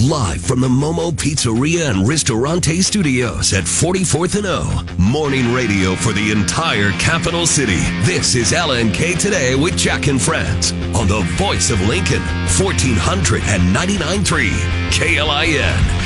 live 0.00 0.40
from 0.40 0.60
the 0.60 0.68
Momo 0.68 1.12
Pizzeria 1.12 1.90
and 1.90 2.08
Ristorante 2.08 2.80
Studios 2.80 3.52
at 3.52 3.64
44th 3.64 4.36
and 4.36 4.46
O. 4.46 4.82
Morning 4.96 5.52
radio 5.52 5.94
for 5.94 6.14
the 6.14 6.32
entire 6.32 6.90
capital 6.92 7.46
city. 7.46 7.80
This 8.04 8.34
is 8.34 8.52
LNK 8.52 9.18
Today 9.18 9.54
with 9.56 9.76
Jack 9.76 10.06
and 10.06 10.18
Friends 10.20 10.72
on 10.96 11.06
the 11.06 11.20
voice 11.36 11.70
of 11.70 11.86
Lincoln, 11.86 12.22
1499.3 12.46 14.50
KLIN. 14.90 16.00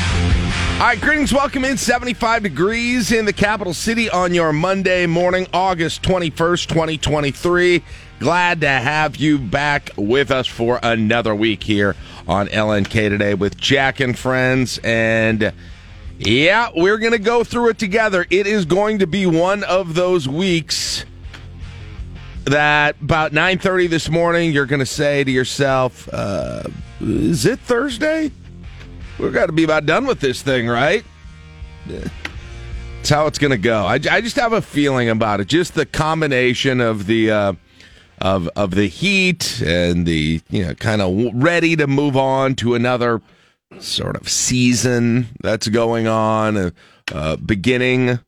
All 0.74 0.80
right, 0.80 1.00
greetings. 1.00 1.32
Welcome 1.32 1.64
in 1.64 1.76
75 1.76 2.42
degrees 2.42 3.12
in 3.12 3.26
the 3.26 3.32
capital 3.32 3.74
city 3.74 4.10
on 4.10 4.34
your 4.34 4.52
Monday 4.52 5.06
morning, 5.06 5.46
August 5.52 6.02
21st, 6.02 6.66
2023. 6.66 7.84
Glad 8.18 8.60
to 8.62 8.68
have 8.68 9.14
you 9.16 9.38
back 9.38 9.90
with 9.96 10.32
us 10.32 10.48
for 10.48 10.80
another 10.82 11.32
week 11.34 11.62
here 11.62 11.94
on 12.26 12.48
LNK 12.48 13.08
today 13.08 13.34
with 13.34 13.56
Jack 13.56 14.00
and 14.00 14.18
friends. 14.18 14.78
And 14.82 15.52
yeah, 16.18 16.70
we're 16.74 16.98
going 16.98 17.12
to 17.12 17.18
go 17.18 17.44
through 17.44 17.70
it 17.70 17.78
together. 17.78 18.26
It 18.30 18.46
is 18.46 18.64
going 18.64 19.00
to 19.00 19.06
be 19.06 19.26
one 19.26 19.64
of 19.64 19.94
those 19.94 20.28
weeks 20.28 21.04
that 22.44 23.00
about 23.00 23.32
9.30 23.32 23.88
this 23.88 24.10
morning, 24.10 24.52
you're 24.52 24.66
going 24.66 24.80
to 24.80 24.86
say 24.86 25.24
to 25.24 25.30
yourself, 25.30 26.08
uh, 26.12 26.64
is 27.00 27.46
it 27.46 27.58
Thursday? 27.60 28.30
We've 29.18 29.32
got 29.32 29.46
to 29.46 29.52
be 29.52 29.64
about 29.64 29.86
done 29.86 30.06
with 30.06 30.20
this 30.20 30.42
thing, 30.42 30.68
right? 30.68 31.04
That's 31.86 33.08
how 33.08 33.26
it's 33.26 33.38
going 33.38 33.52
to 33.52 33.58
go. 33.58 33.84
I, 33.84 33.94
I, 33.94 34.20
just 34.20 34.36
have 34.36 34.52
a 34.52 34.62
feeling 34.62 35.08
about 35.08 35.40
it. 35.40 35.46
Just 35.46 35.74
the 35.74 35.86
combination 35.86 36.80
of 36.80 37.06
the 37.06 37.30
uh, 37.30 37.52
of 38.24 38.48
of 38.56 38.70
the 38.70 38.88
heat 38.88 39.60
and 39.60 40.06
the 40.06 40.40
you 40.48 40.64
know 40.64 40.74
kind 40.74 41.02
of 41.02 41.30
ready 41.34 41.76
to 41.76 41.86
move 41.86 42.16
on 42.16 42.54
to 42.54 42.74
another 42.74 43.20
sort 43.80 44.16
of 44.16 44.28
season 44.28 45.26
that's 45.42 45.68
going 45.68 46.08
on, 46.08 46.56
uh, 46.56 46.70
uh, 47.12 47.36
beginning 47.36 48.18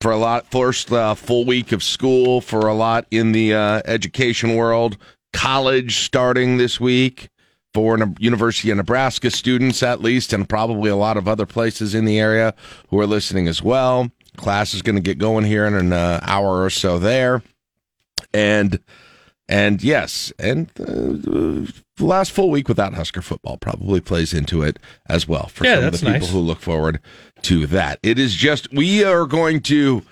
for 0.00 0.10
a 0.10 0.16
lot 0.16 0.50
first 0.50 0.90
uh, 0.90 1.14
full 1.14 1.44
week 1.44 1.70
of 1.70 1.82
school 1.82 2.40
for 2.40 2.66
a 2.66 2.74
lot 2.74 3.06
in 3.12 3.30
the 3.30 3.54
uh, 3.54 3.80
education 3.84 4.56
world. 4.56 4.96
College 5.32 5.98
starting 5.98 6.56
this 6.56 6.80
week 6.80 7.28
for 7.72 7.96
University 8.18 8.72
of 8.72 8.78
Nebraska 8.78 9.30
students, 9.30 9.80
at 9.84 10.00
least, 10.00 10.32
and 10.32 10.48
probably 10.48 10.90
a 10.90 10.96
lot 10.96 11.16
of 11.16 11.28
other 11.28 11.46
places 11.46 11.94
in 11.94 12.04
the 12.04 12.18
area 12.18 12.52
who 12.88 12.98
are 12.98 13.06
listening 13.06 13.46
as 13.46 13.62
well. 13.62 14.10
Class 14.36 14.74
is 14.74 14.82
going 14.82 14.96
to 14.96 15.02
get 15.02 15.18
going 15.18 15.44
here 15.44 15.66
in 15.66 15.74
an 15.74 15.92
uh, 15.92 16.18
hour 16.22 16.64
or 16.64 16.70
so 16.70 16.98
there, 16.98 17.44
and 18.34 18.80
and 19.50 19.82
yes, 19.82 20.32
and 20.38 20.70
uh, 20.78 20.84
the 20.84 21.72
last 21.98 22.30
full 22.30 22.50
week 22.50 22.68
without 22.68 22.94
Husker 22.94 23.20
football 23.20 23.56
probably 23.56 24.00
plays 24.00 24.32
into 24.32 24.62
it 24.62 24.78
as 25.08 25.26
well 25.26 25.48
for 25.48 25.64
yeah, 25.64 25.74
some 25.74 25.84
of 25.86 25.92
the 25.92 25.98
people 25.98 26.12
nice. 26.12 26.30
who 26.30 26.38
look 26.38 26.60
forward 26.60 27.00
to 27.42 27.66
that. 27.66 27.98
It 28.04 28.16
is 28.20 28.36
just 28.36 28.72
we 28.72 29.04
are 29.04 29.26
going 29.26 29.60
to. 29.62 30.02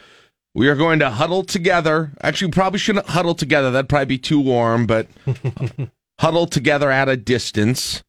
We 0.55 0.67
are 0.69 0.75
going 0.75 0.99
to 0.99 1.11
huddle 1.11 1.45
together. 1.45 2.11
Actually, 2.21 2.49
we 2.49 2.53
probably 2.53 2.81
shouldn't 2.81 3.07
huddle 3.07 3.35
together. 3.37 3.71
That'd 3.71 3.89
probably 3.89 4.07
be 4.07 4.19
too 4.19 4.41
warm, 4.41 4.87
but 4.87 5.07
huddle 6.19 6.47
together 6.47 6.91
at 6.91 7.09
a 7.09 7.17
distance 7.17 8.03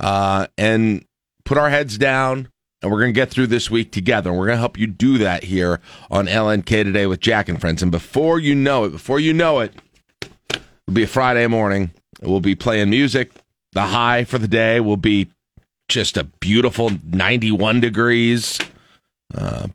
uh, 0.00 0.46
and 0.58 1.06
put 1.46 1.56
our 1.56 1.70
heads 1.70 1.96
down. 1.96 2.48
And 2.82 2.92
we're 2.92 3.00
going 3.00 3.14
to 3.14 3.18
get 3.18 3.30
through 3.30 3.46
this 3.46 3.70
week 3.70 3.92
together. 3.92 4.28
And 4.28 4.38
we're 4.38 4.46
going 4.46 4.56
to 4.56 4.60
help 4.60 4.78
you 4.78 4.88
do 4.88 5.16
that 5.18 5.44
here 5.44 5.80
on 6.10 6.26
LNK 6.26 6.66
today 6.66 7.06
with 7.06 7.20
Jack 7.20 7.48
and 7.48 7.58
Friends. 7.58 7.82
And 7.82 7.90
before 7.90 8.38
you 8.38 8.54
know 8.54 8.84
it, 8.84 8.90
before 8.90 9.18
you 9.18 9.32
know 9.32 9.60
it, 9.60 9.72
it'll 10.86 10.94
be 10.94 11.02
a 11.04 11.08
Friday 11.08 11.46
morning. 11.46 11.90
We'll 12.22 12.40
be 12.40 12.54
playing 12.54 12.90
music. 12.90 13.32
The 13.72 13.82
high 13.82 14.24
for 14.24 14.38
the 14.38 14.48
day 14.48 14.80
will 14.80 14.96
be 14.96 15.28
just 15.88 16.16
a 16.16 16.24
beautiful 16.24 16.90
91 17.04 17.80
degrees. 17.80 18.58
Uh, 19.34 19.68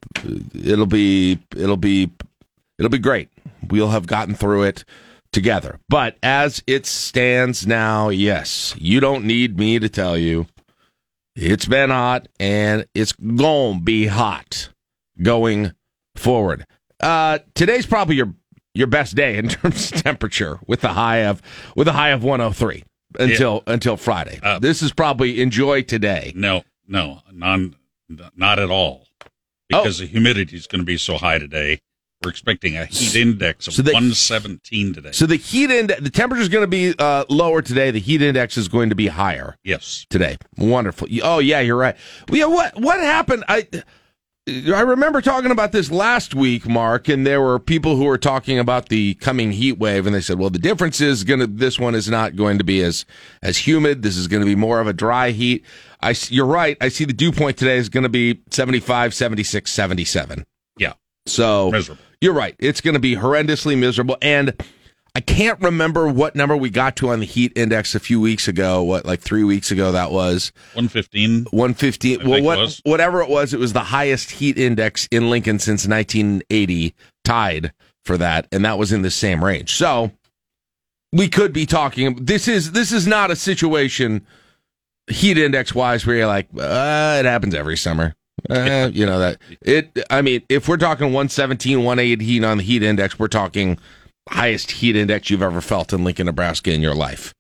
it'll 0.54 0.86
be 0.86 1.40
it'll 1.56 1.78
be 1.78 2.10
it'll 2.80 2.90
be 2.90 2.98
great. 2.98 3.30
We'll 3.70 3.90
have 3.90 4.08
gotten 4.08 4.36
through 4.36 4.64
it 4.64 4.86
together. 5.32 5.80
But 5.90 6.18
as 6.24 6.64
it 6.68 6.86
stands 6.86 7.68
now, 7.68 8.10
yes, 8.10 8.76
you 8.78 9.00
don't 9.00 9.26
need 9.26 9.58
me 9.58 9.80
to 9.80 9.90
tell 9.90 10.18
you 10.18 10.48
it's 11.36 11.66
been 11.66 11.90
hot 11.90 12.28
and 12.40 12.86
it's 12.94 13.14
going 13.14 13.80
to 13.80 13.84
be 13.84 14.08
hot 14.08 14.70
going 15.22 15.74
forward. 16.16 16.66
Uh, 17.00 17.40
today's 17.56 17.86
probably 17.86 18.16
your 18.16 18.34
your 18.74 18.88
best 18.88 19.16
day 19.16 19.38
in 19.38 19.48
terms 19.50 19.92
of 19.92 20.02
temperature 20.04 20.60
with 20.68 20.82
the 20.82 20.90
high 20.90 21.20
of 21.20 21.42
with 21.76 21.88
a 21.88 21.94
high 21.94 22.10
of 22.10 22.24
103 22.24 22.84
until 23.20 23.64
yeah. 23.66 23.74
until 23.74 23.98
Friday. 23.98 24.40
Uh, 24.42 24.60
this 24.60 24.82
is 24.82 24.92
probably 24.94 25.42
enjoy 25.42 25.82
today. 25.82 26.34
No, 26.36 26.64
no, 26.88 27.22
non, 27.32 27.76
not 28.36 28.60
at 28.60 28.70
all. 28.70 29.08
Because 29.70 30.02
oh. 30.02 30.04
the 30.04 30.10
humidity 30.10 30.58
is 30.58 30.68
going 30.68 30.82
to 30.82 30.86
be 30.86 30.98
so 30.98 31.18
high 31.18 31.40
today. 31.40 31.80
We're 32.24 32.30
expecting 32.30 32.78
a 32.78 32.86
heat 32.86 33.16
index 33.16 33.68
of 33.68 33.74
so 33.74 33.82
the, 33.82 33.94
117 33.94 34.94
today. 34.94 35.12
So 35.12 35.26
the 35.26 35.38
heat 35.38 35.72
index, 35.72 36.02
the 36.02 36.12
temperature 36.12 36.44
is 36.44 36.50
going 36.50 36.62
to 36.62 36.68
be 36.68 36.94
uh, 37.00 37.26
lower 37.30 37.64
today. 37.64 37.90
The 37.90 38.00
heat 38.00 38.22
index 38.22 38.58
is 38.58 38.68
going 38.68 38.90
to 38.90 38.96
be 38.96 39.08
higher. 39.08 39.58
Yes, 39.64 40.06
today. 40.08 40.38
Wonderful. 40.58 41.08
Oh 41.24 41.40
yeah, 41.40 41.62
you're 41.62 41.78
right. 41.78 41.96
Well, 42.30 42.38
yeah, 42.38 42.46
what 42.46 42.80
what 42.80 43.00
happened? 43.00 43.44
I 43.48 43.68
I 44.52 44.82
remember 44.82 45.22
talking 45.22 45.52
about 45.52 45.72
this 45.72 45.90
last 45.92 46.36
week, 46.36 46.68
Mark, 46.68 47.08
and 47.08 47.26
there 47.26 47.42
were 47.42 47.60
people 47.60 47.96
who 47.96 48.06
were 48.06 48.18
talking 48.18 48.60
about 48.60 48.90
the 48.90 49.16
coming 49.16 49.52
heat 49.52 49.78
wave, 49.78 50.06
and 50.06 50.16
they 50.16 50.22
said, 50.22 50.40
"Well, 50.40 50.50
the 50.50 50.60
difference 50.60 51.02
is 51.02 51.24
going 51.24 51.40
to 51.40 51.48
this 51.48 51.80
one 51.80 51.96
is 51.96 52.10
not 52.10 52.36
going 52.36 52.58
to 52.58 52.64
be 52.64 52.82
as 52.82 53.06
as 53.42 53.58
humid. 53.58 54.02
This 54.02 54.18
is 54.18 54.28
going 54.28 54.42
to 54.42 54.46
be 54.46 54.56
more 54.56 54.80
of 54.80 54.88
a 54.88 54.94
dry 54.94 55.32
heat." 55.32 55.66
I 56.02 56.16
you're 56.30 56.46
right. 56.46 56.78
I 56.82 56.90
see 56.90 57.06
the 57.06 57.14
dew 57.14 57.32
point 57.32 57.58
today 57.58 57.78
is 57.78 57.90
going 57.90 58.04
to 58.04 58.10
be 58.10 58.42
75, 58.52 59.14
76, 59.14 59.72
77. 59.72 60.44
Yeah. 60.78 60.94
So 61.26 61.72
miserable. 61.72 62.04
You're 62.20 62.34
right. 62.34 62.56
It's 62.60 62.82
going 62.82 62.94
to 62.94 63.00
be 63.00 63.16
horrendously 63.16 63.78
miserable. 63.78 64.18
And 64.22 64.54
I 65.14 65.20
can't 65.20 65.60
remember 65.62 66.08
what 66.08 66.36
number 66.36 66.56
we 66.56 66.70
got 66.70 66.96
to 66.98 67.10
on 67.10 67.20
the 67.20 67.26
heat 67.26 67.52
index 67.56 67.96
a 67.96 68.00
few 68.00 68.22
weeks 68.22 68.48
ago. 68.48 68.82
What, 68.82 69.06
like 69.06 69.20
three 69.20 69.44
weeks 69.44 69.70
ago, 69.70 69.92
that 69.92 70.12
was 70.12 70.54
115. 70.74 71.48
115. 71.52 72.28
well, 72.28 72.42
what, 72.42 72.60
it 72.60 72.82
whatever 72.86 73.22
it 73.22 73.30
was, 73.30 73.54
it 73.54 73.60
was 73.60 73.74
the 73.74 73.82
highest 73.82 74.32
heat 74.32 74.58
index 74.58 75.10
in 75.12 75.30
Lincoln 75.30 75.60
since 75.60 75.86
1980, 75.86 76.96
tied 77.26 77.74
for 78.06 78.18
that. 78.18 78.48
And 78.54 78.64
that 78.64 78.78
was 78.78 78.94
in 78.94 79.02
the 79.02 79.12
same 79.12 79.44
range. 79.44 79.74
So 79.76 80.12
we 81.12 81.28
could 81.28 81.52
be 81.52 81.66
talking. 81.66 82.16
This 82.16 82.48
is, 82.48 82.72
this 82.72 82.94
is 82.94 83.06
not 83.06 83.32
a 83.32 83.36
situation 83.36 84.26
heat 85.08 85.38
index 85.38 85.76
wise 85.76 86.06
where 86.06 86.16
you're 86.16 86.28
like, 86.28 86.48
uh, 86.58 87.18
it 87.20 87.26
happens 87.26 87.54
every 87.54 87.76
summer. 87.76 88.16
Uh, 88.50 88.90
you 88.92 89.06
know 89.06 89.20
that 89.20 89.38
it. 89.62 89.96
I 90.10 90.24
mean, 90.24 90.42
if 90.50 90.68
we're 90.68 90.78
talking 90.78 91.08
117, 91.08 91.84
118 91.84 92.44
on 92.44 92.58
the 92.58 92.64
heat 92.64 92.82
index, 92.82 93.20
we're 93.20 93.28
talking 93.28 93.78
highest 94.30 94.72
heat 94.72 94.96
index 94.96 95.30
you've 95.30 95.42
ever 95.42 95.62
felt 95.62 95.94
in 95.94 96.04
Lincoln, 96.04 96.26
Nebraska 96.26 96.72
in 96.72 96.82
your 96.82 96.96
life, 96.96 97.34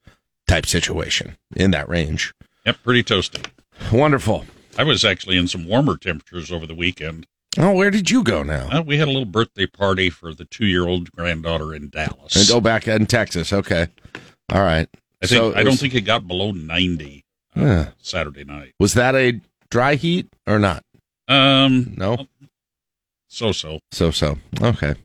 type 0.47 0.65
situation 0.65 1.37
in 1.55 1.71
that 1.71 1.87
range. 1.87 2.33
Yep, 2.65 2.77
pretty 2.83 3.03
toasty. 3.03 3.45
Wonderful. 3.91 4.45
I 4.77 4.83
was 4.83 5.03
actually 5.03 5.37
in 5.37 5.47
some 5.47 5.67
warmer 5.67 5.97
temperatures 5.97 6.51
over 6.51 6.65
the 6.65 6.75
weekend. 6.75 7.27
Oh, 7.57 7.73
where 7.73 7.91
did 7.91 8.09
you 8.09 8.23
go 8.23 8.43
now? 8.43 8.69
Uh, 8.71 8.81
we 8.81 8.97
had 8.97 9.07
a 9.07 9.11
little 9.11 9.25
birthday 9.25 9.65
party 9.65 10.09
for 10.09 10.33
the 10.33 10.45
two-year-old 10.45 11.11
granddaughter 11.11 11.73
in 11.73 11.89
Dallas. 11.89 12.35
And 12.35 12.57
oh, 12.57 12.61
back 12.61 12.87
in 12.87 13.05
Texas. 13.05 13.51
Okay, 13.51 13.87
all 14.51 14.61
right. 14.61 14.87
I 15.21 15.27
think 15.27 15.39
so 15.39 15.55
I 15.55 15.63
don't 15.63 15.77
think 15.77 15.93
it 15.93 16.01
got 16.01 16.27
below 16.27 16.51
ninety 16.51 17.25
uh, 17.55 17.87
Saturday 17.97 18.45
night. 18.45 18.73
Was 18.79 18.93
that 18.93 19.15
a 19.15 19.41
dry 19.69 19.95
heat 19.95 20.29
or 20.47 20.59
not? 20.59 20.85
Um, 21.27 21.93
no. 21.97 22.27
So 23.27 23.51
so. 23.51 23.79
So 23.91 24.11
so. 24.11 24.37
Okay. 24.61 24.95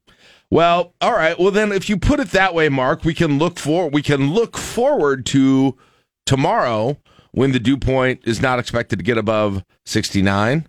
Well, 0.51 0.95
all 1.01 1.13
right. 1.13 1.39
Well, 1.39 1.51
then, 1.51 1.73
if 1.73 1.89
you 1.89 1.97
put 1.97 2.21
it 2.21 2.31
that 2.31 2.55
way, 2.55 2.69
Mark, 2.69 3.05
we 3.05 3.15
can 3.15 3.39
look 3.39 3.59
for 3.59 3.89
we 3.89 4.03
can 4.03 4.33
look 4.33 4.57
forward 4.57 5.27
to 5.27 5.77
tomorrow 6.25 6.99
when 7.33 7.53
the 7.53 7.59
dew 7.59 7.77
point 7.77 8.21
is 8.25 8.41
not 8.41 8.59
expected 8.59 8.99
to 8.99 9.05
get 9.05 9.19
above 9.19 9.65
sixty 9.85 10.23
nine, 10.23 10.69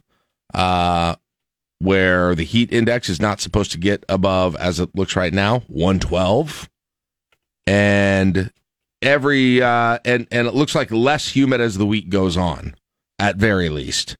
uh, 0.54 1.16
where 1.80 2.34
the 2.34 2.44
heat 2.44 2.74
index 2.74 3.08
is 3.08 3.22
not 3.22 3.40
supposed 3.40 3.72
to 3.72 3.78
get 3.78 4.04
above, 4.10 4.56
as 4.56 4.80
it 4.80 4.90
looks 4.96 5.16
right 5.16 5.34
now, 5.34 5.60
one 5.68 6.00
twelve, 6.00 6.70
and 7.68 8.52
every 9.04 9.62
uh, 9.62 10.00
and 10.04 10.28
and 10.32 10.48
it 10.48 10.56
looks 10.56 10.74
like 10.74 10.90
less 10.92 11.30
humid 11.30 11.62
as 11.62 11.78
the 11.78 11.86
week 11.86 12.10
goes 12.10 12.36
on, 12.36 12.76
at 13.20 13.36
very 13.36 13.70
least 13.70 14.18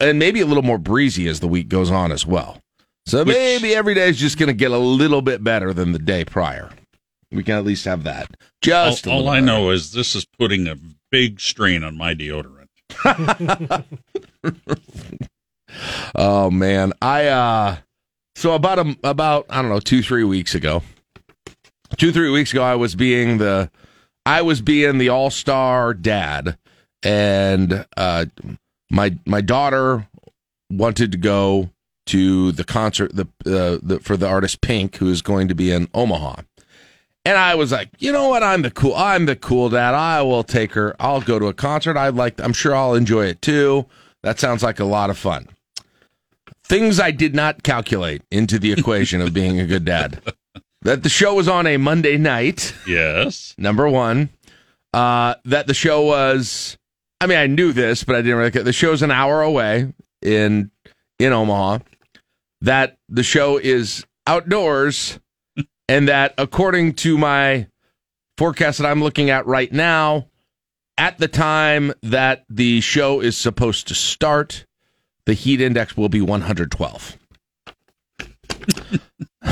and 0.00 0.18
maybe 0.18 0.40
a 0.40 0.46
little 0.46 0.62
more 0.62 0.78
breezy 0.78 1.28
as 1.28 1.40
the 1.40 1.48
week 1.48 1.68
goes 1.68 1.90
on 1.90 2.12
as 2.12 2.26
well. 2.26 2.60
So 3.08 3.24
Which, 3.24 3.34
maybe 3.34 3.74
every 3.74 3.94
day 3.94 4.10
is 4.10 4.18
just 4.18 4.36
going 4.36 4.48
to 4.48 4.52
get 4.52 4.70
a 4.70 4.76
little 4.76 5.22
bit 5.22 5.42
better 5.42 5.72
than 5.72 5.92
the 5.92 5.98
day 5.98 6.26
prior. 6.26 6.68
We 7.32 7.42
can 7.42 7.54
at 7.54 7.64
least 7.64 7.86
have 7.86 8.04
that. 8.04 8.36
Just 8.60 9.06
all, 9.06 9.22
all 9.22 9.28
I 9.30 9.40
know 9.40 9.70
is 9.70 9.92
this 9.92 10.14
is 10.14 10.26
putting 10.26 10.68
a 10.68 10.76
big 11.10 11.40
strain 11.40 11.84
on 11.84 11.96
my 11.96 12.14
deodorant. 12.14 12.66
oh 16.14 16.50
man, 16.50 16.92
I 17.00 17.26
uh 17.28 17.76
so 18.34 18.52
about 18.52 18.78
a, 18.78 18.96
about 19.02 19.46
I 19.48 19.62
don't 19.62 19.70
know 19.70 19.80
two 19.80 20.02
three 20.02 20.24
weeks 20.24 20.54
ago, 20.54 20.82
two 21.96 22.12
three 22.12 22.30
weeks 22.30 22.52
ago 22.52 22.62
I 22.62 22.74
was 22.74 22.94
being 22.94 23.38
the 23.38 23.70
I 24.26 24.42
was 24.42 24.60
being 24.60 24.98
the 24.98 25.08
all 25.08 25.30
star 25.30 25.94
dad 25.94 26.58
and 27.02 27.86
uh, 27.96 28.26
my 28.90 29.16
my 29.24 29.40
daughter 29.40 30.06
wanted 30.70 31.12
to 31.12 31.18
go 31.18 31.70
to 32.08 32.52
the 32.52 32.64
concert 32.64 33.14
the, 33.14 33.26
uh, 33.46 33.78
the 33.82 34.00
for 34.02 34.16
the 34.16 34.28
artist 34.28 34.60
Pink, 34.60 34.96
who 34.96 35.08
is 35.08 35.22
going 35.22 35.48
to 35.48 35.54
be 35.54 35.70
in 35.70 35.88
Omaha. 35.94 36.42
And 37.24 37.36
I 37.36 37.54
was 37.56 37.72
like, 37.72 37.90
you 37.98 38.10
know 38.10 38.28
what? 38.28 38.42
I'm 38.42 38.62
the 38.62 38.70
cool. 38.70 38.94
I'm 38.94 39.26
the 39.26 39.36
cool 39.36 39.68
dad. 39.68 39.94
I 39.94 40.22
will 40.22 40.44
take 40.44 40.72
her. 40.72 40.96
I'll 40.98 41.20
go 41.20 41.38
to 41.38 41.46
a 41.46 41.54
concert. 41.54 41.96
I'd 41.96 42.14
like. 42.14 42.40
I'm 42.40 42.52
sure 42.52 42.74
I'll 42.74 42.94
enjoy 42.94 43.26
it 43.26 43.42
too. 43.42 43.86
That 44.22 44.38
sounds 44.38 44.62
like 44.62 44.80
a 44.80 44.84
lot 44.84 45.10
of 45.10 45.18
fun. 45.18 45.48
Things 46.64 46.98
I 46.98 47.10
did 47.10 47.34
not 47.34 47.62
calculate 47.62 48.22
into 48.30 48.58
the 48.58 48.72
equation 48.72 49.20
of 49.20 49.32
being 49.32 49.60
a 49.60 49.66
good 49.66 49.84
dad. 49.84 50.22
That 50.82 51.02
the 51.02 51.08
show 51.08 51.34
was 51.34 51.48
on 51.48 51.66
a 51.66 51.76
Monday 51.76 52.16
night. 52.16 52.72
Yes. 52.86 53.52
Number 53.58 53.88
one. 53.88 54.28
Uh, 54.94 55.34
that 55.44 55.66
the 55.66 55.74
show 55.74 56.02
was. 56.02 56.78
I 57.20 57.26
mean, 57.26 57.36
I 57.36 57.48
knew 57.48 57.72
this, 57.72 58.04
but 58.04 58.14
I 58.14 58.22
didn't 58.22 58.38
really. 58.38 58.50
The 58.50 58.72
show's 58.72 59.02
an 59.02 59.10
hour 59.10 59.42
away 59.42 59.92
in 60.22 60.70
in 61.18 61.32
Omaha. 61.32 61.80
That 62.60 62.98
the 63.08 63.22
show 63.22 63.56
is 63.56 64.04
outdoors 64.26 65.20
and 65.88 66.08
that 66.08 66.34
according 66.38 66.94
to 66.94 67.16
my 67.16 67.68
forecast 68.36 68.78
that 68.78 68.86
I'm 68.86 69.02
looking 69.02 69.30
at 69.30 69.46
right 69.46 69.72
now, 69.72 70.28
at 70.96 71.18
the 71.18 71.28
time 71.28 71.92
that 72.02 72.44
the 72.48 72.80
show 72.80 73.20
is 73.20 73.36
supposed 73.36 73.88
to 73.88 73.94
start, 73.94 74.66
the 75.26 75.34
heat 75.34 75.60
index 75.60 75.96
will 75.96 76.08
be 76.08 76.20
112. 76.20 77.16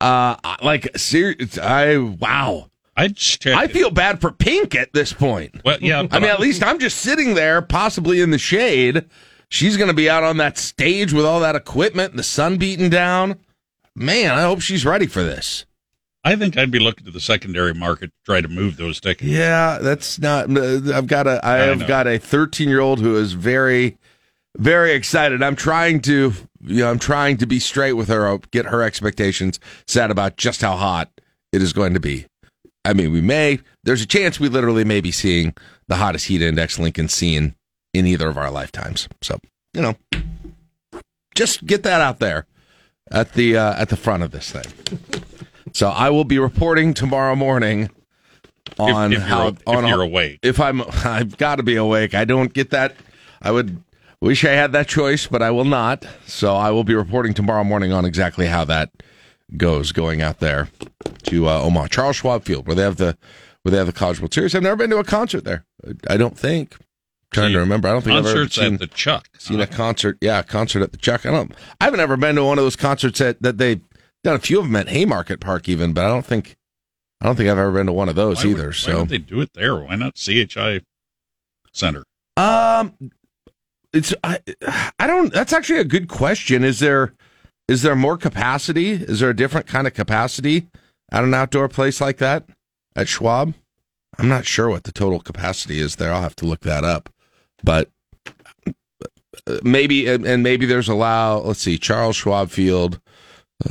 uh 0.00 0.36
like 0.62 0.96
serious 0.96 1.58
I 1.58 1.96
wow. 1.98 2.70
I 2.96 3.14
I 3.46 3.66
feel 3.68 3.90
bad 3.90 4.20
for 4.20 4.30
Pink 4.30 4.74
at 4.74 4.92
this 4.92 5.12
point. 5.12 5.62
Well, 5.64 5.78
yeah. 5.80 6.06
I 6.10 6.18
mean, 6.18 6.28
at 6.28 6.40
least 6.40 6.62
I'm 6.62 6.78
just 6.78 6.98
sitting 6.98 7.34
there, 7.34 7.62
possibly 7.62 8.20
in 8.20 8.30
the 8.30 8.38
shade. 8.38 9.06
She's 9.50 9.76
going 9.76 9.88
to 9.88 9.94
be 9.94 10.08
out 10.08 10.24
on 10.24 10.36
that 10.38 10.58
stage 10.58 11.12
with 11.12 11.26
all 11.26 11.40
that 11.40 11.56
equipment 11.56 12.10
and 12.10 12.18
the 12.18 12.24
sun 12.24 12.56
beating 12.56 12.88
down 12.88 13.38
man, 13.94 14.32
I 14.32 14.42
hope 14.42 14.60
she's 14.60 14.84
ready 14.84 15.06
for 15.06 15.22
this. 15.22 15.66
I 16.22 16.36
think 16.36 16.58
I'd 16.58 16.70
be 16.70 16.78
looking 16.78 17.06
to 17.06 17.10
the 17.10 17.20
secondary 17.20 17.72
market 17.72 18.08
to 18.08 18.16
try 18.26 18.40
to 18.40 18.48
move 18.48 18.76
those 18.76 19.00
tickets. 19.00 19.30
Yeah, 19.30 19.78
that's 19.80 20.18
not. 20.18 20.54
Uh, 20.54 20.92
I've 20.94 21.06
got 21.06 21.26
a. 21.26 21.40
I 21.42 21.58
have 21.58 21.86
got 21.86 22.06
a 22.06 22.18
13 22.18 22.68
year 22.68 22.80
old 22.80 23.00
who 23.00 23.16
is 23.16 23.32
very, 23.32 23.96
very 24.58 24.92
excited. 24.92 25.42
I'm 25.42 25.56
trying 25.56 26.00
to, 26.02 26.32
you 26.62 26.80
know, 26.80 26.90
I'm 26.90 26.98
trying 26.98 27.38
to 27.38 27.46
be 27.46 27.58
straight 27.58 27.94
with 27.94 28.08
her, 28.08 28.36
get 28.50 28.66
her 28.66 28.82
expectations 28.82 29.58
set 29.86 30.10
about 30.10 30.36
just 30.36 30.60
how 30.60 30.76
hot 30.76 31.10
it 31.52 31.62
is 31.62 31.72
going 31.72 31.94
to 31.94 32.00
be. 32.00 32.26
I 32.84 32.92
mean, 32.92 33.12
we 33.12 33.22
may. 33.22 33.60
There's 33.84 34.02
a 34.02 34.06
chance 34.06 34.38
we 34.38 34.50
literally 34.50 34.84
may 34.84 35.00
be 35.00 35.12
seeing 35.12 35.54
the 35.88 35.96
hottest 35.96 36.26
heat 36.26 36.42
index 36.42 36.78
Lincoln's 36.78 37.14
seen 37.14 37.54
in 37.92 38.06
either 38.06 38.28
of 38.28 38.38
our 38.38 38.50
lifetimes. 38.50 39.08
So, 39.20 39.38
you 39.74 39.82
know, 39.82 39.96
just 41.34 41.66
get 41.66 41.82
that 41.82 42.00
out 42.00 42.18
there 42.18 42.46
at 43.10 43.34
the 43.34 43.56
uh, 43.56 43.80
at 43.80 43.88
the 43.88 43.96
front 43.96 44.22
of 44.22 44.30
this 44.30 44.50
thing. 44.50 44.64
So 45.72 45.88
I 45.88 46.10
will 46.10 46.24
be 46.24 46.38
reporting 46.38 46.94
tomorrow 46.94 47.36
morning 47.36 47.90
on 48.78 49.12
if, 49.12 49.18
if 49.18 49.24
how 49.24 49.44
you're, 49.44 49.56
on 49.66 49.84
if 49.84 49.90
you're 49.90 50.02
awake. 50.02 50.38
If 50.42 50.60
I'm, 50.60 50.82
I've 51.04 51.36
got 51.36 51.56
to 51.56 51.62
be 51.62 51.76
awake. 51.76 52.14
I 52.14 52.24
don't 52.24 52.52
get 52.52 52.70
that. 52.70 52.94
I 53.42 53.50
would 53.50 53.82
wish 54.20 54.44
I 54.44 54.50
had 54.50 54.72
that 54.72 54.88
choice, 54.88 55.26
but 55.26 55.42
I 55.42 55.50
will 55.50 55.64
not. 55.64 56.06
So 56.26 56.54
I 56.56 56.70
will 56.70 56.84
be 56.84 56.94
reporting 56.94 57.34
tomorrow 57.34 57.64
morning 57.64 57.92
on 57.92 58.04
exactly 58.04 58.46
how 58.46 58.64
that 58.66 58.90
goes 59.56 59.92
going 59.92 60.22
out 60.22 60.38
there 60.38 60.68
to 61.24 61.48
uh, 61.48 61.60
Omaha 61.60 61.88
Charles 61.88 62.16
Schwab 62.16 62.44
Field 62.44 62.66
where 62.66 62.76
they 62.76 62.82
have 62.82 62.96
the 62.96 63.16
where 63.62 63.70
they 63.70 63.78
have 63.78 63.86
the 63.86 63.92
College 63.92 64.20
World 64.20 64.32
Series. 64.32 64.54
I've 64.54 64.62
never 64.62 64.76
been 64.76 64.90
to 64.90 64.98
a 64.98 65.04
concert 65.04 65.44
there. 65.44 65.64
I 66.08 66.16
don't 66.16 66.38
think 66.38 66.76
trying 67.30 67.52
to 67.52 67.58
remember. 67.58 67.88
I 67.88 67.92
don't 67.92 68.02
think 68.02 68.14
concerts 68.14 68.58
I've 68.58 68.64
ever 68.64 68.70
seen, 68.70 68.74
at 68.74 68.80
the 68.80 68.86
Chuck. 68.88 69.28
Seen 69.38 69.60
a 69.60 69.66
concert, 69.66 70.18
yeah, 70.20 70.40
a 70.40 70.42
concert 70.42 70.82
at 70.82 70.92
the 70.92 70.98
Chuck. 70.98 71.24
I 71.26 71.30
don't. 71.30 71.52
I 71.80 71.84
haven't 71.84 72.00
ever 72.00 72.16
been 72.16 72.36
to 72.36 72.44
one 72.44 72.58
of 72.58 72.64
those 72.64 72.76
concerts 72.76 73.18
that 73.18 73.42
that 73.42 73.58
they 73.58 73.80
done 74.24 74.36
a 74.36 74.40
few 74.40 74.58
of 74.58 74.66
them 74.66 74.76
at 74.76 74.88
Haymarket 74.88 75.40
Park, 75.40 75.68
even, 75.68 75.92
but 75.92 76.04
I 76.04 76.08
don't 76.08 76.26
think 76.26 76.56
I 77.20 77.26
don't 77.26 77.36
think 77.36 77.48
I've 77.48 77.58
ever 77.58 77.72
been 77.72 77.86
to 77.86 77.92
one 77.92 78.08
of 78.08 78.14
those 78.14 78.44
why 78.44 78.50
either. 78.50 78.66
Would, 78.66 78.76
so 78.76 79.04
they 79.04 79.18
do 79.18 79.40
it 79.40 79.52
there? 79.54 79.76
Why 79.76 79.96
not 79.96 80.14
CHI 80.14 80.80
Center? 81.72 82.04
Um, 82.36 82.94
it's 83.92 84.14
I 84.24 84.40
I 84.98 85.06
don't. 85.06 85.32
That's 85.32 85.52
actually 85.52 85.80
a 85.80 85.84
good 85.84 86.08
question. 86.08 86.64
Is 86.64 86.78
there 86.80 87.14
is 87.68 87.82
there 87.82 87.96
more 87.96 88.16
capacity? 88.16 88.90
Is 88.90 89.20
there 89.20 89.30
a 89.30 89.36
different 89.36 89.66
kind 89.66 89.86
of 89.86 89.94
capacity 89.94 90.68
at 91.12 91.24
an 91.24 91.34
outdoor 91.34 91.68
place 91.68 92.00
like 92.00 92.18
that 92.18 92.48
at 92.96 93.08
Schwab? 93.08 93.54
I'm 94.18 94.28
not 94.28 94.44
sure 94.44 94.68
what 94.68 94.84
the 94.84 94.92
total 94.92 95.20
capacity 95.20 95.78
is 95.78 95.96
there. 95.96 96.12
I'll 96.12 96.22
have 96.22 96.36
to 96.36 96.46
look 96.46 96.60
that 96.60 96.84
up 96.84 97.10
but 97.62 97.88
uh, 99.46 99.58
maybe 99.62 100.06
and 100.08 100.42
maybe 100.42 100.66
there's 100.66 100.88
a 100.88 100.92
allow. 100.92 101.38
Let's 101.38 101.60
see, 101.60 101.78
Charles 101.78 102.16
Schwab 102.16 102.50
Field. 102.50 103.00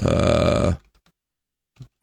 Uh, 0.04 0.74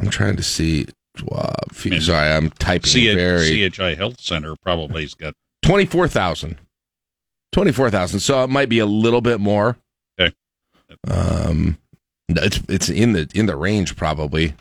I'm 0.01 0.11
trying 0.11 0.37
to 0.37 0.43
see 0.43 0.87
Schwab. 1.17 1.73
Field. 1.73 2.03
Sorry, 2.03 2.31
I'm 2.31 2.51
typing 2.51 2.91
C- 2.91 3.15
very. 3.15 3.71
CHI 3.71 3.95
Health 3.95 4.21
Center 4.21 4.57
probably's 4.57 5.15
got 5.15 5.35
twenty 5.63 5.87
four 5.87 6.09
thousand. 6.09 6.59
Twenty 7.53 7.73
four 7.73 7.91
thousand. 7.91 8.21
So 8.21 8.43
it 8.45 8.51
might 8.51 8.69
be 8.69 8.79
a 8.79 8.87
little 8.87 9.21
bit 9.21 9.41
more. 9.41 9.77
Okay. 10.21 10.35
Um, 11.09 11.79
it's 12.29 12.61
it's 12.69 12.89
in 12.89 13.13
the 13.13 13.29
in 13.35 13.47
the 13.47 13.57
range 13.57 13.97
probably. 13.97 14.55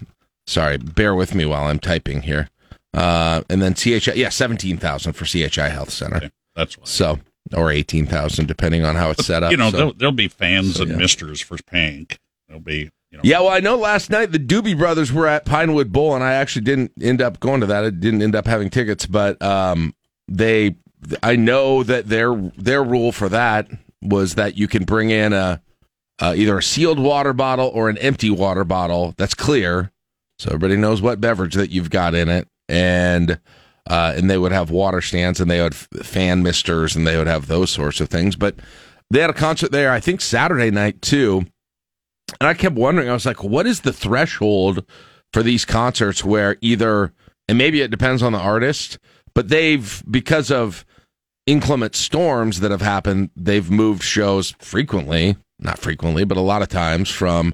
Sorry, 0.47 0.77
bear 0.77 1.15
with 1.15 1.33
me 1.33 1.45
while 1.45 1.65
I'm 1.65 1.79
typing 1.79 2.21
here. 2.21 2.49
Uh, 2.93 3.41
and 3.49 3.61
then 3.61 3.73
CHI, 3.73 4.13
yeah, 4.15 4.29
seventeen 4.29 4.77
thousand 4.77 5.13
for 5.13 5.25
CHI 5.25 5.69
Health 5.69 5.89
Center. 5.89 6.17
Okay. 6.17 6.31
That's 6.55 6.77
why. 6.77 6.85
So, 6.85 7.19
or 7.53 7.71
eighteen 7.71 8.05
thousand, 8.07 8.47
depending 8.47 8.83
on 8.83 8.95
how 8.95 9.11
it's 9.11 9.25
set 9.25 9.43
up. 9.43 9.51
You 9.51 9.57
know, 9.57 9.69
so. 9.71 9.77
there'll, 9.77 9.93
there'll, 9.93 10.13
be 10.13 10.27
fans 10.27 10.75
so, 10.75 10.83
and 10.83 10.91
yeah. 10.91 10.97
misters 10.97 11.41
for 11.41 11.57
Pink. 11.57 12.19
There'll 12.47 12.61
be. 12.61 12.91
You 13.11 13.17
know. 13.17 13.21
Yeah, 13.23 13.39
well, 13.41 13.49
I 13.49 13.59
know 13.59 13.77
last 13.77 14.09
night 14.09 14.31
the 14.31 14.39
Doobie 14.39 14.77
Brothers 14.77 15.13
were 15.13 15.27
at 15.27 15.45
Pinewood 15.45 15.91
Bowl, 15.91 16.15
and 16.15 16.23
I 16.23 16.33
actually 16.33 16.63
didn't 16.63 16.91
end 17.01 17.21
up 17.21 17.39
going 17.39 17.61
to 17.61 17.67
that. 17.67 17.85
I 17.85 17.89
didn't 17.89 18.21
end 18.21 18.35
up 18.35 18.45
having 18.45 18.69
tickets, 18.69 19.05
but 19.05 19.41
um, 19.41 19.95
they, 20.27 20.75
I 21.23 21.35
know 21.35 21.83
that 21.83 22.09
their 22.09 22.33
their 22.57 22.83
rule 22.83 23.11
for 23.11 23.29
that 23.29 23.69
was 24.01 24.35
that 24.35 24.57
you 24.57 24.67
can 24.67 24.83
bring 24.83 25.09
in 25.11 25.33
a 25.33 25.61
uh, 26.19 26.33
either 26.35 26.57
a 26.57 26.63
sealed 26.63 26.99
water 26.99 27.33
bottle 27.33 27.69
or 27.73 27.89
an 27.89 27.97
empty 27.97 28.29
water 28.29 28.63
bottle 28.63 29.13
that's 29.17 29.33
clear, 29.33 29.91
so 30.39 30.49
everybody 30.49 30.77
knows 30.77 31.01
what 31.01 31.21
beverage 31.21 31.55
that 31.55 31.69
you've 31.69 31.89
got 31.89 32.15
in 32.15 32.29
it, 32.29 32.47
and 32.67 33.39
uh, 33.89 34.13
and 34.15 34.29
they 34.29 34.37
would 34.37 34.51
have 34.51 34.71
water 34.71 35.01
stands 35.01 35.39
and 35.39 35.49
they 35.49 35.61
would 35.61 35.75
fan 35.75 36.43
misters 36.43 36.95
and 36.95 37.05
they 37.05 37.17
would 37.17 37.27
have 37.27 37.47
those 37.47 37.69
sorts 37.69 38.01
of 38.01 38.09
things. 38.09 38.35
But 38.35 38.55
they 39.11 39.19
had 39.19 39.29
a 39.29 39.33
concert 39.33 39.71
there, 39.71 39.91
I 39.91 39.99
think 39.99 40.21
Saturday 40.21 40.71
night 40.71 41.01
too. 41.01 41.45
And 42.39 42.47
I 42.47 42.53
kept 42.53 42.75
wondering, 42.75 43.09
I 43.09 43.13
was 43.13 43.25
like, 43.25 43.43
what 43.43 43.67
is 43.67 43.81
the 43.81 43.93
threshold 43.93 44.83
for 45.31 45.43
these 45.43 45.65
concerts 45.65 46.23
where 46.23 46.57
either, 46.61 47.13
and 47.47 47.57
maybe 47.57 47.81
it 47.81 47.91
depends 47.91 48.23
on 48.23 48.31
the 48.31 48.39
artist, 48.39 48.97
but 49.35 49.49
they've, 49.49 50.03
because 50.09 50.49
of 50.49 50.85
inclement 51.45 51.93
storms 51.95 52.61
that 52.61 52.71
have 52.71 52.81
happened, 52.81 53.29
they've 53.35 53.69
moved 53.69 54.01
shows 54.01 54.55
frequently, 54.59 55.37
not 55.59 55.77
frequently, 55.77 56.25
but 56.25 56.37
a 56.37 56.41
lot 56.41 56.63
of 56.63 56.69
times 56.69 57.09
from 57.09 57.53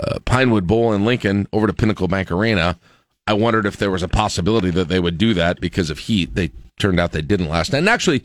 uh, 0.00 0.18
Pinewood 0.24 0.66
Bowl 0.66 0.92
in 0.92 1.04
Lincoln 1.04 1.46
over 1.52 1.66
to 1.68 1.72
Pinnacle 1.72 2.08
Bank 2.08 2.32
Arena 2.32 2.78
I 3.26 3.34
wondered 3.34 3.66
if 3.66 3.76
there 3.76 3.90
was 3.90 4.02
a 4.02 4.08
possibility 4.08 4.70
that 4.70 4.88
they 4.88 5.00
would 5.00 5.18
do 5.18 5.34
that 5.34 5.60
because 5.60 5.90
of 5.90 6.00
heat. 6.00 6.34
They 6.34 6.50
turned 6.78 6.98
out 6.98 7.12
they 7.12 7.22
didn't 7.22 7.48
last 7.48 7.72
night. 7.72 7.78
And 7.78 7.88
actually, 7.88 8.24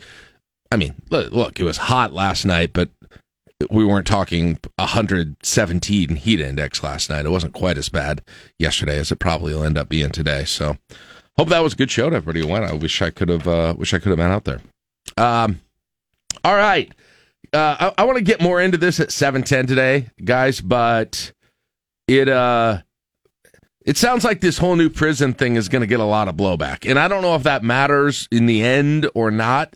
I 0.72 0.78
mean, 0.78 0.96
look, 1.10 1.60
it 1.60 1.64
was 1.64 1.78
hot 1.78 2.14
last 2.14 2.46
night, 2.46 2.74
but 2.74 2.90
we 3.70 3.86
weren't 3.86 4.08
talking 4.08 4.60
117 4.78 6.16
heat 6.16 6.40
index 6.40 6.84
last 6.84 7.10
night. 7.10 7.26
It 7.26 7.32
wasn't 7.32 7.54
quite 7.54 7.78
as 7.78 7.90
bad 7.90 8.22
yesterday 8.60 8.98
as 8.98 9.12
it 9.12 9.20
probably 9.20 9.54
will 9.54 9.64
end 9.64 9.78
up 9.78 9.90
being 9.90 10.12
today. 10.12 10.46
So, 10.46 10.78
hope 11.38 11.50
that 11.50 11.64
was 11.64 11.74
a 11.74 11.78
good 11.78 11.92
show 11.92 12.10
to 12.10 12.16
everybody 12.16 12.42
who 12.42 12.52
went. 12.52 12.66
I 12.66 12.74
wish 12.74 13.02
I 13.02 13.10
could 13.10 13.30
have. 13.30 13.48
Uh, 13.48 13.76
wish 13.78 13.94
I 13.94 14.00
could 14.00 14.10
have 14.10 14.18
been 14.18 14.32
out 14.32 14.46
there. 14.46 14.62
Um, 15.18 15.62
all 16.44 16.56
right, 16.56 16.94
uh, 17.54 17.92
I, 17.98 18.02
I 18.02 18.04
want 18.06 18.18
to 18.18 18.24
get 18.24 18.42
more 18.42 18.62
into 18.62 18.78
this 18.78 19.00
at 19.00 19.10
7:10 19.10 19.68
today, 19.68 20.10
guys, 20.24 20.62
but 20.62 21.32
it 22.08 22.30
uh 22.30 22.82
it 23.88 23.96
sounds 23.96 24.26
like 24.26 24.42
this 24.42 24.58
whole 24.58 24.76
new 24.76 24.90
prison 24.90 25.34
thing 25.34 25.56
is 25.56 25.70
going 25.70 25.80
to 25.80 25.88
get 25.88 26.02
a 26.02 26.06
lot 26.06 26.28
of 26.28 26.36
blowback. 26.36 26.88
And 26.88 27.00
I 27.00 27.08
don't 27.08 27.22
know 27.22 27.36
if 27.36 27.44
that 27.44 27.64
matters 27.64 28.28
in 28.30 28.46
the 28.46 28.62
end 28.62 29.10
or 29.16 29.32
not 29.32 29.74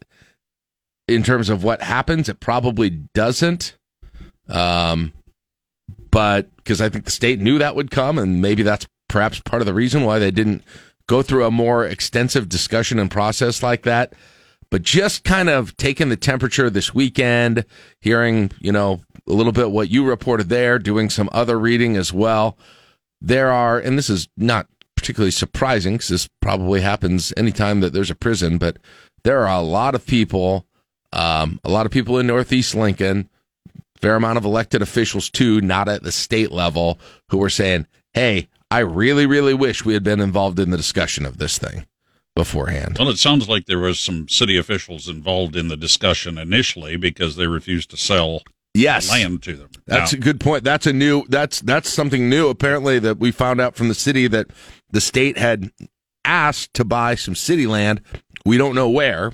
in 1.08 1.24
terms 1.24 1.48
of 1.50 1.64
what 1.64 1.82
happens. 1.82 2.28
It 2.28 2.42
probably 2.42 2.90
doesn't. 2.90 3.78
Um, 4.50 5.14
but 6.12 6.54
because 6.58 6.82
I 6.82 6.90
think 6.90 7.06
the 7.06 7.12
state 7.12 7.40
knew 7.40 7.58
that 7.60 7.74
would 7.78 7.90
come, 7.90 8.18
and 8.18 8.42
maybe 8.42 8.64
that's 8.64 8.86
perhaps 9.08 9.40
part 9.40 9.62
of 9.62 9.66
the 9.66 9.74
reason 9.74 10.04
why 10.04 10.20
they 10.20 10.30
didn't 10.30 10.62
go 11.08 11.22
through 11.22 11.46
a 11.46 11.52
more 11.52 11.86
extensive 11.86 12.50
discussion 12.50 13.00
and 13.00 13.10
process 13.10 13.64
like 13.64 13.84
that. 13.84 14.12
But 14.70 14.82
just 14.82 15.24
kind 15.24 15.48
of 15.48 15.78
taking 15.78 16.10
the 16.10 16.18
temperature 16.18 16.70
this 16.70 16.94
weekend, 16.94 17.64
hearing, 18.02 18.52
you 18.60 18.74
know, 18.74 19.00
a 19.26 19.32
little 19.32 19.54
bit 19.54 19.72
what 19.72 19.90
you 19.90 20.06
reported 20.06 20.50
there, 20.50 20.80
doing 20.80 21.10
some 21.10 21.30
other 21.32 21.58
reading 21.58 21.96
as 21.96 22.12
well 22.12 22.58
there 23.22 23.52
are, 23.52 23.80
and 23.80 23.98
this 23.98 24.10
is 24.10 24.28
not 24.36 24.68
particularly 24.96 25.32
surprising 25.32 25.94
because 25.94 26.10
this 26.10 26.30
probably 26.42 26.82
happens 26.82 27.34
anytime 27.38 27.80
that 27.82 27.94
there's 27.94 28.12
a 28.12 28.16
prison, 28.16 28.58
but 28.58 28.78
there 29.24 29.48
are 29.48 29.60
a 29.60 29.64
lot 29.64 29.96
of 29.96 30.06
people, 30.06 30.66
um, 31.14 31.60
a 31.64 31.70
lot 31.70 31.86
of 31.86 31.92
people 31.92 32.18
in 32.18 32.28
Northeast 32.28 32.76
Lincoln, 32.76 33.30
fair 33.96 34.16
amount 34.16 34.38
of 34.38 34.46
elected 34.46 34.82
officials 34.82 35.30
too, 35.30 35.62
not 35.62 35.88
at 35.88 36.04
the 36.04 36.12
state 36.12 36.52
level, 36.52 37.00
who 37.30 37.42
are 37.44 37.50
saying, 37.50 37.86
"Hey, 38.14 38.48
I 38.72 38.80
really, 38.80 39.26
really 39.26 39.54
wish 39.54 39.86
we 39.86 39.94
had 39.94 40.04
been 40.04 40.20
involved 40.20 40.60
in 40.60 40.72
the 40.72 40.78
discussion 40.78 41.26
of 41.26 41.38
this 41.38 41.58
thing." 41.58 41.86
beforehand. 42.34 42.96
Well, 42.98 43.10
it 43.10 43.20
sounds 43.20 43.50
like 43.50 43.66
there 43.66 43.80
was 43.80 44.00
some 44.00 44.30
city 44.30 44.58
officials 44.58 45.10
involved 45.10 45.56
in 45.58 45.68
the 45.68 45.76
discussion 45.76 46.38
initially 46.38 46.96
because 46.96 47.36
they 47.36 47.48
refused 47.48 47.92
to 47.92 47.98
sell 47.98 48.44
yes. 48.74 49.10
land 49.10 49.44
to 49.44 49.54
them. 49.56 49.70
That's 49.86 50.14
now, 50.14 50.18
a 50.18 50.22
good 50.22 50.40
point. 50.40 50.64
That's 50.64 50.88
a 50.88 50.94
new 50.94 51.26
that's 51.28 51.62
that's 51.62 51.90
something 51.90 52.30
new 52.30 52.50
apparently 52.50 53.00
that 53.00 53.20
we 53.20 53.32
found 53.32 53.62
out 53.62 53.76
from 53.76 53.88
the 53.88 53.96
city 53.96 54.28
that 54.28 54.48
the 54.92 55.02
state 55.02 55.38
had 55.38 55.72
asked 56.26 56.74
to 56.76 56.86
buy 56.86 57.16
some 57.16 57.36
city 57.36 57.68
land. 57.68 58.02
We 58.46 58.58
don't 58.58 58.76
know 58.76 58.90
where. 58.90 59.34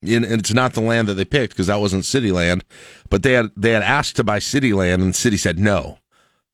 And 0.00 0.24
it's 0.24 0.54
not 0.54 0.74
the 0.74 0.80
land 0.80 1.08
that 1.08 1.14
they 1.14 1.24
picked 1.24 1.54
because 1.54 1.66
that 1.66 1.80
wasn't 1.80 2.04
city 2.04 2.30
land, 2.30 2.64
but 3.10 3.24
they 3.24 3.32
had 3.32 3.50
they 3.56 3.72
had 3.72 3.82
asked 3.82 4.14
to 4.16 4.24
buy 4.24 4.38
city 4.38 4.72
land 4.72 5.02
and 5.02 5.10
the 5.10 5.18
city 5.18 5.36
said 5.36 5.58
no. 5.58 5.98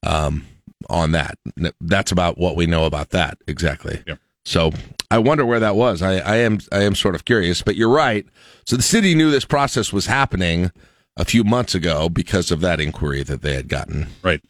Um, 0.03 0.47
on 0.89 1.13
that. 1.13 1.39
That's 1.81 2.13
about 2.13 2.39
what 2.39 2.57
we 2.57 2.67
know 2.67 2.85
about 2.85 3.11
that 3.11 3.39
exactly. 3.47 4.03
Yeah. 4.07 4.17
So 4.45 4.73
I 5.11 5.19
wonder 5.19 5.47
where 5.47 5.61
that 5.61 5.77
was. 5.77 6.03
I, 6.03 6.19
I 6.19 6.37
am 6.37 6.59
I 6.73 6.83
am 6.83 6.95
sort 6.95 7.15
of 7.15 7.25
curious, 7.25 7.63
but 7.63 7.77
you're 7.77 7.89
right. 7.89 8.27
So 8.67 8.77
the 8.77 8.83
city 8.83 9.15
knew 9.15 9.31
this 9.31 9.45
process 9.45 9.93
was 9.93 10.07
happening 10.07 10.71
a 11.17 11.25
few 11.25 11.45
months 11.45 11.75
ago 11.75 12.09
because 12.09 12.51
of 12.51 12.61
that 12.61 12.81
inquiry 12.81 13.23
that 13.23 13.43
they 13.43 13.55
had 13.55 13.69
gotten. 13.69 14.09
Right. 14.23 14.43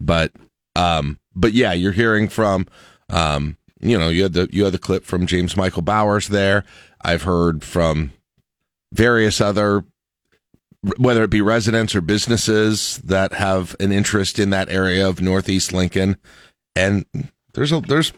But 0.00 0.32
um 0.76 1.18
but 1.34 1.52
yeah, 1.52 1.72
you're 1.72 1.92
hearing 1.92 2.28
from 2.28 2.66
um 3.08 3.56
you 3.80 3.98
know, 3.98 4.08
you 4.10 4.24
had 4.24 4.34
the 4.34 4.48
you 4.52 4.64
had 4.64 4.74
the 4.74 4.78
clip 4.78 5.04
from 5.04 5.26
James 5.26 5.56
Michael 5.56 5.82
Bowers 5.82 6.28
there. 6.28 6.64
I've 7.02 7.22
heard 7.22 7.64
from 7.64 8.12
various 8.92 9.40
other 9.40 9.84
whether 10.96 11.24
it 11.24 11.30
be 11.30 11.42
residents 11.42 11.94
or 11.94 12.00
businesses 12.00 12.98
that 12.98 13.34
have 13.34 13.76
an 13.80 13.92
interest 13.92 14.38
in 14.38 14.50
that 14.50 14.70
area 14.70 15.06
of 15.06 15.20
Northeast 15.20 15.72
Lincoln 15.72 16.16
and 16.76 17.04
there's 17.54 17.72
a 17.72 17.80
there's 17.80 18.12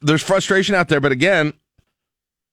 there's 0.00 0.22
frustration 0.22 0.74
out 0.74 0.88
there, 0.88 1.00
but 1.00 1.12
again, 1.12 1.52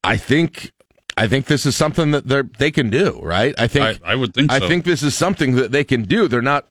I 0.04 0.18
think 0.18 0.73
I 1.18 1.28
think 1.28 1.46
this 1.46 1.66
is 1.66 1.76
something 1.76 2.12
that 2.12 2.28
they 2.28 2.42
they 2.42 2.72
can 2.72 2.90
do, 2.90 3.20
right? 3.22 3.54
I 3.58 3.68
think 3.68 4.02
I, 4.04 4.14
I 4.14 4.16
would 4.16 4.34
think. 4.34 4.52
I 4.52 4.60
think 4.60 4.86
this 4.86 5.04
is 5.04 5.16
something 5.16 5.56
that 5.56 5.72
they 5.72 5.84
can 5.84 6.04
do. 6.04 6.28
They're 6.28 6.42
not. 6.42 6.68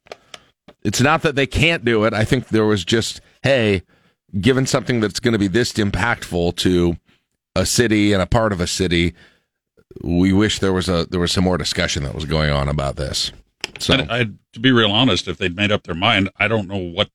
It's 0.82 1.00
not 1.00 1.22
that 1.22 1.36
they 1.36 1.46
can't 1.46 1.84
do 1.84 2.04
it. 2.04 2.12
I 2.12 2.24
think 2.24 2.48
there 2.48 2.66
was 2.66 2.84
just 2.84 3.20
hey, 3.42 3.82
given 4.40 4.66
something 4.66 5.00
that's 5.00 5.20
going 5.20 5.32
to 5.32 5.38
be 5.38 5.48
this 5.48 5.72
impactful 5.74 6.56
to 6.56 6.96
a 7.54 7.66
city 7.66 8.12
and 8.12 8.22
a 8.22 8.26
part 8.26 8.52
of 8.52 8.60
a 8.60 8.66
city, 8.66 9.14
we 10.02 10.32
wish 10.32 10.58
there 10.58 10.72
was 10.72 10.88
a 10.88 11.06
there 11.10 11.20
was 11.20 11.32
some 11.32 11.44
more 11.44 11.58
discussion 11.58 12.02
that 12.04 12.14
was 12.14 12.24
going 12.24 12.50
on 12.50 12.68
about 12.68 12.96
this. 12.96 13.32
So, 13.78 13.94
I, 13.94 14.20
I, 14.20 14.24
to 14.52 14.60
be 14.60 14.72
real 14.72 14.90
honest, 14.90 15.28
if 15.28 15.38
they'd 15.38 15.56
made 15.56 15.72
up 15.72 15.84
their 15.84 15.94
mind, 15.94 16.30
I 16.38 16.48
don't 16.48 16.68
know 16.68 16.78
what 16.78 17.10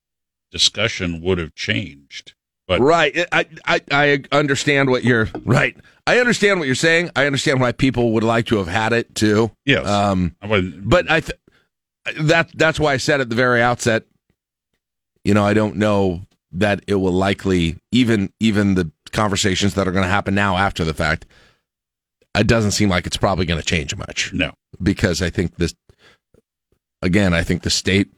discussion 0.51 1.21
would 1.21 1.37
have 1.37 1.53
changed. 1.55 2.33
But 2.67 2.81
right, 2.81 3.25
I, 3.31 3.45
I 3.65 3.81
I 3.91 4.23
understand 4.31 4.89
what 4.89 5.05
you're 5.05 5.29
right. 5.45 5.75
I 6.05 6.19
understand 6.19 6.59
what 6.59 6.65
you're 6.65 6.75
saying. 6.75 7.11
I 7.15 7.25
understand 7.25 7.61
why 7.61 7.71
people 7.71 8.11
would 8.13 8.23
like 8.23 8.45
to 8.47 8.57
have 8.57 8.67
had 8.67 8.91
it 8.91 9.15
too. 9.15 9.51
Yes, 9.65 9.87
um, 9.87 10.35
but 10.41 11.09
I 11.09 11.21
th- 11.21 11.39
that 12.19 12.51
that's 12.53 12.79
why 12.79 12.93
I 12.93 12.97
said 12.97 13.21
at 13.21 13.29
the 13.29 13.35
very 13.35 13.61
outset. 13.61 14.03
You 15.23 15.33
know, 15.33 15.45
I 15.45 15.53
don't 15.53 15.77
know 15.77 16.21
that 16.51 16.83
it 16.87 16.95
will 16.95 17.13
likely 17.13 17.77
even 17.91 18.33
even 18.41 18.75
the 18.75 18.91
conversations 19.11 19.75
that 19.75 19.87
are 19.87 19.91
going 19.91 20.03
to 20.03 20.09
happen 20.09 20.35
now 20.35 20.57
after 20.57 20.83
the 20.83 20.93
fact. 20.93 21.25
It 22.35 22.47
doesn't 22.47 22.71
seem 22.71 22.89
like 22.89 23.07
it's 23.07 23.17
probably 23.17 23.45
going 23.45 23.59
to 23.59 23.65
change 23.65 23.95
much. 23.95 24.33
No, 24.33 24.51
because 24.83 25.21
I 25.21 25.29
think 25.29 25.55
this. 25.55 25.73
Again, 27.01 27.33
I 27.33 27.43
think 27.43 27.61
the 27.61 27.69
state 27.69 28.09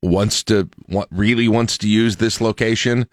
wants 0.00 0.44
to 0.44 0.68
want, 0.88 1.08
really 1.10 1.48
wants 1.48 1.76
to 1.78 1.88
use 1.88 2.16
this 2.16 2.40
location. 2.40 3.06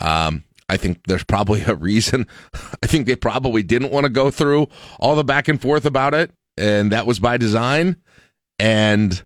Um, 0.00 0.44
I 0.68 0.76
think 0.76 1.00
there's 1.06 1.24
probably 1.24 1.62
a 1.62 1.74
reason. 1.74 2.26
I 2.82 2.86
think 2.86 3.06
they 3.06 3.16
probably 3.16 3.62
didn't 3.62 3.92
want 3.92 4.04
to 4.04 4.10
go 4.10 4.30
through 4.30 4.68
all 4.98 5.14
the 5.16 5.24
back 5.24 5.48
and 5.48 5.60
forth 5.60 5.86
about 5.86 6.14
it, 6.14 6.32
and 6.56 6.92
that 6.92 7.06
was 7.06 7.18
by 7.18 7.36
design. 7.36 7.96
And 8.58 9.22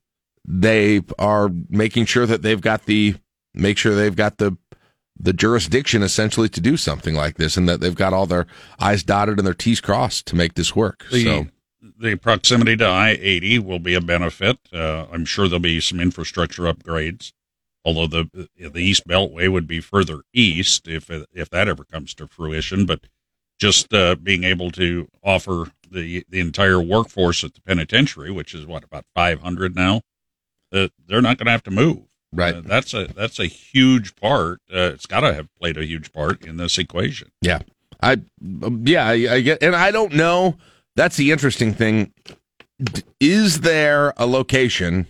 they 0.46 1.02
are 1.18 1.50
making 1.68 2.06
sure 2.06 2.26
that 2.26 2.42
they've 2.42 2.60
got 2.60 2.86
the 2.86 3.14
make 3.54 3.78
sure 3.78 3.94
they've 3.94 4.16
got 4.16 4.38
the 4.38 4.56
the 5.18 5.32
jurisdiction 5.32 6.02
essentially 6.02 6.48
to 6.48 6.60
do 6.60 6.76
something 6.76 7.14
like 7.14 7.36
this, 7.36 7.56
and 7.56 7.68
that 7.68 7.80
they've 7.80 7.94
got 7.94 8.12
all 8.12 8.26
their 8.26 8.46
I's 8.78 9.02
dotted 9.02 9.38
and 9.38 9.46
their 9.46 9.54
T's 9.54 9.80
crossed 9.80 10.26
to 10.26 10.36
make 10.36 10.54
this 10.54 10.74
work. 10.74 11.04
The, 11.10 11.24
so 11.24 11.46
the 11.98 12.16
proximity 12.16 12.76
to 12.78 12.86
I 12.86 13.10
80 13.20 13.58
will 13.60 13.78
be 13.78 13.94
a 13.94 14.00
benefit. 14.00 14.58
Uh, 14.72 15.06
I'm 15.12 15.24
sure 15.24 15.46
there'll 15.46 15.60
be 15.60 15.80
some 15.80 16.00
infrastructure 16.00 16.62
upgrades, 16.62 17.32
although 17.84 18.06
the 18.06 18.48
the 18.56 18.82
East 18.82 19.06
Beltway 19.06 19.50
would 19.50 19.66
be 19.66 19.80
further 19.80 20.22
east 20.32 20.88
if 20.88 21.10
if 21.10 21.50
that 21.50 21.68
ever 21.68 21.84
comes 21.84 22.14
to 22.14 22.26
fruition. 22.26 22.86
But 22.86 23.06
just 23.58 23.92
uh, 23.92 24.16
being 24.16 24.44
able 24.44 24.70
to 24.72 25.08
offer 25.22 25.66
the 25.90 26.24
the 26.28 26.40
entire 26.40 26.80
workforce 26.80 27.44
at 27.44 27.54
the 27.54 27.60
penitentiary, 27.60 28.30
which 28.30 28.54
is 28.54 28.66
what 28.66 28.84
about 28.84 29.04
500 29.14 29.76
now, 29.76 30.02
uh, 30.72 30.88
they're 31.06 31.22
not 31.22 31.38
going 31.38 31.46
to 31.46 31.52
have 31.52 31.62
to 31.64 31.70
move. 31.70 32.04
Right. 32.32 32.54
Uh, 32.54 32.62
that's 32.64 32.94
a 32.94 33.06
that's 33.06 33.38
a 33.38 33.46
huge 33.46 34.16
part. 34.16 34.60
Uh, 34.72 34.92
it's 34.94 35.06
got 35.06 35.20
to 35.20 35.34
have 35.34 35.48
played 35.60 35.76
a 35.76 35.84
huge 35.84 36.12
part 36.12 36.44
in 36.44 36.56
this 36.56 36.78
equation. 36.78 37.30
Yeah. 37.42 37.60
I 38.02 38.18
yeah 38.40 39.06
I, 39.06 39.12
I 39.12 39.40
get 39.40 39.62
and 39.62 39.76
I 39.76 39.90
don't 39.90 40.14
know 40.14 40.56
that's 40.96 41.16
the 41.16 41.32
interesting 41.32 41.74
thing. 41.74 42.12
Is 43.18 43.60
there 43.60 44.14
a 44.16 44.26
location? 44.26 45.06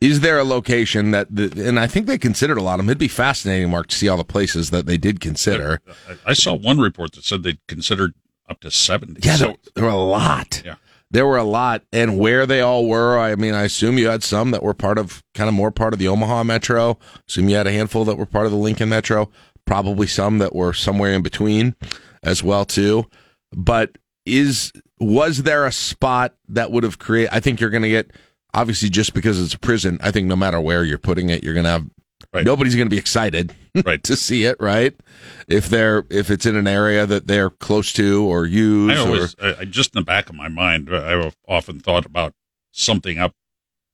Is 0.00 0.20
there 0.20 0.38
a 0.38 0.44
location 0.44 1.12
that, 1.12 1.34
the, 1.34 1.50
and 1.66 1.80
I 1.80 1.86
think 1.86 2.06
they 2.06 2.18
considered 2.18 2.58
a 2.58 2.62
lot 2.62 2.74
of 2.74 2.78
them. 2.80 2.90
It'd 2.90 2.98
be 2.98 3.08
fascinating, 3.08 3.70
Mark, 3.70 3.86
to 3.88 3.96
see 3.96 4.08
all 4.08 4.18
the 4.18 4.24
places 4.24 4.70
that 4.70 4.84
they 4.86 4.98
did 4.98 5.20
consider. 5.20 5.80
I 6.26 6.34
saw 6.34 6.54
one 6.54 6.78
report 6.78 7.12
that 7.12 7.24
said 7.24 7.42
they 7.42 7.58
considered 7.66 8.12
up 8.48 8.60
to 8.60 8.70
70. 8.70 9.20
Yeah, 9.22 9.36
there, 9.36 9.54
there 9.74 9.84
were 9.84 9.90
a 9.90 9.96
lot. 9.96 10.62
Yeah. 10.64 10.74
There 11.10 11.26
were 11.26 11.38
a 11.38 11.44
lot. 11.44 11.82
And 11.92 12.18
where 12.18 12.46
they 12.46 12.60
all 12.60 12.86
were, 12.86 13.18
I 13.18 13.36
mean, 13.36 13.54
I 13.54 13.62
assume 13.62 13.96
you 13.96 14.08
had 14.08 14.22
some 14.22 14.50
that 14.50 14.62
were 14.62 14.74
part 14.74 14.98
of, 14.98 15.22
kind 15.34 15.48
of 15.48 15.54
more 15.54 15.70
part 15.70 15.92
of 15.92 15.98
the 15.98 16.08
Omaha 16.08 16.44
Metro. 16.44 16.98
Assume 17.26 17.48
you 17.48 17.56
had 17.56 17.66
a 17.66 17.72
handful 17.72 18.04
that 18.04 18.16
were 18.16 18.26
part 18.26 18.46
of 18.46 18.52
the 18.52 18.58
Lincoln 18.58 18.88
Metro. 18.88 19.30
Probably 19.64 20.06
some 20.06 20.38
that 20.38 20.54
were 20.54 20.72
somewhere 20.72 21.12
in 21.12 21.22
between 21.22 21.74
as 22.22 22.42
well, 22.42 22.64
too. 22.64 23.06
But 23.52 23.96
is 24.26 24.72
was 24.98 25.42
there 25.44 25.66
a 25.66 25.72
spot 25.72 26.34
that 26.48 26.70
would 26.70 26.82
have 26.84 26.98
created? 26.98 27.34
I 27.34 27.40
think 27.40 27.60
you're 27.60 27.70
going 27.70 27.82
to 27.82 27.88
get 27.88 28.10
obviously 28.56 28.88
just 28.88 29.14
because 29.14 29.40
it's 29.40 29.54
a 29.54 29.58
prison. 29.58 29.98
I 30.02 30.10
think 30.10 30.26
no 30.26 30.34
matter 30.34 30.60
where 30.60 30.82
you're 30.82 30.98
putting 30.98 31.30
it, 31.30 31.44
you're 31.44 31.54
going 31.54 31.64
to 31.64 31.70
have 31.70 31.86
right. 32.32 32.44
nobody's 32.44 32.74
going 32.74 32.86
to 32.86 32.90
be 32.90 32.98
excited 32.98 33.54
right. 33.84 34.02
to 34.02 34.16
see 34.16 34.44
it. 34.44 34.56
Right? 34.58 34.98
If 35.46 35.68
they're 35.68 36.04
if 36.10 36.30
it's 36.30 36.46
in 36.46 36.56
an 36.56 36.66
area 36.66 37.06
that 37.06 37.26
they're 37.26 37.50
close 37.50 37.92
to 37.92 38.24
or 38.24 38.46
use. 38.46 38.98
I 38.98 39.00
always, 39.00 39.36
or, 39.40 39.56
I, 39.60 39.64
just 39.66 39.94
in 39.94 40.00
the 40.00 40.04
back 40.04 40.28
of 40.28 40.34
my 40.34 40.48
mind, 40.48 40.92
uh, 40.92 41.02
I've 41.04 41.36
often 41.46 41.78
thought 41.78 42.06
about 42.06 42.32
something 42.72 43.18
up 43.18 43.34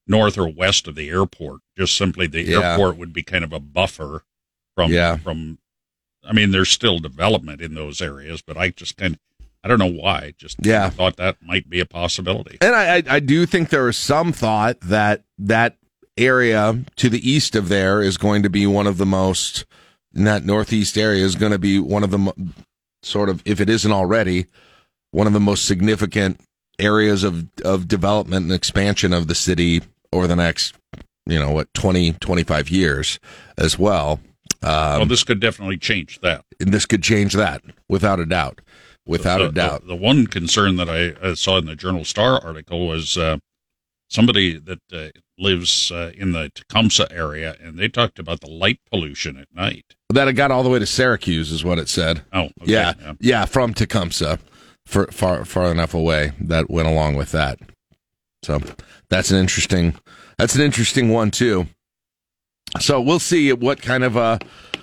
north 0.06 0.38
or 0.38 0.48
west 0.48 0.88
of 0.88 0.94
the 0.94 1.10
airport. 1.10 1.60
Just 1.76 1.96
simply 1.96 2.26
the 2.26 2.42
yeah. 2.42 2.72
airport 2.72 2.96
would 2.96 3.12
be 3.12 3.22
kind 3.22 3.44
of 3.44 3.52
a 3.52 3.60
buffer 3.60 4.22
from 4.74 4.92
yeah. 4.92 5.16
from. 5.16 5.58
I 6.24 6.32
mean, 6.32 6.52
there's 6.52 6.70
still 6.70 7.00
development 7.00 7.60
in 7.60 7.74
those 7.74 8.00
areas, 8.00 8.42
but 8.42 8.56
I 8.56 8.70
just 8.70 8.96
kind 8.96 9.14
of 9.14 9.20
I 9.64 9.68
don't 9.68 9.78
know 9.78 9.92
why. 9.92 10.34
Just 10.36 10.64
yeah. 10.64 10.90
thought 10.90 11.16
that 11.16 11.36
might 11.40 11.68
be 11.68 11.80
a 11.80 11.86
possibility. 11.86 12.58
And 12.60 12.74
I, 12.74 12.96
I, 12.96 13.02
I 13.08 13.20
do 13.20 13.46
think 13.46 13.68
there 13.68 13.88
is 13.88 13.96
some 13.96 14.32
thought 14.32 14.80
that 14.80 15.22
that 15.38 15.76
area 16.16 16.84
to 16.96 17.08
the 17.08 17.28
east 17.28 17.56
of 17.56 17.68
there 17.68 18.02
is 18.02 18.16
going 18.16 18.42
to 18.42 18.50
be 18.50 18.66
one 18.66 18.86
of 18.86 18.98
the 18.98 19.06
most 19.06 19.64
that 20.12 20.44
northeast 20.44 20.98
area 20.98 21.24
is 21.24 21.36
going 21.36 21.52
to 21.52 21.58
be 21.58 21.78
one 21.78 22.04
of 22.04 22.10
the 22.10 22.52
sort 23.02 23.28
of 23.28 23.42
if 23.44 23.60
it 23.60 23.70
isn't 23.70 23.92
already 23.92 24.46
one 25.10 25.26
of 25.26 25.32
the 25.32 25.40
most 25.40 25.64
significant 25.64 26.40
areas 26.78 27.24
of 27.24 27.46
of 27.64 27.88
development 27.88 28.44
and 28.44 28.52
expansion 28.52 29.12
of 29.12 29.26
the 29.26 29.34
city 29.34 29.80
over 30.12 30.26
the 30.26 30.36
next 30.36 30.74
you 31.26 31.38
know 31.38 31.50
what 31.50 31.72
20 31.74 32.12
25 32.14 32.68
years 32.68 33.18
as 33.56 33.78
well 33.78 34.20
um, 34.62 34.98
well 34.98 35.06
this 35.06 35.24
could 35.24 35.40
definitely 35.40 35.78
change 35.78 36.20
that 36.20 36.44
and 36.60 36.72
this 36.72 36.84
could 36.84 37.02
change 37.02 37.32
that 37.32 37.62
without 37.88 38.20
a 38.20 38.26
doubt 38.26 38.60
without 39.06 39.38
the, 39.38 39.46
a 39.46 39.52
doubt. 39.52 39.80
The, 39.82 39.88
the, 39.88 39.96
one 39.96 40.26
concern 40.26 40.76
that 40.76 40.88
I, 40.88 41.34
saw 41.34 41.58
in 41.58 41.66
the 41.66 41.76
Journal 41.76 42.04
Star 42.04 42.42
article 42.44 42.86
was 42.86 43.16
uh, 43.16 43.38
somebody 44.08 44.58
that 44.58 44.80
uh, 44.92 45.08
lives 45.38 45.90
uh, 45.90 46.12
in 46.14 46.32
the 46.32 46.50
Tecumseh 46.54 47.10
area, 47.10 47.56
and 47.60 47.78
they 47.78 47.88
talked 47.88 48.18
about 48.18 48.40
the 48.40 48.50
light 48.50 48.80
pollution 48.90 49.36
at 49.36 49.48
night. 49.54 49.94
That 50.10 50.28
it 50.28 50.34
got 50.34 50.50
all 50.50 50.62
the 50.62 50.70
way 50.70 50.78
to 50.78 50.86
Syracuse, 50.86 51.50
is 51.50 51.64
what 51.64 51.78
it 51.78 51.88
said. 51.88 52.22
Oh, 52.32 52.42
okay. 52.42 52.52
yeah, 52.64 52.94
yeah, 53.00 53.12
yeah, 53.20 53.44
from 53.44 53.74
Tecumseh, 53.74 54.38
for, 54.86 55.06
far 55.06 55.44
far 55.44 55.70
enough 55.70 55.94
away. 55.94 56.32
That 56.40 56.70
went 56.70 56.88
along 56.88 57.16
with 57.16 57.32
that. 57.32 57.58
So 58.42 58.60
that's 59.08 59.30
an 59.30 59.38
interesting. 59.38 59.96
That's 60.38 60.54
an 60.54 60.62
interesting 60.62 61.10
one 61.10 61.30
too. 61.30 61.66
So 62.80 63.00
we'll 63.00 63.20
see 63.20 63.52
what 63.52 63.82
kind 63.82 64.04
of 64.04 64.16
uh 64.16 64.38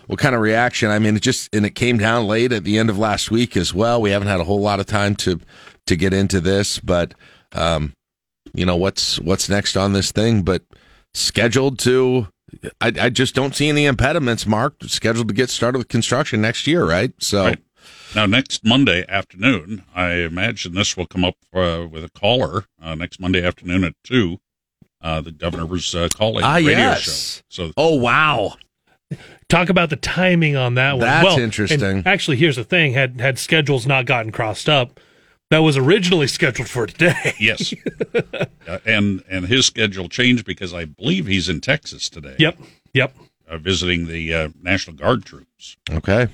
what 0.10 0.18
kind 0.18 0.34
of 0.34 0.42
reaction. 0.42 0.90
I 0.90 0.98
mean, 0.98 1.16
it 1.16 1.22
just 1.22 1.54
and 1.56 1.66
it 1.68 1.76
came 1.76 2.00
down 2.00 2.26
late 2.26 2.52
at 2.52 2.64
the 2.64 2.80
end 2.80 2.90
of 2.90 2.98
last 2.98 3.30
week 3.30 3.56
as 3.56 3.76
well. 3.76 4.02
We 4.02 4.10
haven't 4.10 4.28
had 4.28 4.40
a 4.40 4.44
whole 4.44 4.60
lot 4.60 4.80
of 4.80 4.88
time 4.88 5.16
to 5.18 5.40
to 5.86 5.96
get 5.96 6.14
into 6.14 6.42
this, 6.42 6.80
but 6.80 7.14
um, 7.54 7.94
you 8.54 8.66
know 8.66 8.76
what's 8.76 9.20
what's 9.20 9.48
next 9.50 9.78
on 9.78 9.94
this 9.94 10.12
thing, 10.12 10.42
but 10.42 10.64
scheduled 11.14 11.78
to. 11.80 12.28
I, 12.82 12.92
I 13.00 13.10
just 13.12 13.36
don't 13.36 13.56
see 13.56 13.70
any 13.70 13.86
impediments. 13.86 14.48
Mark 14.48 14.74
scheduled 14.88 15.28
to 15.28 15.34
get 15.36 15.52
started 15.52 15.78
with 15.78 15.88
construction 15.90 16.42
next 16.42 16.66
year, 16.66 16.84
right? 16.84 17.14
So. 17.20 17.44
Right. 17.46 17.60
Now, 18.16 18.26
next 18.26 18.66
Monday 18.66 19.06
afternoon, 19.08 19.84
I 19.96 20.14
imagine 20.14 20.74
this 20.74 20.98
will 20.98 21.06
come 21.06 21.24
up 21.24 21.36
uh, 21.54 21.86
with 21.90 22.04
a 22.04 22.10
caller 22.10 22.66
uh, 22.82 22.96
next 22.96 23.20
Monday 23.22 23.46
afternoon 23.46 23.84
at 23.84 23.94
2. 24.04 24.38
Uh, 25.02 25.22
the 25.22 25.32
governor's 25.32 25.94
uh, 25.94 26.08
calling 26.16 26.44
Ah, 26.44 26.56
radio 26.56 26.72
yes. 26.72 27.44
show. 27.50 27.68
So, 27.68 27.72
Oh 27.78 27.96
wow! 27.96 28.56
Talk 29.48 29.70
about 29.70 29.90
the 29.90 29.96
timing 29.96 30.56
on 30.56 30.76
that 30.76 30.94
one. 30.94 31.02
That's 31.02 31.26
well, 31.26 31.40
interesting. 31.40 32.04
Actually, 32.06 32.38
here's 32.38 32.56
the 32.56 32.64
thing: 32.64 32.94
had 32.94 33.20
had 33.20 33.40
schedules 33.40 33.88
not 33.88 34.06
gotten 34.06 34.32
crossed 34.32 34.70
up, 34.70 35.00
that 35.50 35.60
was 35.60 35.78
originally 35.78 36.28
scheduled 36.28 36.70
for 36.70 36.86
today. 36.88 37.34
yes. 37.40 37.74
Uh, 38.68 38.78
and 38.86 39.24
and 39.28 39.48
his 39.48 39.66
schedule 39.66 40.08
changed 40.08 40.46
because 40.46 40.76
I 40.76 40.86
believe 40.86 41.26
he's 41.26 41.50
in 41.50 41.60
Texas 41.60 42.08
today 42.08 42.36
Yep. 42.38 42.60
Yep. 42.94 43.16
uh, 43.50 43.58
visiting 43.58 44.06
the 44.06 44.32
uh, 44.32 44.50
National 44.62 44.96
Guard 44.96 45.26
troops. 45.26 45.76
Okay. 45.92 46.28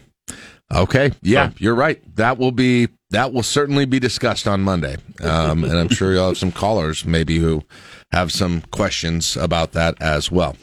Okay. 0.74 1.12
Yeah, 1.22 1.50
So- 1.50 1.55
you're 1.60 1.75
right. 1.75 2.01
That 2.17 2.38
will 2.38 2.51
be 2.51 2.89
that 3.12 3.32
will 3.32 3.44
certainly 3.44 3.86
be 3.86 4.00
discussed 4.00 4.48
on 4.50 4.62
Monday. 4.62 4.98
Um, 5.24 5.63
and 5.63 5.77
I'm 5.77 5.88
sure 5.88 6.12
you'll 6.13 6.27
have 6.27 6.38
some 6.38 6.51
callers 6.51 7.05
maybe 7.05 7.38
who 7.38 7.63
have 8.12 8.34
some 8.34 8.62
questions 8.72 9.38
about 9.38 9.72
that 9.74 9.96
as 10.01 10.29
well. 10.29 10.58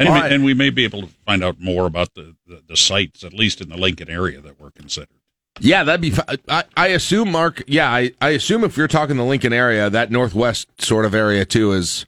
And, 0.00 0.08
right. 0.08 0.32
and 0.32 0.42
we 0.44 0.54
may 0.54 0.70
be 0.70 0.84
able 0.84 1.02
to 1.02 1.08
find 1.26 1.44
out 1.44 1.60
more 1.60 1.84
about 1.84 2.14
the, 2.14 2.34
the, 2.46 2.62
the 2.66 2.76
sites, 2.76 3.22
at 3.22 3.34
least 3.34 3.60
in 3.60 3.68
the 3.68 3.76
Lincoln 3.76 4.08
area, 4.08 4.40
that 4.40 4.58
were 4.58 4.70
considered. 4.70 5.08
Yeah, 5.58 5.84
that'd 5.84 6.00
be. 6.00 6.14
I, 6.48 6.64
I 6.74 6.86
assume, 6.88 7.30
Mark. 7.30 7.62
Yeah, 7.66 7.90
I, 7.90 8.12
I 8.20 8.30
assume 8.30 8.64
if 8.64 8.78
you're 8.78 8.88
talking 8.88 9.18
the 9.18 9.24
Lincoln 9.24 9.52
area, 9.52 9.90
that 9.90 10.10
northwest 10.10 10.68
sort 10.80 11.04
of 11.04 11.14
area 11.14 11.44
too 11.44 11.72
is. 11.72 12.06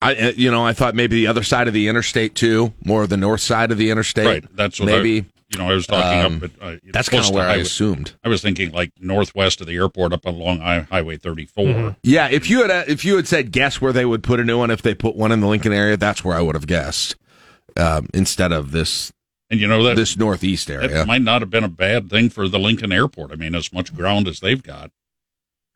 I 0.00 0.14
uh, 0.14 0.32
you 0.36 0.50
know 0.50 0.64
I 0.64 0.72
thought 0.72 0.94
maybe 0.94 1.16
the 1.16 1.26
other 1.26 1.42
side 1.42 1.66
of 1.66 1.74
the 1.74 1.88
interstate 1.88 2.36
too, 2.36 2.72
more 2.84 3.02
of 3.02 3.08
the 3.08 3.16
north 3.16 3.40
side 3.40 3.72
of 3.72 3.78
the 3.78 3.90
interstate. 3.90 4.26
Right. 4.26 4.56
That's 4.56 4.78
what 4.78 4.86
maybe. 4.86 5.20
I, 5.20 5.39
you 5.50 5.58
know, 5.58 5.68
I 5.70 5.74
was 5.74 5.86
talking 5.86 6.20
Um, 6.20 6.36
up 6.36 6.42
at. 6.44 6.50
Uh, 6.62 6.76
that's 6.92 7.08
kind 7.08 7.24
of 7.24 7.30
where 7.34 7.44
I 7.44 7.50
highway- 7.50 7.62
assumed. 7.62 8.12
I 8.24 8.28
was 8.28 8.40
thinking 8.40 8.70
like 8.72 8.92
northwest 9.00 9.60
of 9.60 9.66
the 9.66 9.74
airport 9.74 10.12
up 10.12 10.24
along 10.24 10.60
I- 10.62 10.80
Highway 10.82 11.16
34. 11.16 11.64
Mm-hmm. 11.66 11.88
Yeah, 12.02 12.28
if 12.30 12.48
you 12.48 12.62
had 12.62 12.70
uh, 12.70 12.84
if 12.86 13.04
you 13.04 13.16
had 13.16 13.26
said 13.26 13.50
guess 13.52 13.80
where 13.80 13.92
they 13.92 14.04
would 14.04 14.22
put 14.22 14.38
a 14.40 14.44
new 14.44 14.58
one 14.58 14.70
if 14.70 14.80
they 14.82 14.94
put 14.94 15.16
one 15.16 15.32
in 15.32 15.40
the 15.40 15.48
Lincoln 15.48 15.72
area, 15.72 15.96
that's 15.96 16.24
where 16.24 16.36
I 16.36 16.40
would 16.40 16.54
have 16.54 16.66
guessed 16.66 17.16
um, 17.76 18.08
instead 18.14 18.52
of 18.52 18.70
this 18.70 19.12
And 19.50 19.58
you 19.60 19.66
know 19.66 19.82
that 19.84 19.96
this 19.96 20.16
northeast 20.16 20.68
that 20.68 20.84
area. 20.84 21.04
might 21.04 21.22
not 21.22 21.42
have 21.42 21.50
been 21.50 21.64
a 21.64 21.68
bad 21.68 22.08
thing 22.10 22.30
for 22.30 22.46
the 22.48 22.58
Lincoln 22.58 22.92
Airport. 22.92 23.32
I 23.32 23.36
mean, 23.36 23.54
as 23.56 23.72
much 23.72 23.94
ground 23.94 24.28
as 24.28 24.38
they've 24.40 24.62
got. 24.62 24.90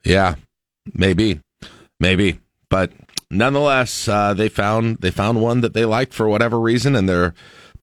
Yeah, 0.05 0.37
maybe, 0.93 1.41
maybe, 1.99 2.39
but 2.69 2.93
nonetheless, 3.31 4.07
uh, 4.07 4.35
they 4.35 4.49
found 4.49 4.99
they 4.99 5.11
found 5.11 5.41
one 5.41 5.61
that 5.63 5.73
they 5.75 5.85
liked 5.85 6.13
for 6.15 6.29
whatever 6.29 6.61
reason, 6.61 6.95
and 6.95 7.09
they're 7.09 7.35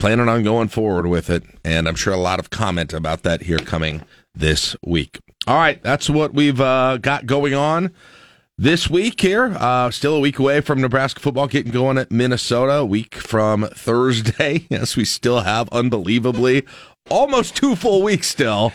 planning 0.02 0.28
on 0.28 0.42
going 0.42 0.68
forward 0.68 1.06
with 1.06 1.30
it. 1.30 1.44
And 1.64 1.88
I'm 1.88 1.94
sure 1.94 2.12
a 2.12 2.18
lot 2.18 2.40
of 2.40 2.50
comment 2.50 2.92
about 2.92 3.22
that 3.22 3.44
here 3.44 3.60
coming 3.60 4.02
this 4.34 4.76
week. 4.84 5.20
All 5.46 5.56
right, 5.56 5.82
that's 5.84 6.10
what 6.10 6.34
we've 6.34 6.60
uh, 6.60 6.98
got 6.98 7.28
going 7.28 7.54
on. 7.54 7.94
This 8.58 8.90
week 8.90 9.22
here, 9.22 9.56
uh, 9.60 9.92
still 9.92 10.16
a 10.16 10.20
week 10.20 10.40
away 10.40 10.62
from 10.62 10.82
Nebraska 10.82 11.20
football 11.20 11.48
getting 11.48 11.72
going 11.72 12.00
at 12.00 12.12
Minnesota. 12.12 12.84
Week 12.84 13.14
from 13.16 13.68
Thursday. 13.74 14.68
Yes, 14.72 14.96
we 14.96 15.06
still 15.06 15.42
have 15.42 15.70
unbelievably 15.70 16.66
almost 17.10 17.56
two 17.56 17.76
full 17.76 18.02
weeks 18.04 18.28
still 18.28 18.72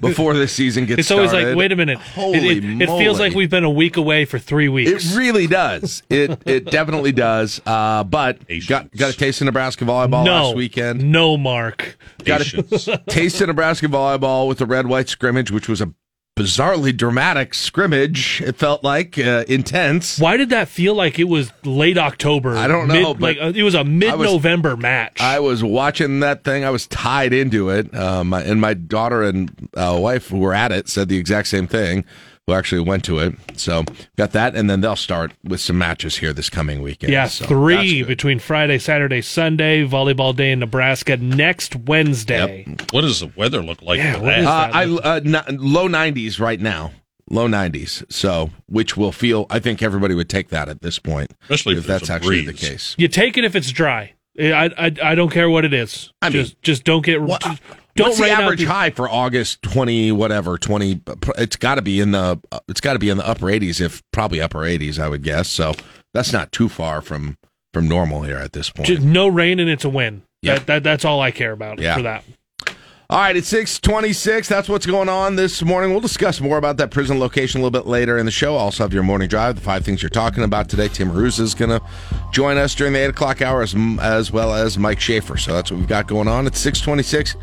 before 0.00 0.34
this 0.34 0.52
season 0.52 0.86
gets 0.86 1.06
started. 1.06 1.10
It's 1.10 1.10
always 1.10 1.30
started. 1.30 1.48
like, 1.50 1.56
wait 1.56 1.72
a 1.72 1.76
minute. 1.76 1.98
Holy 1.98 2.38
it, 2.38 2.64
it, 2.64 2.82
it 2.82 2.86
feels 2.86 3.18
like 3.20 3.34
we've 3.34 3.50
been 3.50 3.64
a 3.64 3.70
week 3.70 3.96
away 3.96 4.24
for 4.24 4.38
three 4.38 4.68
weeks. 4.68 4.90
It 5.14 5.16
really 5.16 5.46
does. 5.46 6.02
It 6.10 6.42
it 6.46 6.66
definitely 6.66 7.12
does. 7.12 7.60
Uh, 7.64 8.04
but 8.04 8.46
Patience. 8.46 8.68
got 8.68 8.90
got 8.96 9.14
a 9.14 9.16
taste 9.16 9.40
of 9.40 9.46
Nebraska 9.46 9.84
volleyball 9.84 10.24
no 10.24 10.44
last 10.46 10.56
weekend. 10.56 11.10
No, 11.10 11.36
Mark. 11.36 11.96
Got 12.24 12.40
Patience. 12.42 12.88
a 12.88 12.98
taste 13.08 13.40
of 13.40 13.48
Nebraska 13.48 13.86
volleyball 13.86 14.48
with 14.48 14.58
the 14.58 14.66
red 14.66 14.86
white 14.86 15.08
scrimmage, 15.08 15.50
which 15.50 15.68
was 15.68 15.80
a 15.80 15.92
bizarrely 16.40 16.96
dramatic 16.96 17.54
scrimmage. 17.54 18.40
It 18.40 18.56
felt 18.56 18.82
like 18.82 19.18
uh, 19.18 19.44
intense. 19.48 20.18
Why 20.18 20.36
did 20.36 20.50
that 20.50 20.68
feel 20.68 20.94
like 20.94 21.18
it 21.18 21.24
was 21.24 21.52
late 21.64 21.98
October? 21.98 22.56
I 22.56 22.66
don't 22.66 22.88
know, 22.88 22.94
Mid, 22.94 23.20
but 23.20 23.20
like 23.20 23.38
uh, 23.38 23.52
it 23.54 23.62
was 23.62 23.74
a 23.74 23.84
mid-November 23.84 24.76
match. 24.76 25.20
I 25.20 25.40
was 25.40 25.62
watching 25.62 26.20
that 26.20 26.44
thing. 26.44 26.64
I 26.64 26.70
was 26.70 26.86
tied 26.86 27.32
into 27.32 27.68
it. 27.68 27.94
Um, 27.94 28.32
and 28.32 28.60
my 28.60 28.74
daughter 28.74 29.22
and 29.22 29.68
uh, 29.74 29.98
wife 30.00 30.28
who 30.28 30.38
were 30.38 30.54
at 30.54 30.72
it 30.72 30.88
said 30.88 31.08
the 31.08 31.18
exact 31.18 31.48
same 31.48 31.66
thing. 31.66 32.04
Who 32.46 32.54
actually 32.54 32.80
went 32.80 33.04
to 33.04 33.18
it? 33.20 33.34
So 33.56 33.84
got 34.16 34.32
that, 34.32 34.56
and 34.56 34.68
then 34.68 34.80
they'll 34.80 34.96
start 34.96 35.32
with 35.44 35.60
some 35.60 35.78
matches 35.78 36.16
here 36.16 36.32
this 36.32 36.50
coming 36.50 36.82
weekend. 36.82 37.12
yeah, 37.12 37.26
So 37.28 37.44
three 37.46 38.02
between 38.02 38.38
Friday, 38.40 38.78
Saturday, 38.78 39.20
Sunday. 39.22 39.86
Volleyball 39.86 40.34
day 40.34 40.50
in 40.50 40.58
Nebraska 40.58 41.16
next 41.18 41.76
Wednesday. 41.76 42.64
what 42.90 43.02
does 43.02 43.20
the 43.20 43.30
weather 43.36 43.62
look 43.62 43.82
like 43.82 43.98
Yeah, 43.98 44.14
for 44.14 44.20
what 44.22 44.30
that? 44.30 44.40
is 44.40 44.46
Uh. 44.46 44.70
I 44.72 44.84
uh, 45.16 45.20
n- 45.48 45.58
low 45.60 45.86
nineties 45.86 46.40
right 46.40 46.60
now, 46.60 46.92
low 47.28 47.46
nineties. 47.46 48.02
So, 48.08 48.50
which 48.66 48.96
will 48.96 49.12
feel. 49.12 49.46
I 49.50 49.58
think 49.60 49.80
everybody 49.82 50.14
would 50.14 50.28
take 50.30 50.48
that 50.48 50.68
at 50.68 50.82
this 50.82 50.98
point, 50.98 51.32
Especially 51.42 51.74
if 51.74 51.80
if 51.80 51.86
that's 51.86 52.10
a 52.10 52.14
actually 52.14 52.42
breeze. 52.44 52.60
the 52.60 52.66
case. 52.68 52.94
You 52.98 53.06
take 53.08 53.36
it 53.36 53.44
if 53.44 53.54
it's 53.54 53.70
dry. 53.70 54.14
I 54.38 54.70
I, 54.78 54.92
I 55.10 55.14
don't 55.14 55.30
care 55.30 55.48
what 55.50 55.64
it 55.64 55.74
is. 55.74 56.12
I 56.22 56.30
mean, 56.30 56.32
just 56.42 56.60
just 56.62 56.84
don't 56.84 57.04
get 57.04 57.20
What, 57.22 57.42
just 57.42 57.62
don't 58.00 58.08
what's 58.10 58.18
the 58.20 58.30
average 58.30 58.60
the- 58.60 58.66
high 58.66 58.90
for 58.90 59.08
August 59.08 59.62
twenty 59.62 60.12
whatever 60.12 60.58
twenty? 60.58 61.00
It's 61.38 61.56
got 61.56 61.76
to 61.76 61.82
be 61.82 62.00
in 62.00 62.10
the. 62.10 62.40
It's 62.68 62.80
got 62.80 62.94
to 62.94 62.98
be 62.98 63.08
in 63.10 63.16
the 63.16 63.26
upper 63.26 63.48
eighties, 63.48 63.80
if 63.80 64.02
probably 64.12 64.40
upper 64.40 64.64
eighties, 64.64 64.98
I 64.98 65.08
would 65.08 65.22
guess. 65.22 65.48
So 65.48 65.74
that's 66.14 66.32
not 66.32 66.52
too 66.52 66.68
far 66.68 67.00
from 67.00 67.36
from 67.72 67.86
normal 67.88 68.22
here 68.22 68.38
at 68.38 68.52
this 68.52 68.70
point. 68.70 68.88
Just 68.88 69.02
no 69.02 69.28
rain 69.28 69.60
and 69.60 69.70
it's 69.70 69.84
a 69.84 69.88
win. 69.90 70.22
Yeah. 70.42 70.54
That, 70.56 70.66
that 70.66 70.82
that's 70.82 71.04
all 71.04 71.20
I 71.20 71.30
care 71.30 71.52
about 71.52 71.78
Yeah. 71.78 71.96
for 71.96 72.02
that. 72.02 72.24
All 73.10 73.18
right, 73.18 73.36
it's 73.36 73.48
626. 73.48 74.46
That's 74.46 74.68
what's 74.68 74.86
going 74.86 75.08
on 75.08 75.34
this 75.34 75.62
morning. 75.62 75.90
We'll 75.90 75.98
discuss 75.98 76.40
more 76.40 76.58
about 76.58 76.76
that 76.76 76.92
prison 76.92 77.18
location 77.18 77.60
a 77.60 77.64
little 77.64 77.76
bit 77.76 77.88
later 77.88 78.18
in 78.18 78.24
the 78.24 78.30
show. 78.30 78.54
Also 78.54 78.84
have 78.84 78.94
your 78.94 79.02
morning 79.02 79.26
drive, 79.26 79.56
the 79.56 79.60
five 79.60 79.84
things 79.84 80.00
you're 80.00 80.10
talking 80.10 80.44
about 80.44 80.68
today. 80.68 80.86
Tim 80.86 81.10
Hruza 81.10 81.40
is 81.40 81.52
going 81.52 81.70
to 81.70 81.82
join 82.30 82.56
us 82.56 82.72
during 82.72 82.92
the 82.92 83.00
8 83.00 83.06
o'clock 83.06 83.42
hour 83.42 83.62
as, 83.62 83.74
as 84.00 84.30
well 84.30 84.54
as 84.54 84.78
Mike 84.78 85.00
Schaefer. 85.00 85.36
So 85.38 85.52
that's 85.52 85.72
what 85.72 85.78
we've 85.78 85.88
got 85.88 86.06
going 86.06 86.28
on. 86.28 86.46
It's 86.46 86.60
626. 86.60 87.34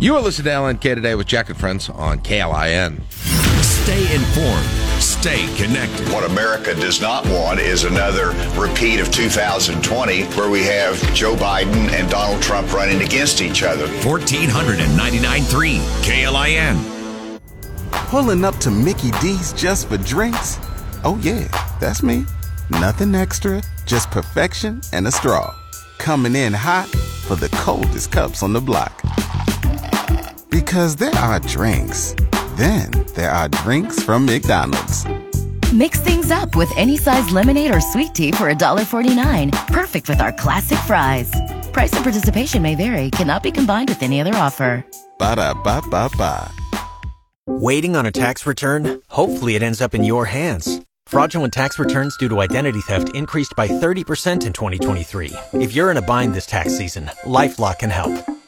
You 0.00 0.16
are 0.16 0.22
listening 0.22 0.46
to 0.46 0.52
LNK 0.52 0.94
today 0.94 1.14
with 1.14 1.26
Jack 1.26 1.50
and 1.50 1.58
Friends 1.58 1.90
on 1.90 2.20
KLIN. 2.20 3.39
Stay 3.82 4.14
informed. 4.14 4.66
Stay 5.00 5.46
connected. 5.56 6.06
What 6.12 6.30
America 6.30 6.74
does 6.74 7.00
not 7.00 7.26
want 7.26 7.58
is 7.60 7.84
another 7.84 8.34
repeat 8.60 9.00
of 9.00 9.10
2020 9.10 10.24
where 10.24 10.50
we 10.50 10.62
have 10.64 11.00
Joe 11.14 11.34
Biden 11.34 11.90
and 11.90 12.08
Donald 12.10 12.42
Trump 12.42 12.72
running 12.72 13.00
against 13.00 13.40
each 13.40 13.62
other. 13.62 13.86
1499.3 13.86 15.80
KLIN. 16.04 17.40
Pulling 17.90 18.44
up 18.44 18.56
to 18.58 18.70
Mickey 18.70 19.12
D's 19.22 19.52
just 19.54 19.88
for 19.88 19.96
drinks? 19.96 20.58
Oh, 21.02 21.18
yeah, 21.22 21.48
that's 21.80 22.02
me. 22.02 22.26
Nothing 22.68 23.14
extra, 23.14 23.62
just 23.86 24.10
perfection 24.10 24.82
and 24.92 25.06
a 25.06 25.10
straw. 25.10 25.54
Coming 25.98 26.36
in 26.36 26.52
hot 26.52 26.88
for 27.26 27.34
the 27.34 27.48
coldest 27.48 28.12
cups 28.12 28.42
on 28.42 28.52
the 28.52 28.60
block. 28.60 28.92
Because 30.50 30.96
there 30.96 31.14
are 31.14 31.40
drinks, 31.40 32.14
then 32.60 32.90
there 33.14 33.30
are 33.30 33.48
drinks 33.48 34.02
from 34.02 34.26
McDonald's. 34.26 35.06
Mix 35.72 36.00
things 36.00 36.30
up 36.30 36.56
with 36.56 36.70
any 36.76 36.96
size 36.96 37.30
lemonade 37.30 37.74
or 37.74 37.80
sweet 37.80 38.14
tea 38.14 38.32
for 38.32 38.52
$1.49. 38.52 39.66
Perfect 39.68 40.08
with 40.08 40.20
our 40.20 40.32
classic 40.32 40.78
fries. 40.80 41.30
Price 41.72 41.92
and 41.92 42.02
participation 42.02 42.60
may 42.60 42.74
vary, 42.74 43.10
cannot 43.10 43.42
be 43.42 43.50
combined 43.50 43.88
with 43.88 44.02
any 44.02 44.20
other 44.20 44.34
offer. 44.34 44.84
Ba 45.18 45.36
da 45.36 45.54
ba 45.54 45.80
ba 45.90 46.10
ba. 46.16 46.50
Waiting 47.46 47.96
on 47.96 48.06
a 48.06 48.12
tax 48.12 48.46
return? 48.46 49.00
Hopefully, 49.08 49.54
it 49.54 49.62
ends 49.62 49.80
up 49.80 49.94
in 49.94 50.04
your 50.04 50.26
hands. 50.26 50.80
Fraudulent 51.06 51.52
tax 51.52 51.78
returns 51.78 52.16
due 52.16 52.28
to 52.28 52.40
identity 52.40 52.80
theft 52.80 53.14
increased 53.14 53.54
by 53.56 53.66
30% 53.66 54.46
in 54.46 54.52
2023. 54.52 55.32
If 55.54 55.74
you're 55.74 55.90
in 55.90 55.96
a 55.96 56.02
bind 56.02 56.34
this 56.34 56.46
tax 56.46 56.76
season, 56.76 57.10
LifeLock 57.24 57.80
can 57.80 57.90
help. 57.90 58.14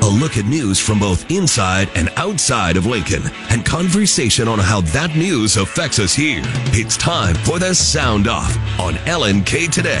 A 0.00 0.08
look 0.08 0.38
at 0.38 0.44
news 0.46 0.78
from 0.78 1.00
both 1.00 1.30
inside 1.30 1.88
and 1.94 2.08
outside 2.16 2.76
of 2.76 2.86
Lincoln 2.86 3.22
and 3.50 3.64
conversation 3.66 4.46
on 4.46 4.58
how 4.58 4.80
that 4.80 5.14
news 5.16 5.56
affects 5.56 5.98
us 5.98 6.14
here. 6.14 6.42
It's 6.72 6.96
time 6.96 7.34
for 7.34 7.58
the 7.58 7.74
Sound 7.74 8.28
Off 8.28 8.56
on 8.78 8.94
LNK 8.94 9.70
Today. 9.70 9.98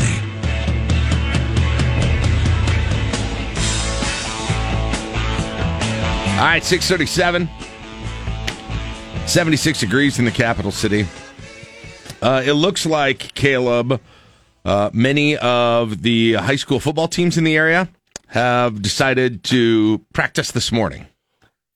All 6.38 6.44
right, 6.44 6.62
637. 6.62 7.48
76 9.26 9.80
degrees 9.80 10.20
in 10.20 10.24
the 10.24 10.30
capital 10.30 10.70
city. 10.70 11.06
Uh, 12.22 12.42
it 12.46 12.52
looks 12.52 12.86
like, 12.86 13.34
Caleb, 13.34 14.00
uh, 14.64 14.90
many 14.92 15.36
of 15.36 16.02
the 16.02 16.34
high 16.34 16.56
school 16.56 16.78
football 16.78 17.08
teams 17.08 17.36
in 17.36 17.42
the 17.42 17.56
area 17.56 17.88
have 18.28 18.82
decided 18.82 19.42
to 19.44 20.04
practice 20.12 20.50
this 20.52 20.70
morning 20.72 21.06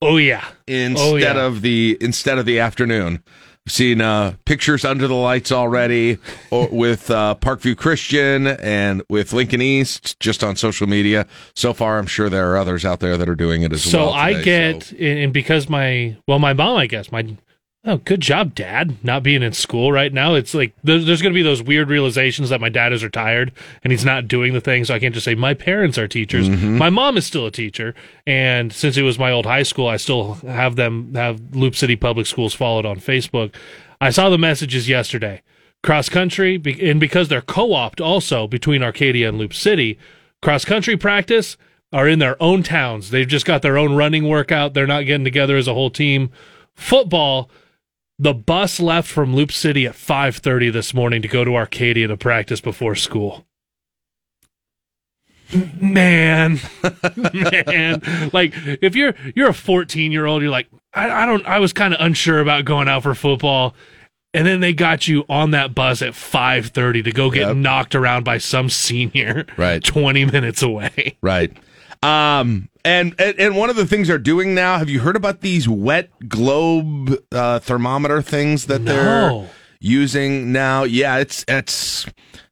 Oh 0.00 0.16
yeah. 0.16 0.44
instead 0.66 1.12
Oh, 1.12 1.16
yeah. 1.16 1.46
of 1.46 1.62
the 1.62 1.96
instead 2.00 2.38
of 2.38 2.46
the 2.46 2.58
afternoon. 2.58 3.22
I've 3.64 3.72
seen 3.72 4.00
uh, 4.00 4.34
pictures 4.44 4.84
under 4.84 5.06
the 5.06 5.14
lights 5.14 5.52
already 5.52 6.18
or 6.50 6.66
with 6.72 7.08
uh, 7.12 7.36
Parkview 7.40 7.76
Christian 7.76 8.48
and 8.48 9.02
with 9.08 9.32
Lincoln 9.32 9.62
East 9.62 10.18
just 10.18 10.42
on 10.42 10.56
social 10.56 10.88
media. 10.88 11.28
So 11.54 11.72
far, 11.72 11.98
I'm 12.00 12.06
sure 12.06 12.28
there 12.28 12.50
are 12.50 12.56
others 12.56 12.84
out 12.84 12.98
there 12.98 13.16
that 13.16 13.28
are 13.28 13.36
doing 13.36 13.62
it 13.62 13.72
as 13.72 13.84
well. 13.86 13.90
So 13.92 13.98
well. 14.06 14.12
I 14.14 14.42
get, 14.42 14.82
so- 14.82 14.96
and 14.96 15.18
and 15.20 15.32
because 15.32 15.68
my, 15.68 16.16
well, 16.26 16.40
my 16.40 16.52
mom, 16.54 16.76
I 16.76 16.86
guess, 16.86 17.12
my, 17.12 17.36
oh, 17.84 17.96
good 17.98 18.20
job, 18.20 18.54
dad, 18.54 18.96
not 19.02 19.22
being 19.22 19.42
in 19.42 19.52
school 19.52 19.90
right 19.90 20.12
now. 20.12 20.34
It's 20.34 20.54
like, 20.54 20.72
there's, 20.84 21.04
there's 21.04 21.20
going 21.20 21.32
to 21.32 21.38
be 21.38 21.42
those 21.42 21.62
weird 21.62 21.88
realizations 21.88 22.50
that 22.50 22.60
my 22.60 22.68
dad 22.68 22.92
is 22.92 23.02
retired 23.02 23.52
and 23.82 23.90
he's 23.90 24.04
not 24.04 24.28
doing 24.28 24.52
the 24.52 24.60
thing. 24.60 24.84
So 24.84 24.94
I 24.94 25.00
can't 25.00 25.14
just 25.14 25.24
say, 25.24 25.34
my 25.34 25.54
parents 25.54 25.98
are 25.98 26.06
teachers. 26.06 26.48
Mm-hmm. 26.48 26.78
My 26.78 26.90
mom 26.90 27.16
is 27.16 27.26
still 27.26 27.46
a 27.46 27.50
teacher. 27.50 27.94
And 28.26 28.72
since 28.72 28.96
it 28.96 29.02
was 29.02 29.18
my 29.18 29.32
old 29.32 29.46
high 29.46 29.64
school, 29.64 29.88
I 29.88 29.96
still 29.96 30.34
have 30.34 30.76
them, 30.76 31.14
have 31.14 31.56
Loop 31.56 31.74
City 31.74 31.96
Public 31.96 32.26
Schools 32.26 32.54
followed 32.54 32.86
on 32.86 32.98
Facebook. 32.98 33.52
I 34.00 34.10
saw 34.10 34.30
the 34.30 34.38
messages 34.38 34.88
yesterday. 34.88 35.42
Cross 35.82 36.10
country, 36.10 36.62
and 36.80 37.00
because 37.00 37.26
they're 37.26 37.42
co 37.42 37.74
opted 37.74 38.00
also 38.04 38.46
between 38.46 38.84
Arcadia 38.84 39.28
and 39.28 39.36
Loop 39.36 39.52
City, 39.52 39.98
cross 40.40 40.64
country 40.64 40.96
practice 40.96 41.56
are 41.92 42.08
in 42.08 42.20
their 42.20 42.40
own 42.40 42.62
towns. 42.62 43.10
They've 43.10 43.26
just 43.26 43.44
got 43.44 43.62
their 43.62 43.76
own 43.76 43.96
running 43.96 44.28
workout. 44.28 44.74
They're 44.74 44.86
not 44.86 45.06
getting 45.06 45.24
together 45.24 45.56
as 45.56 45.66
a 45.66 45.74
whole 45.74 45.90
team. 45.90 46.30
Football, 46.76 47.50
the 48.22 48.32
bus 48.32 48.78
left 48.78 49.08
from 49.10 49.34
Loop 49.34 49.50
City 49.50 49.84
at 49.86 49.94
5:30 49.94 50.72
this 50.72 50.94
morning 50.94 51.22
to 51.22 51.28
go 51.28 51.44
to 51.44 51.56
Arcadia 51.56 52.06
to 52.06 52.16
practice 52.16 52.60
before 52.60 52.94
school. 52.94 53.44
Man, 55.80 56.60
man, 57.34 58.00
like 58.32 58.54
if 58.80 58.94
you're 58.96 59.14
you're 59.34 59.50
a 59.50 59.54
14 59.54 60.10
year 60.12 60.24
old, 60.24 60.40
you're 60.40 60.50
like, 60.50 60.68
I, 60.94 61.10
I 61.10 61.26
don't, 61.26 61.44
I 61.46 61.58
was 61.58 61.72
kind 61.74 61.92
of 61.92 62.00
unsure 62.00 62.38
about 62.40 62.64
going 62.64 62.88
out 62.88 63.02
for 63.02 63.14
football, 63.14 63.74
and 64.32 64.46
then 64.46 64.60
they 64.60 64.72
got 64.72 65.08
you 65.08 65.24
on 65.28 65.50
that 65.50 65.74
bus 65.74 66.00
at 66.00 66.12
5:30 66.14 67.04
to 67.04 67.12
go 67.12 67.30
get 67.30 67.48
Yep. 67.48 67.56
knocked 67.56 67.94
around 67.94 68.24
by 68.24 68.38
some 68.38 68.70
senior, 68.70 69.44
Right. 69.58 69.82
20 69.84 70.24
minutes 70.26 70.62
away. 70.62 71.18
Right. 71.20 71.52
Um, 72.02 72.68
and, 72.84 73.14
and 73.18 73.38
and 73.38 73.56
one 73.56 73.70
of 73.70 73.76
the 73.76 73.86
things 73.86 74.08
they're 74.08 74.18
doing 74.18 74.54
now. 74.54 74.78
Have 74.78 74.90
you 74.90 75.00
heard 75.00 75.14
about 75.14 75.40
these 75.40 75.68
wet 75.68 76.10
globe 76.28 77.14
uh, 77.30 77.60
thermometer 77.60 78.20
things 78.20 78.66
that 78.66 78.84
they're 78.84 79.48
using 79.78 80.50
now? 80.50 80.82
Yeah, 80.82 81.18
it's 81.18 81.44
it's 81.46 82.06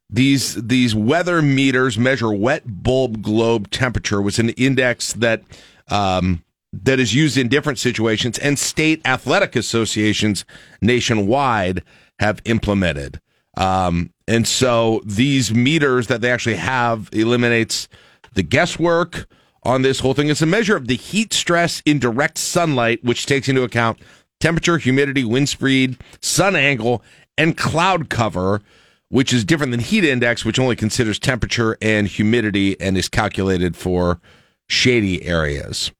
these 0.08 0.54
these 0.54 0.94
weather 0.94 1.42
meters 1.42 1.98
measure 1.98 2.32
wet 2.32 2.62
bulb 2.66 3.22
globe 3.22 3.70
temperature, 3.70 4.22
was 4.22 4.38
an 4.38 4.50
index 4.50 5.14
that 5.14 5.42
um, 5.88 6.44
that 6.72 7.00
is 7.00 7.12
used 7.12 7.36
in 7.36 7.48
different 7.48 7.78
situations, 7.78 8.38
and 8.38 8.56
state 8.56 9.00
athletic 9.04 9.56
associations 9.56 10.44
nationwide 10.80 11.82
have 12.20 12.40
implemented. 12.44 13.20
Um, 13.56 14.12
and 14.28 14.46
so 14.46 15.00
these 15.04 15.52
meters 15.52 16.06
that 16.06 16.20
they 16.20 16.30
actually 16.30 16.56
have 16.56 17.08
eliminates 17.12 17.88
the 18.34 18.44
guesswork 18.44 19.26
on 19.62 19.82
this 19.82 20.00
whole 20.00 20.14
thing. 20.14 20.28
It's 20.28 20.42
a 20.42 20.46
measure 20.46 20.76
of 20.76 20.86
the 20.88 20.96
heat 20.96 21.32
stress 21.32 21.82
in 21.84 21.98
direct 21.98 22.38
sunlight, 22.38 23.04
which 23.04 23.26
takes 23.26 23.48
into 23.48 23.62
account 23.62 23.98
temperature, 24.40 24.78
humidity, 24.78 25.24
wind 25.24 25.48
speed, 25.48 25.98
sun 26.20 26.56
angle, 26.56 27.02
and 27.36 27.56
cloud 27.56 28.08
cover, 28.08 28.60
which 29.08 29.32
is 29.32 29.44
different 29.44 29.70
than 29.70 29.80
heat 29.80 30.04
index, 30.04 30.44
which 30.44 30.58
only 30.58 30.76
considers 30.76 31.18
temperature 31.18 31.76
and 31.82 32.06
humidity 32.06 32.80
and 32.80 32.96
is 32.96 33.08
calculated 33.08 33.76
for 33.76 34.20
shady 34.68 35.24
areas. 35.24 35.90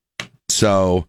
So 0.49 1.07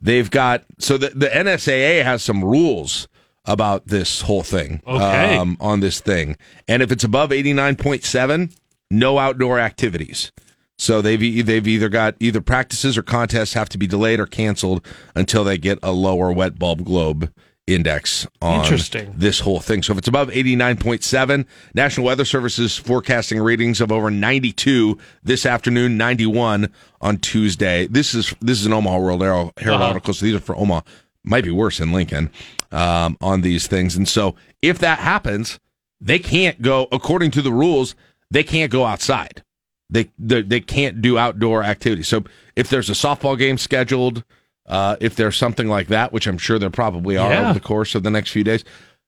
they've 0.00 0.30
got 0.30 0.64
so 0.78 0.96
the, 0.98 1.10
the 1.10 1.26
NSAA 1.28 2.02
has 2.04 2.22
some 2.22 2.42
rules 2.44 3.06
about 3.44 3.86
this 3.86 4.22
whole 4.22 4.42
thing 4.42 4.80
Okay. 4.86 5.36
um, 5.36 5.56
on 5.60 5.80
this 5.80 6.00
thing, 6.00 6.36
and 6.68 6.80
if 6.82 6.92
it's 6.92 7.04
above 7.04 7.32
eighty 7.32 7.52
nine 7.52 7.74
point 7.76 8.04
seven, 8.04 8.50
no 8.90 9.18
outdoor 9.18 9.58
activities. 9.58 10.30
So 10.78 11.00
they've 11.00 11.46
they've 11.46 11.66
either 11.68 11.88
got 11.88 12.16
either 12.20 12.40
practices 12.40 12.98
or 12.98 13.02
contests 13.02 13.52
have 13.52 13.68
to 13.70 13.78
be 13.78 13.86
delayed 13.86 14.18
or 14.20 14.26
canceled 14.26 14.84
until 15.14 15.44
they 15.44 15.58
get 15.58 15.78
a 15.82 15.92
lower 15.92 16.32
wet 16.32 16.58
bulb 16.58 16.84
globe 16.84 17.32
index 17.68 18.26
on 18.40 18.62
Interesting. 18.64 19.14
this 19.16 19.38
whole 19.40 19.60
thing. 19.60 19.84
So 19.84 19.92
if 19.92 19.98
it's 19.98 20.08
above 20.08 20.28
89.7, 20.30 21.46
National 21.74 22.06
Weather 22.06 22.24
Service 22.24 22.58
is 22.58 22.76
forecasting 22.76 23.38
readings 23.40 23.80
of 23.80 23.92
over 23.92 24.10
92 24.10 24.98
this 25.22 25.46
afternoon, 25.46 25.96
91 25.96 26.72
on 27.00 27.18
Tuesday. 27.18 27.86
This 27.86 28.14
is 28.14 28.34
this 28.40 28.58
is 28.58 28.66
an 28.66 28.72
Omaha 28.72 28.98
World 28.98 29.20
Herald, 29.22 29.52
Herald 29.58 29.80
Uh-huh. 29.80 29.88
article, 29.90 30.14
so 30.14 30.26
these 30.26 30.34
are 30.34 30.40
for 30.40 30.56
Omaha. 30.56 30.80
Might 31.24 31.44
be 31.44 31.52
worse 31.52 31.78
in 31.78 31.92
Lincoln 31.92 32.30
um, 32.72 33.16
on 33.20 33.42
these 33.42 33.68
things. 33.68 33.94
And 33.94 34.08
so 34.08 34.34
if 34.60 34.80
that 34.80 34.98
happens, 34.98 35.60
they 36.00 36.18
can't 36.18 36.60
go 36.60 36.88
according 36.90 37.30
to 37.32 37.42
the 37.42 37.52
rules. 37.52 37.94
They 38.32 38.42
can't 38.42 38.72
go 38.72 38.84
outside. 38.84 39.44
They 39.92 40.10
they, 40.18 40.40
they 40.42 40.60
can't 40.60 41.00
do 41.02 41.18
outdoor 41.18 41.62
activities. 41.62 42.08
So 42.08 42.24
if 42.56 42.68
there's 42.70 42.88
a 42.88 42.94
softball 42.94 43.36
game 43.38 43.58
scheduled, 43.58 44.24
uh, 44.66 44.96
if 45.00 45.14
there's 45.14 45.36
something 45.36 45.68
like 45.68 45.88
that, 45.88 46.12
which 46.12 46.26
I'm 46.26 46.38
sure 46.38 46.58
there 46.58 46.70
probably 46.70 47.16
are 47.16 47.30
Yeah. 47.30 47.44
over 47.44 47.52
the 47.54 47.60
course 47.64 47.94
of 47.94 48.02
the 48.02 48.10
next 48.10 48.30
few 48.30 48.42
days, 48.42 48.64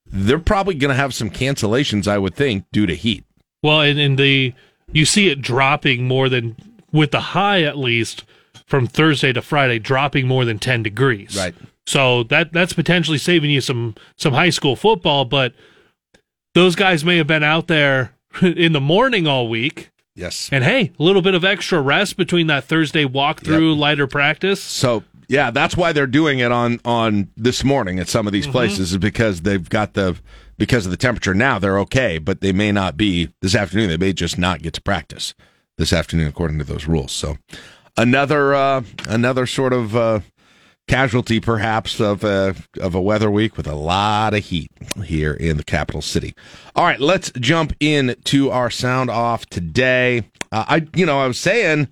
they're 0.07 0.39
probably 0.39 0.75
going 0.75 0.91
to 0.91 0.95
have 0.95 1.15
some 1.15 1.31
cancellations. 1.31 2.07
I 2.07 2.19
would 2.19 2.35
think 2.35 2.67
due 2.71 2.85
to 2.87 2.95
heat. 2.95 3.25
Well, 3.63 3.81
and, 3.81 3.99
and 3.99 4.19
the 4.19 4.53
you 4.93 5.07
see 5.07 5.31
it 5.31 5.41
dropping 5.41 6.07
more 6.07 6.29
than 6.29 6.55
with 6.93 7.11
the 7.13 7.21
high 7.21 7.63
at 7.63 7.79
least 7.79 8.25
from 8.67 8.87
Thursday 8.87 9.33
to 9.33 9.41
Friday, 9.43 9.79
dropping 9.79 10.29
more 10.29 10.45
than 10.45 10.59
ten 10.59 10.83
degrees. 10.83 11.35
Right. 11.37 11.55
So 11.87 12.25
that 12.25 12.53
that's 12.53 12.75
potentially 12.75 13.19
saving 13.19 13.51
you 13.51 13.63
some 13.63 13.95
some 14.19 14.35
high 14.35 14.51
school 14.51 14.77
football, 14.77 15.25
but 15.25 15.55
those 16.55 16.77
guys 16.77 17.05
may 17.05 17.17
have 17.17 17.27
been 17.27 17.43
out 17.43 17.67
there 17.69 18.13
in 18.43 18.73
the 18.75 18.81
morning 18.81 19.27
all 19.27 19.49
week. 19.49 19.91
Yes. 20.15 20.49
And 20.53 20.63
hey, 20.63 20.93
a 20.99 21.03
little 21.03 21.23
bit 21.23 21.35
of 21.35 21.45
extra 21.45 21.81
rest 21.81 22.17
between 22.17 22.47
that 22.47 22.65
Thursday 22.65 23.05
walkthrough, 23.05 23.77
lighter 23.77 24.07
practice. 24.07 24.63
So 24.63 25.03
yeah, 25.29 25.51
that's 25.51 25.77
why 25.77 25.93
they're 25.93 26.07
doing 26.07 26.39
it 26.39 26.53
on 26.53 26.81
on 26.85 27.29
this 27.37 27.65
morning 27.65 27.99
at 27.99 28.09
some 28.09 28.27
of 28.27 28.33
these 28.33 28.47
places 28.47 28.93
is 28.93 28.99
because 28.99 29.41
they've 29.43 29.69
got 29.69 29.95
the 29.95 30.17
because 30.57 30.85
of 30.87 30.91
the 30.91 30.97
temperature 30.97 31.35
now 31.35 31.59
they're 31.59 31.79
okay, 31.81 32.19
but 32.19 32.41
they 32.41 32.53
may 32.53 32.71
not 32.71 32.97
be 32.97 33.31
this 33.41 33.55
afternoon. 33.55 33.89
They 33.89 33.97
may 33.97 34.13
just 34.13 34.39
not 34.39 34.63
get 34.63 34.75
to 34.75 34.83
practice 34.83 35.35
this 35.79 35.93
afternoon 35.93 36.29
according 36.29 36.59
to 36.59 36.65
those 36.65 36.87
rules. 36.87 37.11
So 37.11 37.39
another 37.97 38.55
uh, 38.55 38.83
another 39.09 39.47
sort 39.47 39.73
of 39.73 39.97
uh, 39.97 40.21
casualty 40.87 41.41
perhaps 41.41 42.01
of 42.01 42.25
a 42.25 42.55
of 42.81 42.95
a 42.95 43.01
weather 43.01 43.31
week 43.31 43.57
with 43.57 43.67
a 43.67 43.75
lot 43.75 44.35
of 44.35 44.45
heat 44.45 44.71
here 45.05 45.33
in 45.33 45.57
the 45.57 45.65
capital 45.65 46.03
city. 46.03 46.35
All 46.75 46.85
right, 46.85 47.01
let's 47.01 47.31
jump 47.33 47.73
in 47.81 48.17
to 48.25 48.51
our 48.51 48.71
sound 48.71 49.11
off 49.11 49.47
today. 49.47 50.31
Uh, 50.53 50.65
I 50.69 50.87
you 50.95 51.07
know 51.07 51.21
I 51.21 51.27
was 51.27 51.39
saying 51.39 51.89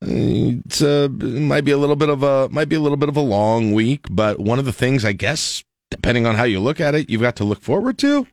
it's 0.00 0.80
a, 0.80 1.04
it 1.04 1.22
might 1.42 1.64
be 1.64 1.72
a 1.72 1.78
little 1.78 1.96
bit 1.96 2.08
of 2.08 2.22
a 2.22 2.48
might 2.50 2.68
be 2.68 2.76
a 2.76 2.80
little 2.80 2.96
bit 2.96 3.08
of 3.08 3.16
a 3.16 3.22
long 3.22 3.72
week, 3.72 4.06
but 4.10 4.38
one 4.38 4.58
of 4.58 4.64
the 4.64 4.72
things 4.72 5.04
I 5.04 5.12
guess, 5.12 5.64
depending 5.90 6.26
on 6.26 6.36
how 6.36 6.44
you 6.44 6.60
look 6.60 6.80
at 6.80 6.94
it, 6.94 7.10
you've 7.10 7.22
got 7.22 7.36
to 7.36 7.44
look 7.44 7.62
forward 7.62 7.98
to, 7.98 8.26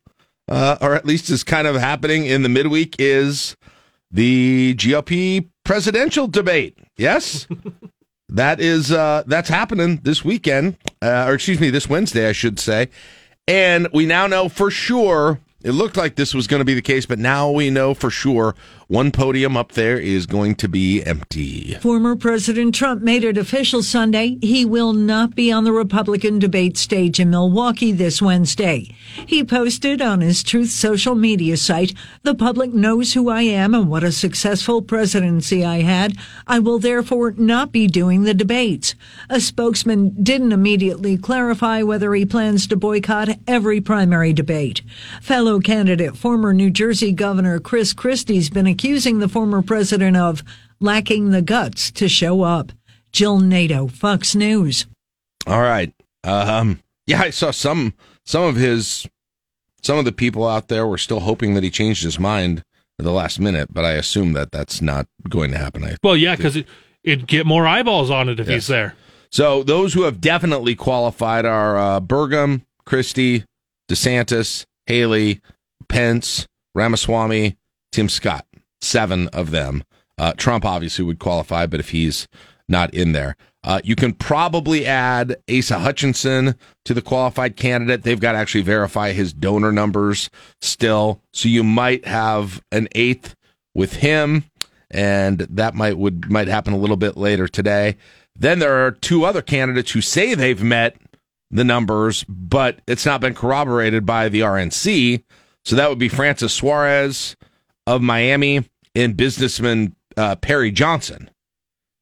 uh, 0.48 0.78
or 0.82 0.94
at 0.94 1.06
least 1.06 1.30
is 1.30 1.44
kind 1.44 1.68
of 1.68 1.76
happening 1.76 2.26
in 2.26 2.44
the 2.44 2.50
midweek, 2.50 2.96
is 3.00 3.56
the 4.12 4.76
GOP 4.78 5.50
presidential 5.64 6.28
debate. 6.28 6.78
Yes, 6.98 7.48
that 8.30 8.60
is 8.60 8.92
uh, 8.92 9.24
that's 9.28 9.50
happening 9.50 10.00
this 10.04 10.26
weekend, 10.26 10.78
uh, 11.02 11.26
or 11.28 11.34
excuse 11.34 11.60
me, 11.60 11.70
this 11.70 11.90
Wednesday, 11.90 12.28
I 12.28 12.32
should 12.32 12.60
say, 12.60 12.90
and 13.48 13.88
we 13.94 14.06
now 14.06 14.28
know 14.28 14.50
for 14.50 14.72
sure. 14.72 15.40
It 15.64 15.72
looked 15.72 15.98
like 15.98 16.14
this 16.14 16.36
was 16.36 16.46
going 16.46 16.60
to 16.60 16.66
be 16.66 16.76
the 16.76 16.82
case, 16.84 17.08
but 17.08 17.18
now 17.18 17.50
we 17.50 17.72
know 17.72 17.96
for 17.96 18.12
sure 18.12 18.56
one 18.88 19.12
podium 19.12 19.58
up 19.58 19.72
there 19.72 19.98
is 19.98 20.28
going 20.28 20.54
to 20.54 20.68
be 20.68 21.04
empty. 21.04 21.74
Former 21.76 22.16
President 22.16 22.76
Trump 22.76 23.02
made 23.02 23.24
it 23.24 23.38
official 23.38 23.82
Sunday 23.82 24.38
he 24.42 24.64
will 24.64 24.94
not 24.94 25.36
be 25.36 25.52
on 25.52 25.64
the 25.64 25.72
Republican 25.72 26.38
debate 26.38 26.78
stage 26.78 27.20
in 27.20 27.32
Milwaukee 27.32 27.92
this 27.92 28.22
Wednesday. 28.22 28.94
He 29.26 29.44
posted 29.44 30.02
on 30.02 30.22
his 30.22 30.44
Truth 30.44 30.70
social 30.70 31.16
media 31.16 31.58
site, 31.58 31.94
The 32.22 32.36
public 32.36 32.74
knows 32.74 33.14
who 33.14 33.30
I 33.30 33.42
am 33.42 33.74
and 33.74 33.90
what 33.90 34.04
a 34.04 34.12
successful 34.12 34.84
presidency 34.84 35.66
I 35.66 35.82
had. 35.82 36.16
I 36.46 36.60
will 36.60 36.78
therefore 36.78 37.32
not 37.32 37.72
be 37.72 37.88
doing 37.88 38.24
the 38.24 38.34
debates. 38.36 38.94
A 39.30 39.40
spokesman 39.40 40.22
didn't 40.22 40.52
immediately 40.52 41.18
clarify 41.18 41.82
whether 41.82 42.14
he 42.14 42.26
plans 42.26 42.68
to 42.68 42.76
boycott 42.76 43.30
every 43.48 43.82
primary 43.82 44.32
debate. 44.32 44.84
Fellow 45.22 45.60
candidate, 45.60 46.16
former 46.16 46.54
New 46.54 46.70
Jersey 46.70 47.12
Governor 47.12 47.60
Chris 47.60 47.92
Christie's 47.92 48.52
been 48.52 48.75
accusing 48.76 49.20
the 49.20 49.30
former 49.30 49.62
president 49.62 50.18
of 50.18 50.44
lacking 50.82 51.30
the 51.30 51.42
guts 51.42 51.90
to 51.92 52.10
show 52.10 52.42
up. 52.42 52.74
Jill 53.14 53.40
Nato, 53.40 53.88
Fox 53.88 54.36
News. 54.36 54.86
All 55.48 55.62
right. 55.62 55.94
Um, 56.26 56.82
yeah, 57.08 57.22
I 57.22 57.30
saw 57.30 57.52
some 57.52 57.94
some 58.26 58.44
of 58.44 58.58
his 58.58 59.08
some 59.82 59.98
of 59.98 60.04
the 60.04 60.12
people 60.12 60.46
out 60.46 60.68
there 60.68 60.86
were 60.86 60.98
still 60.98 61.22
hoping 61.22 61.54
that 61.54 61.64
he 61.64 61.70
changed 61.70 62.04
his 62.04 62.20
mind 62.20 62.64
at 63.00 63.06
the 63.06 63.12
last 63.12 63.40
minute, 63.40 63.74
but 63.74 63.86
I 63.86 63.94
assume 63.94 64.34
that 64.34 64.52
that's 64.52 64.82
not 64.82 65.08
going 65.30 65.52
to 65.52 65.58
happen. 65.58 65.86
I, 65.86 65.96
Well, 66.04 66.18
yeah, 66.18 66.36
because 66.36 66.58
it, 66.58 66.68
it'd 67.04 67.28
get 67.28 67.46
more 67.46 67.66
eyeballs 67.66 68.10
on 68.10 68.28
it 68.28 68.42
if 68.42 68.48
he's 68.48 68.68
there. 68.68 68.96
so 69.30 69.64
those 69.64 69.94
who 69.94 70.04
have 70.04 70.20
definitely 70.20 70.76
qualified 70.76 71.46
are 71.46 71.78
uh, 71.78 72.02
Burgum, 72.02 72.64
Christie, 72.86 73.46
DeSantis, 73.90 74.66
Haley, 74.88 75.40
Pence, 75.88 76.48
Ramaswamy, 76.74 77.56
Tim 77.94 78.10
Scott. 78.10 78.46
Seven 78.86 79.28
of 79.30 79.52
them. 79.52 79.84
Uh, 80.18 80.34
Trump 80.34 80.64
obviously 80.64 81.04
would 81.04 81.20
qualify, 81.20 81.66
but 81.66 81.80
if 81.80 81.90
he's 81.90 82.28
not 82.70 82.94
in 82.94 83.12
there, 83.12 83.36
uh, 83.64 83.82
you 83.84 83.96
can 83.96 84.14
probably 84.14 84.86
add 84.86 85.36
Asa 85.50 85.80
Hutchinson 85.80 86.56
to 86.86 86.94
the 86.94 87.02
qualified 87.02 87.56
candidate. 87.58 88.04
They've 88.04 88.20
got 88.20 88.34
to 88.34 88.38
actually 88.38 88.62
verify 88.62 89.12
his 89.12 89.34
donor 89.34 89.72
numbers 89.72 90.30
still, 90.62 91.20
so 91.34 91.50
you 91.50 91.64
might 91.64 92.06
have 92.06 92.62
an 92.72 92.88
eighth 92.94 93.36
with 93.74 93.94
him, 93.98 94.46
and 94.92 95.40
that 95.40 95.74
might 95.74 95.98
would 95.98 96.30
might 96.30 96.48
happen 96.48 96.74
a 96.74 96.78
little 96.78 96.96
bit 96.96 97.18
later 97.18 97.48
today. 97.48 97.98
Then 98.36 98.60
there 98.60 98.86
are 98.86 98.92
two 98.92 99.26
other 99.26 99.42
candidates 99.42 99.92
who 99.92 100.02
say 100.02 100.36
they've 100.36 100.62
met 100.62 100.96
the 101.50 101.64
numbers, 101.64 102.24
but 102.26 102.80
it's 102.88 103.06
not 103.06 103.22
been 103.22 103.34
corroborated 103.34 104.06
by 104.06 104.30
the 104.30 104.42
RNC. 104.42 105.24
So 105.64 105.76
that 105.76 105.90
would 105.90 106.00
be 106.00 106.10
Francis 106.10 106.54
Suarez 106.54 107.36
of 107.88 108.02
Miami 108.02 108.64
and 108.96 109.18
businessman 109.18 109.96
uh, 110.18 110.36
Perry 110.36 110.72
Johnson. 110.72 111.30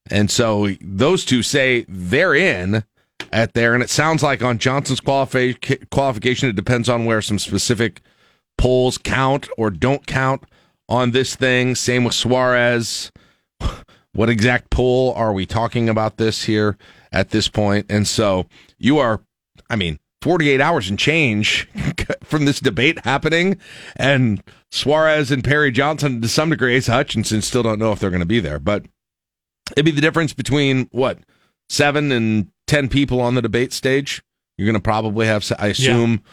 And 0.10 0.29
so 0.29 0.69
those 0.82 1.25
two 1.25 1.43
say 1.43 1.86
they're 1.88 2.36
in 2.36 2.84
at 3.32 3.53
there. 3.53 3.73
And 3.73 3.82
it 3.82 3.89
sounds 3.89 4.21
like 4.23 4.43
on 4.43 4.58
Johnson's 4.60 5.01
qualifi- 5.01 5.89
qualification, 5.89 6.49
it 6.49 6.56
depends 6.56 6.89
on 6.89 7.06
where 7.06 7.21
some 7.21 7.39
specific 7.39 8.01
polls 8.58 8.97
count 8.97 9.49
or 9.58 9.69
don't 9.69 10.06
count 10.06 10.43
on 10.88 11.12
this 11.12 11.36
thing. 11.36 11.75
Same 11.75 12.03
with 12.03 12.13
Suarez. 12.13 13.12
What 14.15 14.29
exact 14.29 14.69
poll 14.69 15.12
are 15.15 15.34
we 15.34 15.47
talking 15.47 15.89
about 15.89 16.17
this 16.17 16.43
here 16.43 16.77
at 17.12 17.32
this 17.32 17.47
point? 17.47 17.88
And 17.89 18.08
so 18.08 18.45
you 18.77 18.99
are, 18.99 19.21
I 19.71 19.75
mean, 19.75 19.97
48 20.24 20.62
hours 20.62 20.90
and 20.90 20.98
change 20.98 21.68
from 22.24 22.46
this 22.46 22.62
debate 22.62 23.04
happening. 23.04 23.60
And 23.98 24.42
Suarez 24.72 25.32
and 25.32 25.44
Perry 25.44 25.70
Johnson, 25.70 26.22
to 26.22 26.30
some 26.30 26.50
degree, 26.50 26.78
Asa 26.78 26.94
Hutchinson 26.94 27.42
still 27.42 27.62
don't 27.62 27.78
know 27.78 27.92
if 27.92 28.00
they're 28.00 28.10
going 28.10 28.22
to 28.22 28.26
be 28.26 28.40
there. 28.40 28.58
But 28.58 28.86
it'd 29.74 29.84
be 29.84 29.92
the 29.92 30.00
difference 30.00 30.32
between 30.32 30.88
what, 30.92 31.20
seven 31.68 32.10
and 32.14 32.48
10 32.68 32.88
people 32.88 33.20
on 33.20 33.36
the 33.36 33.42
debate 33.42 33.74
stage. 33.74 34.24
You're 34.58 34.66
going 34.66 34.76
to 34.76 34.82
probably 34.82 35.28
have, 35.28 35.52
I 35.60 35.68
assume. 35.68 36.24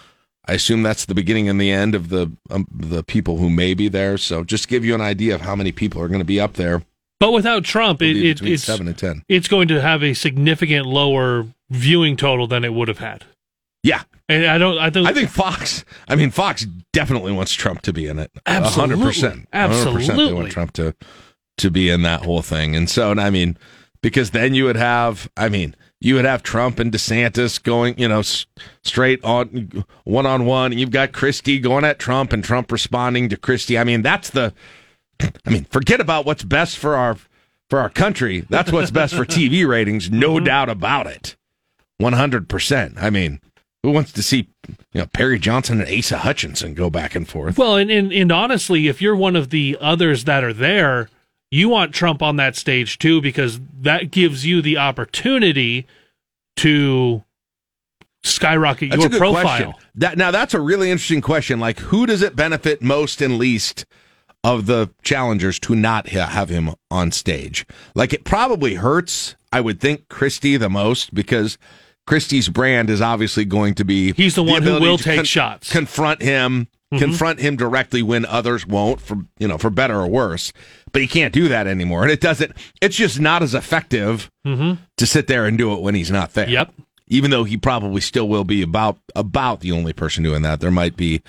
I 0.46 0.55
assume 0.55 0.83
that's 0.83 1.05
the 1.05 1.14
beginning 1.14 1.48
and 1.48 1.61
the 1.61 1.70
end 1.70 1.94
of 1.94 2.09
the 2.09 2.33
um, 2.50 2.66
the 2.72 3.05
people 3.05 3.37
who 3.37 3.50
may 3.50 3.74
be 3.74 3.88
there. 3.88 4.16
So 4.16 4.42
just 4.42 4.64
to 4.64 4.68
give 4.68 4.85
you 4.85 4.94
an 4.94 5.00
idea 5.00 5.35
of 5.35 5.42
how 5.42 5.55
many 5.55 5.70
people 5.70 6.00
are 6.00 6.09
going 6.09 6.20
to 6.20 6.24
be 6.24 6.40
up 6.40 6.55
there. 6.55 6.83
But 7.20 7.33
without 7.33 7.62
Trump, 7.62 8.00
it, 8.03 8.16
it, 8.16 8.42
it's 8.42 8.64
seven 8.64 8.88
and 8.88 8.96
ten. 8.96 9.22
It's 9.29 9.48
going 9.48 9.68
to 9.68 9.81
have 9.81 10.03
a 10.03 10.14
significant 10.14 10.87
lower 10.87 11.46
viewing 11.68 12.16
total 12.16 12.46
than 12.46 12.64
it 12.64 12.72
would 12.72 12.88
have 12.88 12.98
had. 12.98 13.26
Yeah, 13.82 14.02
and 14.28 14.46
I 14.46 14.58
don't. 14.58 14.78
I 14.78 14.90
don't. 14.90 15.06
I 15.06 15.12
think 15.12 15.30
Fox. 15.30 15.84
I 16.08 16.16
mean, 16.16 16.30
Fox 16.30 16.66
definitely 16.92 17.32
wants 17.32 17.52
Trump 17.52 17.82
to 17.82 17.92
be 17.92 18.06
in 18.06 18.18
it. 18.18 18.30
Absolutely. 18.46 18.96
hundred 18.96 19.06
percent. 19.06 19.48
They 19.52 19.58
Absolutely. 19.58 20.32
want 20.32 20.50
Trump 20.50 20.72
to 20.74 20.94
to 21.58 21.70
be 21.70 21.88
in 21.88 22.02
that 22.02 22.24
whole 22.24 22.42
thing. 22.42 22.76
And 22.76 22.88
so, 22.88 23.10
and 23.10 23.20
I 23.20 23.30
mean, 23.30 23.56
because 24.02 24.30
then 24.30 24.54
you 24.54 24.64
would 24.64 24.76
have. 24.76 25.30
I 25.36 25.48
mean, 25.48 25.74
you 26.00 26.14
would 26.14 26.24
have 26.24 26.42
Trump 26.42 26.78
and 26.78 26.92
DeSantis 26.92 27.62
going, 27.62 27.98
you 27.98 28.08
know, 28.08 28.20
s- 28.20 28.46
straight 28.82 29.22
on 29.24 29.84
one 30.04 30.26
on 30.26 30.46
one. 30.46 30.76
You've 30.76 30.90
got 30.90 31.12
Christie 31.12 31.58
going 31.58 31.84
at 31.84 31.98
Trump 31.98 32.32
and 32.32 32.42
Trump 32.42 32.72
responding 32.72 33.28
to 33.30 33.36
Christie. 33.36 33.78
I 33.78 33.84
mean, 33.84 34.02
that's 34.02 34.30
the. 34.30 34.52
I 35.20 35.50
mean, 35.50 35.64
forget 35.64 36.00
about 36.00 36.24
what's 36.24 36.42
best 36.42 36.78
for 36.78 36.96
our 36.96 37.16
for 37.68 37.78
our 37.78 37.90
country. 37.90 38.44
That's 38.48 38.72
what's 38.72 38.90
best 38.90 39.14
for 39.14 39.24
TV 39.24 39.66
ratings, 39.66 40.10
no 40.10 40.34
mm-hmm. 40.34 40.44
doubt 40.44 40.68
about 40.68 41.06
it. 41.06 41.36
One 41.98 42.14
hundred 42.14 42.48
percent. 42.48 42.94
I 42.96 43.10
mean, 43.10 43.40
who 43.82 43.90
wants 43.90 44.12
to 44.12 44.22
see 44.22 44.48
you 44.92 45.00
know 45.00 45.06
Perry 45.06 45.38
Johnson 45.38 45.80
and 45.80 45.98
Asa 45.98 46.18
Hutchinson 46.18 46.74
go 46.74 46.90
back 46.90 47.14
and 47.14 47.28
forth? 47.28 47.58
Well, 47.58 47.76
and, 47.76 47.90
and 47.90 48.12
and 48.12 48.30
honestly, 48.32 48.88
if 48.88 49.00
you're 49.00 49.16
one 49.16 49.36
of 49.36 49.50
the 49.50 49.76
others 49.80 50.24
that 50.24 50.44
are 50.44 50.52
there, 50.52 51.08
you 51.50 51.68
want 51.68 51.94
Trump 51.94 52.22
on 52.22 52.36
that 52.36 52.56
stage 52.56 52.98
too, 52.98 53.20
because 53.20 53.60
that 53.80 54.10
gives 54.10 54.46
you 54.46 54.62
the 54.62 54.78
opportunity 54.78 55.86
to 56.56 57.24
skyrocket 58.22 58.90
That's 58.90 59.02
your 59.02 59.10
profile. 59.10 59.42
question. 59.42 59.74
That 59.94 60.18
now 60.18 60.30
that's 60.30 60.54
a 60.54 60.60
really 60.60 60.90
interesting 60.90 61.20
question. 61.20 61.58
Like, 61.58 61.78
who 61.78 62.06
does 62.06 62.22
it 62.22 62.36
benefit 62.36 62.82
most 62.82 63.20
and 63.20 63.38
least 63.38 63.86
of 64.42 64.66
the 64.66 64.90
challengers 65.02 65.58
to 65.60 65.74
not 65.74 66.08
have 66.08 66.48
him 66.48 66.74
on 66.90 67.12
stage? 67.12 67.66
Like, 67.94 68.12
it 68.12 68.24
probably 68.24 68.74
hurts. 68.74 69.36
I 69.52 69.60
would 69.60 69.80
think 69.80 70.08
Christie 70.08 70.56
the 70.56 70.70
most 70.70 71.12
because 71.12 71.58
Christie's 72.10 72.48
brand 72.48 72.90
is 72.90 73.00
obviously 73.00 73.44
going 73.44 73.74
to 73.74 73.84
be 73.84 74.12
He's 74.14 74.34
the 74.34 74.42
one 74.42 74.62
who 74.62 74.80
will 74.80 74.98
take 74.98 75.24
shots. 75.26 75.68
Mm-hmm. 75.68 75.78
confront 75.78 76.22
him, 76.22 76.66
confront 76.98 77.38
him 77.38 77.56
directly 77.56 78.02
when 78.02 78.26
others 78.26 78.66
won't, 78.66 79.00
for 79.00 79.18
you 79.38 79.46
know, 79.46 79.58
for 79.58 79.70
better 79.70 79.94
or 80.00 80.08
worse. 80.08 80.52
But 80.92 81.02
he 81.02 81.08
can't 81.08 81.32
do 81.32 81.46
that 81.48 81.68
anymore, 81.68 82.02
and 82.02 82.10
it 82.10 82.20
doesn't. 82.20 82.52
It's 82.82 82.96
just 82.96 83.20
not 83.20 83.42
as 83.44 83.54
effective 83.54 84.28
to 84.44 84.78
sit 85.06 85.28
there 85.28 85.46
and 85.46 85.56
do 85.56 85.72
it 85.72 85.80
when 85.82 85.94
he's 85.94 86.10
not 86.10 86.34
there 86.34 86.46
Mm-hmm. 86.46 86.52
Yep. 86.54 86.72
even 87.06 87.30
though 87.30 87.44
he 87.44 87.56
probably 87.56 88.00
still 88.00 88.28
will 88.28 88.42
be 88.44 88.60
about 88.60 88.98
about 89.14 89.60
the 89.60 89.70
only 89.70 89.92
person 89.92 90.24
doing 90.24 90.42
that. 90.42 90.60
There 90.60 90.72
might 90.72 90.96
be 90.96 91.22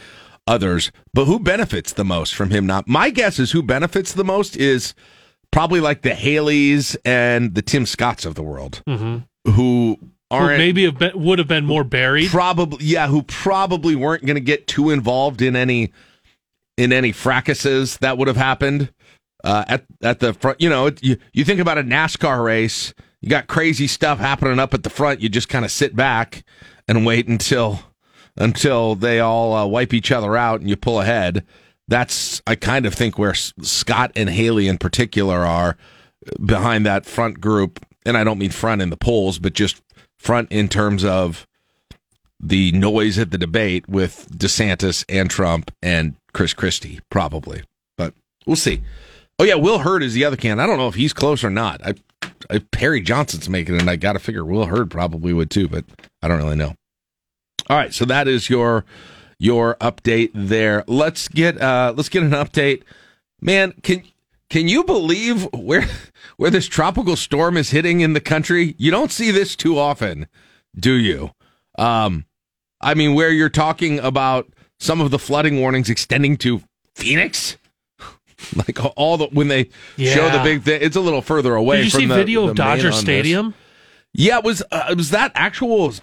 others, 0.48 0.92
but 1.14 1.26
who 1.26 1.40
benefits 1.40 1.94
the 1.94 2.04
most 2.04 2.34
from 2.34 2.50
him 2.50 2.66
not? 2.66 2.88
My 2.88 3.12
guess 3.12 3.38
is 3.38 3.52
who 3.52 3.62
benefits 3.62 4.14
the 4.14 4.24
most 4.24 4.58
is 4.58 4.96
probably 5.52 5.80
like 5.80 6.02
the 6.02 6.10
Haleys 6.12 6.96
and 7.06 7.54
the 7.54 7.62
Tim 7.62 7.86
Scotts 7.86 8.26
of 8.26 8.34
the 8.34 8.42
world, 8.44 8.82
Mm-hmm. 8.88 9.52
Who 9.52 10.00
aren't 10.32 10.58
maybe 10.58 10.86
have 10.86 10.98
been, 10.98 11.12
would 11.24 11.40
have 11.40 11.48
been 11.48 11.66
more 11.66 11.84
buried. 11.84 12.30
probably 12.30 12.86
yeah, 12.86 13.08
who 13.08 13.24
probably 13.24 13.96
weren't 13.96 14.26
going 14.26 14.36
to 14.36 14.42
get 14.42 14.68
too 14.68 14.90
involved 14.90 15.42
in 15.42 15.56
any 15.56 15.92
in 16.78 16.92
any 16.94 17.12
fracases 17.12 17.98
that 18.00 18.18
would 18.18 18.28
have 18.28 18.38
happened 18.38 18.92
uh, 19.44 19.66
at 19.68 19.86
at 20.02 20.20
the 20.20 20.34
front. 20.34 20.62
You 20.62 20.70
know, 20.70 20.92
you 21.02 21.18
you 21.34 21.44
think 21.44 21.60
about 21.60 21.78
a 21.78 21.84
NASCAR 21.84 22.44
race, 22.44 22.94
you 23.22 23.30
got 23.30 23.48
crazy 23.48 23.88
stuff 23.88 24.20
happening 24.20 24.60
up 24.60 24.74
at 24.74 24.84
the 24.84 24.90
front. 24.90 25.22
You 25.22 25.30
just 25.30 25.50
kind 25.50 25.66
of 25.66 25.72
sit 25.72 25.96
back 25.96 26.44
and 26.88 27.06
wait 27.06 27.28
until 27.28 27.80
until 28.38 28.96
they 28.96 29.20
all 29.20 29.54
uh, 29.54 29.66
wipe 29.66 29.94
each 29.94 30.12
other 30.12 30.36
out 30.36 30.62
and 30.62 30.70
you 30.70 30.76
pull 30.76 31.02
ahead. 31.02 31.46
That's 31.88 32.42
I 32.48 32.56
kind 32.56 32.86
of 32.86 32.94
think 32.94 33.20
where 33.20 33.34
Scott 33.34 34.12
and 34.16 34.30
Haley 34.30 34.68
in 34.68 34.78
particular 34.78 35.40
are 35.40 35.78
behind 36.44 36.86
that 36.86 37.06
front 37.06 37.42
group, 37.42 37.86
and 38.06 38.18
I 38.18 38.24
don't 38.24 38.40
mean 38.40 38.52
front 38.52 38.82
in 38.82 38.90
the 38.90 38.98
polls, 38.98 39.40
but 39.40 39.54
just 39.54 39.82
front 40.22 40.52
in 40.52 40.70
terms 40.70 41.04
of 41.04 41.48
the 42.40 42.72
noise 42.72 43.18
at 43.18 43.32
the 43.32 43.38
debate 43.38 43.88
with 43.90 44.28
DeSantis 44.32 45.04
and 45.10 45.30
Trump 45.30 45.72
and 45.82 46.16
Chris 46.34 46.54
Christie, 46.54 47.00
probably. 47.10 47.64
But 47.98 48.14
we'll 48.46 48.56
see. 48.56 48.82
Oh 49.40 49.44
yeah, 49.44 49.56
Will 49.56 49.80
Hurd 49.80 50.04
is 50.04 50.14
the 50.14 50.26
other 50.26 50.38
can. 50.38 50.60
I 50.60 50.68
don't 50.68 50.78
know 50.78 50.88
if 50.88 50.96
he's 50.96 51.14
close 51.14 51.44
or 51.44 51.50
not. 51.50 51.82
I, 51.86 51.96
I 52.50 52.60
Perry 52.72 53.02
Johnson's 53.02 53.50
making 53.50 53.76
it, 53.76 53.82
and 53.82 53.90
I 53.90 53.96
got 53.96 54.14
to 54.14 54.20
figure 54.20 54.46
Will 54.46 54.66
Hurd 54.66 54.92
probably 54.92 55.34
would 55.34 55.50
too, 55.50 55.68
but 55.68 55.86
I 56.22 56.28
don't 56.28 56.38
really 56.38 56.56
know. 56.56 56.76
All 57.70 57.78
right, 57.78 57.94
so 57.94 58.06
that 58.06 58.28
is 58.28 58.50
your 58.50 58.86
your 59.40 59.76
update 59.82 60.32
there. 60.36 60.84
Let's 60.88 61.28
get 61.28 61.60
uh 61.60 61.94
let's 61.96 62.10
get 62.10 62.24
an 62.24 62.32
update. 62.32 62.84
Man, 63.42 63.74
can 63.82 64.04
can 64.52 64.68
you 64.68 64.84
believe 64.84 65.48
where 65.54 65.88
where 66.38 66.52
this 66.52 66.68
tropical 66.68 67.16
storm 67.16 67.58
is 67.58 67.72
hitting 67.72 68.02
in 68.02 68.14
the 68.14 68.20
country? 68.22 68.76
You 68.78 68.92
don't 68.92 69.12
see 69.12 69.32
this 69.32 69.56
too 69.56 69.80
often, 69.80 70.28
do 70.80 70.94
you? 70.94 71.32
Um 71.80 72.26
I 72.80 72.94
mean 72.94 73.16
where 73.16 73.32
you're 73.32 73.50
talking 73.50 73.98
about 74.00 74.52
some 74.80 75.02
of 75.02 75.10
the 75.12 75.18
flooding 75.20 75.60
warnings 75.60 75.90
extending 75.90 76.38
to 76.38 76.62
Phoenix? 76.96 77.58
Like 78.56 78.80
all 78.98 79.18
the 79.18 79.28
when 79.28 79.50
they 79.50 79.70
show 80.00 80.28
the 80.32 80.42
big 80.44 80.64
thing, 80.64 80.80
it's 80.82 80.96
a 80.96 81.00
little 81.00 81.22
further 81.22 81.54
away. 81.56 81.78
Did 81.78 81.86
you 81.86 81.90
see 81.92 82.06
the- 82.08 82.16
video 82.16 82.46
the 82.46 82.52
of 82.52 82.58
Dodger 82.58 82.88
on 82.88 82.92
this. 82.94 83.00
Stadium? 83.00 83.54
Yeah, 84.14 84.40
it 84.40 84.44
was 84.44 84.64
uh, 84.72 84.96
was 84.98 85.12
that 85.12 85.32
actual 85.36 85.94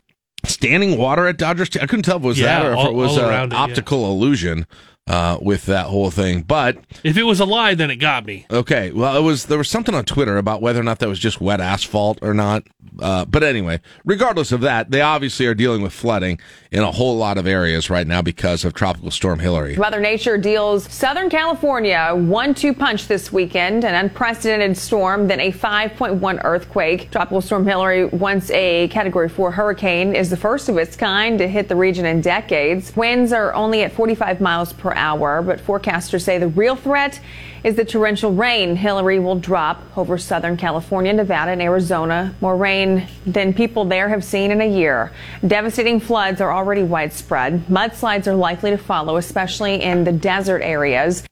standing 0.45 0.97
water 0.97 1.27
at 1.27 1.37
Dodger 1.37 1.65
Stadium? 1.67 1.83
I 1.83 1.87
couldn't 1.89 2.05
tell 2.05 2.17
if 2.19 2.23
it 2.23 2.27
was 2.27 2.39
Yeah, 2.39 2.61
that 2.63 2.67
or 2.67 2.73
if 2.73 2.79
all- 2.79 2.87
it 2.91 2.95
was 2.95 3.17
an 3.17 3.25
around 3.25 3.53
it, 3.53 3.57
yeah. 3.57 3.63
optical 3.63 4.09
illusion. 4.11 4.67
Uh, 5.09 5.39
with 5.41 5.65
that 5.65 5.87
whole 5.87 6.11
thing. 6.11 6.43
But 6.43 6.77
if 7.03 7.17
it 7.17 7.23
was 7.23 7.41
a 7.41 7.47
lie, 7.47 7.75
then 7.75 7.91
it 7.91 7.97
got 7.97 8.27
me. 8.27 8.45
Okay, 8.51 8.91
well, 8.93 9.17
it 9.17 9.23
was 9.23 9.47
there 9.47 9.57
was 9.57 9.71
something 9.71 9.95
on 9.95 10.05
Twitter 10.05 10.37
about 10.37 10.61
whether 10.61 10.79
or 10.79 10.83
not 10.83 10.99
that 10.99 11.09
was 11.09 11.19
just 11.19 11.41
wet 11.41 11.63
asphalt 11.63 12.19
or 12.21 12.35
not. 12.35 12.65
Uh, 13.01 13.25
but 13.25 13.43
anyway, 13.43 13.81
regardless 14.05 14.53
of 14.53 14.61
that, 14.61 14.91
they 14.91 15.01
obviously 15.01 15.47
are 15.47 15.55
dealing 15.55 15.83
with 15.83 15.93
flooding 15.93 16.39
in 16.71 16.81
a 16.83 16.91
whole 16.93 17.17
lot 17.17 17.39
of 17.39 17.47
areas 17.47 17.89
right 17.89 18.07
now 18.07 18.21
because 18.21 18.65
of 18.65 18.75
Tropical 18.75 19.11
Storm 19.11 19.39
Hilary. 19.39 19.77
Mother 19.77 20.01
Nature 20.01 20.37
deals 20.37 20.93
Southern 20.93 21.31
California 21.31 22.13
one-two 22.15 22.75
punch 22.75 23.09
this 23.09 23.33
weekend: 23.33 23.85
an 23.85 23.95
unprecedented 23.95 24.77
storm, 24.77 25.29
then 25.29 25.41
a 25.41 25.53
5.1 25.53 26.45
earthquake. 26.45 27.11
Tropical 27.11 27.41
Storm 27.41 27.65
Hilary, 27.65 28.05
once 28.07 28.51
a 28.51 28.89
Category 28.89 29.29
4 29.29 29.53
hurricane, 29.53 30.15
is 30.15 30.29
the 30.29 30.37
first 30.37 30.69
of 30.69 30.77
its 30.77 30.97
kind 30.97 31.39
to 31.39 31.49
hit 31.49 31.69
the 31.69 31.77
region 31.77 32.05
in 32.05 32.21
decades. 32.21 32.95
Winds 32.95 33.33
are 33.33 33.55
only 33.55 33.83
at 33.83 33.93
45 33.93 34.41
miles 34.41 34.73
per 34.73 34.93
hour, 34.99 35.41
but 35.43 35.61
forecasters 35.61 36.23
say 36.23 36.39
the 36.39 36.49
real 36.49 36.77
threat 36.77 37.21
is 37.65 37.77
the 37.77 37.85
torrential 37.85 38.33
rain. 38.33 38.77
Hilary 38.77 39.19
will 39.19 39.39
drop 39.39 39.83
over 39.97 40.19
Southern 40.19 40.57
California, 40.57 41.13
Nevada, 41.13 41.53
and 41.53 41.63
Arizona. 41.63 42.35
More 42.41 42.57
rain 42.57 43.09
than 43.27 43.55
people 43.55 43.85
there 43.85 44.09
have 44.09 44.23
seen 44.23 44.51
in 44.51 44.61
a 44.61 44.69
year. 44.69 45.13
Devastating 45.47 46.01
floods 46.01 46.41
are 46.41 46.53
already 46.53 46.83
widespread. 46.83 47.67
Mudslides 47.67 48.27
are 48.27 48.35
likely 48.35 48.71
to 48.71 48.79
follow, 48.79 49.17
especially 49.17 49.83
in 49.83 50.05
the 50.05 50.13
desert 50.13 50.63
areas. 50.63 51.25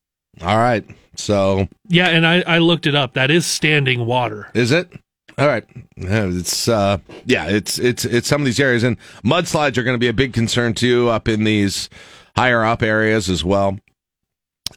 All 0.42 0.56
right. 0.56 0.84
So 1.14 1.68
yeah, 1.88 2.08
and 2.08 2.26
I, 2.26 2.42
I 2.46 2.58
looked 2.58 2.86
it 2.86 2.94
up. 2.94 3.14
That 3.14 3.30
is 3.30 3.46
standing 3.46 4.06
water. 4.06 4.50
Is 4.54 4.70
it? 4.72 4.92
All 5.38 5.46
right. 5.46 5.64
It's 5.96 6.68
uh 6.68 6.98
yeah, 7.26 7.46
it's 7.46 7.78
it's 7.78 8.04
it's 8.04 8.26
some 8.26 8.40
of 8.40 8.46
these 8.46 8.60
areas 8.60 8.82
and 8.82 8.96
mudslides 9.22 9.76
are 9.76 9.82
going 9.82 9.94
to 9.94 9.98
be 9.98 10.08
a 10.08 10.14
big 10.14 10.32
concern 10.32 10.72
too 10.72 11.08
up 11.08 11.28
in 11.28 11.44
these 11.44 11.90
higher 12.36 12.64
up 12.64 12.82
areas 12.82 13.28
as 13.28 13.44
well. 13.44 13.78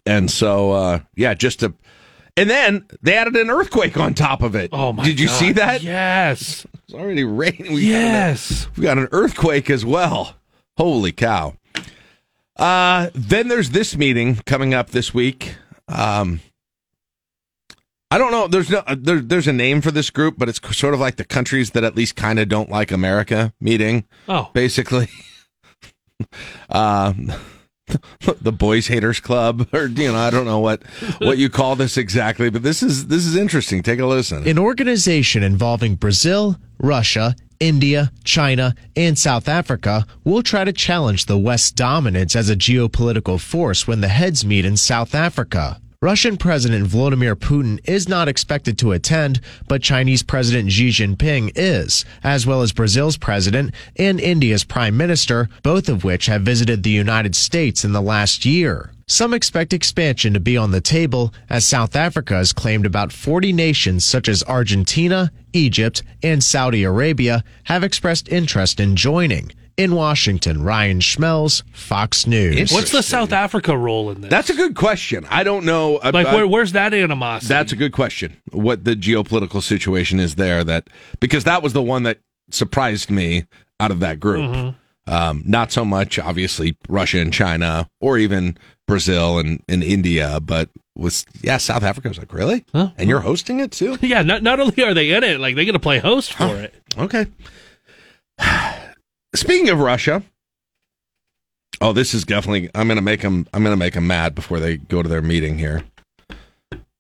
And 0.06 0.30
so, 0.30 0.72
uh, 0.72 1.00
yeah, 1.15 1.34
just 1.34 1.60
to, 1.60 1.74
and 2.38 2.50
then 2.50 2.86
they 3.02 3.15
added 3.15 3.36
an 3.36 3.50
earthquake 3.50 3.98
on 3.98 4.13
top 4.13 4.41
of 4.41 4.56
it. 4.56 4.69
Oh 4.72 4.93
my! 4.93 5.04
God. 5.04 5.10
Did 5.10 5.19
you 5.19 5.28
God. 5.28 5.39
see 5.39 5.52
that? 5.54 5.84
Yes. 5.84 6.65
It's 6.86 6.93
already 6.93 7.24
raining. 7.24 7.74
We 7.74 7.89
yes. 7.89 8.65
Got 8.65 8.78
we 8.78 8.84
got 8.84 8.98
an 8.98 9.08
earthquake 9.12 9.69
as 9.69 9.84
well. 9.84 10.36
Holy 10.78 11.12
cow! 11.12 11.56
Uh, 12.56 13.10
then 13.13 13.48
there's 13.48 13.72
this 13.72 13.98
meeting 13.98 14.36
coming 14.45 14.74
up 14.74 14.91
this 14.91 15.13
week. 15.13 15.56
Um, 15.88 16.39
I 18.12 18.17
don't 18.17 18.32
know. 18.32 18.48
There's 18.48 18.69
no 18.69 18.84
there, 18.88 19.19
there's 19.19 19.48
a 19.48 19.54
name 19.54 19.82
for 19.82 19.91
this 19.91 20.10
group, 20.10 20.36
but 20.38 20.50
it's 20.50 20.60
sort 20.78 20.93
of 20.93 21.00
like 21.00 21.17
the 21.17 21.26
countries 21.26 21.72
that 21.72 21.84
at 21.84 21.95
least 21.95 22.15
kind 22.15 22.39
of 22.39 22.48
don't 22.48 22.69
like 22.69 22.91
America 22.91 23.54
meeting. 23.60 24.06
Oh, 24.28 24.50
basically. 24.54 25.10
um 26.69 27.32
the 28.41 28.51
boys 28.51 28.88
haters 28.88 29.19
club 29.19 29.67
or 29.73 29.88
you 29.88 30.12
know 30.12 30.17
i 30.17 30.29
don't 30.29 30.45
know 30.45 30.60
what 30.60 30.84
what 31.19 31.38
you 31.38 31.49
call 31.49 31.75
this 31.75 31.97
exactly 31.97 32.49
but 32.49 32.63
this 32.63 32.84
is 32.84 33.08
this 33.08 33.25
is 33.25 33.36
interesting. 33.36 33.82
Take 33.82 33.99
a 33.99 34.05
listen. 34.05 34.47
An 34.47 34.60
organization 34.60 35.43
involving 35.43 35.95
brazil 35.95 36.58
russia 36.79 37.36
india 37.60 38.12
china 38.23 38.73
and 38.95 39.17
south 39.17 39.49
africa 39.49 40.05
will 40.23 40.43
try 40.43 40.63
to 40.63 40.71
challenge 40.71 41.25
the 41.25 41.38
west's 41.38 41.71
dominance 41.71 42.36
as 42.36 42.49
a 42.49 42.55
geopolitical 42.55 43.39
force 43.39 43.88
when 43.88 44.01
the 44.01 44.08
heads 44.08 44.45
meet 44.45 44.65
in 44.65 44.77
south 44.77 45.13
africa 45.13 45.82
Russian 46.02 46.38
President 46.38 46.88
Vladimir 46.88 47.36
Putin 47.36 47.78
is 47.84 48.08
not 48.08 48.30
expected 48.30 48.78
to 48.78 48.94
attend, 48.94 49.42
but 49.68 49.82
Chinese 49.82 50.24
President 50.24 50.72
Xi 50.72 50.88
Jinping 50.92 51.52
is, 51.58 52.06
as 52.24 52.48
well 52.48 52.62
as 52.62 52.72
Brazil's 52.72 53.18
president 53.18 53.76
and 53.98 54.18
India's 54.18 54.64
prime 54.64 54.96
minister, 54.96 55.50
both 55.62 55.90
of 55.90 56.06
which 56.06 56.28
have 56.28 56.44
visited 56.44 56.84
the 56.84 56.90
United 56.90 57.36
States 57.36 57.84
in 57.84 57.92
the 57.92 58.02
last 58.02 58.46
year. 58.46 58.94
Some 59.12 59.34
expect 59.34 59.74
expansion 59.74 60.36
to 60.36 60.39
be 60.39 60.56
on 60.56 60.69
the 60.69 60.82
table, 60.82 61.34
as 61.50 61.65
South 61.65 61.95
Africa 61.95 62.36
has 62.36 62.54
claimed 62.54 62.86
about 62.86 63.12
40 63.12 63.52
nations 63.52 64.06
such 64.06 64.30
as 64.30 64.43
Argentina, 64.43 65.32
Egypt, 65.52 66.04
and 66.22 66.43
Saudi 66.43 66.84
Arabia 66.84 67.43
have 67.63 67.84
expressed 67.84 68.30
interest 68.30 68.80
in 68.80 68.95
joining. 68.95 69.52
In 69.78 69.95
Washington, 69.95 70.62
Ryan 70.62 71.00
Schmelz, 71.00 71.63
Fox 71.72 72.28
News. 72.28 72.72
What's 72.72 72.91
the 72.91 73.02
South 73.02 73.32
Africa 73.32 73.76
role 73.76 74.12
in 74.12 74.22
this? 74.22 74.30
That's 74.30 74.52
a 74.52 74.56
good 74.56 74.76
question. 74.76 75.26
I 75.28 75.43
don't 75.43 75.65
know. 75.65 76.00
Like, 76.04 76.28
where, 76.28 76.45
where's 76.45 76.74
that 76.74 76.93
animosity? 76.93 77.48
That's 77.48 77.72
a 77.72 77.78
good 77.78 77.93
question. 77.93 78.38
What 78.52 78.84
the 78.84 78.95
geopolitical 78.95 79.63
situation 79.63 80.19
is 80.19 80.36
there? 80.36 80.63
That 80.63 80.88
because 81.19 81.45
that 81.45 81.63
was 81.63 81.74
the 81.74 81.82
one 81.82 82.04
that 82.04 82.19
surprised 82.52 83.10
me 83.10 83.45
out 83.80 83.89
of 83.89 84.02
that 84.02 84.19
group. 84.19 84.52
Mm-hmm. 84.52 84.78
Um, 85.10 85.41
not 85.43 85.72
so 85.72 85.84
much, 85.84 86.19
obviously, 86.19 86.78
Russia 86.88 87.19
and 87.19 87.34
China, 87.34 87.89
or 88.00 88.19
even 88.19 88.56
Brazil 88.88 89.39
and, 89.39 89.63
and 89.67 89.84
India, 89.84 90.39
but 90.39 90.69
was 90.95 91.26
yeah, 91.41 91.58
South 91.58 91.82
Africa 91.82 92.10
was 92.10 92.19
like 92.19 92.32
really, 92.32 92.63
huh? 92.74 92.91
and 92.95 93.10
you're 93.10 93.22
hosting 93.22 93.60
it 93.60 93.72
too. 93.72 93.98
Yeah, 94.02 94.22
not 94.22 94.43
not 94.43 94.60
only 94.60 94.84
are 94.84 94.93
they 94.93 95.12
in 95.12 95.24
it, 95.24 95.39
like 95.39 95.56
they 95.56 95.65
get 95.65 95.72
to 95.72 95.80
play 95.80 95.98
host 95.98 96.34
for 96.34 96.45
huh. 96.45 96.54
it. 96.54 96.76
Okay. 96.98 97.26
Speaking 99.36 99.69
of 99.69 99.80
Russia, 99.80 100.22
oh, 101.82 101.91
this 101.91 102.13
is 102.13 102.24
definitely. 102.24 102.69
I'm 102.76 102.88
gonna 102.88 103.02
make 103.02 103.22
them. 103.22 103.48
I'm 103.52 103.63
gonna 103.63 103.78
make 103.78 103.95
them 103.95 104.06
mad 104.06 104.36
before 104.36 104.60
they 104.60 104.78
go 104.78 105.02
to 105.02 105.10
their 105.10 105.24
meeting 105.24 105.58
here. 105.58 105.86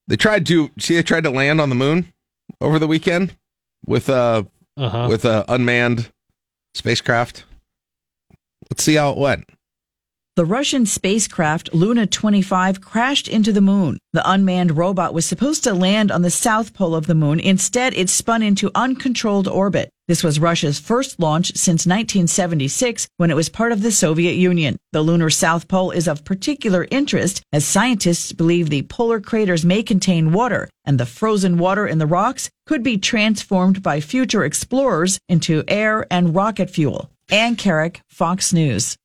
They 0.07 0.15
tried 0.15 0.47
to 0.47 0.71
see. 0.79 0.95
They 0.95 1.03
tried 1.03 1.25
to 1.25 1.29
land 1.29 1.61
on 1.61 1.69
the 1.69 1.75
moon 1.75 2.11
over 2.59 2.79
the 2.79 2.87
weekend 2.87 3.35
with 3.85 4.09
a 4.09 4.47
uh-huh. 4.77 5.07
with 5.09 5.25
a 5.25 5.45
unmanned 5.47 6.11
spacecraft. 6.73 7.45
Let's 8.69 8.83
see 8.83 8.95
how 8.95 9.11
it 9.11 9.17
went. 9.17 9.49
The 10.39 10.45
Russian 10.45 10.85
spacecraft 10.85 11.73
Luna 11.73 12.07
25 12.07 12.79
crashed 12.79 13.27
into 13.27 13.51
the 13.51 13.59
moon. 13.59 13.97
The 14.13 14.31
unmanned 14.31 14.77
robot 14.77 15.13
was 15.13 15.25
supposed 15.25 15.65
to 15.65 15.73
land 15.73 16.11
on 16.11 16.21
the 16.21 16.29
south 16.29 16.73
pole 16.73 16.95
of 16.95 17.07
the 17.07 17.13
moon. 17.13 17.41
Instead, 17.41 17.93
it 17.93 18.09
spun 18.09 18.41
into 18.41 18.71
uncontrolled 18.73 19.49
orbit. 19.49 19.89
This 20.07 20.23
was 20.23 20.39
Russia's 20.39 20.79
first 20.79 21.19
launch 21.19 21.47
since 21.57 21.85
1976 21.85 23.09
when 23.17 23.29
it 23.29 23.35
was 23.35 23.49
part 23.49 23.73
of 23.73 23.81
the 23.81 23.91
Soviet 23.91 24.35
Union. 24.35 24.77
The 24.93 25.01
lunar 25.01 25.29
south 25.29 25.67
pole 25.67 25.91
is 25.91 26.07
of 26.07 26.23
particular 26.23 26.87
interest 26.89 27.41
as 27.51 27.65
scientists 27.65 28.31
believe 28.31 28.69
the 28.69 28.83
polar 28.83 29.19
craters 29.19 29.65
may 29.65 29.83
contain 29.83 30.31
water 30.31 30.69
and 30.85 30.97
the 30.97 31.05
frozen 31.05 31.57
water 31.57 31.85
in 31.85 31.97
the 31.97 32.07
rocks 32.07 32.49
could 32.65 32.81
be 32.81 32.97
transformed 32.97 33.83
by 33.83 33.99
future 33.99 34.45
explorers 34.45 35.19
into 35.27 35.65
air 35.67 36.07
and 36.09 36.33
rocket 36.33 36.69
fuel. 36.69 37.11
Ann 37.31 37.55
Carrick, 37.55 38.01
Fox 38.07 38.53
News 38.53 38.97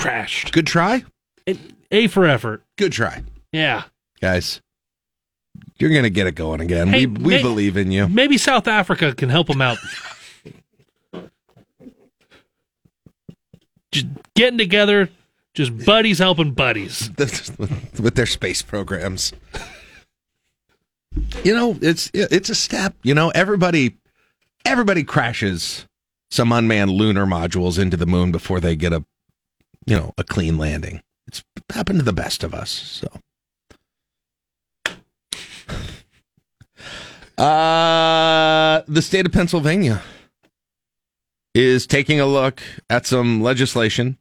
crashed. 0.00 0.52
Good 0.52 0.66
try. 0.66 1.04
A 1.90 2.06
for 2.06 2.26
effort. 2.26 2.64
Good 2.78 2.92
try. 2.92 3.22
Yeah. 3.52 3.84
Guys, 4.20 4.60
you're 5.78 5.90
going 5.90 6.04
to 6.04 6.10
get 6.10 6.26
it 6.26 6.34
going 6.34 6.60
again. 6.60 6.88
Hey, 6.88 7.06
we 7.06 7.22
we 7.22 7.34
may, 7.34 7.42
believe 7.42 7.76
in 7.76 7.90
you. 7.90 8.08
Maybe 8.08 8.38
South 8.38 8.68
Africa 8.68 9.14
can 9.14 9.28
help 9.28 9.48
them 9.48 9.60
out. 9.60 9.78
just 13.92 14.06
getting 14.36 14.58
together, 14.58 15.08
just 15.54 15.84
buddies 15.84 16.20
helping 16.20 16.52
buddies 16.52 17.10
with 17.18 18.14
their 18.14 18.26
space 18.26 18.62
programs. 18.62 19.32
You 21.42 21.54
know, 21.54 21.76
it's 21.82 22.10
it's 22.14 22.50
a 22.50 22.54
step. 22.54 22.94
You 23.02 23.14
know, 23.14 23.30
everybody 23.30 23.96
everybody 24.64 25.02
crashes 25.02 25.86
some 26.30 26.52
unmanned 26.52 26.90
lunar 26.90 27.26
modules 27.26 27.78
into 27.78 27.96
the 27.96 28.06
moon 28.06 28.32
before 28.32 28.60
they 28.60 28.76
get 28.76 28.92
a 28.92 29.04
you 29.86 29.96
know, 29.96 30.12
a 30.18 30.24
clean 30.24 30.58
landing. 30.58 31.02
It's 31.26 31.42
happened 31.70 31.98
to 32.00 32.04
the 32.04 32.12
best 32.12 32.44
of 32.44 32.54
us. 32.54 33.02
So. 33.04 33.08
Uh, 37.38 38.82
the 38.86 39.00
state 39.00 39.24
of 39.24 39.32
Pennsylvania 39.32 40.02
is 41.54 41.86
taking 41.86 42.20
a 42.20 42.26
look 42.26 42.60
at 42.90 43.06
some 43.06 43.40
legislation 43.40 44.18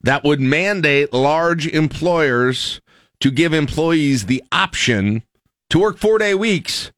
that 0.00 0.24
would 0.24 0.40
mandate 0.40 1.12
large 1.12 1.68
employers 1.68 2.80
to 3.20 3.30
give 3.30 3.54
employees 3.54 4.26
the 4.26 4.42
option 4.50 5.22
to 5.70 5.78
work 5.78 5.96
four 5.96 6.18
day 6.18 6.34
weeks. 6.34 6.90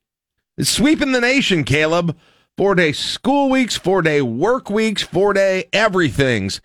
It's 0.57 0.71
sweeping 0.71 1.13
the 1.13 1.21
nation, 1.21 1.65
Caleb. 1.65 2.17
Four 2.59 2.75
day 2.75 2.91
school 2.91 3.51
weeks, 3.51 3.77
four 3.77 4.03
day 4.03 4.21
work 4.21 4.69
weeks, 4.69 5.01
four 5.01 5.33
day 5.33 5.67
everything's. 5.73 6.61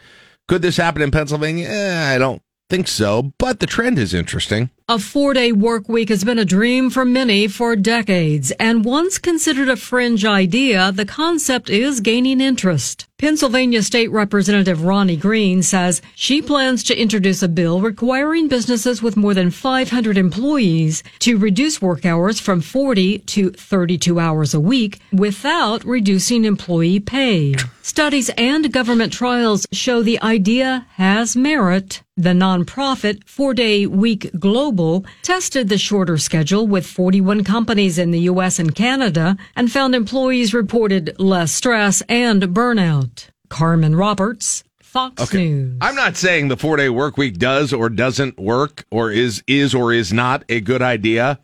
Could 0.47 0.63
this 0.63 0.77
happen 0.77 1.03
in 1.03 1.11
Pennsylvania? 1.11 1.67
Eh, 1.69 2.15
I 2.15 2.17
don't 2.17 2.41
think 2.67 2.87
so, 2.87 3.31
but 3.37 3.59
the 3.59 3.67
trend 3.67 3.99
is 3.99 4.11
interesting. 4.11 4.71
A 4.93 4.99
four 4.99 5.33
day 5.33 5.51
work 5.51 5.89
week 5.89 6.09
has 6.09 6.23
been 6.23 6.37
a 6.37 6.45
dream 6.45 6.91
for 6.91 7.03
many 7.03 7.47
for 7.47 7.75
decades, 7.75 8.51
and 8.59 8.85
once 8.85 9.17
considered 9.17 9.67
a 9.67 9.75
fringe 9.75 10.23
idea, 10.23 10.91
the 10.91 11.03
concept 11.03 11.67
is 11.71 11.99
gaining 11.99 12.39
interest. 12.39 13.07
Pennsylvania 13.23 13.81
State 13.81 14.11
Representative 14.11 14.83
Ronnie 14.83 15.15
Green 15.15 15.63
says 15.63 16.01
she 16.13 16.41
plans 16.41 16.83
to 16.83 17.01
introduce 17.01 17.41
a 17.41 17.47
bill 17.47 17.79
requiring 17.79 18.49
businesses 18.49 19.01
with 19.01 19.15
more 19.15 19.33
than 19.33 19.49
500 19.49 20.17
employees 20.17 21.03
to 21.19 21.37
reduce 21.37 21.81
work 21.81 22.05
hours 22.05 22.39
from 22.41 22.59
40 22.59 23.19
to 23.19 23.51
32 23.51 24.19
hours 24.19 24.53
a 24.53 24.59
week 24.59 24.99
without 25.13 25.85
reducing 25.85 26.43
employee 26.43 26.99
pay. 26.99 27.55
Studies 27.81 28.29
and 28.37 28.73
government 28.73 29.13
trials 29.13 29.65
show 29.71 30.03
the 30.03 30.21
idea 30.21 30.85
has 30.95 31.35
merit. 31.35 32.03
The 32.15 32.29
nonprofit 32.29 33.27
Four 33.27 33.53
Day 33.55 33.87
Week 33.87 34.29
Global 34.37 34.82
tested 35.21 35.69
the 35.69 35.77
shorter 35.77 36.17
schedule 36.17 36.67
with 36.67 36.85
41 36.85 37.43
companies 37.43 37.97
in 37.97 38.11
the 38.11 38.21
U.S. 38.21 38.59
and 38.59 38.73
Canada 38.73 39.37
and 39.55 39.71
found 39.71 39.95
employees 39.95 40.53
reported 40.53 41.15
less 41.19 41.51
stress 41.51 42.01
and 42.09 42.41
burnout. 42.43 43.27
Carmen 43.49 43.95
Roberts, 43.95 44.63
Fox 44.81 45.33
News. 45.33 45.77
I'm 45.81 45.95
not 45.95 46.17
saying 46.17 46.47
the 46.47 46.57
four 46.57 46.77
day 46.77 46.89
work 46.89 47.17
week 47.17 47.37
does 47.37 47.73
or 47.73 47.89
doesn't 47.89 48.39
work 48.39 48.85
or 48.91 49.11
is 49.11 49.43
is 49.47 49.73
or 49.73 49.93
is 49.93 50.11
not 50.13 50.43
a 50.49 50.61
good 50.61 50.81
idea, 50.81 51.39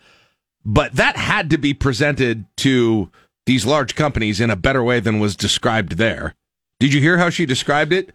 but 0.66 0.94
that 0.94 1.18
had 1.18 1.50
to 1.52 1.58
be 1.58 1.74
presented 1.74 2.46
to 2.58 3.12
these 3.46 3.66
large 3.66 3.96
companies 3.96 4.40
in 4.40 4.50
a 4.50 4.56
better 4.56 4.84
way 4.84 5.00
than 5.00 5.20
was 5.20 5.36
described 5.36 5.94
there. 5.94 6.36
Did 6.80 6.94
you 6.94 7.02
hear 7.02 7.18
how 7.18 7.30
she 7.30 7.46
described 7.46 7.92
it? 7.92 8.14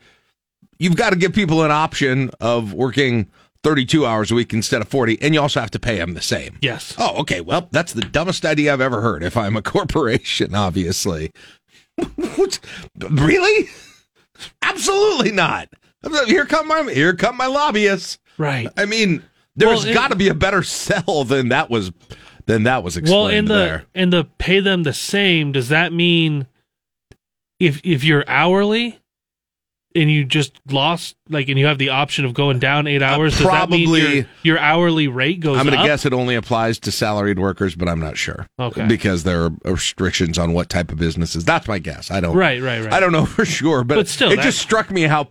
You've 0.78 0.96
got 0.96 1.10
to 1.10 1.16
give 1.16 1.32
people 1.32 1.62
an 1.62 1.70
option 1.70 2.30
of 2.40 2.72
working 2.72 3.30
32 3.64 4.06
hours 4.06 4.30
a 4.30 4.34
week 4.36 4.52
instead 4.52 4.80
of 4.82 4.88
40, 4.88 5.20
and 5.22 5.34
you 5.34 5.40
also 5.40 5.58
have 5.60 5.70
to 5.72 5.78
pay 5.80 5.96
them 5.96 6.14
the 6.14 6.22
same. 6.22 6.58
Yes. 6.60 6.94
Oh, 6.98 7.16
okay. 7.22 7.40
Well, 7.40 7.68
that's 7.72 7.92
the 7.94 8.02
dumbest 8.02 8.44
idea 8.46 8.72
I've 8.72 8.80
ever 8.80 9.00
heard 9.00 9.22
if 9.24 9.36
I'm 9.36 9.56
a 9.56 9.62
corporation, 9.74 10.54
obviously. 10.54 11.30
really? 13.10 13.68
Absolutely 14.62 15.32
not. 15.32 15.68
Here 16.26 16.44
come 16.44 16.68
my 16.68 16.82
here 16.92 17.14
come 17.14 17.36
my 17.36 17.46
lobbyists. 17.46 18.18
Right. 18.36 18.68
I 18.76 18.84
mean, 18.84 19.22
there's 19.56 19.84
Well, 19.84 19.94
got 19.94 20.08
to 20.10 20.16
be 20.16 20.28
a 20.28 20.34
better 20.34 20.62
sell 20.62 21.24
than 21.24 21.48
that 21.48 21.70
was 21.70 21.92
than 22.46 22.64
that 22.64 22.82
was 22.82 22.96
explained 22.96 23.24
Well, 23.24 23.28
in 23.34 23.44
the 23.46 23.54
there. 23.54 23.84
in 23.94 24.10
the 24.10 24.24
pay 24.38 24.60
them 24.60 24.82
the 24.82 24.92
same, 24.92 25.52
does 25.52 25.68
that 25.70 25.92
mean 25.92 26.46
if 27.58 27.80
if 27.84 28.04
you're 28.04 28.24
hourly 28.28 28.98
and 29.94 30.10
you 30.10 30.24
just 30.24 30.52
lost 30.70 31.16
like 31.28 31.48
and 31.48 31.58
you 31.58 31.66
have 31.66 31.78
the 31.78 31.88
option 31.90 32.24
of 32.24 32.34
going 32.34 32.58
down 32.58 32.86
eight 32.86 33.02
hours, 33.02 33.38
does 33.38 33.46
that 33.46 33.70
mean 33.70 33.82
Uh, 33.82 33.90
probably- 33.90 34.16
your, 34.16 34.26
your 34.42 34.58
hourly 34.58 35.08
rate 35.08 35.40
goes 35.40 35.56
down. 35.56 35.60
I'm 35.60 35.66
going 35.66 35.76
to 35.76 35.80
up? 35.82 35.86
guess 35.86 36.04
it 36.04 36.12
only 36.12 36.34
applies 36.34 36.78
to 36.80 36.90
salaried 36.92 37.38
workers, 37.38 37.74
but 37.74 37.88
I'm 37.88 38.00
not 38.00 38.16
sure. 38.16 38.46
Okay. 38.58 38.86
Because 38.86 39.22
there 39.24 39.44
are 39.44 39.50
restrictions 39.64 40.38
on 40.38 40.52
what 40.52 40.68
type 40.68 40.90
of 40.90 40.98
businesses. 40.98 41.44
That's 41.44 41.68
my 41.68 41.78
guess. 41.78 42.10
I 42.10 42.20
don't. 42.20 42.36
Right, 42.36 42.60
right, 42.60 42.82
right. 42.82 42.92
I 42.92 43.00
don't 43.00 43.12
know 43.12 43.26
for 43.26 43.44
sure, 43.44 43.84
but, 43.84 43.94
But 43.96 44.08
still, 44.08 44.32
it 44.32 44.36
that- 44.36 44.42
just 44.44 44.58
struck 44.58 44.90
me 44.90 45.02
how 45.02 45.28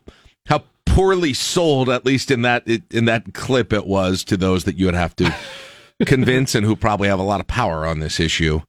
how 0.47 0.63
poorly 0.85 1.33
sold, 1.33 1.89
at 1.89 2.05
least 2.05 2.29
in 2.31 2.41
that 2.43 2.67
in 2.91 3.05
that 3.05 3.33
clip, 3.33 3.73
it 3.73 3.85
was 3.87 4.23
to 4.25 4.37
those 4.37 4.63
that 4.65 4.77
you 4.77 4.85
would 4.85 4.95
have 4.95 5.15
to 5.17 5.33
convince 6.05 6.55
and 6.55 6.65
who 6.65 6.75
probably 6.75 7.07
have 7.07 7.19
a 7.19 7.23
lot 7.23 7.39
of 7.39 7.47
power 7.47 7.85
on 7.85 7.99
this 7.99 8.19
issue 8.19 8.61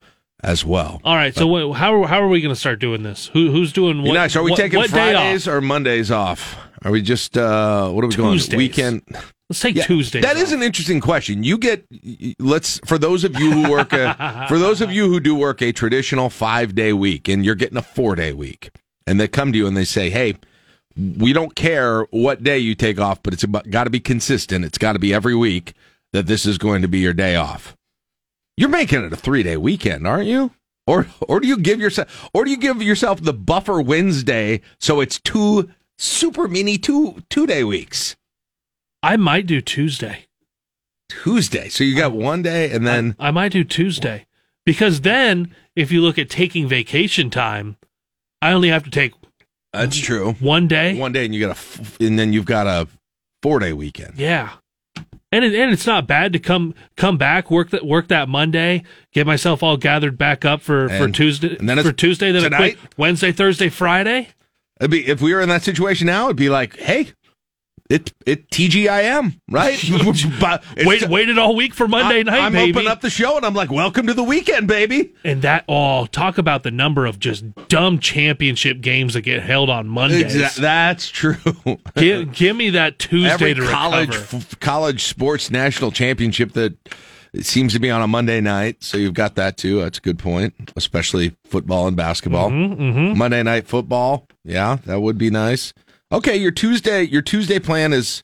as 0.45 0.65
well. 0.65 1.01
All 1.05 1.17
right, 1.17 1.35
so 1.35 1.47
what, 1.47 1.73
how 1.73 2.03
how 2.05 2.23
are 2.23 2.29
we 2.29 2.41
going 2.41 2.55
to 2.55 2.61
start 2.61 2.79
doing 2.79 3.03
this? 3.03 3.29
Who 3.33 3.51
who's 3.51 3.73
doing 3.73 4.03
what? 4.03 4.13
Nice. 4.13 4.37
Are 4.37 4.43
we 4.43 4.53
what, 4.53 4.61
taking 4.61 4.79
what 4.79 4.91
day 4.91 5.13
Fridays 5.13 5.49
off? 5.49 5.55
or 5.55 5.61
Mondays 5.61 6.11
off? 6.11 6.57
Are 6.85 6.91
we 6.91 7.01
just 7.01 7.37
uh 7.37 7.89
what 7.91 8.05
are 8.05 8.09
we 8.09 8.15
going 8.15 8.33
Tuesdays. 8.33 8.57
weekend? 8.57 9.03
Let's 9.49 9.61
take 9.61 9.75
Yeah, 9.75 9.85
Tuesdays. 9.85 10.23
That 10.23 10.37
is 10.37 10.53
an 10.53 10.63
interesting 10.63 11.01
question. 11.01 11.43
You 11.43 11.59
get 11.59 11.87
let's 12.39 12.79
for 12.85 12.99
those 12.99 13.25
of 13.25 13.39
you 13.39 13.51
who 13.51 13.71
work 13.71 13.93
a 13.93 14.47
for 14.49 14.59
those 14.59 14.81
of 14.81 14.93
you 14.93 15.09
who 15.09 15.19
do 15.19 15.35
work 15.35 15.63
a 15.63 15.73
traditional 15.73 16.29
5-day 16.29 16.93
week 16.93 17.29
and 17.29 17.45
you're 17.45 17.55
getting 17.55 17.79
a 17.79 17.83
4-day 17.83 18.35
week 18.35 18.71
and 19.07 19.19
they 19.19 19.29
come 19.29 19.53
to 19.53 19.59
you 19.59 19.67
and 19.67 19.77
they 19.77 19.85
say, 19.85 20.11
"Hey, 20.11 20.37
we 20.97 21.33
don't 21.33 21.55
care 21.55 22.03
what 22.11 22.43
day 22.43 22.59
you 22.59 22.75
take 22.75 23.01
off, 23.01 23.23
but 23.23 23.33
it's 23.33 23.45
got 23.45 23.85
to 23.85 23.91
be 23.91 24.01
consistent. 24.01 24.65
It's 24.65 24.79
got 24.79 24.93
to 24.93 24.99
be 24.99 25.13
every 25.15 25.35
week 25.35 25.73
that 26.13 26.27
this 26.27 26.47
is 26.47 26.59
going 26.59 26.83
to 26.83 26.89
be 26.89 26.99
your 27.01 27.15
day 27.15 27.37
off." 27.37 27.77
You're 28.57 28.69
making 28.69 29.03
it 29.05 29.13
a 29.13 29.17
3-day 29.17 29.57
weekend, 29.57 30.07
aren't 30.07 30.27
you? 30.27 30.53
Or 30.87 31.07
or 31.27 31.41
do 31.41 31.49
you 31.49 31.57
give 31.57 31.81
yourself 31.81 32.29
or 32.35 32.45
do 32.45 32.51
you 32.51 32.59
give 32.59 32.83
yourself 32.83 33.23
the 33.23 33.33
buffer 33.33 33.81
Wednesday 33.81 34.61
so 34.79 35.01
it's 35.01 35.19
two 35.19 35.71
super 35.97 36.47
mini 36.47 36.77
two 36.77 37.23
two 37.31 37.47
day 37.47 37.65
weeks? 37.65 38.17
I 39.03 39.17
might 39.17 39.47
do 39.47 39.63
Tuesday. 39.63 40.27
Tuesday. 41.09 41.71
So 41.71 41.85
you 41.85 41.97
got 41.97 42.13
one 42.13 42.43
day 42.43 42.71
and 42.71 42.87
then 42.87 43.17
I 43.19 43.31
might 43.31 43.53
do 43.53 43.65
Tuesday 43.65 44.27
because 44.67 45.01
then 45.01 45.55
if 45.75 45.91
you 45.91 46.03
look 46.03 46.19
at 46.19 46.29
taking 46.29 46.69
vacation 46.69 47.31
time, 47.31 47.79
I 48.43 48.53
only 48.53 48.69
have 48.69 48.85
to 48.85 48.91
take 48.91 49.15
That's 49.73 49.97
true. 49.97 50.35
one 50.35 50.69
day. 50.69 50.99
One 50.99 51.13
day 51.13 51.25
and 51.25 51.35
you 51.35 51.41
got 51.41 51.49
a 51.57 51.59
f- 51.59 51.99
and 51.99 52.19
then 52.19 52.35
you've 52.35 52.45
got 52.45 52.67
a 52.67 52.89
4-day 53.43 53.73
weekend. 53.73 54.19
Yeah. 54.19 54.51
And 55.35 55.45
it, 55.45 55.53
and 55.53 55.73
it's 55.73 55.85
not 55.85 56.07
bad 56.07 56.33
to 56.35 56.39
come 56.39 56.77
come 56.97 57.19
back 57.19 57.51
work 57.51 57.71
that 57.71 57.85
work 57.85 58.07
that 58.07 58.29
Monday, 58.29 58.85
get 59.13 59.27
myself 59.27 59.65
all 59.65 59.77
gathered 59.77 60.17
back 60.17 60.45
up 60.45 60.61
for, 60.61 60.89
for 60.89 61.09
Tuesday 61.11 61.57
and 61.57 61.69
then 61.69 61.83
for 61.83 61.91
Tuesday 61.91 62.31
then 62.31 62.43
a 62.43 62.51
tonight? 62.51 62.79
quick 62.79 62.93
Wednesday, 62.97 63.33
Thursday, 63.33 63.69
Friday. 63.69 64.29
It'd 64.81 64.93
be 64.93 65.05
if 65.05 65.21
we 65.21 65.35
were 65.35 65.41
in 65.41 65.49
that 65.49 65.65
situation 65.65 66.07
now, 66.07 66.27
it'd 66.27 66.37
be 66.37 66.49
like, 66.49 66.79
"Hey, 66.79 67.15
it 67.95 68.13
it 68.27 68.51
TGIM, 68.51 69.41
right? 69.49 69.79
Wait 70.87 71.09
waited 71.09 71.39
all 71.39 71.55
week 71.55 71.75
for 71.75 71.87
Monday 71.87 72.21
I, 72.21 72.23
night, 72.25 72.41
I'm 72.41 72.53
baby. 72.53 72.73
opening 72.73 72.91
up 72.91 73.01
the 73.01 73.11
show 73.11 73.37
and 73.37 73.47
I'm 73.47 73.55
like, 73.55 73.71
"Welcome 73.71 74.09
to 74.09 74.15
the 74.15 74.25
weekend, 74.25 74.67
baby." 74.67 75.15
and 75.25 75.43
that 75.43 75.65
oh, 75.69 76.07
talk 76.07 76.39
about 76.39 76.65
the 76.65 76.71
number 76.71 77.07
of 77.07 77.19
just 77.19 77.45
dumb 77.69 78.01
championship 78.01 78.81
games 78.81 79.15
that 79.15 79.23
get 79.23 79.43
held 79.43 79.71
on 79.71 79.87
Mondays. 79.87 80.35
Exa- 80.35 80.57
that's 80.57 81.09
true. 81.09 81.37
give, 81.95 82.33
give 82.33 82.57
me 82.57 82.71
that 82.71 82.99
Tuesday 82.99 83.51
Every 83.51 83.55
to 83.55 83.67
college 83.67 84.15
f- 84.15 84.59
college 84.59 85.05
sports 85.05 85.51
national 85.51 85.93
championship 85.93 86.53
that 86.53 86.77
it 87.33 87.47
seems 87.47 87.73
to 87.75 87.79
be 87.79 87.91
on 87.91 88.03
a 88.03 88.07
Monday 88.07 88.41
night, 88.41 88.83
so 88.83 88.97
you've 88.97 89.15
got 89.15 89.37
that 89.37 89.57
too. 89.57 89.81
That's 89.81 89.99
a 89.99 90.01
good 90.01 90.19
point, 90.19 90.73
especially 90.77 91.37
football 91.45 91.87
and 91.87 91.97
basketball. 91.97 92.51
Mm-hmm, 92.51 93.17
Monday 93.19 93.43
night 93.43 93.67
football, 93.67 94.29
yeah, 94.45 94.79
that 94.87 95.01
would 95.01 95.19
be 95.19 95.31
nice. 95.31 95.73
Okay, 96.13 96.37
your 96.37 96.51
Tuesday 96.53 97.03
your 97.03 97.23
Tuesday 97.23 97.59
plan 97.59 97.93
is 97.93 98.23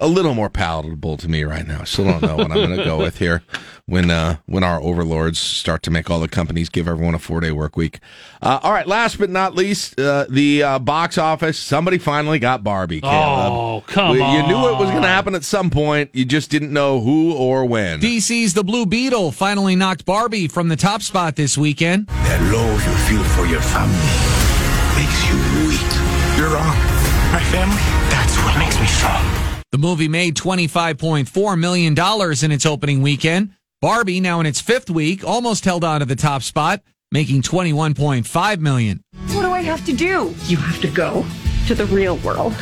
a 0.00 0.06
little 0.06 0.34
more 0.34 0.48
palatable 0.48 1.16
to 1.16 1.28
me 1.28 1.42
right 1.42 1.66
now. 1.66 1.80
I 1.80 1.84
still 1.84 2.04
don't 2.04 2.22
know 2.22 2.36
what 2.36 2.52
I'm 2.52 2.58
going 2.58 2.76
to 2.76 2.84
go 2.84 2.98
with 2.98 3.18
here 3.18 3.42
when 3.86 4.10
uh, 4.12 4.36
when 4.46 4.62
our 4.62 4.80
overlords 4.80 5.40
start 5.40 5.82
to 5.84 5.90
make 5.90 6.08
all 6.10 6.20
the 6.20 6.28
companies 6.28 6.68
give 6.68 6.86
everyone 6.86 7.14
a 7.14 7.18
four 7.18 7.40
day 7.40 7.50
work 7.50 7.76
week. 7.76 7.98
Uh, 8.40 8.60
all 8.62 8.70
right, 8.70 8.86
last 8.86 9.18
but 9.18 9.30
not 9.30 9.56
least, 9.56 9.98
uh, 9.98 10.26
the 10.28 10.62
uh, 10.62 10.78
box 10.78 11.18
office. 11.18 11.58
Somebody 11.58 11.98
finally 11.98 12.38
got 12.38 12.62
Barbie. 12.62 13.00
Caleb. 13.00 13.52
Oh, 13.52 13.82
come 13.88 14.12
We- 14.12 14.20
on. 14.20 14.34
You 14.36 14.42
knew 14.46 14.68
it 14.68 14.78
was 14.78 14.90
going 14.90 15.02
to 15.02 15.08
happen 15.08 15.34
at 15.34 15.42
some 15.42 15.70
point. 15.70 16.10
You 16.14 16.24
just 16.24 16.50
didn't 16.50 16.72
know 16.72 17.00
who 17.00 17.34
or 17.34 17.64
when. 17.64 17.98
DC's 18.00 18.54
The 18.54 18.62
Blue 18.62 18.86
Beetle 18.86 19.32
finally 19.32 19.74
knocked 19.74 20.04
Barbie 20.04 20.46
from 20.46 20.68
the 20.68 20.76
top 20.76 21.02
spot 21.02 21.34
this 21.34 21.58
weekend. 21.58 22.06
That 22.06 22.40
love 22.52 22.86
you 22.86 22.94
feel 23.08 23.24
for 23.34 23.46
your 23.46 23.62
family 23.62 23.98
makes 24.94 25.26
you 25.26 25.66
weak. 25.66 26.38
You're 26.38 26.54
wrong. 26.54 26.87
My 27.32 27.40
family, 27.44 27.76
that's 28.10 28.36
what 28.38 28.58
makes 28.58 28.80
me 28.80 28.86
strong. 28.86 29.22
The 29.70 29.76
movie 29.76 30.08
made 30.08 30.34
$25.4 30.34 31.58
million 31.58 31.92
in 32.42 32.52
its 32.52 32.64
opening 32.64 33.02
weekend. 33.02 33.50
Barbie, 33.82 34.18
now 34.18 34.40
in 34.40 34.46
its 34.46 34.62
fifth 34.62 34.88
week, 34.88 35.24
almost 35.24 35.66
held 35.66 35.84
on 35.84 36.00
to 36.00 36.06
the 36.06 36.16
top 36.16 36.42
spot, 36.42 36.82
making 37.12 37.42
21.5 37.42 38.60
million. 38.60 39.02
What 39.32 39.42
do 39.42 39.52
I 39.52 39.60
have 39.60 39.84
to 39.84 39.92
do? 39.92 40.34
You 40.46 40.56
have 40.56 40.80
to 40.80 40.88
go 40.88 41.26
to 41.66 41.74
the 41.74 41.84
real 41.86 42.16
world. 42.18 42.52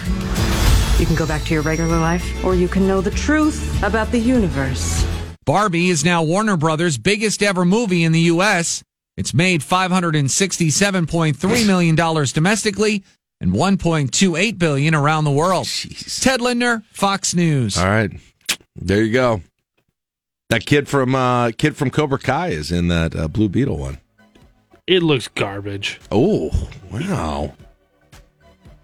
You 0.99 1.05
can 1.07 1.15
go 1.15 1.27
back 1.27 1.45
to 1.45 1.55
your 1.55 1.63
regular 1.63 1.99
life, 1.99 2.45
or 2.45 2.57
you 2.57 2.67
can 2.67 2.89
know 2.89 3.01
the 3.01 3.13
truth 3.13 3.81
about 3.85 4.11
the 4.11 4.19
universe. 4.19 5.07
Barbie 5.45 5.91
is 5.91 6.05
now 6.05 6.25
Warner 6.25 6.57
Brothers' 6.57 6.99
biggest 6.99 7.41
ever 7.41 7.65
movie 7.65 8.03
in 8.03 8.11
the 8.11 8.23
U.S. 8.23 8.83
It's 9.17 9.33
made 9.33 9.61
$567.3 9.61 11.67
million 11.67 11.95
domestically 11.95 13.05
and 13.41 13.53
1.28 13.53 14.59
billion 14.59 14.95
around 14.95 15.25
the 15.25 15.31
world. 15.31 15.69
Ted 16.21 16.41
Linder, 16.41 16.83
Fox 16.93 17.35
News. 17.35 17.77
All 17.77 17.87
right, 17.87 18.11
there 18.75 19.03
you 19.03 19.13
go. 19.13 19.43
That 20.49 20.65
kid 20.65 20.89
from 20.89 21.15
uh, 21.15 21.51
kid 21.53 21.77
from 21.77 21.91
Cobra 21.91 22.19
Kai 22.19 22.49
is 22.49 22.71
in 22.71 22.89
that 22.89 23.17
uh, 23.17 23.29
Blue 23.29 23.49
Beetle 23.49 23.77
one. 23.79 23.99
It 24.87 25.03
looks 25.03 25.27
garbage. 25.27 26.01
Oh 26.13 26.51
wow! 26.93 27.55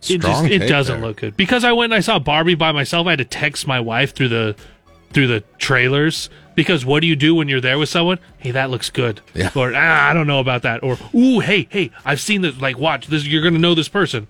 It 0.01 0.19
just 0.19 0.23
Strong 0.23 0.49
it 0.49 0.67
doesn't 0.67 1.01
there. 1.01 1.09
look 1.09 1.19
good 1.19 1.37
because 1.37 1.63
I 1.65 1.71
went 1.73 1.93
and 1.93 1.99
I 1.99 2.01
saw 2.01 2.19
Barbie 2.19 2.57
by 2.57 2.73
myself. 2.73 3.07
I 3.07 3.11
had 3.11 3.21
to 3.21 3.25
text 3.25 3.69
my 3.69 3.79
wife 3.79 4.13
through 4.15 4.31
the 4.31 4.57
through 5.13 5.29
the 5.29 5.45
trailers 5.59 6.29
because 6.55 6.85
what 6.85 7.01
do 7.01 7.07
you 7.07 7.17
do 7.17 7.35
when 7.35 7.49
you're 7.49 7.61
there 7.61 7.79
with 7.79 7.89
someone? 7.89 8.19
Hey, 8.39 8.51
that 8.51 8.71
looks 8.71 8.91
good. 8.91 9.21
Yeah. 9.35 9.51
Or 9.55 9.73
ah, 9.75 10.11
I 10.11 10.15
don't 10.15 10.27
know 10.27 10.41
about 10.41 10.63
that. 10.63 10.83
Or 10.83 10.99
ooh, 11.15 11.41
hey, 11.41 11.69
hey, 11.71 11.91
I've 12.05 12.21
seen 12.21 12.43
this. 12.43 12.61
Like, 12.61 12.79
watch 12.79 13.07
this. 13.07 13.27
You're 13.27 13.43
gonna 13.43 13.59
know 13.59 13.75
this 13.75 13.89
person. 13.89 14.27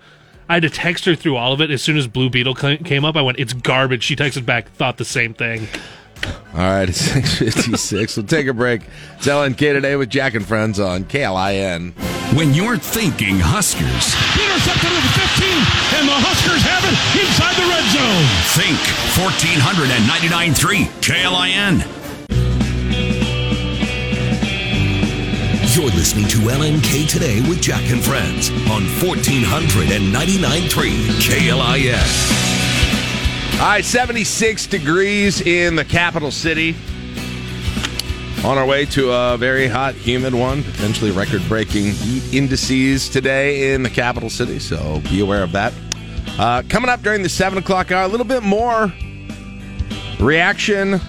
I 0.49 0.55
had 0.55 0.63
to 0.63 0.71
text 0.71 1.05
her 1.07 1.15
through 1.15 1.37
all 1.37 1.53
of 1.53 1.61
it. 1.61 1.71
As 1.71 1.83
soon 1.83 1.97
as 1.97 2.07
Blue 2.07 2.29
Beetle 2.29 2.55
came 2.55 3.05
up, 3.05 3.17
I 3.17 3.23
went, 3.23 3.39
"It's 3.39 3.53
garbage." 3.53 4.03
She 4.03 4.17
texted 4.17 4.45
back, 4.45 4.71
thought 4.73 4.99
the 4.99 5.05
same 5.05 5.35
thing. 5.35 5.69
All 6.55 6.61
right, 6.61 6.89
it's 6.89 7.01
656. 7.01 8.17
We'll 8.17 8.27
take 8.27 8.47
a 8.47 8.53
break. 8.53 8.83
It's 9.17 9.27
LNK 9.27 9.57
today 9.57 9.97
with 9.97 10.11
Jack 10.11 10.35
and 10.35 10.47
Friends 10.47 10.79
on 10.79 11.05
KLIN. 11.05 11.93
When 12.37 12.55
you're 12.55 12.77
thinking 12.77 13.39
Huskers, 13.39 14.15
Intercepted 15.43 15.51
at 15.51 15.51
the 15.51 15.51
15, 15.93 15.99
and 15.99 16.09
the 16.09 16.15
Huskers 16.15 16.63
have 16.63 16.85
it 16.87 16.95
inside 17.19 17.57
the 17.57 17.67
red 17.67 17.85
zone. 17.91 18.27
think 18.55 18.79
1499.3 19.19 20.87
KLIN. 21.03 21.83
You're 25.75 25.91
listening 25.91 26.29
to 26.29 26.39
LNK 26.39 27.09
Today 27.09 27.41
with 27.49 27.63
Jack 27.63 27.91
and 27.91 28.03
Friends 28.05 28.51
on 28.71 28.83
1499.3 29.01 30.69
KLIN. 31.21 31.99
All 33.55 33.69
right, 33.69 33.85
76 33.85 34.67
degrees 34.67 35.41
in 35.41 35.77
the 35.77 35.85
capital 35.85 36.31
city. 36.31 36.77
On 38.45 38.59
our 38.59 38.67
way 38.67 38.87
to 38.87 39.13
a 39.13 39.37
very 39.37 39.69
hot, 39.69 39.95
humid 39.95 40.35
one, 40.35 40.65
potentially 40.65 41.13
record 41.13 41.43
breaking 41.47 41.93
heat 41.93 42.35
indices 42.35 43.09
today 43.09 43.73
in 43.73 43.85
the 43.85 43.89
capital 43.89 44.29
city, 44.29 44.59
so 44.59 45.01
be 45.09 45.21
aware 45.21 45.45
of 45.45 45.53
that. 45.53 45.73
Uh, 46.41 46.65
coming 46.69 46.91
up 46.91 47.03
during 47.03 47.23
the 47.23 47.29
7 47.29 47.57
o'clock 47.57 47.93
hour, 47.93 48.03
a 48.03 48.09
little 48.09 48.27
bit 48.27 48.43
more 48.43 48.93
reaction 50.19 51.01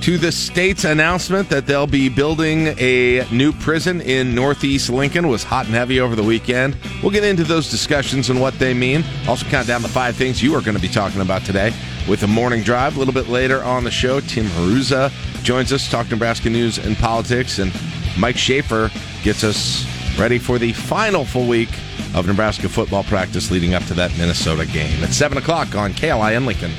to 0.00 0.16
the 0.16 0.32
state's 0.32 0.84
announcement 0.84 1.50
that 1.50 1.66
they'll 1.66 1.86
be 1.86 2.08
building 2.08 2.68
a 2.78 3.26
new 3.30 3.52
prison 3.52 4.00
in 4.00 4.34
Northeast 4.34 4.88
Lincoln 4.88 5.28
was 5.28 5.44
hot 5.44 5.66
and 5.66 5.74
heavy 5.74 6.00
over 6.00 6.16
the 6.16 6.22
weekend. 6.22 6.74
We'll 7.02 7.12
get 7.12 7.22
into 7.22 7.44
those 7.44 7.70
discussions 7.70 8.30
and 8.30 8.40
what 8.40 8.58
they 8.58 8.72
mean. 8.72 9.04
Also, 9.26 9.44
count 9.48 9.66
down 9.66 9.82
the 9.82 9.88
five 9.88 10.16
things 10.16 10.42
you 10.42 10.54
are 10.54 10.62
going 10.62 10.76
to 10.76 10.82
be 10.82 10.88
talking 10.88 11.20
about 11.20 11.44
today 11.44 11.74
with 12.08 12.20
the 12.20 12.26
morning 12.26 12.62
drive. 12.62 12.96
A 12.96 12.98
little 12.98 13.14
bit 13.14 13.28
later 13.28 13.62
on 13.62 13.84
the 13.84 13.90
show, 13.90 14.20
Tim 14.20 14.46
Hruza 14.46 15.10
joins 15.42 15.72
us, 15.72 15.90
talk 15.90 16.10
Nebraska 16.10 16.50
news 16.50 16.78
and 16.78 16.96
politics, 16.96 17.58
and 17.58 17.72
Mike 18.18 18.36
Schaefer 18.36 18.90
gets 19.22 19.44
us 19.44 19.86
ready 20.18 20.38
for 20.38 20.58
the 20.58 20.72
final 20.72 21.24
full 21.24 21.46
week 21.46 21.70
of 22.14 22.26
Nebraska 22.26 22.68
football 22.68 23.04
practice 23.04 23.50
leading 23.50 23.74
up 23.74 23.84
to 23.84 23.94
that 23.94 24.16
Minnesota 24.18 24.66
game. 24.66 25.02
At 25.04 25.10
7 25.10 25.38
o'clock 25.38 25.74
on 25.74 25.92
KLIN 25.92 26.46
Lincoln. 26.46 26.72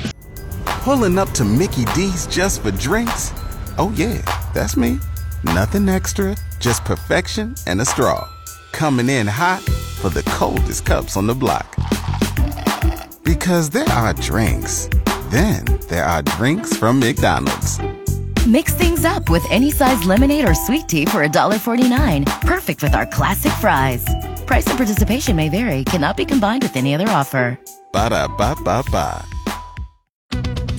Pulling 0.64 1.18
up 1.18 1.30
to 1.32 1.44
Mickey 1.44 1.84
D's 1.94 2.26
just 2.26 2.62
for 2.62 2.70
drinks? 2.72 3.32
Oh, 3.78 3.92
yeah, 3.96 4.20
that's 4.54 4.76
me. 4.76 4.98
Nothing 5.44 5.88
extra, 5.88 6.36
just 6.58 6.84
perfection 6.84 7.54
and 7.66 7.80
a 7.80 7.84
straw. 7.84 8.28
Coming 8.72 9.08
in 9.08 9.26
hot 9.26 9.62
for 9.62 10.10
the 10.10 10.22
coldest 10.24 10.84
cups 10.84 11.16
on 11.16 11.26
the 11.26 11.34
block. 11.34 11.76
Because 13.22 13.70
there 13.70 13.88
are 13.90 14.12
drinks, 14.14 14.88
then 15.30 15.64
there 15.88 16.04
are 16.04 16.22
drinks 16.22 16.76
from 16.76 17.00
McDonald's. 17.00 17.78
Mix 18.46 18.74
things 18.74 19.04
up 19.04 19.28
with 19.28 19.44
any 19.50 19.70
size 19.70 20.04
lemonade 20.04 20.48
or 20.48 20.54
sweet 20.54 20.88
tea 20.88 21.04
for 21.04 21.26
$1.49. 21.26 22.40
Perfect 22.40 22.82
with 22.82 22.94
our 22.94 23.06
classic 23.06 23.52
fries. 23.52 24.04
Price 24.46 24.66
and 24.66 24.76
participation 24.76 25.36
may 25.36 25.48
vary, 25.48 25.84
cannot 25.84 26.16
be 26.16 26.24
combined 26.24 26.62
with 26.62 26.76
any 26.76 26.94
other 26.94 27.08
offer. 27.08 27.58
Ba 27.92 28.10
da 28.10 28.26
ba 28.28 28.56
ba 28.64 28.82
ba. 28.90 29.24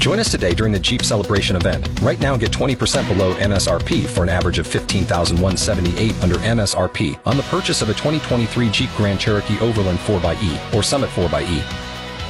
Join 0.01 0.17
us 0.17 0.31
today 0.31 0.55
during 0.55 0.73
the 0.73 0.79
Jeep 0.79 1.03
Celebration 1.03 1.55
event. 1.55 1.87
Right 2.01 2.19
now, 2.19 2.35
get 2.35 2.51
20% 2.51 3.07
below 3.07 3.35
MSRP 3.35 4.07
for 4.07 4.23
an 4.23 4.29
average 4.29 4.57
of 4.57 4.65
15178 4.65 6.23
under 6.23 6.35
MSRP 6.37 7.19
on 7.23 7.37
the 7.37 7.43
purchase 7.43 7.83
of 7.83 7.89
a 7.89 7.93
2023 7.93 8.69
Jeep 8.71 8.89
Grand 8.97 9.19
Cherokee 9.19 9.59
Overland 9.59 9.99
4xE 9.99 10.73
or 10.73 10.81
Summit 10.81 11.11
4xE. 11.11 11.90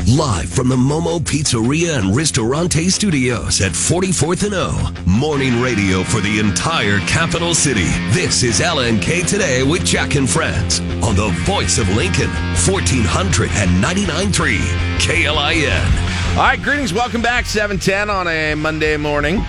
Live 0.00 0.48
from 0.48 0.68
the 0.68 0.76
Momo 0.76 1.20
Pizzeria 1.20 1.98
and 1.98 2.16
Ristorante 2.16 2.88
Studios 2.90 3.60
at 3.60 3.72
44th 3.72 4.44
and 4.44 4.54
O. 4.54 4.92
Morning 5.06 5.60
radio 5.60 6.02
for 6.02 6.20
the 6.20 6.38
entire 6.40 6.98
capital 7.00 7.54
city. 7.54 7.88
This 8.10 8.42
is 8.42 8.58
LNK 8.60 9.26
Today 9.28 9.62
with 9.62 9.84
Jack 9.84 10.16
and 10.16 10.28
Friends 10.28 10.80
on 11.04 11.14
the 11.14 11.28
voice 11.44 11.78
of 11.78 11.88
Lincoln, 11.90 12.30
1499.3 12.64 14.58
KLIN. 14.98 16.36
All 16.36 16.42
right, 16.42 16.60
greetings. 16.60 16.92
Welcome 16.92 17.22
back. 17.22 17.46
710 17.46 18.10
on 18.10 18.26
a 18.28 18.54
Monday 18.54 18.96
morning, 18.96 19.44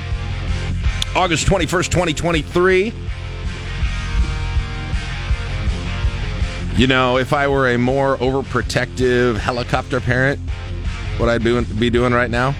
August 1.16 1.48
21st, 1.48 1.90
2023. 1.90 2.94
You 6.76 6.88
know, 6.88 7.20
if 7.20 7.34
I 7.34 7.48
were 7.48 7.70
a 7.70 7.78
more 7.78 8.18
overprotective 8.18 9.38
helicopter 9.38 10.02
parent, 10.02 10.40
what 11.18 11.30
I'd 11.30 11.44
be, 11.44 11.64
be 11.64 11.92
doing 11.92 12.14
right 12.14 12.32
now? 12.32 12.52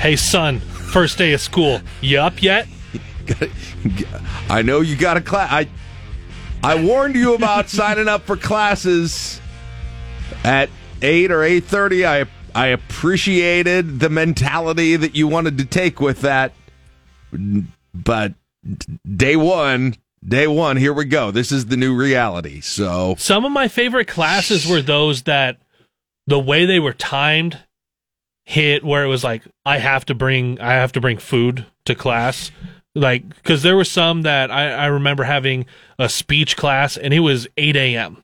Hey, 0.00 0.16
son, 0.16 0.58
first 0.58 1.16
day 1.16 1.32
of 1.34 1.40
school. 1.40 1.80
You 2.00 2.18
up 2.18 2.42
yet? 2.42 2.66
I 4.50 4.62
know 4.62 4.80
you 4.80 4.96
got 4.96 5.16
a 5.16 5.20
class. 5.20 5.52
I, 5.52 5.68
I 6.64 6.82
warned 6.82 7.14
you 7.14 7.34
about 7.34 7.68
signing 7.70 8.08
up 8.08 8.22
for 8.22 8.36
classes 8.36 9.40
at 10.42 10.68
8 11.00 11.30
or 11.30 11.42
8.30. 11.42 12.06
I, 12.06 12.26
I 12.60 12.66
appreciated 12.66 14.00
the 14.00 14.10
mentality 14.10 14.96
that 14.96 15.14
you 15.14 15.28
wanted 15.28 15.58
to 15.58 15.64
take 15.64 16.00
with 16.00 16.22
that. 16.22 16.52
But 17.94 18.34
day 19.16 19.36
one, 19.36 19.94
day 20.26 20.46
one, 20.46 20.76
here 20.76 20.92
we 20.92 21.04
go. 21.04 21.30
This 21.30 21.52
is 21.52 21.66
the 21.66 21.76
new 21.76 21.94
reality. 21.94 22.60
So 22.60 23.14
Some 23.18 23.44
of 23.44 23.52
my 23.52 23.68
favorite 23.68 24.08
classes 24.08 24.66
were 24.66 24.82
those 24.82 25.22
that 25.22 25.58
the 26.26 26.38
way 26.38 26.64
they 26.66 26.80
were 26.80 26.92
timed 26.92 27.58
hit 28.44 28.84
where 28.84 29.04
it 29.04 29.08
was 29.08 29.24
like 29.24 29.42
I 29.64 29.78
have 29.78 30.04
to 30.06 30.14
bring 30.14 30.60
I 30.60 30.72
have 30.74 30.92
to 30.92 31.00
bring 31.00 31.18
food 31.18 31.66
to 31.86 31.94
class. 31.94 32.50
Like 32.94 33.28
because 33.28 33.62
there 33.62 33.76
were 33.76 33.84
some 33.84 34.22
that 34.22 34.50
I, 34.50 34.70
I 34.70 34.86
remember 34.86 35.24
having 35.24 35.66
a 35.98 36.08
speech 36.08 36.56
class 36.56 36.96
and 36.96 37.12
it 37.12 37.20
was 37.20 37.48
eight 37.56 37.76
a.m. 37.76 38.22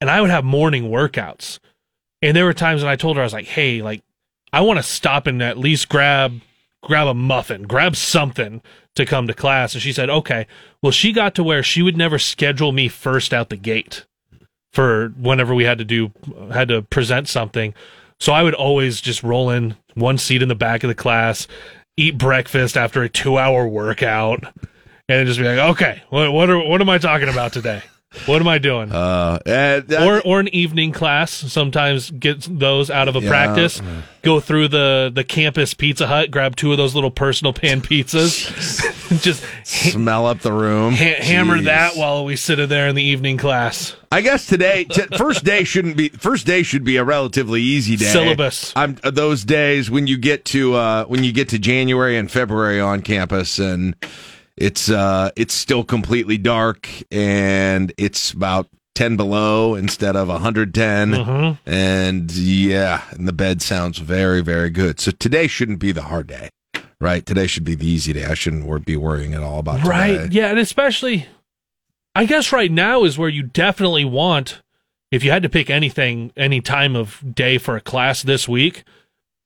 and 0.00 0.10
I 0.10 0.20
would 0.20 0.30
have 0.30 0.44
morning 0.44 0.84
workouts. 0.84 1.58
And 2.22 2.36
there 2.36 2.44
were 2.44 2.54
times 2.54 2.82
when 2.82 2.90
I 2.90 2.96
told 2.96 3.16
her 3.16 3.22
I 3.22 3.26
was 3.26 3.32
like, 3.32 3.46
"Hey, 3.46 3.82
like 3.82 4.02
I 4.52 4.60
want 4.62 4.78
to 4.78 4.82
stop 4.82 5.26
and 5.26 5.42
at 5.42 5.58
least 5.58 5.88
grab 5.88 6.40
grab 6.82 7.08
a 7.08 7.14
muffin, 7.14 7.62
grab 7.62 7.96
something 7.96 8.62
to 8.96 9.06
come 9.06 9.26
to 9.26 9.34
class." 9.34 9.74
And 9.74 9.82
she 9.82 9.92
said, 9.92 10.10
"Okay." 10.10 10.46
Well, 10.82 10.92
she 10.92 11.12
got 11.12 11.34
to 11.36 11.44
where 11.44 11.62
she 11.62 11.82
would 11.82 11.96
never 11.96 12.18
schedule 12.18 12.72
me 12.72 12.88
first 12.88 13.32
out 13.32 13.48
the 13.48 13.56
gate 13.56 14.04
for 14.72 15.08
whenever 15.16 15.54
we 15.54 15.64
had 15.64 15.78
to 15.78 15.84
do 15.84 16.12
had 16.52 16.68
to 16.68 16.82
present 16.82 17.28
something. 17.28 17.72
So 18.20 18.32
I 18.32 18.42
would 18.42 18.54
always 18.54 19.00
just 19.00 19.22
roll 19.22 19.50
in 19.50 19.76
one 19.94 20.18
seat 20.18 20.42
in 20.42 20.48
the 20.48 20.54
back 20.54 20.84
of 20.84 20.88
the 20.88 20.94
class, 20.94 21.46
eat 21.96 22.18
breakfast 22.18 22.76
after 22.76 23.02
a 23.02 23.08
2-hour 23.08 23.66
workout, 23.68 24.44
and 25.08 25.26
just 25.26 25.38
be 25.38 25.46
like, 25.46 25.58
"Okay, 25.70 26.02
what 26.10 26.32
what 26.32 26.50
are 26.50 26.58
what 26.58 26.80
am 26.80 26.90
I 26.90 26.98
talking 26.98 27.28
about 27.28 27.52
today?" 27.52 27.82
What 28.24 28.40
am 28.40 28.48
I 28.48 28.58
doing? 28.58 28.90
Uh, 28.90 29.38
and 29.44 29.86
that- 29.88 30.02
or 30.02 30.20
or 30.22 30.40
an 30.40 30.48
evening 30.48 30.90
class. 30.92 31.30
Sometimes 31.32 32.10
get 32.10 32.46
those 32.48 32.88
out 32.90 33.08
of 33.08 33.16
a 33.16 33.20
Yeah. 33.20 33.28
practice. 33.28 33.82
Go 34.22 34.40
through 34.40 34.68
the 34.68 35.12
the 35.14 35.22
campus 35.22 35.74
Pizza 35.74 36.06
Hut, 36.06 36.30
grab 36.30 36.56
two 36.56 36.72
of 36.72 36.78
those 36.78 36.94
little 36.94 37.10
personal 37.10 37.52
pan 37.52 37.82
pizzas, 37.82 39.20
just 39.22 39.44
smell 39.64 40.26
up 40.26 40.40
the 40.40 40.52
room. 40.52 40.94
ha- 40.94 41.20
hammer 41.20 41.58
Jeez. 41.58 41.64
that 41.64 41.96
while 41.96 42.24
we 42.24 42.36
sit 42.36 42.58
in 42.58 42.68
there 42.68 42.88
in 42.88 42.94
the 42.94 43.02
evening 43.04 43.36
class. 43.36 43.94
I 44.10 44.22
guess 44.22 44.46
today, 44.46 44.84
t- 44.84 45.02
first 45.18 45.44
day 45.44 45.64
shouldn't 45.64 45.96
be. 45.96 46.08
First 46.08 46.46
day 46.46 46.62
should 46.62 46.84
be 46.84 46.96
a 46.96 47.04
relatively 47.04 47.60
easy 47.60 47.96
day. 47.96 48.06
Syllabus. 48.06 48.72
I'm 48.74 48.96
uh, 49.04 49.10
those 49.10 49.44
days 49.44 49.90
when 49.90 50.06
you 50.06 50.16
get 50.16 50.44
to 50.46 50.74
uh, 50.74 51.04
when 51.04 51.22
you 51.22 51.32
get 51.32 51.50
to 51.50 51.58
January 51.58 52.16
and 52.16 52.30
February 52.30 52.80
on 52.80 53.02
campus, 53.02 53.58
and 53.58 53.94
it's 54.56 54.88
uh, 54.90 55.30
it's 55.36 55.54
still 55.54 55.84
completely 55.84 56.38
dark, 56.38 56.88
and 57.10 57.92
it's 57.98 58.30
about 58.32 58.68
ten 58.94 59.16
below 59.16 59.74
instead 59.74 60.16
of 60.16 60.28
110, 60.28 61.12
Mhm. 61.12 61.58
and 61.66 62.30
yeah, 62.32 63.02
and 63.10 63.28
the 63.28 63.32
bed 63.32 63.60
sounds 63.62 63.98
very 63.98 64.42
very 64.42 64.70
good. 64.70 65.00
So 65.00 65.10
today 65.10 65.46
shouldn't 65.46 65.78
be 65.78 65.92
the 65.92 66.02
hard 66.02 66.26
day, 66.28 66.48
right? 67.00 67.24
Today 67.26 67.46
should 67.46 67.64
be 67.64 67.74
the 67.74 67.86
easy 67.86 68.12
day. 68.14 68.24
I 68.24 68.34
shouldn't 68.34 68.84
be 68.86 68.96
worrying 68.96 69.34
at 69.34 69.42
all 69.42 69.58
about 69.58 69.82
Right. 69.86 70.12
today. 70.18 70.28
Yeah, 70.40 70.48
and 70.50 70.58
especially 70.58 71.26
I 72.14 72.24
guess 72.24 72.50
right 72.52 72.72
now 72.72 73.04
is 73.04 73.18
where 73.18 73.28
you 73.28 73.42
definitely 73.42 74.06
want 74.06 74.62
if 75.12 75.22
you 75.22 75.30
had 75.30 75.42
to 75.42 75.48
pick 75.50 75.68
anything 75.70 76.32
any 76.36 76.60
time 76.62 76.96
of 76.96 77.22
day 77.34 77.58
for 77.58 77.76
a 77.76 77.80
class 77.80 78.22
this 78.22 78.48
week, 78.48 78.82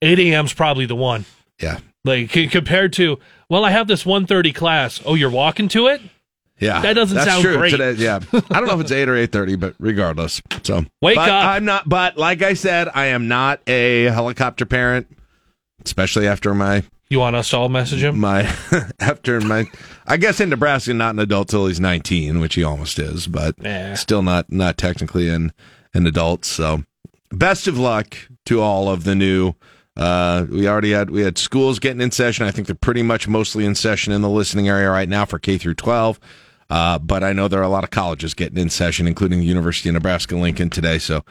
8 0.01 0.19
a.m. 0.21 0.47
is 0.47 0.53
probably 0.55 0.87
the 0.87 0.95
one. 0.97 1.25
Yeah. 1.61 1.79
Like 2.05 2.31
compared 2.51 2.93
to, 2.95 3.19
well, 3.51 3.65
I 3.67 3.71
have 3.71 3.87
this 3.87 4.05
1:30 4.05 4.55
class. 4.55 5.03
Oh, 5.05 5.15
you're 5.15 5.29
walking 5.31 5.69
to 5.69 5.89
it? 5.89 6.01
Yeah, 6.59 6.81
That 6.83 6.93
doesn't 6.93 7.15
that's 7.17 7.29
sound 7.31 7.43
true. 7.43 7.57
great. 7.57 7.71
Today, 7.71 7.93
yeah, 7.93 8.21
I 8.33 8.41
don't 8.61 8.67
know 8.67 8.75
if 8.75 8.81
it's 8.83 8.93
eight 8.93 9.09
or 9.09 9.17
eight 9.17 9.33
thirty, 9.33 9.57
but 9.57 9.75
regardless, 9.79 10.43
so 10.63 10.85
Wake 11.01 11.17
But 11.17 11.29
up. 11.31 11.45
I'm 11.47 11.65
not. 11.65 11.89
But 11.89 12.17
like 12.19 12.43
I 12.43 12.53
said, 12.55 12.89
I 12.95 13.07
am 13.07 13.29
not 13.29 13.61
a 13.67 14.05
helicopter 14.05 14.67
parent, 14.67 15.07
especially 15.87 16.27
after 16.29 16.55
my 16.55 16.83
You 17.09 17.19
want 17.19 17.35
us 17.37 17.49
to 17.51 17.57
all 17.57 17.69
message 17.71 18.03
him? 18.03 18.19
my 18.21 18.43
after 19.01 19.41
my. 19.41 19.67
I 20.07 20.19
guess 20.19 20.39
in 20.39 20.51
Nebraska, 20.51 20.93
not 20.93 21.15
an 21.15 21.21
adult 21.21 21.49
till 21.49 21.67
he's 21.67 21.81
nineteen, 21.81 22.41
which 22.41 22.57
he 22.57 22.63
almost 22.65 22.99
is, 22.99 23.27
but 23.27 23.55
still 23.97 24.23
not 24.23 24.53
not 24.53 24.77
technically 24.77 25.31
an 25.31 25.53
an 25.95 26.07
adult. 26.07 26.45
So, 26.45 26.85
best 27.31 27.69
of 27.69 27.79
luck 27.79 28.15
to 28.47 28.61
all 28.61 28.91
of 28.91 29.05
the 29.05 29.15
new. 29.15 29.55
Uh, 30.01 30.47
we 30.51 30.67
already 30.67 30.93
had 30.93 31.11
we 31.11 31.21
had 31.21 31.37
schools 31.37 31.79
getting 31.79 32.01
in 32.01 32.11
session. 32.11 32.47
I 32.47 32.51
think 32.51 32.67
they're 32.67 32.75
pretty 32.75 33.03
much 33.03 33.29
mostly 33.29 33.67
in 33.67 33.75
session 33.75 34.15
in 34.15 34.23
the 34.23 34.31
listening 34.31 34.67
area 34.67 34.91
right 34.91 35.09
now 35.09 35.27
for 35.27 35.39
K 35.39 35.59
through 35.59 35.75
twelve. 35.75 36.19
Uh, 36.71 36.99
but 36.99 37.23
I 37.23 37.35
know 37.35 37.49
there 37.49 37.61
are 37.61 37.65
a 37.65 37.69
lot 37.69 37.85
of 37.85 37.91
colleges 37.91 38.33
getting 38.33 38.57
in 38.57 38.71
session, 38.71 39.07
including 39.07 39.41
the 39.41 39.47
University 39.47 39.91
of 39.91 39.95
Nebraska 39.95 40.37
Lincoln 40.37 40.71
today. 40.71 40.99
So, 40.99 41.25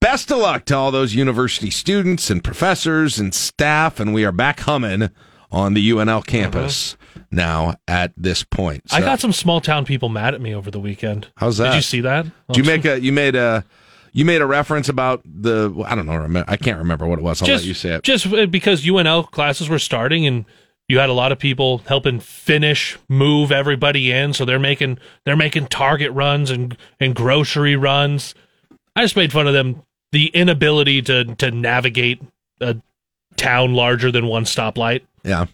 best 0.00 0.30
of 0.30 0.38
luck 0.38 0.64
to 0.66 0.76
all 0.76 0.90
those 0.92 1.14
university 1.14 1.70
students 1.70 2.30
and 2.30 2.44
professors 2.44 3.18
and 3.18 3.34
staff. 3.34 3.98
And 3.98 4.14
we 4.14 4.24
are 4.24 4.32
back 4.32 4.60
humming 4.60 5.10
on 5.50 5.74
the 5.74 5.90
UNL 5.90 6.24
campus 6.24 6.96
now 7.32 7.76
at 7.88 8.12
this 8.16 8.44
point. 8.44 8.84
I 8.92 9.00
got 9.00 9.18
some 9.18 9.32
small 9.32 9.60
town 9.60 9.84
people 9.84 10.08
mad 10.08 10.34
at 10.34 10.40
me 10.40 10.54
over 10.54 10.70
the 10.70 10.80
weekend. 10.80 11.28
How's 11.36 11.56
that? 11.58 11.70
Did 11.70 11.76
you 11.76 11.82
see 11.82 12.00
that? 12.02 12.26
Did 12.48 12.58
you 12.58 12.64
make 12.64 12.84
a 12.84 13.00
you 13.00 13.12
made 13.12 13.34
a 13.34 13.64
you 14.18 14.24
made 14.24 14.40
a 14.42 14.46
reference 14.46 14.88
about 14.88 15.22
the 15.24 15.72
I 15.86 15.94
don't 15.94 16.06
know 16.06 16.44
I 16.48 16.56
can't 16.56 16.78
remember 16.78 17.06
what 17.06 17.20
it 17.20 17.22
was. 17.22 17.40
I'll 17.40 17.46
just, 17.46 17.62
let 17.62 17.68
you 17.68 17.74
say 17.74 17.90
it. 17.94 18.02
Just 18.02 18.26
uh, 18.26 18.46
because 18.46 18.84
UNL 18.84 19.30
classes 19.30 19.68
were 19.68 19.78
starting 19.78 20.26
and 20.26 20.44
you 20.88 20.98
had 20.98 21.08
a 21.08 21.12
lot 21.12 21.30
of 21.30 21.38
people 21.38 21.78
helping 21.86 22.18
finish 22.18 22.98
move 23.08 23.52
everybody 23.52 24.10
in, 24.10 24.32
so 24.32 24.44
they're 24.44 24.58
making 24.58 24.98
they're 25.24 25.36
making 25.36 25.68
target 25.68 26.10
runs 26.12 26.50
and 26.50 26.76
and 26.98 27.14
grocery 27.14 27.76
runs. 27.76 28.34
I 28.96 29.02
just 29.02 29.14
made 29.14 29.30
fun 29.32 29.46
of 29.46 29.52
them 29.54 29.82
the 30.10 30.26
inability 30.28 31.00
to 31.02 31.24
to 31.36 31.50
navigate 31.52 32.20
a 32.60 32.76
town 33.36 33.74
larger 33.74 34.10
than 34.10 34.26
one 34.26 34.42
stoplight. 34.44 35.02
yeah. 35.22 35.46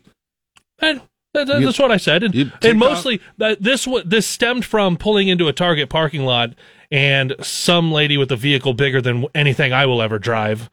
And 0.78 1.02
that, 1.34 1.46
that- 1.48 1.60
You- 1.60 1.66
that's 1.66 1.78
what 1.78 1.90
I 1.90 1.98
said. 1.98 2.22
And, 2.22 2.52
and 2.62 2.78
mostly 2.78 3.20
that 3.38 3.62
this 3.62 3.86
this 4.06 4.26
stemmed 4.26 4.64
from 4.64 4.96
pulling 4.96 5.28
into 5.28 5.48
a 5.48 5.52
Target 5.52 5.90
parking 5.90 6.22
lot 6.24 6.54
and 6.90 7.34
some 7.40 7.92
lady 7.92 8.16
with 8.16 8.30
a 8.32 8.36
vehicle 8.36 8.74
bigger 8.74 9.00
than 9.00 9.26
anything 9.34 9.72
I 9.72 9.86
will 9.86 10.02
ever 10.02 10.18
drive. 10.18 10.70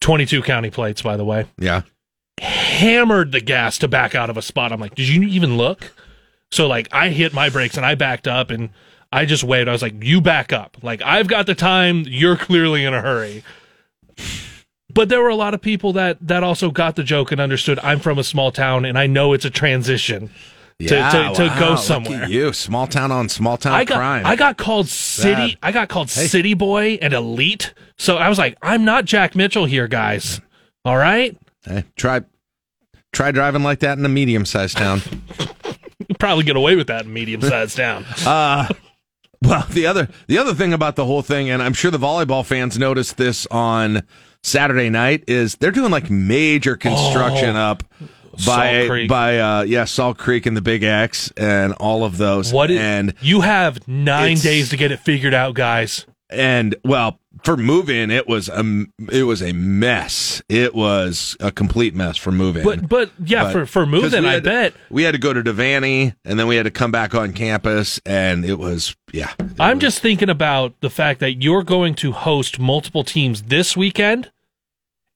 22 0.00 0.42
county 0.42 0.70
plates, 0.70 1.02
by 1.02 1.16
the 1.16 1.24
way. 1.24 1.46
Yeah. 1.58 1.82
Hammered 2.40 3.32
the 3.32 3.40
gas 3.40 3.78
to 3.78 3.88
back 3.88 4.14
out 4.14 4.30
of 4.30 4.36
a 4.36 4.42
spot. 4.42 4.72
I'm 4.72 4.80
like, 4.80 4.94
did 4.94 5.08
you 5.08 5.22
even 5.22 5.56
look? 5.56 5.92
So 6.50 6.66
like 6.66 6.88
I 6.92 7.08
hit 7.10 7.34
my 7.34 7.50
brakes 7.50 7.76
and 7.76 7.84
I 7.84 7.94
backed 7.94 8.28
up 8.28 8.50
and 8.50 8.70
I 9.12 9.24
just 9.24 9.44
waved. 9.44 9.68
I 9.68 9.72
was 9.72 9.82
like, 9.82 10.02
you 10.02 10.20
back 10.20 10.52
up. 10.52 10.76
Like 10.82 11.02
I've 11.02 11.28
got 11.28 11.46
the 11.46 11.54
time. 11.54 12.04
You're 12.06 12.36
clearly 12.36 12.84
in 12.84 12.94
a 12.94 13.02
hurry. 13.02 13.42
But 14.92 15.08
there 15.08 15.22
were 15.22 15.28
a 15.28 15.36
lot 15.36 15.54
of 15.54 15.60
people 15.60 15.92
that 15.94 16.18
that 16.26 16.42
also 16.42 16.70
got 16.70 16.96
the 16.96 17.04
joke 17.04 17.30
and 17.32 17.40
understood 17.40 17.78
I'm 17.80 18.00
from 18.00 18.18
a 18.18 18.24
small 18.24 18.50
town 18.50 18.84
and 18.84 18.98
I 18.98 19.06
know 19.06 19.32
it's 19.32 19.44
a 19.44 19.50
transition 19.50 20.30
Yeah, 20.80 21.10
to, 21.10 21.34
to 21.34 21.46
wow, 21.48 21.58
go 21.58 21.76
somewhere. 21.76 22.28
you, 22.28 22.52
small 22.52 22.86
town 22.86 23.10
on 23.10 23.28
small 23.28 23.56
town 23.56 23.72
I 23.74 23.84
got 23.84 23.96
crime. 23.96 24.24
I 24.24 24.36
got 24.36 24.56
called 24.56 24.88
city 24.88 25.50
Sad. 25.50 25.58
I 25.60 25.72
got 25.72 25.88
called 25.88 26.08
Hey. 26.08 26.28
city 26.28 26.54
boy 26.54 26.98
and 27.02 27.12
elite. 27.12 27.74
So 27.96 28.16
I 28.16 28.28
was 28.28 28.38
like, 28.38 28.56
I'm 28.62 28.84
not 28.84 29.04
Jack 29.04 29.34
Mitchell 29.34 29.64
here, 29.64 29.88
guys. 29.88 30.40
All 30.84 30.96
right? 30.96 31.36
Hey, 31.64 31.82
try 31.96 32.20
try 33.12 33.32
driving 33.32 33.64
like 33.64 33.80
that 33.80 33.98
in 33.98 34.04
a 34.04 34.08
medium 34.08 34.44
sized 34.46 34.76
town. 34.76 35.02
You 36.08 36.14
probably 36.20 36.44
get 36.44 36.54
away 36.54 36.76
with 36.76 36.86
that 36.86 37.06
in 37.06 37.12
medium 37.12 37.40
sized 37.42 37.76
town. 37.76 38.04
Uh 38.24 38.68
well, 39.42 39.66
the 39.70 39.86
other 39.86 40.08
the 40.28 40.38
other 40.38 40.54
thing 40.54 40.72
about 40.72 40.94
the 40.94 41.04
whole 41.04 41.22
thing, 41.22 41.50
and 41.50 41.60
I'm 41.60 41.72
sure 41.72 41.90
the 41.90 41.98
volleyball 41.98 42.44
fans 42.46 42.78
noticed 42.78 43.16
this 43.16 43.46
on 43.50 44.02
Saturday 44.44 44.90
night, 44.90 45.24
is 45.26 45.56
they're 45.56 45.72
doing 45.72 45.90
like 45.90 46.08
major 46.08 46.76
construction 46.76 47.56
Oh. 47.56 47.60
up 47.60 47.82
by 48.46 48.78
Salt 48.78 48.88
Creek. 48.90 49.08
by 49.08 49.38
uh 49.38 49.62
yeah 49.62 49.84
Salt 49.84 50.18
Creek 50.18 50.46
and 50.46 50.56
the 50.56 50.62
Big 50.62 50.82
X 50.82 51.32
and 51.36 51.72
all 51.74 52.04
of 52.04 52.16
those. 52.18 52.52
What 52.52 52.70
is, 52.70 52.78
and 52.78 53.14
you 53.20 53.40
have 53.42 53.86
nine 53.88 54.36
days 54.38 54.70
to 54.70 54.76
get 54.76 54.92
it 54.92 55.00
figured 55.00 55.34
out, 55.34 55.54
guys. 55.54 56.06
and 56.30 56.74
well 56.84 57.18
for 57.44 57.56
move-in 57.56 58.10
it 58.10 58.26
was 58.28 58.48
a 58.48 58.84
it 59.12 59.22
was 59.22 59.40
a 59.42 59.52
mess 59.52 60.42
it 60.48 60.74
was 60.74 61.36
a 61.40 61.50
complete 61.52 61.94
mess 61.94 62.16
for 62.16 62.32
move-in 62.32 62.64
But 62.64 62.88
but 62.88 63.10
yeah, 63.24 63.44
But- 63.44 63.52
for 63.52 63.66
for 63.66 63.86
moving, 63.86 64.24
I 64.26 64.34
to- 64.36 64.40
bet. 64.42 64.74
we 64.90 65.04
had 65.04 65.12
to 65.12 65.18
go 65.18 65.32
to 65.32 65.40
Devaney 65.42 66.14
and 66.24 66.38
then 66.38 66.48
we 66.48 66.56
had 66.56 66.64
to 66.64 66.70
come 66.72 66.90
back 66.90 67.14
on 67.14 67.32
campus 67.32 68.00
and 68.04 68.44
it 68.44 68.58
was 68.58 68.94
yeah 69.12 69.32
I'm 69.60 69.78
just 69.78 70.00
thinking 70.00 70.28
about 70.28 70.74
the 70.80 70.90
fact 70.90 71.20
that 71.20 71.42
you're 71.42 71.62
going 71.62 71.94
to 71.96 72.12
host 72.12 72.58
multiple 72.58 73.04
teams 73.04 73.42
this 73.44 73.76
weekend, 73.76 74.30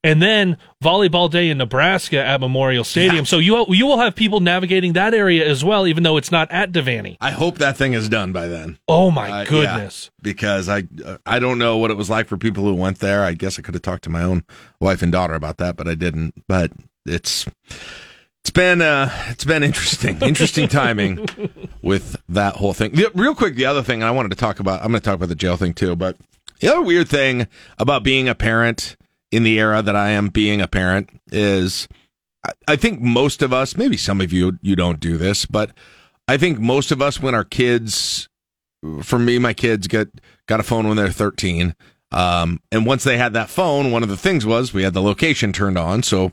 and 0.05 0.21
then 0.21 0.57
volleyball 0.83 1.31
day 1.31 1.49
in 1.51 1.59
Nebraska 1.59 2.25
at 2.25 2.41
Memorial 2.41 2.85
Stadium. 2.85 3.25
So 3.25 3.39
you 3.39 3.65
you 3.69 3.87
will 3.87 3.99
have 3.99 4.15
people 4.15 4.41
navigating 4.41 4.95
that 4.95 5.15
area 5.15 5.49
as 5.49 5.65
well, 5.65 5.87
even 5.87 6.03
though 6.03 6.17
it's 6.17 6.31
not 6.33 6.51
at 6.51 6.73
Devaney. 6.73 7.17
I 7.21 7.31
hope 7.31 7.59
that 7.59 7.77
thing 7.77 7.93
is 7.93 8.09
done 8.09 8.33
by 8.33 8.49
then 8.49 8.79
Oh 8.89 9.11
my 9.11 9.31
Uh, 9.31 9.39
yeah, 9.39 9.45
goodness! 9.45 10.11
because 10.23 10.69
I 10.69 10.85
I 11.27 11.39
don't 11.39 11.59
know 11.59 11.77
what 11.79 11.91
it 11.91 11.97
was 11.97 12.11
like 12.11 12.27
for 12.29 12.37
people 12.37 12.65
who 12.65 12.75
went 12.75 12.99
there 12.99 13.25
I 13.25 13.33
guess 13.35 13.59
I 13.59 13.63
could 13.63 13.75
have 13.75 13.83
talked 13.83 14.05
to 14.05 14.11
my 14.11 14.23
own 14.23 14.45
wife 14.81 15.03
and 15.03 15.13
daughter 15.13 15.35
about 15.35 15.59
that 15.59 15.77
but 15.77 15.87
I 15.89 15.95
didn't 15.95 16.35
but 16.49 16.73
it's 17.07 17.47
it's 18.43 18.51
been 18.51 18.83
uh 18.83 19.11
it's 19.29 19.45
been 19.45 19.63
interesting 19.63 20.19
interesting 20.23 20.67
timing 20.69 21.27
with 21.81 22.17
that 22.29 22.57
whole 22.57 22.73
thing. 22.73 22.93
The- 22.93 23.11
real 23.15 23.35
quick, 23.35 23.55
the 23.55 23.67
other 23.67 23.83
thing 23.83 24.03
I 24.03 24.11
wanted 24.11 24.31
to 24.31 24.37
talk 24.37 24.59
about, 24.61 24.81
I'm 24.83 24.89
going 24.91 25.01
to 25.01 25.05
talk 25.05 25.15
about 25.15 25.29
the 25.29 25.35
jail 25.37 25.57
thing 25.57 25.75
too, 25.75 25.95
but 25.97 26.17
the 26.61 26.69
other 26.69 26.83
weird 26.83 27.09
thing 27.09 27.47
about 27.79 28.03
being 28.03 28.29
a 28.29 28.35
parent 28.35 28.97
in 29.33 29.43
the 29.43 29.59
era 29.59 29.83
that 29.83 29.97
I 29.97 30.11
am 30.11 30.29
being 30.29 30.61
a 30.61 30.69
parent 30.69 31.11
is 31.33 31.89
I- 32.69 32.77
think 32.77 33.01
most 33.01 33.43
of 33.43 33.53
us, 33.53 33.77
maybe 33.77 33.97
some 33.97 34.21
of 34.21 34.33
you, 34.33 34.59
you 34.63 34.77
don't 34.77 35.01
do 35.01 35.17
this, 35.17 35.47
but 35.47 35.71
I 36.29 36.37
think 36.37 36.59
most 36.61 36.93
of 36.93 37.01
us, 37.01 37.21
when 37.21 37.35
our 37.35 37.45
kids, 37.45 38.29
for 39.03 39.19
me, 39.19 39.39
my 39.39 39.55
kids 39.55 39.87
get 39.89 40.09
got 40.47 40.61
a 40.61 40.65
phone 40.65 40.87
when 40.87 40.97
they're 40.97 41.09
13. 41.11 41.75
Um, 42.11 42.61
and 42.71 42.85
once 42.85 43.05
they 43.05 43.17
had 43.17 43.33
that 43.33 43.49
phone, 43.49 43.91
one 43.91 44.03
of 44.03 44.09
the 44.09 44.17
things 44.17 44.45
was 44.45 44.75
we 44.75 44.83
had 44.83 44.93
the 44.93 45.03
location 45.03 45.53
turned 45.53 45.79
on. 45.79 46.03
So, 46.03 46.33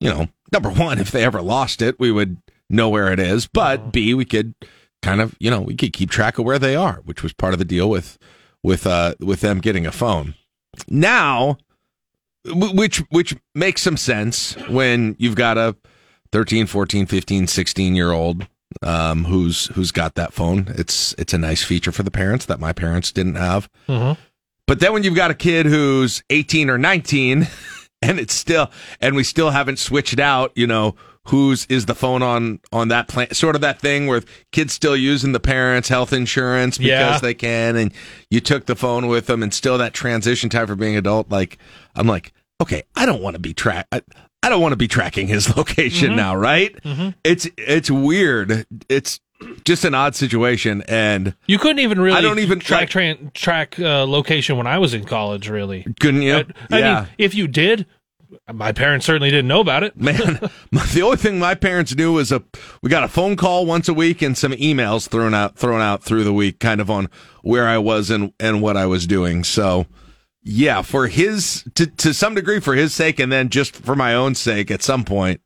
you 0.00 0.08
know, 0.08 0.28
number 0.52 0.70
one, 0.70 0.98
if 0.98 1.10
they 1.10 1.24
ever 1.24 1.42
lost 1.42 1.82
it, 1.82 1.98
we 2.00 2.10
would 2.10 2.38
know 2.70 2.88
where 2.88 3.12
it 3.12 3.20
is. 3.20 3.46
But 3.46 3.92
B, 3.92 4.14
we 4.14 4.24
could 4.24 4.54
kind 5.02 5.20
of, 5.20 5.34
you 5.40 5.50
know, 5.50 5.60
we 5.60 5.74
could 5.74 5.92
keep 5.92 6.10
track 6.10 6.38
of 6.38 6.44
where 6.44 6.58
they 6.58 6.74
are, 6.76 7.00
which 7.04 7.22
was 7.22 7.32
part 7.32 7.52
of 7.52 7.58
the 7.58 7.64
deal 7.64 7.90
with, 7.90 8.18
with, 8.62 8.86
uh, 8.86 9.14
with 9.20 9.40
them 9.40 9.58
getting 9.60 9.84
a 9.84 9.92
phone. 9.92 10.34
Now, 10.88 11.58
which, 12.44 12.98
which 13.10 13.36
makes 13.54 13.82
some 13.82 13.96
sense 13.96 14.54
when 14.68 15.16
you've 15.18 15.34
got 15.36 15.58
a 15.58 15.76
13, 16.32 16.66
14, 16.66 17.06
15, 17.06 17.46
16 17.46 17.94
year 17.94 18.12
old, 18.12 18.46
um, 18.82 19.24
who's, 19.24 19.66
who's 19.74 19.90
got 19.90 20.14
that 20.14 20.32
phone. 20.32 20.66
It's, 20.76 21.14
it's 21.18 21.34
a 21.34 21.38
nice 21.38 21.62
feature 21.62 21.92
for 21.92 22.02
the 22.02 22.10
parents 22.10 22.46
that 22.46 22.60
my 22.60 22.72
parents 22.72 23.12
didn't 23.12 23.34
have. 23.34 23.68
Mhm. 23.88 24.16
But 24.66 24.78
then 24.80 24.92
when 24.92 25.02
you've 25.02 25.16
got 25.16 25.32
a 25.32 25.34
kid 25.34 25.66
who's 25.66 26.22
18 26.30 26.70
or 26.70 26.78
19 26.78 27.48
and 28.02 28.20
it's 28.20 28.34
still, 28.34 28.70
and 29.00 29.16
we 29.16 29.24
still 29.24 29.50
haven't 29.50 29.78
switched 29.80 30.20
out, 30.20 30.52
you 30.54 30.66
know, 30.66 30.94
whose 31.28 31.66
is 31.66 31.86
the 31.86 31.94
phone 31.94 32.22
on, 32.22 32.60
on 32.72 32.88
that 32.88 33.06
plan, 33.08 33.32
sort 33.34 33.54
of 33.54 33.60
that 33.60 33.78
thing 33.80 34.06
where 34.06 34.22
kids 34.52 34.72
still 34.72 34.96
using 34.96 35.32
the 35.32 35.40
parents' 35.40 35.88
health 35.88 36.12
insurance 36.12 36.78
because 36.78 36.88
Yeah. 36.88 37.18
they 37.18 37.34
can. 37.34 37.76
And 37.76 37.92
you 38.30 38.40
took 38.40 38.66
the 38.66 38.74
phone 38.76 39.06
with 39.06 39.26
them 39.26 39.42
and 39.42 39.52
still 39.52 39.78
that 39.78 39.92
transition 39.92 40.48
time 40.50 40.66
for 40.66 40.74
being 40.76 40.96
adult. 40.96 41.30
Like, 41.30 41.58
I'm 41.94 42.06
like, 42.06 42.32
okay, 42.60 42.84
I 42.96 43.06
don't 43.06 43.22
want 43.22 43.34
to 43.34 43.40
be 43.40 43.52
track. 43.52 43.86
I, 43.92 44.02
I 44.42 44.48
don't 44.48 44.62
want 44.62 44.72
to 44.72 44.76
be 44.76 44.88
tracking 44.88 45.28
his 45.28 45.54
location 45.56 46.12
Mhm. 46.12 46.16
now, 46.16 46.34
right? 46.34 46.74
Mhm. 46.82 47.14
It's, 47.22 47.46
it's 47.58 47.90
weird. 47.90 48.66
It's 48.88 49.20
just 49.64 49.84
an 49.84 49.94
odd 49.94 50.14
situation. 50.14 50.82
And 50.88 51.34
You 51.46 51.58
couldn't 51.58 51.80
even 51.80 52.00
really. 52.00 52.16
I 52.16 52.22
don't 52.22 52.38
even 52.38 52.60
track 52.60 52.88
tran 52.90 53.32
track 53.34 53.78
uh, 53.78 54.04
location 54.06 54.56
when 54.56 54.66
I 54.66 54.78
was 54.78 54.94
in 54.94 55.04
college. 55.04 55.48
Really, 55.48 55.86
couldn't 56.00 56.22
you? 56.22 56.34
I, 56.36 56.44
I 56.70 56.78
yeah. 56.78 57.00
mean, 57.00 57.08
if 57.18 57.34
you 57.34 57.46
did, 57.48 57.86
my 58.52 58.72
parents 58.72 59.06
certainly 59.06 59.30
didn't 59.30 59.48
know 59.48 59.60
about 59.60 59.82
it. 59.82 59.96
Man, 60.00 60.38
the 60.92 61.02
only 61.04 61.16
thing 61.16 61.38
my 61.38 61.54
parents 61.54 61.94
knew 61.94 62.12
was 62.12 62.30
a 62.32 62.42
we 62.82 62.90
got 62.90 63.04
a 63.04 63.08
phone 63.08 63.36
call 63.36 63.66
once 63.66 63.88
a 63.88 63.94
week 63.94 64.22
and 64.22 64.36
some 64.38 64.52
emails 64.52 65.08
thrown 65.08 65.34
out 65.34 65.56
thrown 65.56 65.80
out 65.80 66.02
through 66.02 66.24
the 66.24 66.32
week, 66.32 66.58
kind 66.60 66.80
of 66.80 66.90
on 66.90 67.08
where 67.42 67.66
I 67.68 67.78
was 67.78 68.10
and 68.10 68.32
and 68.40 68.62
what 68.62 68.76
I 68.76 68.86
was 68.86 69.06
doing. 69.06 69.42
So, 69.44 69.86
yeah, 70.42 70.82
for 70.82 71.06
his 71.08 71.64
to 71.74 71.86
to 71.86 72.14
some 72.14 72.34
degree 72.34 72.60
for 72.60 72.74
his 72.74 72.94
sake, 72.94 73.18
and 73.18 73.30
then 73.32 73.48
just 73.48 73.74
for 73.76 73.96
my 73.96 74.14
own 74.14 74.34
sake, 74.34 74.70
at 74.70 74.82
some 74.82 75.04
point, 75.04 75.40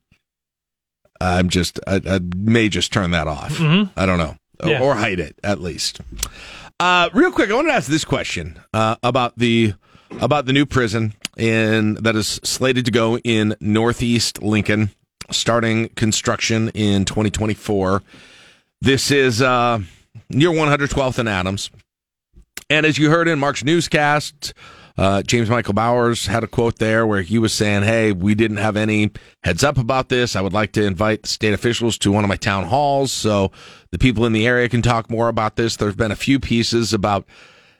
I'm 1.21 1.49
just 1.49 1.79
I, 1.87 2.01
I 2.05 2.19
may 2.35 2.69
just 2.69 2.91
turn 2.91 3.11
that 3.11 3.27
off. 3.27 3.57
Mhm. 3.57 3.89
I 3.95 4.05
don't 4.05 4.17
know, 4.17 4.35
Yeah. 4.63 4.81
or 4.81 4.95
hide 4.95 5.19
it 5.19 5.37
at 5.43 5.61
least. 5.61 6.01
Uh, 6.79 7.09
real 7.13 7.31
quick, 7.31 7.49
I 7.49 7.53
wanted 7.53 7.69
to 7.69 7.75
ask 7.75 7.89
this 7.89 8.03
question 8.05 8.59
uh, 8.73 8.97
about 9.01 9.37
the 9.37 9.73
about 10.19 10.45
the 10.45 10.53
new 10.53 10.65
prison 10.65 11.13
in 11.37 11.95
that 11.95 12.15
is 12.15 12.39
slated 12.43 12.85
to 12.85 12.91
go 12.91 13.17
in 13.19 13.55
Northeast 13.59 14.41
Lincoln. 14.41 14.91
starting 15.31 15.89
construction 15.89 16.69
in 16.69 17.03
2024. 17.03 18.03
This 18.81 19.09
is 19.09 19.41
uh, 19.41 19.79
near 20.29 20.49
112th 20.49 21.17
and 21.17 21.27
Adams. 21.27 21.71
And 22.69 22.85
as 22.85 22.97
you 22.97 23.09
heard 23.09 23.27
in 23.27 23.39
Mark's 23.39 23.63
newscast, 23.63 24.53
uh, 24.97 25.21
James 25.23 25.49
Michael 25.49 25.73
Bowers 25.73 26.27
had 26.27 26.43
a 26.43 26.47
quote 26.47 26.79
there 26.79 27.05
where 27.05 27.21
he 27.21 27.37
was 27.37 27.53
saying, 27.53 27.83
Hey, 27.83 28.11
we 28.11 28.33
didn't 28.33 28.57
have 28.57 28.77
any 28.77 29.11
heads 29.43 29.63
up 29.63 29.77
about 29.77 30.09
this. 30.09 30.35
I 30.35 30.41
would 30.41 30.53
like 30.53 30.71
to 30.73 30.83
invite 30.83 31.25
state 31.25 31.53
officials 31.53 31.97
to 31.99 32.11
one 32.11 32.23
of 32.23 32.29
my 32.29 32.37
town 32.37 32.65
halls 32.65 33.11
so 33.11 33.51
the 33.91 33.97
people 33.97 34.25
in 34.25 34.33
the 34.33 34.47
area 34.47 34.69
can 34.69 34.81
talk 34.81 35.09
more 35.09 35.27
about 35.27 35.57
this. 35.57 35.75
There's 35.75 35.95
been 35.95 36.11
a 36.11 36.15
few 36.15 36.39
pieces 36.39 36.93
about 36.93 37.25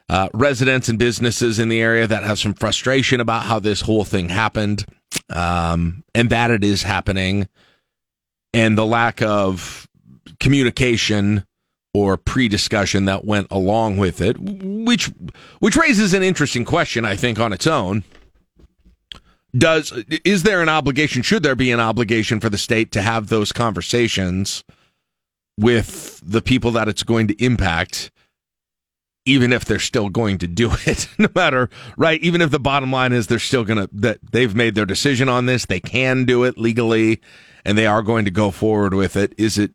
uh, 0.10 0.30
residents 0.34 0.90
and 0.90 1.00
businesses 1.00 1.60
in 1.60 1.70
the 1.70 1.82
area 1.82 2.08
that 2.08 2.24
have 2.24 2.40
some 2.40 2.54
frustration 2.54 3.20
about 3.20 3.44
how 3.44 3.60
this 3.60 3.82
whole 3.82 4.04
thing 4.04 4.30
happened 4.30 4.86
um, 5.30 6.04
and 6.14 6.30
that 6.30 6.52
it 6.52 6.64
is 6.64 6.84
happening 6.84 7.48
and 8.54 8.78
the 8.78 8.86
lack 8.86 9.22
of 9.22 9.88
communication 10.40 11.44
or 11.94 12.18
pre-discussion 12.18 13.06
that 13.06 13.26
went 13.26 13.48
along 13.52 13.98
with 13.98 14.22
it, 14.22 14.38
which 14.40 15.12
which 15.60 15.76
raises 15.76 16.14
an 16.14 16.24
interesting 16.24 16.66
question, 16.66 17.06
I 17.06 17.16
think, 17.16 17.40
on 17.40 17.54
its 17.54 17.68
own. 17.68 18.04
Does 19.58 19.92
is 20.26 20.44
there 20.44 20.62
an 20.62 20.70
obligation? 20.70 21.22
Should 21.22 21.44
there 21.44 21.56
be 21.56 21.72
an 21.72 21.80
obligation 21.80 22.40
for 22.40 22.50
the 22.50 22.58
state 22.58 22.92
to 22.92 23.02
have 23.02 23.28
those 23.28 23.52
conversations 23.54 24.64
with 25.58 26.22
the 26.24 26.42
people 26.42 26.72
that 26.72 26.90
it's 26.90 27.04
going 27.04 27.28
to 27.28 27.44
impact, 27.44 28.12
even 29.26 29.52
if 29.52 29.66
they're 29.66 29.80
still 29.80 30.10
going 30.10 30.38
to 30.38 30.48
do 30.48 30.72
it, 30.86 31.08
no 31.18 31.30
matter 31.36 31.70
right? 31.98 32.22
Even 32.22 32.42
if 32.42 32.52
the 32.52 32.60
bottom 32.60 32.92
line 32.92 33.14
is 33.14 33.28
they're 33.28 33.40
still 33.40 33.64
going 33.64 33.80
to 33.80 33.90
that 33.94 34.20
they've 34.32 34.56
made 34.56 34.76
their 34.76 34.86
decision 34.86 35.30
on 35.30 35.46
this, 35.46 35.66
they 35.66 35.80
can 35.80 36.26
do 36.26 36.44
it 36.44 36.58
legally, 36.58 37.22
and 37.64 37.78
they 37.78 37.88
are 37.88 38.02
going 38.02 38.26
to 38.26 38.32
go 38.32 38.52
forward 38.52 38.94
with 38.94 39.16
it. 39.16 39.34
Is 39.38 39.58
it 39.58 39.72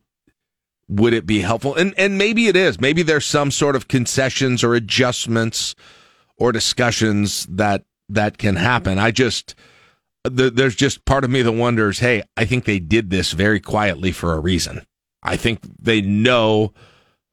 would 0.87 1.13
it 1.13 1.25
be 1.25 1.41
helpful? 1.41 1.75
And 1.75 1.93
and 1.97 2.17
maybe 2.17 2.47
it 2.47 2.55
is. 2.55 2.81
Maybe 2.81 3.03
there's 3.03 3.25
some 3.25 3.51
sort 3.51 3.75
of 3.75 3.87
concessions 3.87 4.63
or 4.63 4.75
adjustments 4.75 5.75
or 6.37 6.51
discussions 6.51 7.45
that 7.47 7.83
that 8.09 8.37
can 8.37 8.55
happen. 8.55 8.99
I 8.99 9.11
just 9.11 9.55
the, 10.23 10.51
there's 10.51 10.75
just 10.75 11.05
part 11.05 11.23
of 11.23 11.29
me 11.29 11.41
that 11.41 11.51
wonders. 11.51 11.99
Hey, 11.99 12.23
I 12.37 12.45
think 12.45 12.65
they 12.65 12.79
did 12.79 13.09
this 13.09 13.31
very 13.31 13.59
quietly 13.59 14.11
for 14.11 14.33
a 14.33 14.39
reason. 14.39 14.85
I 15.23 15.37
think 15.37 15.61
they 15.79 16.01
know 16.01 16.73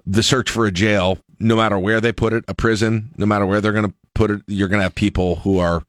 the 0.09 0.23
search 0.23 0.51
for 0.51 0.67
a 0.67 0.73
jail, 0.73 1.19
no 1.39 1.55
matter 1.55 1.79
where 1.79 2.01
they 2.01 2.13
put 2.13 2.33
it, 2.33 2.45
a 2.49 2.55
prison, 2.55 3.11
no 3.19 3.27
matter 3.27 3.45
where 3.45 3.61
they're 3.61 3.73
going 3.73 3.87
to 3.87 3.95
put 4.15 4.31
it, 4.31 4.43
you're 4.47 4.69
going 4.69 4.79
to 4.79 4.85
have 4.85 4.95
people 4.95 5.37
who 5.37 5.59
are 5.59 5.85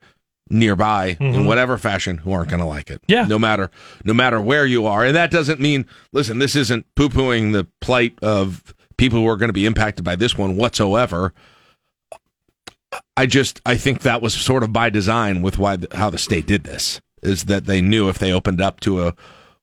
nearby 0.50 1.14
mm-hmm. 1.14 1.40
in 1.40 1.46
whatever 1.46 1.78
fashion 1.78 2.18
who 2.18 2.32
aren't 2.32 2.50
going 2.50 2.60
to 2.60 2.66
like 2.66 2.90
it. 2.90 3.02
Yeah. 3.08 3.26
No 3.26 3.40
matter 3.40 3.72
no 4.04 4.14
matter 4.14 4.42
where 4.42 4.66
you 4.66 4.86
are, 4.86 5.06
and 5.06 5.16
that 5.16 5.32
doesn't 5.32 5.60
mean 5.60 5.86
listen. 6.12 6.40
This 6.40 6.56
isn't 6.56 6.86
poo 6.96 7.10
pooing 7.10 7.54
the 7.54 7.68
plight 7.82 8.18
of 8.22 8.74
people 8.98 9.20
who 9.20 9.28
are 9.28 9.38
going 9.38 9.50
to 9.50 9.54
be 9.54 9.66
impacted 9.66 10.04
by 10.04 10.16
this 10.16 10.38
one 10.38 10.58
whatsoever. 10.58 11.34
I 13.16 13.26
just 13.26 13.62
I 13.66 13.78
think 13.78 14.02
that 14.02 14.22
was 14.22 14.34
sort 14.34 14.64
of 14.64 14.74
by 14.74 14.90
design 14.90 15.42
with 15.42 15.58
why 15.58 15.78
how 15.94 16.10
the 16.10 16.18
state 16.18 16.46
did 16.46 16.64
this 16.64 17.00
is 17.22 17.46
that 17.46 17.66
they 17.66 17.82
knew 17.82 18.10
if 18.10 18.18
they 18.18 18.34
opened 18.34 18.60
up 18.60 18.80
to 18.82 19.08
a 19.08 19.16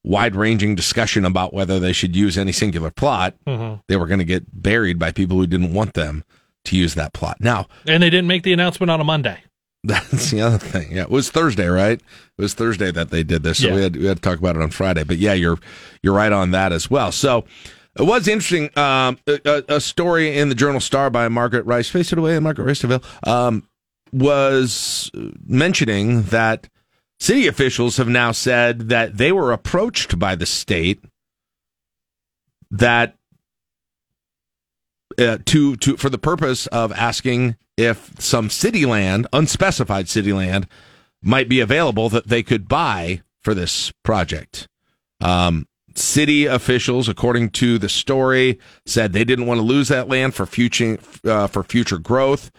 wide 0.07 0.37
ranging 0.37 0.75
discussion 0.75 1.25
about 1.25 1.53
whether 1.53 1.81
they 1.81 1.93
should 1.93 2.15
use 2.15 2.39
any 2.39 2.53
singular 2.53 2.91
plot, 2.91 3.35
mm-hmm. 3.47 3.81
they 3.89 3.97
were 3.97 4.07
going 4.07 4.21
to 4.21 4.25
get 4.25 4.45
buried 4.63 4.99
by 4.99 5.11
people 5.11 5.37
who 5.37 5.47
didn't 5.47 5.75
want 5.75 5.95
them 5.95 6.25
to 6.65 6.77
use 6.77 6.95
that 6.95 7.13
plot. 7.13 7.39
Now, 7.41 7.67
and 7.87 8.03
they 8.03 8.11
didn't 8.11 8.29
make 8.29 8.45
the 8.45 8.53
announcement 8.53 8.91
on 8.91 9.01
a 9.01 9.05
Monday. 9.05 9.41
That's 9.85 10.31
the 10.31 10.41
other 10.41 10.59
thing. 10.59 10.93
Yeah, 10.93 11.03
it 11.03 11.11
was 11.11 11.31
Thursday, 11.31 11.67
right? 11.67 12.01
It 12.01 12.43
was 12.43 12.55
Thursday 12.55 12.91
that 12.93 13.11
they 13.11 13.23
did 13.23 13.43
this, 13.43 13.59
so 13.59 13.69
yeah. 13.69 13.75
we 13.75 13.83
had 13.83 13.97
we 13.97 14.05
had 14.07 14.17
to 14.17 14.23
talk 14.23 14.39
about 14.39 14.57
it 14.57 14.63
on 14.63 14.71
Friday. 14.71 15.05
But 15.05 15.19
yeah, 15.19 15.33
you're 15.33 15.59
you're 16.03 16.15
right 16.15 16.33
on 16.33 16.53
that 16.53 16.73
as 16.73 16.91
well. 16.91 17.13
So 17.13 17.45
it 17.97 18.03
was 18.03 18.27
interesting. 18.27 18.77
Um, 18.77 19.19
a, 19.27 19.63
a, 19.69 19.81
story 19.81 20.37
in 20.37 20.49
the 20.49 20.57
Journal 20.57 20.81
Star 20.81 21.09
by 21.09 21.29
Margaret 21.29 21.67
Rice, 21.67 21.89
face 21.89 22.13
it 22.13 22.19
away, 22.19 22.39
Margaret 22.41 22.65
Rice 22.65 22.81
DeVille, 22.81 23.03
um, 23.25 23.69
was 24.13 25.11
mentioning 25.47 26.23
that 26.23 26.69
city 27.21 27.47
officials 27.47 27.97
have 27.97 28.09
now 28.09 28.33
said 28.33 28.89
that 28.89 29.17
they 29.17 29.33
were 29.33 29.53
approached 29.53 30.19
by 30.19 30.35
the 30.35 30.47
state 30.47 31.01
that 32.71 33.17
uh, 35.19 35.39
to 35.47 35.77
to 35.77 35.97
for 35.97 36.11
the 36.11 36.19
purpose 36.19 36.67
of 36.69 36.93
asking 36.93 37.57
if 37.77 38.12
some 38.19 38.51
city 38.51 38.87
land, 38.87 39.27
unspecified 39.33 40.09
city 40.09 40.33
land, 40.33 40.67
might 41.23 41.49
be 41.49 41.61
available 41.61 42.09
that 42.09 42.29
they 42.29 42.43
could 42.43 42.69
buy 42.69 43.23
for 43.43 43.55
this 43.55 43.93
project. 44.03 44.69
Um, 45.21 45.67
city 45.95 46.47
officials, 46.47 47.09
according 47.09 47.51
to 47.51 47.79
the 47.79 47.89
story, 47.89 48.59
said 48.85 49.12
they 49.12 49.25
didn't 49.25 49.47
want 49.47 49.59
to 49.59 49.62
lose 49.62 49.89
that 49.89 50.09
land 50.09 50.35
for 50.35 50.47
future 50.47 50.99
uh, 51.25 51.47
for 51.47 51.62
future 51.62 51.99
growth, 51.99 52.51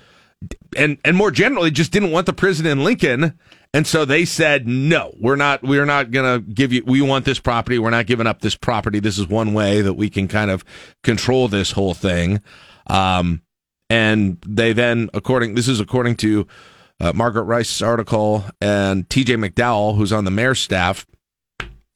and 0.76 0.98
and 1.04 1.16
more 1.16 1.32
generally, 1.32 1.72
just 1.72 1.92
didn't 1.92 2.12
want 2.12 2.26
the 2.26 2.34
prison 2.34 2.66
in 2.66 2.84
Lincoln. 2.84 3.38
And 3.74 3.86
so 3.86 4.06
they 4.06 4.26
said, 4.26 4.68
no, 4.68 5.14
we're 5.20 5.36
not, 5.36 5.62
we're 5.62 5.86
not 5.86 6.12
going 6.12 6.42
to 6.42 6.52
give 6.52 6.72
you, 6.72 6.84
we 6.86 7.02
want 7.02 7.26
this 7.26 7.40
property. 7.40 7.80
We're 7.80 7.90
not 7.90 8.08
giving 8.08 8.28
up 8.28 8.42
this 8.42 8.56
property. 8.56 9.00
This 9.00 9.18
is 9.18 9.28
one 9.28 9.54
way 9.54 9.82
that 9.82 9.94
we 9.94 10.10
can 10.10 10.28
kind 10.28 10.50
of 10.50 10.64
control 11.04 11.48
this 11.48 11.72
whole 11.72 11.94
thing. 11.94 12.42
Um, 12.88 13.42
and 13.90 14.38
they 14.46 14.74
then, 14.74 15.10
according 15.14 15.56
this 15.56 15.68
is 15.68 15.80
according 15.80 16.16
to 16.18 16.48
uh, 17.00 17.14
Margaret 17.14 17.44
Rice's 17.44 17.82
article 17.82 18.46
and 18.60 19.10
T.J. 19.10 19.36
McDowell, 19.36 19.96
who's 19.96 20.14
on 20.14 20.26
the 20.26 20.32
mayor's 20.32 20.60
staff, 20.60 21.06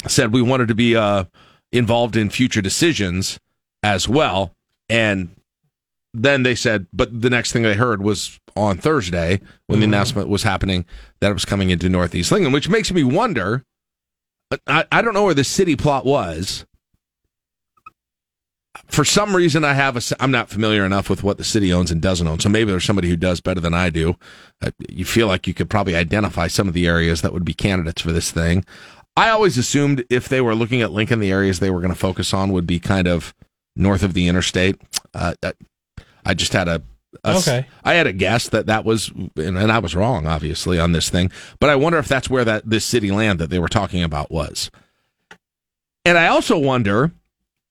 said 0.07 0.33
we 0.33 0.41
wanted 0.41 0.67
to 0.67 0.75
be 0.75 0.95
uh, 0.95 1.25
involved 1.71 2.15
in 2.15 2.29
future 2.29 2.61
decisions 2.61 3.39
as 3.83 4.07
well. 4.07 4.53
And 4.89 5.35
then 6.13 6.43
they 6.43 6.55
said, 6.55 6.87
but 6.91 7.21
the 7.21 7.29
next 7.29 7.53
thing 7.53 7.63
they 7.63 7.75
heard 7.75 8.01
was 8.01 8.39
on 8.55 8.77
Thursday 8.77 9.41
when 9.67 9.79
the 9.79 9.85
mm-hmm. 9.85 9.93
announcement 9.93 10.29
was 10.29 10.43
happening 10.43 10.85
that 11.19 11.31
it 11.31 11.33
was 11.33 11.45
coming 11.45 11.69
into 11.69 11.89
Northeast 11.89 12.31
Lincoln, 12.31 12.51
which 12.51 12.69
makes 12.69 12.91
me 12.91 13.03
wonder. 13.03 13.63
I, 14.67 14.85
I 14.91 15.01
don't 15.01 15.13
know 15.13 15.23
where 15.23 15.33
the 15.33 15.45
city 15.45 15.77
plot 15.77 16.05
was, 16.05 16.65
for 18.87 19.05
some 19.05 19.35
reason 19.35 19.63
I 19.63 19.73
have 19.73 19.97
a 19.97 20.01
I'm 20.21 20.31
not 20.31 20.49
familiar 20.49 20.85
enough 20.85 21.09
with 21.09 21.23
what 21.23 21.37
the 21.37 21.43
city 21.43 21.73
owns 21.73 21.91
and 21.91 22.01
doesn't 22.01 22.27
own. 22.27 22.39
So 22.39 22.49
maybe 22.49 22.71
there's 22.71 22.83
somebody 22.83 23.09
who 23.09 23.15
does 23.15 23.41
better 23.41 23.59
than 23.59 23.73
I 23.73 23.89
do. 23.89 24.15
Uh, 24.61 24.71
you 24.89 25.05
feel 25.05 25.27
like 25.27 25.47
you 25.47 25.53
could 25.53 25.69
probably 25.69 25.95
identify 25.95 26.47
some 26.47 26.67
of 26.67 26.73
the 26.73 26.87
areas 26.87 27.21
that 27.21 27.33
would 27.33 27.45
be 27.45 27.53
candidates 27.53 28.01
for 28.01 28.11
this 28.11 28.31
thing. 28.31 28.65
I 29.15 29.29
always 29.29 29.57
assumed 29.57 30.05
if 30.09 30.29
they 30.29 30.41
were 30.41 30.55
looking 30.55 30.81
at 30.81 30.91
Lincoln, 30.91 31.19
the 31.19 31.31
areas 31.31 31.59
they 31.59 31.69
were 31.69 31.81
going 31.81 31.93
to 31.93 31.99
focus 31.99 32.33
on 32.33 32.51
would 32.53 32.65
be 32.65 32.79
kind 32.79 33.07
of 33.07 33.33
north 33.75 34.03
of 34.03 34.13
the 34.13 34.27
interstate. 34.27 34.79
Uh, 35.13 35.33
I 36.25 36.33
just 36.33 36.53
had 36.53 36.67
a, 36.67 36.81
a 37.23 37.37
okay. 37.37 37.67
I 37.83 37.93
had 37.93 38.07
a 38.07 38.13
guess 38.13 38.49
that 38.49 38.67
that 38.67 38.85
was, 38.85 39.11
and 39.35 39.71
I 39.71 39.79
was 39.79 39.95
wrong, 39.95 40.27
obviously, 40.27 40.79
on 40.79 40.91
this 40.91 41.09
thing. 41.09 41.31
But 41.59 41.69
I 41.69 41.75
wonder 41.75 41.97
if 41.99 42.07
that's 42.07 42.29
where 42.29 42.45
that 42.45 42.69
this 42.69 42.85
city 42.85 43.11
land 43.11 43.39
that 43.39 43.49
they 43.49 43.59
were 43.59 43.67
talking 43.67 44.03
about 44.03 44.31
was. 44.31 44.71
And 46.05 46.17
I 46.17 46.27
also 46.27 46.57
wonder 46.57 47.11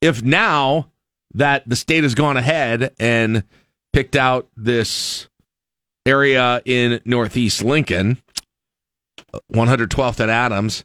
if 0.01 0.23
now 0.23 0.91
that 1.35 1.69
the 1.69 1.77
state 1.77 2.03
has 2.03 2.15
gone 2.15 2.37
ahead 2.37 2.95
and 2.99 3.45
picked 3.93 4.17
out 4.17 4.49
this 4.57 5.29
area 6.07 6.63
in 6.65 7.01
Northeast 7.05 7.63
Lincoln, 7.63 8.19
112th 9.53 10.21
and 10.21 10.31
Adams. 10.31 10.85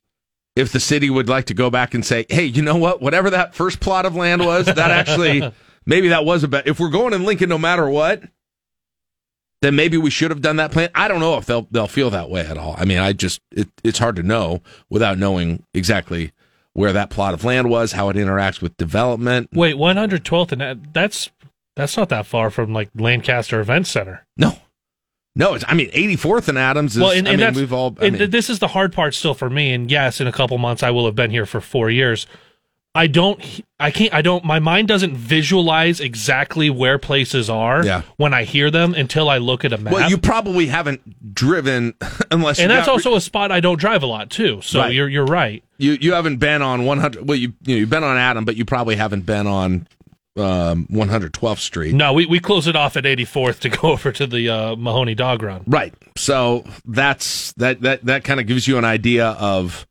If 0.55 0.71
the 0.71 0.79
city 0.79 1.09
would 1.09 1.27
like 1.27 1.45
to 1.45 1.53
go 1.53 1.69
back 1.69 1.93
and 1.93 2.05
say, 2.05 2.25
hey, 2.29 2.45
you 2.45 2.61
know 2.61 2.77
what? 2.77 3.01
Whatever 3.01 3.29
that 3.31 3.53
first 3.53 3.81
plot 3.81 4.05
of 4.05 4.15
land 4.15 4.45
was, 4.45 4.67
that 4.67 4.79
actually, 4.89 5.51
maybe 5.85 6.07
that 6.09 6.23
was 6.23 6.43
a 6.45 6.47
bet. 6.47 6.65
If 6.65 6.79
we're 6.79 6.89
going 6.89 7.13
in 7.13 7.25
Lincoln 7.25 7.49
no 7.49 7.57
matter 7.57 7.89
what, 7.89 8.23
then 9.65 9.75
maybe 9.75 9.97
we 9.97 10.11
should 10.11 10.31
have 10.31 10.41
done 10.41 10.57
that 10.57 10.71
plan. 10.71 10.89
I 10.93 11.07
don't 11.07 11.19
know 11.19 11.37
if 11.37 11.45
they'll 11.45 11.67
they'll 11.71 11.87
feel 11.87 12.11
that 12.11 12.29
way 12.29 12.45
at 12.45 12.57
all. 12.57 12.75
I 12.77 12.85
mean, 12.85 12.99
I 12.99 13.13
just 13.13 13.41
it, 13.51 13.67
it's 13.83 13.99
hard 13.99 14.15
to 14.17 14.23
know 14.23 14.61
without 14.89 15.17
knowing 15.17 15.63
exactly 15.73 16.31
where 16.73 16.93
that 16.93 17.09
plot 17.09 17.33
of 17.33 17.43
land 17.43 17.69
was, 17.69 17.93
how 17.93 18.09
it 18.09 18.15
interacts 18.15 18.61
with 18.61 18.77
development. 18.77 19.49
Wait, 19.53 19.75
112th 19.75 20.51
and 20.51 20.93
that's 20.93 21.31
that's 21.75 21.97
not 21.97 22.09
that 22.09 22.25
far 22.25 22.49
from 22.49 22.73
like 22.73 22.89
Lancaster 22.95 23.59
Event 23.59 23.87
Center. 23.87 24.25
No. 24.37 24.57
No, 25.37 25.53
it's 25.53 25.65
I 25.67 25.73
mean 25.73 25.89
84th 25.91 26.47
and 26.47 26.57
Adams 26.57 26.95
is 26.95 27.01
well, 27.01 27.11
and, 27.11 27.27
and 27.27 27.43
I 27.43 27.47
mean, 27.47 27.55
we've 27.55 27.73
all 27.73 27.97
I 27.99 28.09
mean, 28.09 28.29
this 28.29 28.49
is 28.49 28.59
the 28.59 28.69
hard 28.69 28.93
part 28.93 29.13
still 29.13 29.33
for 29.33 29.49
me 29.49 29.73
and 29.73 29.91
yes, 29.91 30.21
in 30.21 30.27
a 30.27 30.31
couple 30.31 30.57
months 30.57 30.83
I 30.83 30.91
will 30.91 31.05
have 31.05 31.15
been 31.15 31.31
here 31.31 31.45
for 31.45 31.59
4 31.59 31.89
years. 31.89 32.27
I 32.95 33.07
don't 33.07 33.61
I 33.77 33.91
can't 33.91 34.13
I 34.13 34.21
don't 34.21 34.45
my 34.45 34.59
mind 34.59 34.87
doesn't 34.87 35.15
visualize 35.17 35.99
exactly 35.99 36.69
where 36.69 36.97
places 36.97 37.49
are 37.49 37.85
yeah. 37.85 38.03
when 38.15 38.33
I 38.33 38.45
hear 38.45 38.71
them 38.71 38.93
until 38.93 39.29
I 39.29 39.37
look 39.37 39.65
at 39.65 39.73
a 39.73 39.77
map. 39.77 39.93
Well, 39.93 40.09
you 40.09 40.17
probably 40.17 40.67
haven't 40.67 41.33
driven 41.35 41.93
unless 42.31 42.59
And 42.59 42.71
that's 42.71 42.87
also 42.87 43.15
a 43.15 43.21
spot 43.21 43.51
I 43.51 43.59
don't 43.59 43.79
drive 43.79 44.01
a 44.01 44.07
lot 44.07 44.29
too. 44.29 44.61
So 44.61 44.79
right. 44.79 44.93
you're 44.93 45.09
you're 45.09 45.25
right. 45.25 45.61
You 45.77 45.97
you 45.99 46.13
haven't 46.13 46.37
been 46.37 46.61
on 46.61 46.85
100 46.85 47.27
well 47.27 47.37
you 47.37 47.53
you 47.65 47.75
know, 47.75 47.79
you've 47.81 47.89
been 47.89 48.05
on 48.05 48.17
Adam 48.17 48.45
but 48.45 48.55
you 48.55 48.63
probably 48.63 48.95
haven't 48.95 49.25
been 49.25 49.45
on 49.45 49.87
um, 50.37 50.87
112th 50.91 51.59
Street. 51.59 51.93
No, 51.93 52.13
we, 52.13 52.25
we 52.25 52.39
close 52.39 52.67
it 52.67 52.75
off 52.75 52.97
at 52.97 53.05
84th 53.05 53.59
to 53.59 53.69
go 53.81 53.91
over 53.91 54.11
to 54.13 54.27
the 54.27 54.49
uh, 54.49 54.75
Mahoney 54.75 55.15
Dog 55.15 55.43
Run. 55.43 55.63
Right. 55.67 55.93
So 56.17 56.63
that's 56.85 57.51
that 57.53 57.81
that 57.81 58.05
that 58.05 58.23
kind 58.23 58.39
of 58.39 58.47
gives 58.47 58.67
you 58.67 58.77
an 58.77 58.85
idea 58.85 59.27
of 59.27 59.85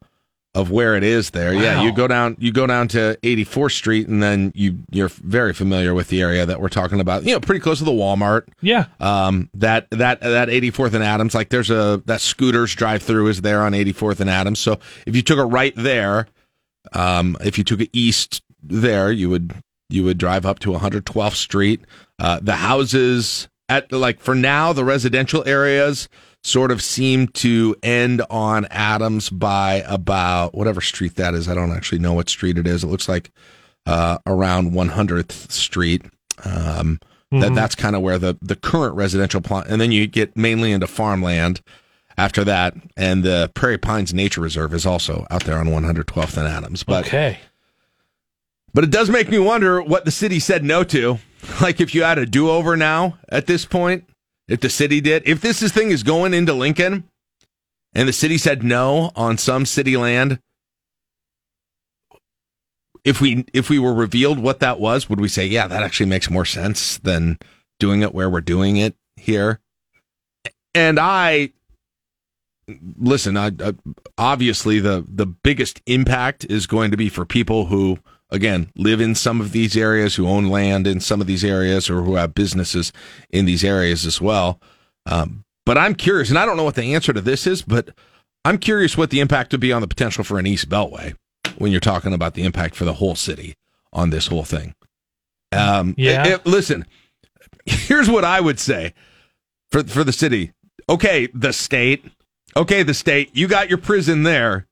of 0.55 0.71
where 0.71 0.95
it 0.95 1.03
is 1.03 1.31
there. 1.31 1.53
Yeah, 1.53 1.83
you 1.83 1.93
go 1.93 2.07
down 2.07 2.37
you 2.39 2.53
go 2.53 2.67
down 2.67 2.87
to 2.89 3.19
84th 3.23 3.73
Street 3.73 4.07
and 4.09 4.23
then 4.23 4.53
you 4.55 4.79
you're 4.91 5.09
very 5.09 5.53
familiar 5.53 5.95
with 5.95 6.09
the 6.09 6.21
area 6.23 6.47
that 6.47 6.61
we're 6.61 6.69
talking 6.69 7.01
about. 7.01 7.25
You 7.25 7.33
know, 7.33 7.41
pretty 7.41 7.61
close 7.61 7.79
to 7.79 7.85
the 7.85 7.91
Walmart. 7.91 8.47
Yeah. 8.61 8.87
Um 9.01 9.51
that 9.55 9.89
that 9.91 10.21
that 10.21 10.49
84th 10.49 10.95
and 10.95 11.03
Adams 11.03 11.35
like 11.35 11.49
there's 11.49 11.71
a 11.71 12.03
that 12.07 12.21
scooters 12.21 12.75
drive 12.75 13.03
through 13.03 13.27
is 13.29 13.41
there 13.41 13.63
on 13.63 13.73
84th 13.73 14.21
and 14.21 14.31
Adams. 14.31 14.61
So 14.61 14.79
if 15.07 15.17
you 15.17 15.23
took 15.23 15.39
a 15.39 15.45
right 15.45 15.75
there, 15.77 16.29
um 16.93 17.37
if 17.41 17.59
you 17.59 17.65
took 17.65 17.81
it 17.81 17.91
east 17.93 18.43
there, 18.63 19.11
you 19.11 19.29
would 19.31 19.55
you 19.91 20.05
would 20.05 20.19
drive 20.19 20.47
up 20.47 20.61
to 20.61 20.71
112th 20.71 21.35
Street. 21.35 21.81
Uh 22.19 22.39
the 22.41 22.57
houses 22.57 23.49
at 23.69 23.91
like 23.91 24.21
for 24.21 24.35
now 24.35 24.73
the 24.73 24.85
residential 24.85 25.43
areas 25.49 26.09
sort 26.45 26.71
of 26.71 26.83
seem 26.83 27.27
to 27.29 27.75
end 27.83 28.23
on 28.31 28.67
Adams 28.67 29.31
by 29.31 29.83
about 29.87 30.55
whatever 30.55 30.81
street 30.81 31.17
that 31.17 31.35
is. 31.35 31.49
I 31.49 31.55
don't 31.55 31.73
actually 31.73 31.99
know 31.99 32.13
what 32.13 32.29
street 32.29 32.59
it 32.59 32.67
is. 32.67 32.85
It 32.85 32.89
looks 32.89 33.09
like 33.09 33.31
uh, 33.87 34.19
around 34.27 34.73
100th 34.73 35.51
Street. 35.51 36.03
Um, 36.45 37.01
That 37.33 37.51
Mhm. 37.51 37.55
that's 37.57 37.75
kind 37.75 37.97
of 37.97 38.03
where 38.03 38.19
the 38.19 38.37
the 38.43 38.55
current 38.55 38.95
residential 38.95 39.41
plot, 39.41 39.67
and 39.69 39.81
then 39.81 39.91
you 39.91 40.07
get 40.07 40.37
mainly 40.37 40.71
into 40.71 40.87
farmland 40.87 41.61
after 42.17 42.45
that, 42.45 42.75
and 42.97 43.25
the 43.25 43.51
Prairie 43.55 43.79
Pines 43.79 44.15
Nature 44.15 44.41
Reserve 44.41 44.73
is 44.73 44.87
also 44.87 45.27
out 45.33 45.43
there 45.45 45.59
on 45.59 45.67
112th 45.71 46.37
and 46.37 46.47
Adams. 46.47 46.85
But 46.85 47.07
okay. 47.07 47.39
but 48.73 48.85
it 48.85 48.91
does 48.91 49.11
make 49.11 49.29
me 49.31 49.39
wonder 49.39 49.83
what 49.83 50.05
the 50.05 50.11
city 50.13 50.39
said 50.39 50.63
no 50.65 50.85
to. 50.85 51.19
Like 51.61 51.81
if 51.81 51.95
you 51.95 52.05
had 52.05 52.19
a 52.19 52.25
do 52.27 52.49
over 52.51 52.75
now 52.77 53.19
at 53.29 53.47
this 53.47 53.65
point, 53.67 54.05
if 54.49 54.61
the 54.61 54.71
city 54.71 55.01
did, 55.01 55.27
if 55.27 55.41
this 55.41 55.63
is 55.63 55.73
thing 55.73 55.91
is 55.91 56.03
going 56.03 56.35
into 56.35 56.53
Lincoln 56.53 57.05
and 57.95 58.09
the 58.09 58.13
city 58.13 58.39
said 58.39 58.63
no 58.63 59.11
on 59.17 59.39
some 59.39 59.67
city 59.67 59.97
land, 59.97 60.41
if 63.05 63.21
we 63.21 63.45
if 63.53 63.69
we 63.69 63.79
were 63.79 63.95
revealed 63.95 64.39
what 64.39 64.61
that 64.61 64.81
was, 64.81 65.09
would 65.09 65.21
we 65.21 65.29
say, 65.29 65.47
yeah, 65.47 65.67
that 65.69 65.83
actually 65.83 66.07
makes 66.07 66.31
more 66.31 66.45
sense 66.45 66.99
than 66.99 67.39
doing 67.79 68.03
it 68.03 68.15
where 68.15 68.31
we're 68.31 68.41
doing 68.41 68.77
it 68.77 68.97
here? 69.17 69.61
And 70.75 70.99
I 70.99 71.53
listen, 72.99 73.37
I, 73.37 73.49
I, 73.61 73.75
obviously 74.17 74.81
the 74.81 75.05
the 75.07 75.27
biggest 75.27 75.83
impact 75.87 76.47
is 76.49 76.67
going 76.67 76.91
to 76.91 76.97
be 76.97 77.09
for 77.09 77.25
people 77.25 77.67
who 77.67 77.99
again 78.31 78.71
live 78.77 79.01
in 79.01 79.15
some 79.15 79.41
of 79.41 79.53
these 79.53 79.77
areas, 79.77 80.15
who 80.17 80.27
own 80.27 80.47
land 80.49 80.87
in 80.87 81.01
some 81.01 81.21
of 81.21 81.27
these 81.27 81.45
areas, 81.45 81.89
or 81.91 82.03
who 82.03 82.15
have 82.17 82.35
businesses 82.35 82.93
in 83.31 83.45
these 83.45 83.65
areas 83.65 84.05
as 84.07 84.21
well. 84.21 84.61
Um, 85.07 85.45
but 85.67 85.79
I'm 85.79 85.95
curious, 85.95 86.29
and 86.31 86.39
I 86.39 86.45
don't 86.47 86.57
know 86.57 86.65
what 86.65 86.75
the 86.75 86.95
answer 86.95 87.13
to 87.13 87.21
this 87.21 87.47
is, 87.47 87.63
but 87.63 87.91
I'm 88.45 88.59
curious 88.59 88.97
what 88.99 89.11
the 89.11 89.21
impact 89.21 89.53
would 89.53 89.61
be 89.61 89.73
on 89.73 89.81
the 89.81 89.89
potential 89.89 90.25
for 90.25 90.39
an 90.39 90.47
East 90.47 90.69
Beltway 90.69 91.15
when 91.57 91.71
you're 91.73 91.81
talking 91.81 92.13
about 92.13 92.35
the 92.35 92.43
impact 92.45 92.75
for 92.75 92.85
the 92.85 92.95
whole 92.95 93.15
city 93.15 93.55
on 93.93 94.11
this 94.11 94.27
whole 94.27 94.45
thing. 94.45 94.75
Um, 95.53 95.95
Yeah. 95.97 96.27
it- 96.27 96.33
it- 96.33 96.47
listen, 96.47 96.85
here's 97.65 98.09
what 98.11 98.25
I 98.25 98.41
would 98.41 98.59
say 98.61 98.93
for 99.71 99.83
for 99.85 100.05
the 100.05 100.13
city. 100.13 100.53
Okay, 100.89 101.29
the 101.33 101.53
state. 101.53 102.05
Okay, 102.57 102.83
the 102.83 102.93
state. 102.95 103.31
You 103.33 103.47
got 103.49 103.69
your 103.69 103.79
prison 103.79 104.23
there. 104.25 104.67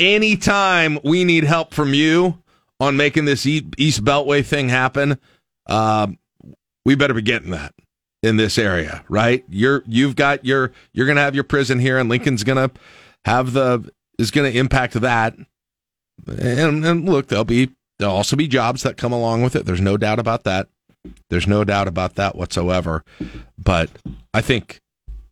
Anytime 0.00 0.98
we 1.04 1.24
need 1.24 1.44
help 1.44 1.72
from 1.72 1.94
you 1.94 2.38
on 2.80 2.96
making 2.96 3.24
this 3.24 3.46
East 3.46 4.04
Beltway 4.04 4.44
thing 4.44 4.68
happen, 4.68 5.18
um, 5.66 6.18
we 6.84 6.94
better 6.94 7.14
be 7.14 7.22
getting 7.22 7.50
that 7.50 7.74
in 8.22 8.36
this 8.36 8.58
area, 8.58 9.04
right? 9.08 9.44
You're 9.48 9.82
you've 9.86 10.16
got 10.16 10.44
your 10.44 10.72
you're 10.92 11.06
gonna 11.06 11.20
have 11.20 11.34
your 11.34 11.44
prison 11.44 11.78
here, 11.78 11.98
and 11.98 12.08
Lincoln's 12.08 12.44
gonna 12.44 12.70
have 13.24 13.52
the 13.52 13.90
is 14.18 14.30
gonna 14.30 14.48
impact 14.48 14.94
that. 14.94 15.36
And, 16.26 16.84
and 16.84 17.08
look, 17.08 17.28
there'll 17.28 17.44
be 17.44 17.70
there'll 17.98 18.14
also 18.14 18.36
be 18.36 18.48
jobs 18.48 18.82
that 18.82 18.96
come 18.96 19.12
along 19.12 19.42
with 19.42 19.56
it. 19.56 19.66
There's 19.66 19.80
no 19.80 19.96
doubt 19.96 20.18
about 20.18 20.44
that. 20.44 20.68
There's 21.30 21.46
no 21.46 21.64
doubt 21.64 21.88
about 21.88 22.14
that 22.16 22.36
whatsoever. 22.36 23.04
But 23.58 23.90
I 24.34 24.40
think 24.40 24.80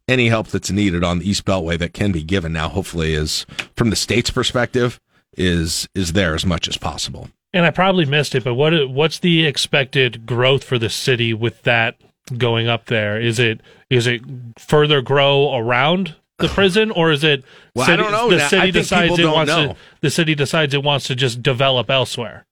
any 0.09 0.29
help 0.29 0.49
that's 0.49 0.71
needed 0.71 1.03
on 1.03 1.19
the 1.19 1.29
East 1.29 1.45
Beltway 1.45 1.79
that 1.79 1.95
can 1.95 2.13
be 2.13 2.23
given 2.23 2.53
now, 2.53 2.69
hopefully, 2.69 3.15
is 3.15 3.47
from 3.77 3.91
the 3.91 3.97
state's 3.97 4.31
perspective, 4.31 5.01
is 5.37 5.89
is 5.95 6.13
there 6.13 6.35
as 6.35 6.47
much 6.47 6.69
as 6.69 6.77
possible. 6.77 7.29
And 7.55 7.65
I 7.65 7.71
probably 7.71 8.05
missed 8.05 8.35
it, 8.35 8.43
but 8.43 8.55
what 8.55 8.91
what's 8.91 9.21
the 9.21 9.47
expected 9.47 10.27
growth 10.27 10.65
for 10.65 10.77
the 10.77 10.91
city 10.91 11.33
with 11.33 11.63
that 11.63 11.97
going 12.37 12.67
up 12.67 12.87
there? 12.87 13.21
Is 13.21 13.39
it 13.39 13.61
is 13.89 14.09
it 14.09 14.23
further 14.59 15.01
grow 15.01 15.55
around 15.55 16.17
the 16.39 16.49
prison, 16.49 16.91
or 16.91 17.13
is 17.13 17.23
it 17.23 17.45
Well, 17.77 17.89
I 17.89 17.95
don't 17.95 18.11
know. 18.11 18.29
the 18.29 18.39
Now, 18.39 18.49
city 18.49 18.71
decides 18.73 19.17
it 19.21 19.25
wants 19.25 19.49
know. 19.49 19.69
to 19.69 19.77
the 20.01 20.11
city 20.11 20.35
decides 20.35 20.75
it 20.75 20.83
wants 20.83 21.07
to 21.07 21.15
just 21.15 21.45
develop 21.45 21.91
elsewhere? 21.91 22.45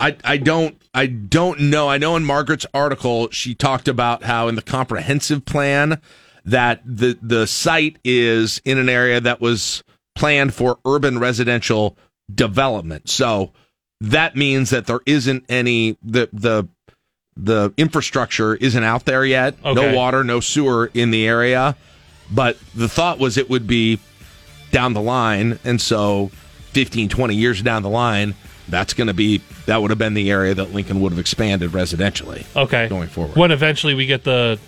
I, 0.00 0.16
I 0.24 0.38
don't 0.38 0.80
I 0.94 1.04
don't 1.06 1.60
know. 1.60 1.90
I 1.90 1.98
know 1.98 2.16
in 2.16 2.24
Margaret's 2.24 2.66
article 2.72 3.28
she 3.30 3.54
talked 3.54 3.88
about 3.88 4.22
how 4.22 4.48
in 4.48 4.54
the 4.54 4.62
comprehensive 4.62 5.44
plan 5.44 6.00
that 6.46 6.80
the 6.86 7.18
the 7.20 7.46
site 7.46 7.98
is 8.04 8.62
in 8.64 8.78
an 8.78 8.88
area 8.88 9.20
that 9.20 9.42
was 9.42 9.84
planned 10.14 10.54
for 10.54 10.78
urban 10.86 11.18
residential 11.18 11.98
development. 12.34 13.10
So 13.10 13.52
that 14.00 14.36
means 14.36 14.70
that 14.70 14.86
there 14.86 15.00
isn't 15.06 15.44
any 15.48 15.96
the 16.02 16.28
the 16.32 16.68
the 17.36 17.72
infrastructure 17.76 18.54
isn't 18.54 18.82
out 18.84 19.04
there 19.04 19.24
yet. 19.24 19.54
Okay. 19.64 19.74
No 19.74 19.94
water, 19.96 20.24
no 20.24 20.40
sewer 20.40 20.90
in 20.94 21.10
the 21.10 21.26
area. 21.26 21.76
But 22.30 22.56
the 22.74 22.88
thought 22.88 23.18
was 23.18 23.36
it 23.36 23.48
would 23.50 23.66
be 23.66 24.00
down 24.72 24.94
the 24.94 25.00
line 25.00 25.58
and 25.64 25.80
so 25.80 26.30
15 26.72 27.08
20 27.08 27.34
years 27.34 27.62
down 27.62 27.82
the 27.82 27.88
line 27.88 28.34
that's 28.68 28.92
going 28.94 29.06
to 29.06 29.14
be 29.14 29.40
that 29.66 29.80
would 29.80 29.90
have 29.90 29.98
been 29.98 30.12
the 30.14 30.28
area 30.30 30.52
that 30.54 30.74
lincoln 30.74 31.00
would 31.00 31.12
have 31.12 31.20
expanded 31.20 31.70
residentially 31.70 32.44
Okay, 32.56 32.88
going 32.88 33.08
forward 33.08 33.36
when 33.36 33.52
eventually 33.52 33.94
we 33.94 34.06
get 34.06 34.24
the 34.24 34.58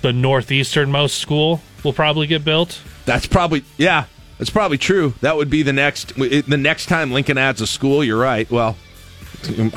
the 0.00 0.08
northeasternmost 0.10 1.10
school 1.10 1.60
will 1.84 1.92
probably 1.92 2.26
get 2.26 2.44
built. 2.44 2.80
that's 3.04 3.26
probably 3.26 3.62
yeah 3.76 4.06
that's 4.42 4.50
probably 4.50 4.76
true 4.78 5.14
that 5.20 5.36
would 5.36 5.48
be 5.48 5.62
the 5.62 5.72
next 5.72 6.16
the 6.16 6.56
next 6.58 6.86
time 6.86 7.12
lincoln 7.12 7.38
adds 7.38 7.60
a 7.60 7.66
school 7.66 8.02
you're 8.02 8.18
right 8.18 8.50
well 8.50 8.76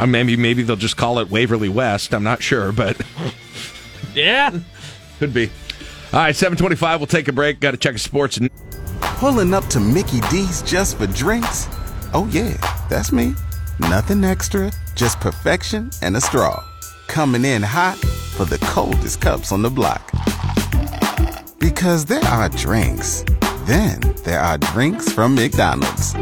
maybe 0.07 0.36
maybe 0.36 0.63
they'll 0.63 0.76
just 0.76 0.97
call 0.97 1.20
it 1.20 1.30
waverly 1.30 1.70
west 1.70 2.16
i'm 2.16 2.24
not 2.24 2.41
sure 2.41 2.72
but 2.72 2.99
Yeah. 4.16 4.57
could 5.20 5.36
be 5.36 5.51
all 6.11 6.20
right 6.20 6.36
725 6.36 6.99
we'll 6.99 7.05
take 7.05 7.28
a 7.28 7.32
break 7.32 7.59
got 7.59 7.72
to 7.72 7.78
check 7.78 7.93
a 7.93 7.99
sports 7.99 8.39
Pulling 9.20 9.53
up 9.53 9.66
to 9.68 9.80
Mickey 9.80 10.20
D's 10.30 10.61
just 10.61 10.97
for 10.97 11.07
drinks? 11.07 11.68
Oh, 12.13 12.28
yeah, 12.32 12.57
that's 12.89 13.13
me. 13.13 13.34
Nothing 13.80 14.26
extra, 14.26 14.72
just 14.93 15.22
perfection 15.22 15.89
and 16.01 16.18
a 16.18 16.22
straw. 16.22 16.61
Coming 17.07 17.45
in 17.45 17.61
hot 17.63 17.97
for 17.97 18.43
the 18.43 18.57
coldest 18.66 19.22
cups 19.22 19.53
on 19.53 19.61
the 19.61 19.70
block. 19.70 20.11
Because 21.59 22.03
there 22.03 22.24
are 22.26 22.49
drinks, 22.49 23.24
then 23.66 23.99
there 24.24 24.39
are 24.39 24.57
drinks 24.57 25.11
from 25.11 25.36
McDonald's. 25.36 26.16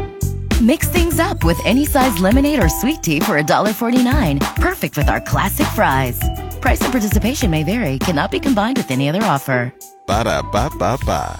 Mix 0.60 0.88
things 0.88 1.18
up 1.20 1.44
with 1.44 1.60
any 1.64 1.84
size 1.84 2.18
lemonade 2.18 2.62
or 2.62 2.68
sweet 2.68 3.02
tea 3.02 3.20
for 3.20 3.40
$1.49. 3.40 4.40
Perfect 4.56 4.96
with 4.96 5.08
our 5.08 5.20
classic 5.20 5.66
fries. 5.68 6.20
Price 6.60 6.80
and 6.80 6.92
participation 6.92 7.50
may 7.50 7.64
vary, 7.64 7.98
cannot 7.98 8.30
be 8.30 8.40
combined 8.40 8.76
with 8.76 8.90
any 8.90 9.08
other 9.08 9.22
offer. 9.22 9.74
Ba 10.06 10.24
da 10.24 10.42
ba 10.42 10.70
ba 10.78 10.98
ba. 11.04 11.38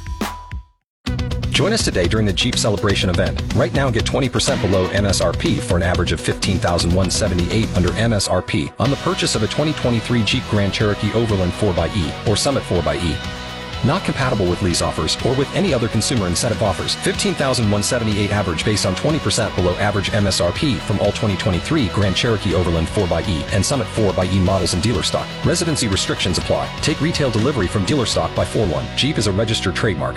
Join 1.50 1.72
us 1.72 1.84
today 1.84 2.08
during 2.08 2.26
the 2.26 2.32
Jeep 2.32 2.56
Celebration 2.56 3.08
event. 3.08 3.40
Right 3.54 3.72
now, 3.72 3.88
get 3.88 4.04
20% 4.04 4.60
below 4.60 4.88
MSRP 4.88 5.60
for 5.60 5.76
an 5.76 5.84
average 5.84 6.10
of 6.10 6.20
15178 6.20 7.76
under 7.76 7.90
MSRP 7.90 8.72
on 8.80 8.90
the 8.90 8.96
purchase 8.96 9.36
of 9.36 9.44
a 9.44 9.46
2023 9.46 10.24
Jeep 10.24 10.42
Grand 10.50 10.74
Cherokee 10.74 11.12
Overland 11.12 11.52
4xE 11.52 12.26
or 12.28 12.34
Summit 12.34 12.64
4xE. 12.64 13.43
Not 13.84 14.04
compatible 14.04 14.46
with 14.46 14.62
lease 14.62 14.80
offers 14.80 15.16
or 15.26 15.34
with 15.34 15.54
any 15.54 15.74
other 15.74 15.88
consumer 15.88 16.26
incentive 16.26 16.62
offers. 16.62 16.94
15,178 16.96 18.30
average 18.30 18.64
based 18.64 18.86
on 18.86 18.96
20% 18.96 19.54
below 19.54 19.74
average 19.76 20.10
MSRP 20.10 20.78
from 20.78 20.98
all 21.00 21.12
2023 21.12 21.88
Grand 21.88 22.16
Cherokee 22.16 22.54
Overland 22.54 22.88
4xE 22.88 23.52
and 23.52 23.64
Summit 23.64 23.86
4xE 23.88 24.40
models 24.40 24.74
in 24.74 24.80
dealer 24.80 25.02
stock. 25.02 25.28
Residency 25.44 25.88
restrictions 25.88 26.38
apply. 26.38 26.66
Take 26.80 27.00
retail 27.00 27.30
delivery 27.30 27.66
from 27.66 27.84
dealer 27.84 28.06
stock 28.06 28.34
by 28.34 28.44
4-1. 28.44 28.96
Jeep 28.96 29.18
is 29.18 29.26
a 29.26 29.32
registered 29.32 29.76
trademark. 29.76 30.16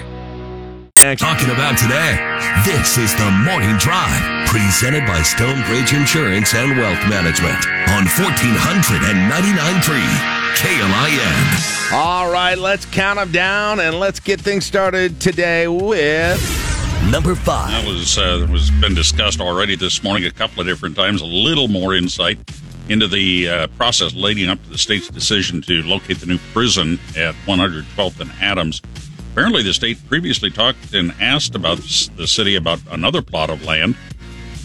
Talking 0.97 1.51
about 1.51 1.77
today. 1.77 2.17
This 2.65 2.97
is 2.97 3.13
the 3.13 3.29
Morning 3.45 3.77
Drive, 3.77 4.47
presented 4.47 5.05
by 5.05 5.21
Stonebridge 5.21 5.93
Insurance 5.93 6.55
and 6.55 6.75
Wealth 6.75 7.07
Management 7.07 7.67
on 7.89 8.05
1499.3 8.05 10.36
KLIN. 10.55 11.93
all 11.93 12.31
right 12.31 12.57
let's 12.57 12.85
count 12.85 13.19
them 13.19 13.31
down 13.31 13.79
and 13.79 13.99
let's 13.99 14.19
get 14.19 14.39
things 14.39 14.65
started 14.65 15.19
today 15.19 15.67
with 15.67 16.39
number 17.11 17.35
five 17.35 17.69
That 17.69 17.85
was 17.85 18.17
uh, 18.17 18.47
was 18.49 18.71
been 18.71 18.95
discussed 18.95 19.39
already 19.41 19.75
this 19.75 20.03
morning 20.03 20.25
a 20.25 20.31
couple 20.31 20.61
of 20.61 20.67
different 20.67 20.95
times. 20.95 21.21
A 21.21 21.25
little 21.25 21.67
more 21.67 21.95
insight 21.95 22.39
into 22.89 23.07
the 23.07 23.47
uh, 23.49 23.67
process 23.77 24.13
leading 24.13 24.49
up 24.49 24.61
to 24.63 24.69
the 24.69 24.77
state's 24.77 25.09
decision 25.09 25.61
to 25.63 25.81
locate 25.83 26.19
the 26.19 26.25
new 26.25 26.37
prison 26.53 26.99
at 27.15 27.35
112th 27.45 28.19
and 28.19 28.31
Adams. 28.41 28.81
apparently 29.31 29.61
the 29.63 29.73
state 29.73 29.97
previously 30.07 30.49
talked 30.49 30.93
and 30.93 31.13
asked 31.19 31.55
about 31.55 31.77
the 31.77 32.27
city 32.27 32.55
about 32.55 32.79
another 32.91 33.21
plot 33.21 33.49
of 33.49 33.63
land. 33.63 33.95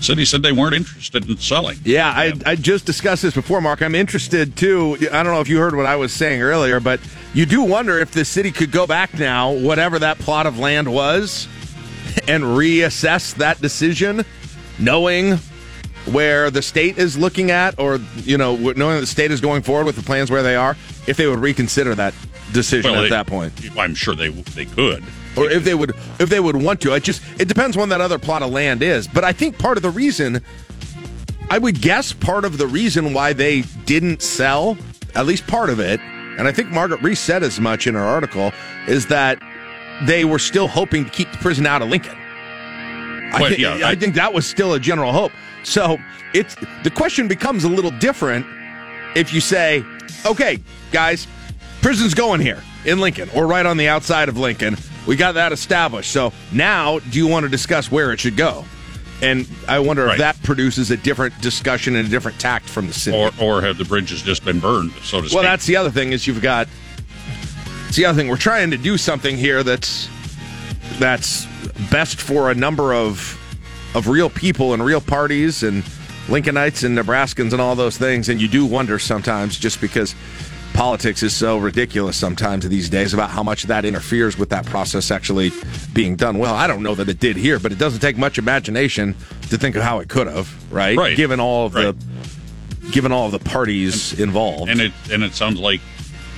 City 0.03 0.25
said 0.25 0.43
they 0.43 0.53
weren't 0.53 0.75
interested 0.75 1.29
in 1.29 1.37
selling. 1.39 1.79
Yeah, 1.85 2.09
I, 2.11 2.33
I 2.45 2.57
just 2.57 2.85
discussed 2.87 3.23
this 3.23 3.35
before, 3.35 3.61
Mark. 3.61 3.83
I'm 3.83 3.95
interested 3.95 4.57
too. 4.57 4.97
I 5.13 5.23
don't 5.23 5.33
know 5.33 5.41
if 5.41 5.49
you 5.49 5.59
heard 5.59 5.77
what 5.77 5.87
I 5.87 5.97
was 5.97 6.13
saying 6.13 6.43
earlier, 6.43 6.81
but 6.81 7.01
you 7.35 7.47
do 7.47 7.63
wonder 7.63 7.99
if 7.99 8.11
the 8.11 8.25
city 8.25 8.51
could 8.51 8.73
go 8.73 8.87
back 8.87 9.15
now, 9.15 9.53
whatever 9.53 9.99
that 10.01 10.19
plot 10.19 10.47
of 10.47 10.59
land 10.59 10.93
was, 10.93 11.47
and 12.27 12.43
reassess 12.43 13.35
that 13.37 13.61
decision, 13.61 14.25
knowing 14.79 15.39
where 16.07 16.51
the 16.51 16.63
state 16.63 16.99
is 16.99 17.17
looking 17.17 17.53
at, 17.53 17.79
or 17.79 18.01
you 18.17 18.37
know, 18.37 18.57
knowing 18.57 18.95
that 18.97 19.01
the 19.01 19.07
state 19.07 19.31
is 19.31 19.41
going 19.41 19.63
forward 19.63 19.87
with 19.87 19.95
the 19.97 20.03
plans 20.03 20.31
where 20.33 20.43
they 20.43 20.57
are, 20.57 20.77
if 21.07 21.17
they 21.17 21.29
would 21.29 21.39
reconsider 21.39 21.95
that 21.95 22.13
decision 22.53 22.91
Well, 22.91 23.01
at 23.01 23.05
they- 23.05 23.11
that 23.11 23.27
point. 23.29 23.53
I'm 23.79 23.95
sure 23.95 24.15
they 24.17 24.29
they 24.29 24.65
could. 24.67 25.05
Or 25.37 25.51
if 25.51 25.65
they 25.65 25.75
would 25.75 25.95
if 26.19 26.29
they 26.29 26.41
would 26.41 26.57
want 26.57 26.81
to. 26.83 26.95
It 26.95 27.03
just 27.03 27.23
it 27.41 27.49
depends 27.49 27.77
when 27.77 27.89
that 27.91 28.01
other 28.01 28.19
plot 28.19 28.43
of 28.43 28.51
land 28.51 28.83
is. 28.83 29.07
But 29.09 29.25
I 29.25 29.33
think 29.33 29.59
part 29.59 29.77
of 29.77 29.83
the 29.83 29.91
reason 29.91 30.41
I 31.51 31.59
would 31.59 31.81
guess 31.81 32.13
part 32.13 32.45
of 32.45 32.59
the 32.59 32.67
reason 32.67 33.13
why 33.13 33.33
they 33.33 33.63
didn't 33.85 34.23
sell, 34.23 34.77
at 35.15 35.27
least 35.27 35.47
part 35.47 35.69
of 35.71 35.81
it, 35.81 36.01
and 36.39 36.49
I 36.49 36.53
think 36.53 36.71
Margaret 36.71 37.03
Reese 37.03 37.21
said 37.21 37.43
as 37.43 37.61
much 37.61 37.87
in 37.87 37.95
her 37.95 38.01
article, 38.01 38.53
is 38.87 39.07
that 39.09 39.39
they 40.05 40.25
were 40.25 40.39
still 40.39 40.67
hoping 40.69 41.05
to 41.05 41.11
keep 41.11 41.31
the 41.31 41.39
prison 41.39 41.67
out 41.67 41.83
of 41.83 41.89
Lincoln. 41.89 42.17
I, 42.17 43.39
Well, 43.41 43.49
think, 43.51 43.61
yeah, 43.61 43.87
I 43.87 43.91
I- 43.91 43.95
think 43.95 44.15
that 44.15 44.33
was 44.33 44.47
still 44.47 44.73
a 44.75 44.81
general 44.81 45.13
hope. 45.13 45.33
So 45.63 45.99
it's 46.35 46.57
the 46.85 46.91
question 46.91 47.29
becomes 47.29 47.65
a 47.65 47.69
little 47.69 47.91
different 47.93 48.47
if 49.15 49.33
you 49.35 49.41
say, 49.41 49.85
okay, 50.25 50.59
guys, 50.91 51.27
prison's 51.83 52.15
going 52.15 52.41
here 52.41 52.63
in 52.87 52.99
Lincoln 53.01 53.29
or 53.35 53.47
right 53.47 53.67
on 53.67 53.77
the 53.77 53.89
outside 53.89 54.29
of 54.29 54.37
Lincoln. 54.39 54.77
We 55.07 55.17
got 55.17 55.33
that 55.33 55.53
established. 55.53 56.13
So 56.13 56.33
now, 56.53 56.99
do 56.99 57.19
you 57.19 57.27
want 57.27 57.45
to 57.45 57.51
discuss 57.51 57.91
where 57.91 58.13
it 58.13 58.21
should 58.21 58.37
go? 58.37 58.65
And 59.21 59.49
I 59.69 59.79
wonder 59.79 60.09
if 60.09 60.19
that 60.19 60.43
produces 60.43 60.91
a 60.91 60.97
different 60.97 61.41
discussion 61.41 61.95
and 61.95 62.09
a 62.09 62.11
different 62.11 62.41
tact 62.41 62.69
from 62.69 62.89
the 62.89 62.93
city. 62.93 63.17
Or 63.17 63.31
or 63.41 63.63
have 63.63 63.79
the 63.79 63.85
bridges 63.85 64.21
just 64.21 64.45
been 64.45 64.59
burned, 64.59 64.93
so 65.03 65.21
to 65.21 65.29
speak? 65.29 65.35
Well, 65.35 65.45
that's 65.45 65.65
the 65.65 65.77
other 65.77 65.91
thing 65.91 66.11
is 66.11 66.27
you've 66.27 66.43
got. 66.43 66.67
It's 67.87 67.97
the 67.97 68.05
other 68.07 68.19
thing. 68.19 68.29
We're 68.29 68.37
trying 68.37 68.73
to 68.73 68.77
do 68.77 68.99
something 68.99 69.37
here 69.37 69.63
that's 69.63 70.09
that's 70.99 71.47
best 71.91 72.21
for 72.21 72.51
a 72.51 72.55
number 72.55 72.93
of 72.93 73.39
of 73.95 74.09
real 74.09 74.29
people 74.29 74.75
and 74.75 74.85
real 74.85 75.01
parties 75.01 75.63
and 75.63 75.85
Lincolnites 76.27 76.85
and 76.85 76.99
Nebraskans 76.99 77.53
and 77.53 77.61
all 77.61 77.77
those 77.77 77.97
things. 77.97 78.29
And 78.29 78.41
you 78.41 78.49
do 78.49 78.67
wonder 78.67 78.99
sometimes, 78.99 79.57
just 79.57 79.81
because 79.81 80.17
politics 80.75 81.23
is 81.23 81.35
so 81.35 81.59
ridiculous 81.59 82.17
sometimes 82.17 82.69
these 82.69 82.89
days, 82.89 83.15
about 83.15 83.31
how 83.31 83.43
much 83.43 83.65
that 83.65 83.85
interferes 83.85 84.39
with 84.39 84.49
that 84.51 84.67
process 84.67 85.11
actually 85.11 85.51
being 85.93 86.17
done 86.17 86.39
well. 86.39 86.55
I 86.55 86.67
don't 86.67 86.83
know 86.83 86.95
that 86.95 87.09
it 87.09 87.21
did 87.21 87.37
here, 87.37 87.59
but 87.59 87.73
it 87.73 87.79
doesn't 87.79 88.01
take 88.01 88.17
much 88.17 88.39
imagination 88.39 89.15
to 89.51 89.59
think 89.59 89.77
of 89.77 89.83
how 89.83 89.99
it 90.01 90.09
could 90.09 90.27
have, 90.27 90.49
right? 90.73 90.97
Right. 90.97 91.17
Given 91.17 91.41
all 91.41 91.67
of 91.67 91.73
the 91.73 91.97
given 92.91 93.13
all 93.13 93.27
of 93.27 93.33
the 93.33 93.39
parties 93.39 94.19
involved. 94.19 94.71
and 94.71 94.81
it 94.81 94.93
and 95.11 95.23
it 95.23 95.35
sounds 95.35 95.59
like 95.61 95.81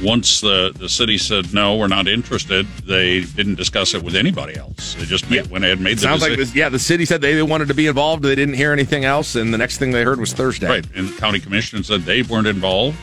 once 0.03 0.41
the 0.41 0.72
the 0.78 0.89
city 0.89 1.16
said 1.16 1.55
no, 1.55 1.76
we're 1.76 1.87
not 1.87 2.09
interested, 2.09 2.66
they 2.87 3.20
didn't 3.20 3.55
discuss 3.55 3.95
it 3.95 4.03
with 4.03 4.16
anybody 4.16 4.57
else. 4.57 4.95
They 4.95 5.05
just 5.05 5.30
made, 5.30 5.47
went 5.47 5.64
ahead 5.64 5.78
and 5.78 5.85
made 5.85 5.93
It 5.93 5.97
the 5.97 6.01
sounds 6.03 6.20
like 6.22 6.30
decision. 6.32 6.53
this, 6.53 6.55
yeah. 6.57 6.68
The 6.68 6.78
city 6.78 7.05
said 7.05 7.20
they 7.20 7.41
wanted 7.43 7.68
to 7.68 7.74
be 7.74 7.87
involved. 7.87 8.24
They 8.24 8.35
didn't 8.35 8.55
hear 8.55 8.72
anything 8.72 9.05
else, 9.05 9.37
and 9.37 9.55
the 9.55 9.59
next 9.59 9.78
thing 9.78 9.93
they 9.93 10.03
heard 10.05 10.18
was 10.18 10.32
Thursday. 10.32 10.68
Right, 10.68 10.87
and 10.97 11.09
the 11.09 11.20
county 11.20 11.39
commission 11.41 11.82
said 11.85 12.03
they 12.03 12.22
weren't 12.22 12.49
involved. 12.49 12.99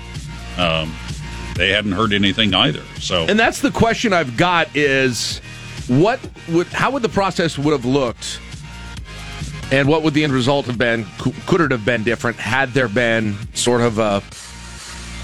Um, 0.57 0.93
they 1.55 1.69
hadn't 1.69 1.93
heard 1.93 2.13
anything 2.13 2.53
either. 2.53 2.83
So 2.99 3.25
And 3.27 3.39
that's 3.39 3.61
the 3.61 3.71
question 3.71 4.13
I've 4.13 4.37
got: 4.37 4.67
is 4.75 5.39
what 5.87 6.19
would 6.49 6.67
how 6.67 6.91
would 6.91 7.01
the 7.01 7.09
process 7.09 7.57
would 7.57 7.71
have 7.71 7.85
looked, 7.85 8.39
and 9.71 9.87
what 9.87 10.03
would 10.03 10.13
the 10.13 10.23
end 10.23 10.33
result 10.33 10.65
have 10.65 10.77
been? 10.77 11.05
Could 11.47 11.61
it 11.61 11.71
have 11.71 11.85
been 11.85 12.03
different 12.03 12.37
had 12.37 12.69
there 12.69 12.87
been 12.87 13.35
sort 13.53 13.81
of 13.81 13.99
a 13.99 14.21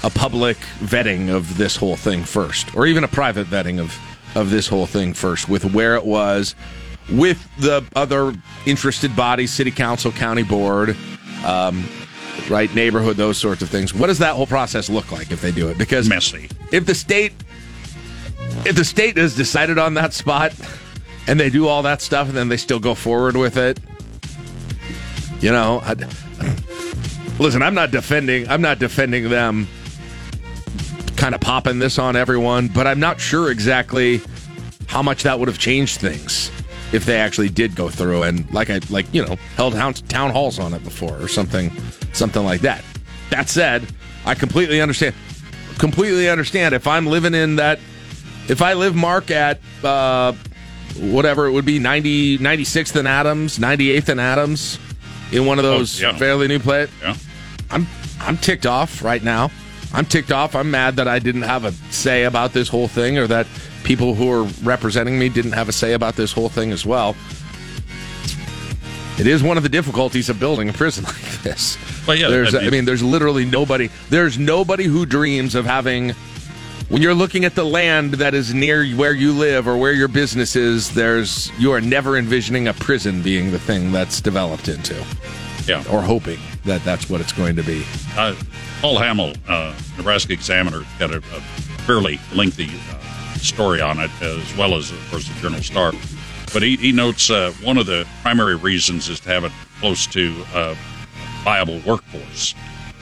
a 0.04 0.10
public 0.10 0.56
vetting 0.78 1.28
of 1.28 1.56
this 1.56 1.76
whole 1.76 1.96
thing 1.96 2.22
first, 2.22 2.74
or 2.76 2.86
even 2.86 3.04
a 3.04 3.08
private 3.08 3.46
vetting 3.46 3.80
of 3.80 3.98
of 4.34 4.50
this 4.50 4.68
whole 4.68 4.86
thing 4.86 5.14
first, 5.14 5.48
with 5.48 5.64
where 5.64 5.96
it 5.96 6.04
was, 6.04 6.54
with 7.10 7.48
the 7.58 7.84
other 7.96 8.34
interested 8.66 9.14
bodies, 9.16 9.52
city 9.52 9.70
council, 9.70 10.12
county 10.12 10.42
board, 10.42 10.96
um, 11.44 11.88
right, 12.48 12.72
neighborhood, 12.74 13.16
those 13.16 13.38
sorts 13.38 13.62
of 13.62 13.68
things. 13.68 13.94
What 13.94 14.06
does 14.08 14.18
that 14.18 14.34
whole 14.34 14.46
process 14.46 14.88
look 14.88 15.12
like 15.12 15.30
if 15.30 15.40
they 15.40 15.52
do 15.52 15.68
it? 15.68 15.78
Because 15.78 16.08
messy. 16.08 16.48
If 16.72 16.86
the 16.86 16.94
state, 16.94 17.32
if 18.64 18.76
the 18.76 18.84
state 18.84 19.16
has 19.16 19.34
decided 19.34 19.78
on 19.78 19.94
that 19.94 20.12
spot, 20.12 20.52
and 21.26 21.38
they 21.38 21.50
do 21.50 21.68
all 21.68 21.82
that 21.82 22.00
stuff, 22.00 22.28
and 22.28 22.36
then 22.36 22.48
they 22.48 22.56
still 22.56 22.80
go 22.80 22.94
forward 22.94 23.36
with 23.36 23.56
it, 23.56 23.78
you 25.40 25.50
know, 25.50 25.80
I, 25.84 25.94
listen, 27.38 27.62
I'm 27.62 27.74
not 27.74 27.90
defending. 27.90 28.48
I'm 28.48 28.62
not 28.62 28.78
defending 28.78 29.28
them 29.28 29.68
kind 31.16 31.34
of 31.34 31.40
popping 31.40 31.78
this 31.78 31.98
on 31.98 32.16
everyone, 32.16 32.68
but 32.68 32.86
I'm 32.86 33.00
not 33.00 33.20
sure 33.20 33.50
exactly 33.50 34.20
how 34.86 35.02
much 35.02 35.24
that 35.24 35.38
would 35.38 35.48
have 35.48 35.58
changed 35.58 36.00
things 36.00 36.50
if 36.92 37.04
they 37.04 37.18
actually 37.18 37.50
did 37.50 37.74
go 37.76 37.88
through 37.90 38.22
and 38.22 38.50
like 38.52 38.70
I 38.70 38.80
like 38.88 39.12
you 39.12 39.24
know 39.24 39.36
held 39.56 39.74
town, 39.74 39.92
town 39.94 40.30
halls 40.30 40.58
on 40.58 40.72
it 40.72 40.82
before 40.82 41.20
or 41.20 41.28
something 41.28 41.70
something 42.18 42.44
like 42.44 42.60
that. 42.62 42.84
That 43.30 43.48
said, 43.48 43.86
I 44.26 44.34
completely 44.34 44.80
understand 44.80 45.14
completely 45.78 46.28
understand 46.28 46.74
if 46.74 46.86
I'm 46.88 47.06
living 47.06 47.34
in 47.34 47.56
that 47.56 47.78
if 48.48 48.60
I 48.62 48.72
live 48.72 48.96
Mark 48.96 49.30
at 49.30 49.60
uh, 49.84 50.32
whatever 50.98 51.46
it 51.46 51.52
would 51.52 51.64
be 51.64 51.78
90 51.78 52.38
96th 52.38 52.96
and 52.96 53.06
Adams, 53.06 53.58
98th 53.58 54.08
and 54.08 54.20
Adams 54.20 54.78
in 55.30 55.46
one 55.46 55.58
of 55.58 55.64
those 55.64 56.02
Oh, 56.02 56.08
yeah. 56.10 56.16
fairly 56.16 56.48
new 56.48 56.58
play. 56.58 56.88
Yeah. 57.00 57.16
I'm 57.70 57.86
I'm 58.20 58.36
ticked 58.38 58.66
off 58.66 59.02
right 59.04 59.22
now. 59.22 59.50
I'm 59.94 60.04
ticked 60.04 60.32
off. 60.32 60.54
I'm 60.54 60.70
mad 60.70 60.96
that 60.96 61.06
I 61.08 61.18
didn't 61.18 61.42
have 61.42 61.64
a 61.64 61.72
say 61.92 62.24
about 62.24 62.52
this 62.52 62.68
whole 62.68 62.88
thing, 62.88 63.16
or 63.16 63.26
that 63.28 63.46
people 63.84 64.14
who 64.14 64.30
are 64.30 64.42
representing 64.62 65.18
me 65.18 65.28
didn't 65.30 65.52
have 65.52 65.68
a 65.68 65.72
say 65.72 65.92
about 65.94 66.14
this 66.16 66.32
whole 66.32 66.48
thing 66.50 66.72
as 66.72 66.84
well. 66.84 67.14
It 69.18 69.26
is 69.26 69.42
one 69.42 69.56
of 69.56 69.62
the 69.62 69.68
difficulties 69.68 70.28
of 70.28 70.38
building 70.38 70.68
a 70.68 70.72
prison 70.72 71.04
like 71.06 71.42
this. 71.42 71.76
But 72.06 72.18
yeah, 72.18 72.28
there's, 72.28 72.54
I 72.54 72.58
I 72.58 72.62
mean- 72.62 72.70
mean, 72.70 72.84
there's 72.84 73.02
literally 73.02 73.44
nobody. 73.44 73.88
There's 74.10 74.38
nobody 74.38 74.84
who 74.84 75.06
dreams 75.06 75.54
of 75.54 75.64
having. 75.66 76.10
When 76.88 77.02
you're 77.02 77.12
looking 77.14 77.44
at 77.44 77.54
the 77.54 77.64
land 77.64 78.14
that 78.14 78.32
is 78.32 78.54
near 78.54 78.86
where 78.96 79.12
you 79.12 79.32
live 79.34 79.68
or 79.68 79.76
where 79.76 79.92
your 79.92 80.08
business 80.08 80.56
is, 80.56 80.94
there's 80.94 81.50
you 81.58 81.70
are 81.72 81.82
never 81.82 82.16
envisioning 82.16 82.66
a 82.68 82.72
prison 82.72 83.20
being 83.20 83.50
the 83.50 83.58
thing 83.58 83.92
that's 83.92 84.22
developed 84.22 84.68
into. 84.68 84.94
Yeah. 85.66 85.84
Or 85.92 86.00
hoping 86.00 86.38
that 86.64 86.82
that's 86.84 87.10
what 87.10 87.20
it's 87.20 87.32
going 87.32 87.56
to 87.56 87.62
be. 87.62 87.84
Uh, 88.16 88.34
Paul 88.80 88.96
Hammel, 88.98 89.34
uh, 89.48 89.74
Nebraska 89.98 90.32
Examiner, 90.32 90.80
got 90.98 91.10
a, 91.12 91.18
a 91.18 91.40
fairly 91.84 92.18
lengthy 92.34 92.70
uh, 92.90 93.34
story 93.34 93.82
on 93.82 93.98
it, 94.00 94.10
as 94.22 94.56
well 94.56 94.74
as, 94.74 94.90
of 94.90 95.10
course, 95.10 95.28
the 95.28 95.38
Journal 95.40 95.60
Star. 95.62 95.92
But 96.52 96.62
he, 96.62 96.76
he 96.76 96.92
notes 96.92 97.30
uh, 97.30 97.52
one 97.62 97.76
of 97.78 97.86
the 97.86 98.06
primary 98.22 98.56
reasons 98.56 99.08
is 99.08 99.20
to 99.20 99.28
have 99.30 99.44
it 99.44 99.52
close 99.80 100.06
to 100.08 100.44
a 100.54 100.76
viable 101.44 101.80
workforce. 101.86 102.54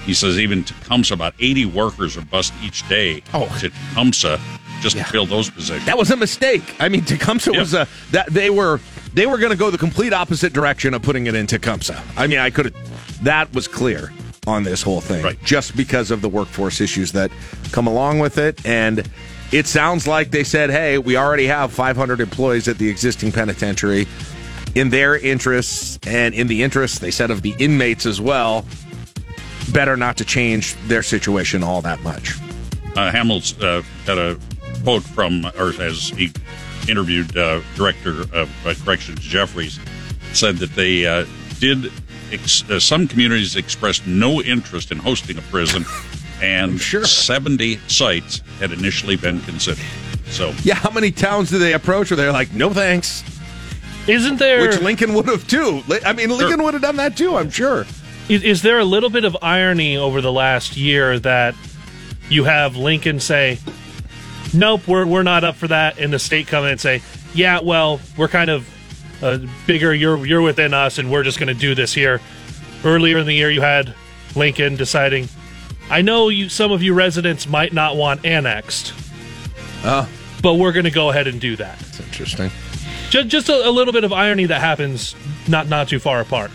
He 0.04 0.14
says 0.14 0.38
even 0.38 0.62
Tecumseh, 0.64 1.14
about 1.14 1.34
80 1.40 1.66
workers 1.66 2.16
are 2.16 2.24
bused 2.24 2.52
each 2.62 2.88
day 2.88 3.22
Oh. 3.34 3.46
to 3.60 3.70
Tecumseh 3.70 4.38
just 4.80 4.96
to 4.96 5.04
fill 5.04 5.26
those 5.26 5.50
positions. 5.50 5.86
That 5.86 5.98
was 5.98 6.10
a 6.10 6.16
mistake. 6.16 6.74
I 6.78 6.88
mean, 6.88 7.02
Tecumseh 7.04 7.52
was 7.52 7.74
a 7.74 7.88
that 8.12 8.28
they 8.28 8.50
were 8.50 8.78
they 9.14 9.26
were 9.26 9.38
going 9.38 9.50
to 9.50 9.56
go 9.58 9.70
the 9.70 9.78
complete 9.78 10.12
opposite 10.12 10.52
direction 10.52 10.92
of 10.94 11.02
putting 11.02 11.26
it 11.26 11.34
in 11.34 11.46
Tecumseh. 11.46 12.00
I 12.16 12.26
mean, 12.26 12.38
I 12.38 12.50
could 12.50 12.66
have 12.66 13.24
that 13.24 13.52
was 13.54 13.66
clear 13.66 14.12
on 14.46 14.62
this 14.62 14.82
whole 14.82 15.00
thing, 15.00 15.24
right. 15.24 15.42
just 15.42 15.76
because 15.76 16.10
of 16.12 16.20
the 16.20 16.28
workforce 16.28 16.80
issues 16.80 17.10
that 17.12 17.32
come 17.72 17.86
along 17.88 18.20
with 18.20 18.38
it, 18.38 18.64
and 18.64 19.08
it 19.52 19.66
sounds 19.66 20.06
like 20.06 20.30
they 20.30 20.44
said, 20.44 20.70
"Hey, 20.70 20.98
we 20.98 21.16
already 21.16 21.46
have 21.46 21.72
500 21.72 22.20
employees 22.20 22.68
at 22.68 22.78
the 22.78 22.88
existing 22.88 23.32
penitentiary." 23.32 24.06
In 24.74 24.90
their 24.90 25.16
interests 25.16 25.98
and 26.06 26.34
in 26.34 26.48
the 26.48 26.62
interests, 26.62 26.98
they 26.98 27.10
said, 27.10 27.30
of 27.30 27.40
the 27.40 27.54
inmates 27.58 28.04
as 28.04 28.20
well, 28.20 28.66
better 29.72 29.96
not 29.96 30.18
to 30.18 30.24
change 30.24 30.74
their 30.86 31.02
situation 31.02 31.62
all 31.62 31.80
that 31.82 32.02
much. 32.02 32.34
uh, 32.94 33.10
Hammel's 33.10 33.58
uh, 33.62 33.82
got 34.04 34.18
a 34.18 34.38
quote 34.82 35.02
from, 35.02 35.46
or 35.58 35.72
as 35.80 36.08
he 36.10 36.30
interviewed 36.88 37.36
uh, 37.36 37.60
director 37.74 38.22
of 38.32 38.66
uh, 38.66 38.74
corrections 38.84 39.20
Jeffreys, 39.20 39.80
said 40.32 40.56
that 40.58 40.74
they 40.74 41.06
uh, 41.06 41.24
did. 41.58 41.90
Ex- 42.32 42.68
uh, 42.68 42.78
some 42.80 43.06
communities 43.06 43.56
expressed 43.56 44.06
no 44.06 44.42
interest 44.42 44.90
in 44.92 44.98
hosting 44.98 45.38
a 45.38 45.42
prison, 45.42 45.84
and 46.42 46.80
sure. 46.80 47.04
70 47.04 47.76
sites 47.88 48.42
had 48.58 48.72
initially 48.72 49.16
been 49.16 49.40
considered. 49.42 49.84
So 50.26 50.52
Yeah, 50.62 50.74
how 50.74 50.90
many 50.90 51.10
towns 51.10 51.50
do 51.50 51.58
they 51.58 51.72
approach 51.72 52.10
where 52.10 52.16
they're 52.16 52.32
like, 52.32 52.52
no 52.52 52.72
thanks? 52.72 53.22
Isn't 54.08 54.38
there? 54.38 54.60
Which 54.62 54.80
Lincoln 54.80 55.14
would 55.14 55.26
have 55.26 55.46
too. 55.48 55.82
I 56.04 56.12
mean, 56.12 56.30
Lincoln 56.30 56.62
would 56.62 56.74
have 56.74 56.82
done 56.82 56.96
that 56.96 57.16
too, 57.16 57.36
I'm 57.36 57.50
sure. 57.50 57.86
Is, 58.28 58.42
is 58.42 58.62
there 58.62 58.78
a 58.78 58.84
little 58.84 59.10
bit 59.10 59.24
of 59.24 59.36
irony 59.42 59.96
over 59.96 60.20
the 60.20 60.32
last 60.32 60.76
year 60.76 61.18
that 61.20 61.54
you 62.28 62.44
have 62.44 62.76
Lincoln 62.76 63.20
say, 63.20 63.58
nope, 64.52 64.86
we're 64.86 65.06
we're 65.06 65.22
not 65.22 65.44
up 65.44 65.56
for 65.56 65.68
that. 65.68 65.98
And 65.98 66.12
the 66.12 66.18
state 66.18 66.46
come 66.46 66.64
in 66.64 66.72
and 66.72 66.80
say, 66.80 67.02
yeah, 67.34 67.60
well, 67.60 68.00
we're 68.16 68.28
kind 68.28 68.50
of 68.50 68.68
uh, 69.22 69.38
bigger. 69.66 69.94
You're 69.94 70.24
you're 70.26 70.42
within 70.42 70.74
us, 70.74 70.98
and 70.98 71.10
we're 71.10 71.22
just 71.22 71.38
going 71.38 71.48
to 71.48 71.60
do 71.60 71.74
this 71.74 71.92
here. 71.92 72.20
Earlier 72.84 73.18
in 73.18 73.26
the 73.26 73.34
year, 73.34 73.50
you 73.50 73.60
had 73.60 73.94
Lincoln 74.34 74.76
deciding, 74.76 75.28
I 75.90 76.02
know 76.02 76.28
you 76.28 76.48
some 76.48 76.72
of 76.72 76.82
you 76.82 76.94
residents 76.94 77.46
might 77.46 77.72
not 77.72 77.96
want 77.96 78.24
annexed, 78.24 78.92
Oh, 79.84 80.08
but 80.42 80.54
we're 80.54 80.72
going 80.72 80.84
to 80.84 80.90
go 80.90 81.10
ahead 81.10 81.26
and 81.26 81.40
do 81.40 81.56
that. 81.56 81.78
that's 81.78 82.00
interesting. 82.00 82.50
Just 83.10 83.28
just 83.28 83.48
a, 83.48 83.68
a 83.68 83.70
little 83.70 83.92
bit 83.92 84.02
of 84.04 84.12
irony 84.12 84.46
that 84.46 84.60
happens 84.60 85.14
not 85.46 85.68
not 85.68 85.88
too 85.88 85.98
far 86.00 86.20
apart. 86.20 86.50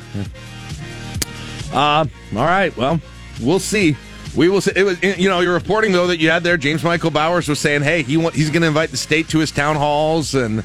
Uh, 1.71 2.05
all 2.35 2.45
right. 2.45 2.75
Well, 2.75 2.99
we'll 3.41 3.59
see. 3.59 3.95
We 4.35 4.49
will 4.49 4.59
see. 4.61 4.71
It 4.75 4.83
was, 4.83 5.01
you 5.01 5.29
know, 5.29 5.39
you're 5.39 5.53
reporting 5.53 5.91
though 5.93 6.07
that 6.07 6.19
you 6.19 6.29
had 6.29 6.43
there. 6.43 6.57
James 6.57 6.83
Michael 6.83 7.11
Bowers 7.11 7.47
was 7.47 7.59
saying, 7.59 7.83
"Hey, 7.83 8.03
he 8.03 8.17
want, 8.17 8.35
he's 8.35 8.49
going 8.49 8.61
to 8.61 8.67
invite 8.67 8.91
the 8.91 8.97
state 8.97 9.29
to 9.29 9.39
his 9.39 9.51
town 9.51 9.75
halls 9.77 10.35
and 10.35 10.63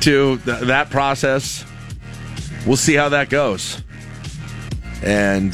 to 0.00 0.38
th- 0.38 0.60
that 0.64 0.90
process." 0.90 1.64
We'll 2.66 2.76
see 2.78 2.94
how 2.94 3.10
that 3.10 3.28
goes. 3.30 3.82
And 5.02 5.52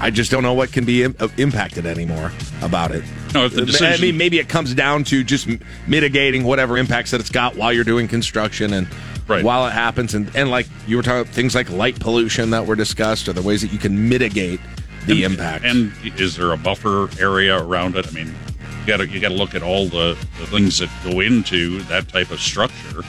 I 0.00 0.10
just 0.10 0.30
don't 0.30 0.42
know 0.42 0.54
what 0.54 0.72
can 0.72 0.84
be 0.84 1.02
Im- 1.02 1.16
uh, 1.20 1.28
impacted 1.36 1.86
anymore 1.86 2.32
about 2.62 2.90
it. 2.90 3.04
No, 3.34 3.44
if 3.44 3.54
the 3.54 3.86
I 3.86 4.00
mean, 4.00 4.16
maybe 4.16 4.38
it 4.38 4.48
comes 4.48 4.74
down 4.74 5.04
to 5.04 5.22
just 5.22 5.48
mitigating 5.86 6.44
whatever 6.44 6.78
impacts 6.78 7.10
that 7.10 7.20
it's 7.20 7.30
got 7.30 7.54
while 7.56 7.72
you're 7.72 7.84
doing 7.84 8.08
construction 8.08 8.72
and 8.72 8.88
while 9.26 9.66
it 9.66 9.72
happens. 9.72 10.14
And, 10.14 10.34
and 10.34 10.50
like 10.50 10.66
you 10.86 10.96
were 10.96 11.02
talking, 11.02 11.20
about 11.20 11.34
things 11.34 11.54
like 11.54 11.70
light 11.70 12.00
pollution 12.00 12.50
that 12.50 12.66
were 12.66 12.76
discussed 12.76 13.28
are 13.28 13.32
the 13.32 13.42
ways 13.42 13.62
that 13.62 13.72
you 13.72 13.78
can 13.78 14.08
mitigate 14.08 14.60
the 15.06 15.24
and, 15.24 15.34
impact. 15.34 15.64
And 15.64 15.92
is 16.18 16.36
there 16.36 16.52
a 16.52 16.56
buffer 16.56 17.08
area 17.20 17.62
around 17.62 17.96
it? 17.96 18.06
I 18.06 18.10
mean, 18.10 18.34
you 18.80 18.86
got 18.86 18.98
to 18.98 19.08
you 19.08 19.20
got 19.20 19.28
to 19.28 19.34
look 19.34 19.54
at 19.54 19.62
all 19.62 19.86
the, 19.86 20.16
the 20.38 20.46
things 20.46 20.78
that 20.78 20.90
go 21.04 21.20
into 21.20 21.82
that 21.84 22.08
type 22.08 22.30
of 22.30 22.40
structure. 22.40 23.02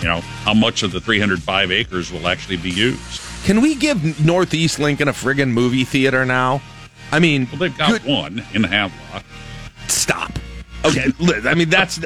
You 0.00 0.08
know, 0.08 0.20
how 0.20 0.54
much 0.54 0.82
of 0.82 0.92
the 0.92 1.00
305 1.00 1.70
acres 1.70 2.10
will 2.10 2.26
actually 2.26 2.56
be 2.56 2.70
used? 2.70 3.20
Can 3.44 3.60
we 3.60 3.74
give 3.74 4.24
Northeast 4.24 4.78
Lincoln 4.78 5.08
a 5.08 5.12
friggin' 5.12 5.50
movie 5.50 5.84
theater 5.84 6.24
now? 6.24 6.62
I 7.10 7.18
mean, 7.18 7.48
well, 7.50 7.58
they've 7.58 7.76
got 7.76 8.04
one 8.04 8.44
in 8.54 8.64
Havelock. 8.64 9.24
Stop. 9.88 10.32
Okay, 10.84 11.06
I 11.48 11.54
mean 11.54 11.68
that's 11.68 12.00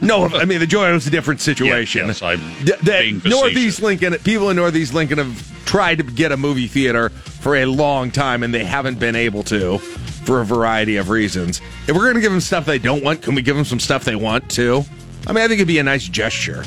no. 0.00 0.26
I 0.26 0.44
mean 0.44 0.60
the 0.60 0.66
Joy 0.66 0.92
was 0.92 1.06
a 1.06 1.10
different 1.10 1.40
situation. 1.40 2.06
Yes, 2.08 2.22
I'm 2.22 2.40
Th- 2.64 2.78
that. 2.80 3.22
Northeast 3.24 3.82
Lincoln, 3.82 4.14
people 4.18 4.50
in 4.50 4.56
Northeast 4.56 4.94
Lincoln 4.94 5.18
have 5.18 5.64
tried 5.64 5.98
to 5.98 6.04
get 6.04 6.32
a 6.32 6.36
movie 6.36 6.66
theater 6.66 7.08
for 7.08 7.56
a 7.56 7.64
long 7.66 8.10
time, 8.10 8.42
and 8.42 8.52
they 8.52 8.64
haven't 8.64 8.98
been 8.98 9.16
able 9.16 9.42
to 9.44 9.78
for 9.78 10.40
a 10.40 10.44
variety 10.44 10.96
of 10.96 11.08
reasons. 11.08 11.60
If 11.86 11.94
we're 11.96 12.02
going 12.04 12.14
to 12.14 12.20
give 12.20 12.32
them 12.32 12.40
stuff 12.40 12.66
they 12.66 12.78
don't 12.78 13.02
want, 13.02 13.22
can 13.22 13.34
we 13.34 13.42
give 13.42 13.56
them 13.56 13.64
some 13.64 13.80
stuff 13.80 14.04
they 14.04 14.16
want 14.16 14.48
too? 14.50 14.84
I 15.26 15.32
mean, 15.32 15.42
I 15.42 15.48
think 15.48 15.58
it'd 15.58 15.68
be 15.68 15.78
a 15.78 15.82
nice 15.82 16.06
gesture, 16.06 16.64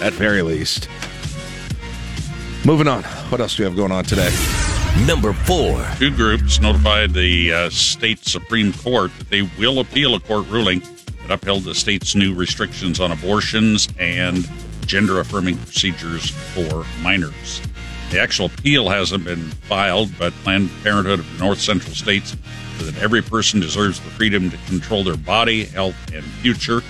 at 0.00 0.12
very 0.12 0.42
least. 0.42 0.88
Moving 2.66 2.88
on. 2.88 3.04
What 3.30 3.40
else 3.40 3.54
do 3.54 3.62
we 3.62 3.68
have 3.68 3.76
going 3.76 3.92
on 3.92 4.02
today? 4.02 4.34
Number 5.06 5.32
four. 5.32 5.86
Two 6.00 6.10
groups 6.10 6.60
notified 6.60 7.12
the 7.14 7.52
uh, 7.52 7.70
state 7.70 8.24
Supreme 8.24 8.72
Court 8.72 9.12
that 9.18 9.30
they 9.30 9.42
will 9.56 9.78
appeal 9.78 10.16
a 10.16 10.20
court 10.20 10.48
ruling 10.48 10.82
that 11.22 11.30
upheld 11.30 11.62
the 11.62 11.76
state's 11.76 12.16
new 12.16 12.34
restrictions 12.34 12.98
on 12.98 13.12
abortions 13.12 13.86
and 14.00 14.50
gender 14.84 15.20
affirming 15.20 15.56
procedures 15.58 16.30
for 16.30 16.84
minors. 17.02 17.62
The 18.10 18.18
actual 18.18 18.46
appeal 18.46 18.88
hasn't 18.88 19.22
been 19.22 19.44
filed, 19.68 20.10
but 20.18 20.32
Planned 20.42 20.70
Parenthood 20.82 21.20
of 21.20 21.38
the 21.38 21.44
North 21.44 21.60
Central 21.60 21.94
states 21.94 22.36
that 22.78 22.98
every 22.98 23.22
person 23.22 23.60
deserves 23.60 24.00
the 24.00 24.10
freedom 24.10 24.50
to 24.50 24.56
control 24.66 25.04
their 25.04 25.16
body, 25.16 25.66
health, 25.66 25.94
and 26.12 26.24
future, 26.24 26.82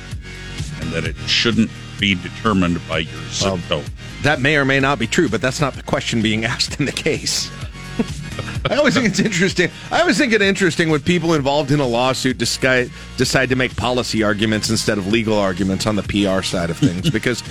and 0.81 0.91
that 0.93 1.05
it 1.05 1.17
shouldn't 1.27 1.71
be 1.99 2.15
determined 2.15 2.81
by 2.89 2.99
your 2.99 3.23
zip 3.31 3.59
code. 3.69 3.85
That 4.23 4.41
may 4.41 4.57
or 4.57 4.65
may 4.65 4.81
not 4.81 4.99
be 4.99 5.07
true, 5.07 5.29
but 5.29 5.41
that's 5.41 5.61
not 5.61 5.75
the 5.75 5.83
question 5.83 6.23
being 6.23 6.45
asked 6.53 6.79
in 6.79 6.87
the 6.87 6.93
case. 6.93 7.51
I 8.71 8.77
always 8.77 8.95
think 8.95 9.07
it's 9.07 9.21
interesting. 9.21 9.71
I 9.91 10.01
always 10.01 10.19
think 10.19 10.33
it 10.33 10.43
interesting 10.43 10.91
when 10.91 11.01
people 11.01 11.35
involved 11.35 11.71
in 11.71 11.81
a 11.81 11.87
lawsuit 11.87 12.39
decide, 12.39 12.91
decide 13.17 13.49
to 13.51 13.57
make 13.57 13.75
policy 13.77 14.23
arguments 14.23 14.71
instead 14.71 14.99
of 14.99 15.07
legal 15.07 15.39
arguments 15.39 15.87
on 15.87 15.97
the 15.97 16.03
PR 16.03 16.43
side 16.43 16.71
of 16.71 16.77
things 16.77 17.09
because 17.17 17.43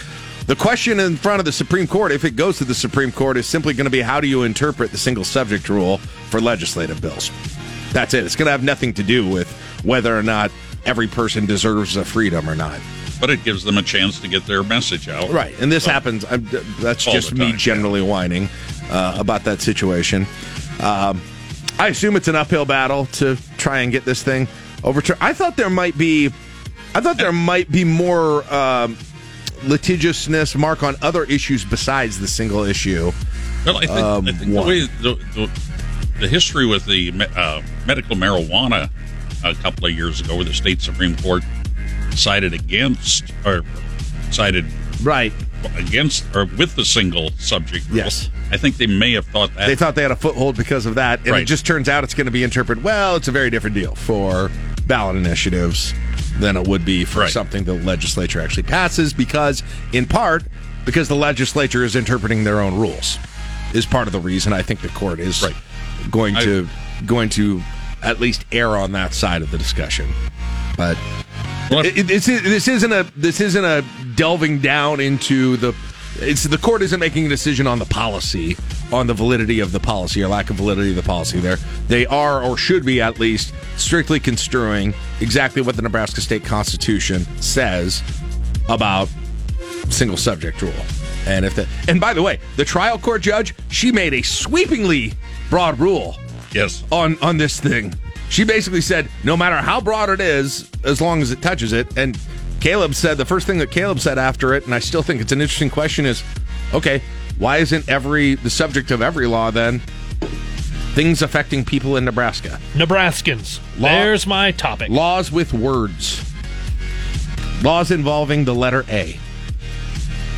the 0.48 0.56
question 0.56 1.00
in 1.00 1.16
front 1.16 1.40
of 1.40 1.46
the 1.46 1.52
Supreme 1.52 1.88
Court, 1.88 2.12
if 2.12 2.24
it 2.24 2.36
goes 2.36 2.60
to 2.60 2.66
the 2.66 2.76
Supreme 2.76 3.12
Court, 3.12 3.38
is 3.38 3.48
simply 3.48 3.74
going 3.74 3.86
to 3.86 3.92
be 3.92 4.02
how 4.02 4.22
do 4.22 4.28
you 4.28 4.44
interpret 4.44 4.92
the 4.92 4.98
single 4.98 5.24
subject 5.24 5.70
rule 5.70 5.98
for 6.30 6.40
legislative 6.40 7.02
bills? 7.02 7.32
That's 7.92 8.14
it. 8.14 8.26
It's 8.26 8.36
going 8.36 8.46
to 8.46 8.52
have 8.52 8.64
nothing 8.64 8.94
to 8.94 9.04
do 9.04 9.28
with 9.28 9.50
whether 9.84 10.16
or 10.16 10.22
not 10.22 10.52
every 10.86 11.08
person 11.08 11.46
deserves 11.46 11.96
a 11.96 12.06
freedom 12.06 12.48
or 12.48 12.56
not. 12.56 12.80
But 13.20 13.30
it 13.30 13.44
gives 13.44 13.64
them 13.64 13.78
a 13.78 13.82
chance 13.82 14.20
to 14.22 14.28
get 14.28 14.46
their 14.46 14.62
message 14.64 15.08
out. 15.08 15.30
Right, 15.30 15.58
and 15.60 15.72
this 15.72 15.86
So- 15.86 15.92
happens. 15.92 16.26
I'm, 16.30 16.48
that's 16.80 17.04
just 17.04 17.34
me 17.34 17.50
time, 17.52 17.58
generally 17.58 18.02
whining 18.02 18.50
uh, 18.90 19.16
about 19.18 19.44
that 19.46 19.62
situation. 19.62 20.28
Um, 20.82 21.22
I 21.80 21.88
assume 21.88 22.16
it's 22.16 22.28
an 22.28 22.36
uphill 22.36 22.66
battle 22.66 23.06
to 23.14 23.38
try 23.58 23.80
and 23.80 23.92
get 23.92 24.06
this 24.06 24.22
thing 24.24 24.48
overturned. 24.84 25.20
I 25.22 25.34
thought 25.34 25.56
there 25.58 25.70
might 25.70 25.98
be, 25.98 26.28
I 26.94 27.02
thought 27.02 27.18
there 27.18 27.32
might 27.32 27.72
be 27.72 27.84
more 27.84 28.44
um, 28.54 28.98
litigiousness, 29.64 30.56
Mark, 30.56 30.84
on 30.84 30.96
other 31.02 31.24
issues 31.24 31.66
besides 31.66 32.20
the 32.20 32.28
single 32.28 32.64
issue. 32.64 33.12
Well, 33.66 33.78
I 33.78 33.86
think, 33.88 33.92
Um, 33.92 34.28
I 34.28 34.32
think 34.34 34.54
the 34.54 34.62
way 34.62 34.82
the, 35.02 35.16
the, 35.34 35.50
the 36.20 36.28
history 36.28 36.66
with 36.66 36.86
the 36.86 37.12
uh, 37.36 37.62
medical 37.86 38.16
marijuana 38.16 38.90
a 39.44 39.54
couple 39.56 39.86
of 39.86 39.92
years 39.94 40.22
ago, 40.22 40.36
where 40.36 40.46
the 40.46 40.54
state 40.54 40.82
supreme 40.82 41.16
court 41.18 41.44
sided 42.16 42.54
against 42.54 43.32
or 43.46 43.62
sided 44.32 44.66
right 45.04 45.34
against 45.78 46.24
or 46.36 46.46
with 46.58 46.76
the 46.76 46.86
single 46.86 47.32
subject. 47.38 47.88
rule. 47.90 47.98
Yes. 47.98 48.30
I 48.52 48.58
think 48.58 48.78
they 48.78 48.88
may 48.88 49.14
have 49.14 49.26
thought 49.26 49.54
that 49.56 49.68
They 49.68 49.76
thought 49.76 49.96
they 49.96 50.04
had 50.04 50.12
a 50.12 50.16
foothold 50.16 50.56
because 50.56 50.86
of 50.86 50.96
that, 50.96 51.26
and 51.26 51.36
it 51.36 51.46
just 51.46 51.66
turns 51.66 51.90
out 51.90 52.04
it's 52.04 52.14
going 52.14 52.26
to 52.26 52.32
be 52.32 52.44
interpreted. 52.44 52.84
Well, 52.84 53.16
it's 53.16 53.28
a 53.28 53.32
very 53.32 53.50
different 53.50 53.76
deal 53.76 53.96
for 53.96 54.52
ballot 54.86 55.16
initiatives 55.16 55.94
than 56.40 56.56
it 56.56 56.68
would 56.68 56.86
be 56.86 57.06
for 57.06 57.22
Right. 57.22 57.32
something 57.32 57.64
the 57.64 57.74
legislature 57.74 58.40
actually 58.42 58.64
passes, 58.64 59.14
because 59.14 59.64
in 59.94 60.06
part 60.06 60.44
because 60.86 61.08
the 61.08 61.16
legislature 61.16 61.84
is 61.84 61.96
interpreting 61.96 62.44
their 62.44 62.60
own 62.62 62.76
rules 62.76 63.18
is 63.74 63.88
part 63.88 64.06
of 64.06 64.14
the 64.14 64.20
reason 64.20 64.54
I 64.54 64.62
think 64.62 64.82
the 64.82 64.90
court 64.90 65.20
is 65.20 65.42
Right. 65.42 65.56
going 66.12 66.36
I- 66.38 66.44
to 66.44 66.70
going 67.08 67.30
to 67.30 67.64
at 68.04 68.20
least 68.20 68.46
err 68.52 68.78
on 68.78 68.92
that 68.92 69.16
side 69.16 69.42
of 69.42 69.50
the 69.50 69.58
discussion, 69.58 70.08
but. 70.78 70.96
It, 71.72 71.98
it- 71.98 72.12
it's, 72.12 72.26
this 72.26 72.68
isn't 72.68 72.92
a 72.92 73.04
this 73.16 73.42
isn't 73.42 73.66
a 73.66 73.84
delving 74.16 74.60
down 74.60 75.00
into 75.00 75.58
the 75.58 75.76
it's 76.18 76.44
the 76.44 76.58
court 76.58 76.82
isn't 76.82 77.00
making 77.00 77.26
a 77.26 77.30
decision 77.30 77.68
on 77.68 77.80
the 77.80 77.86
policy 77.86 78.56
on 78.94 79.08
the 79.08 79.14
validity 79.14 79.60
of 79.60 79.72
the 79.72 79.80
policy 79.80 80.24
or 80.24 80.28
lack 80.28 80.50
of 80.50 80.56
validity 80.56 80.92
of 80.92 80.96
the 80.96 81.04
policy 81.04 81.40
there. 81.40 81.58
They 81.88 82.06
are 82.06 82.42
or 82.42 82.58
should 82.58 82.86
be 82.86 83.02
at 83.02 83.20
least 83.20 83.54
strictly 83.78 84.20
construing 84.20 84.94
exactly 85.20 85.62
what 85.62 85.76
the 85.76 85.82
Nebraska 85.82 86.22
state 86.22 86.46
constitution 86.46 87.26
says 87.42 88.02
about 88.70 89.10
single 89.90 90.18
subject 90.18 90.62
rule. 90.62 90.74
And 91.28 91.44
if 91.46 91.56
the 91.56 91.68
and 91.88 92.00
by 92.00 92.14
the 92.14 92.22
way 92.22 92.40
the 92.56 92.66
trial 92.66 92.98
court 92.98 93.22
judge 93.22 93.56
she 93.70 93.92
made 93.92 94.14
a 94.14 94.22
sweepingly 94.22 95.14
broad 95.50 95.80
rule 95.80 96.16
yes. 96.52 96.84
on 96.92 97.18
on 97.22 97.38
this 97.38 97.60
thing. 97.60 97.94
She 98.36 98.44
basically 98.44 98.82
said, 98.82 99.08
no 99.24 99.38
matter 99.38 99.56
how 99.56 99.80
broad 99.80 100.10
it 100.10 100.20
is, 100.20 100.70
as 100.84 101.00
long 101.00 101.22
as 101.22 101.32
it 101.32 101.42
touches 101.42 101.72
it. 101.72 101.98
And 101.98 102.20
Caleb 102.60 102.94
said 102.94 103.18
the 103.18 103.24
first 103.24 103.48
thing 103.48 103.60
that 103.60 103.72
Caleb 103.72 104.02
said 104.02 104.18
after 104.18 104.54
it, 104.54 104.66
and 104.66 104.76
I 104.76 104.80
still 104.80 105.02
think 105.02 105.22
it's 105.22 105.32
an 105.32 105.40
interesting 105.40 105.70
question, 105.70 106.06
is 106.06 106.22
okay, 106.74 107.02
why 107.40 107.60
isn't 107.60 107.88
every 107.88 108.36
the 108.36 108.50
subject 108.50 108.92
of 108.92 109.02
every 109.02 109.26
law 109.26 109.52
then 109.52 109.80
things 110.96 111.22
affecting 111.22 111.64
people 111.64 111.96
in 111.96 112.04
Nebraska? 112.04 112.60
Nebraskans. 112.74 113.62
Law- 113.80 113.88
There's 113.88 114.28
my 114.28 114.52
topic. 114.52 114.90
Laws 114.90 115.32
with 115.32 115.54
words. 115.54 116.22
Laws 117.64 117.90
involving 117.90 118.44
the 118.44 118.54
letter 118.54 118.84
A. 118.90 119.18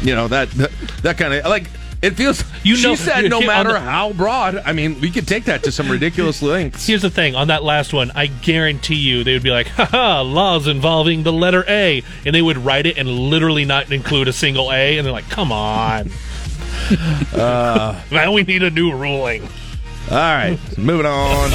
You 0.03 0.13
know 0.13 0.27
that 0.27 0.51
that, 0.51 0.71
that 1.01 1.17
kind 1.17 1.33
of 1.33 1.45
like 1.45 1.67
it 2.01 2.11
feels. 2.11 2.43
You 2.63 2.75
she 2.75 2.83
know- 2.87 2.95
said 2.95 3.29
no 3.29 3.41
matter 3.45 3.74
the- 3.74 3.79
how 3.79 4.13
broad. 4.13 4.57
I 4.65 4.74
mean, 4.74 4.99
we 5.01 5.09
could 5.09 5.28
take 5.28 5.45
that 5.45 5.63
to 5.63 5.71
some 5.71 5.89
ridiculous 5.89 6.41
lengths. 6.41 6.86
Here's 6.87 7.01
the 7.01 7.09
thing 7.09 7.36
on 7.36 7.47
that 7.47 7.63
last 7.63 7.93
one, 7.93 8.11
I 8.15 8.28
guarantee 8.28 8.95
you 8.95 9.24
they 9.24 9.33
would 9.33 9.43
be 9.43 9.49
like, 9.51 9.67
haha, 9.78 10.21
laws 10.21 10.67
involving 10.67 11.24
the 11.24 11.33
letter 11.33 11.63
A. 11.67 12.03
And 12.25 12.36
they 12.36 12.41
would 12.41 12.57
write 12.57 12.86
it 12.86 12.97
and 12.97 13.09
literally 13.09 13.65
not 13.65 13.91
include 13.91 14.28
a 14.28 14.33
single 14.33 14.71
A. 14.71 14.97
And 14.97 15.05
they're 15.05 15.13
like, 15.13 15.29
come 15.29 15.51
on. 15.51 16.09
Uh, 17.33 18.01
now 18.11 18.32
we 18.32 18.43
need 18.43 18.63
a 18.63 18.69
new 18.69 18.93
ruling. 18.95 19.43
All 20.09 20.15
right, 20.17 20.57
moving 20.78 21.05
on. 21.05 21.51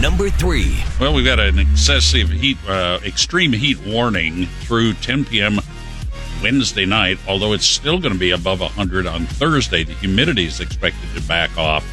Number 0.00 0.30
three. 0.30 0.82
Well, 0.98 1.12
we've 1.12 1.26
got 1.26 1.38
an 1.38 1.58
excessive 1.58 2.30
heat, 2.30 2.56
uh, 2.66 2.98
extreme 3.04 3.52
heat 3.52 3.78
warning 3.86 4.46
through 4.62 4.94
10 4.94 5.26
p.m. 5.26 5.58
Wednesday 6.42 6.84
night. 6.84 7.18
Although 7.28 7.52
it's 7.52 7.66
still 7.66 7.98
going 7.98 8.12
to 8.12 8.18
be 8.18 8.30
above 8.30 8.60
100 8.60 9.06
on 9.06 9.26
Thursday, 9.26 9.84
the 9.84 9.94
humidity 9.94 10.46
is 10.46 10.60
expected 10.60 11.08
to 11.14 11.22
back 11.28 11.56
off, 11.56 11.84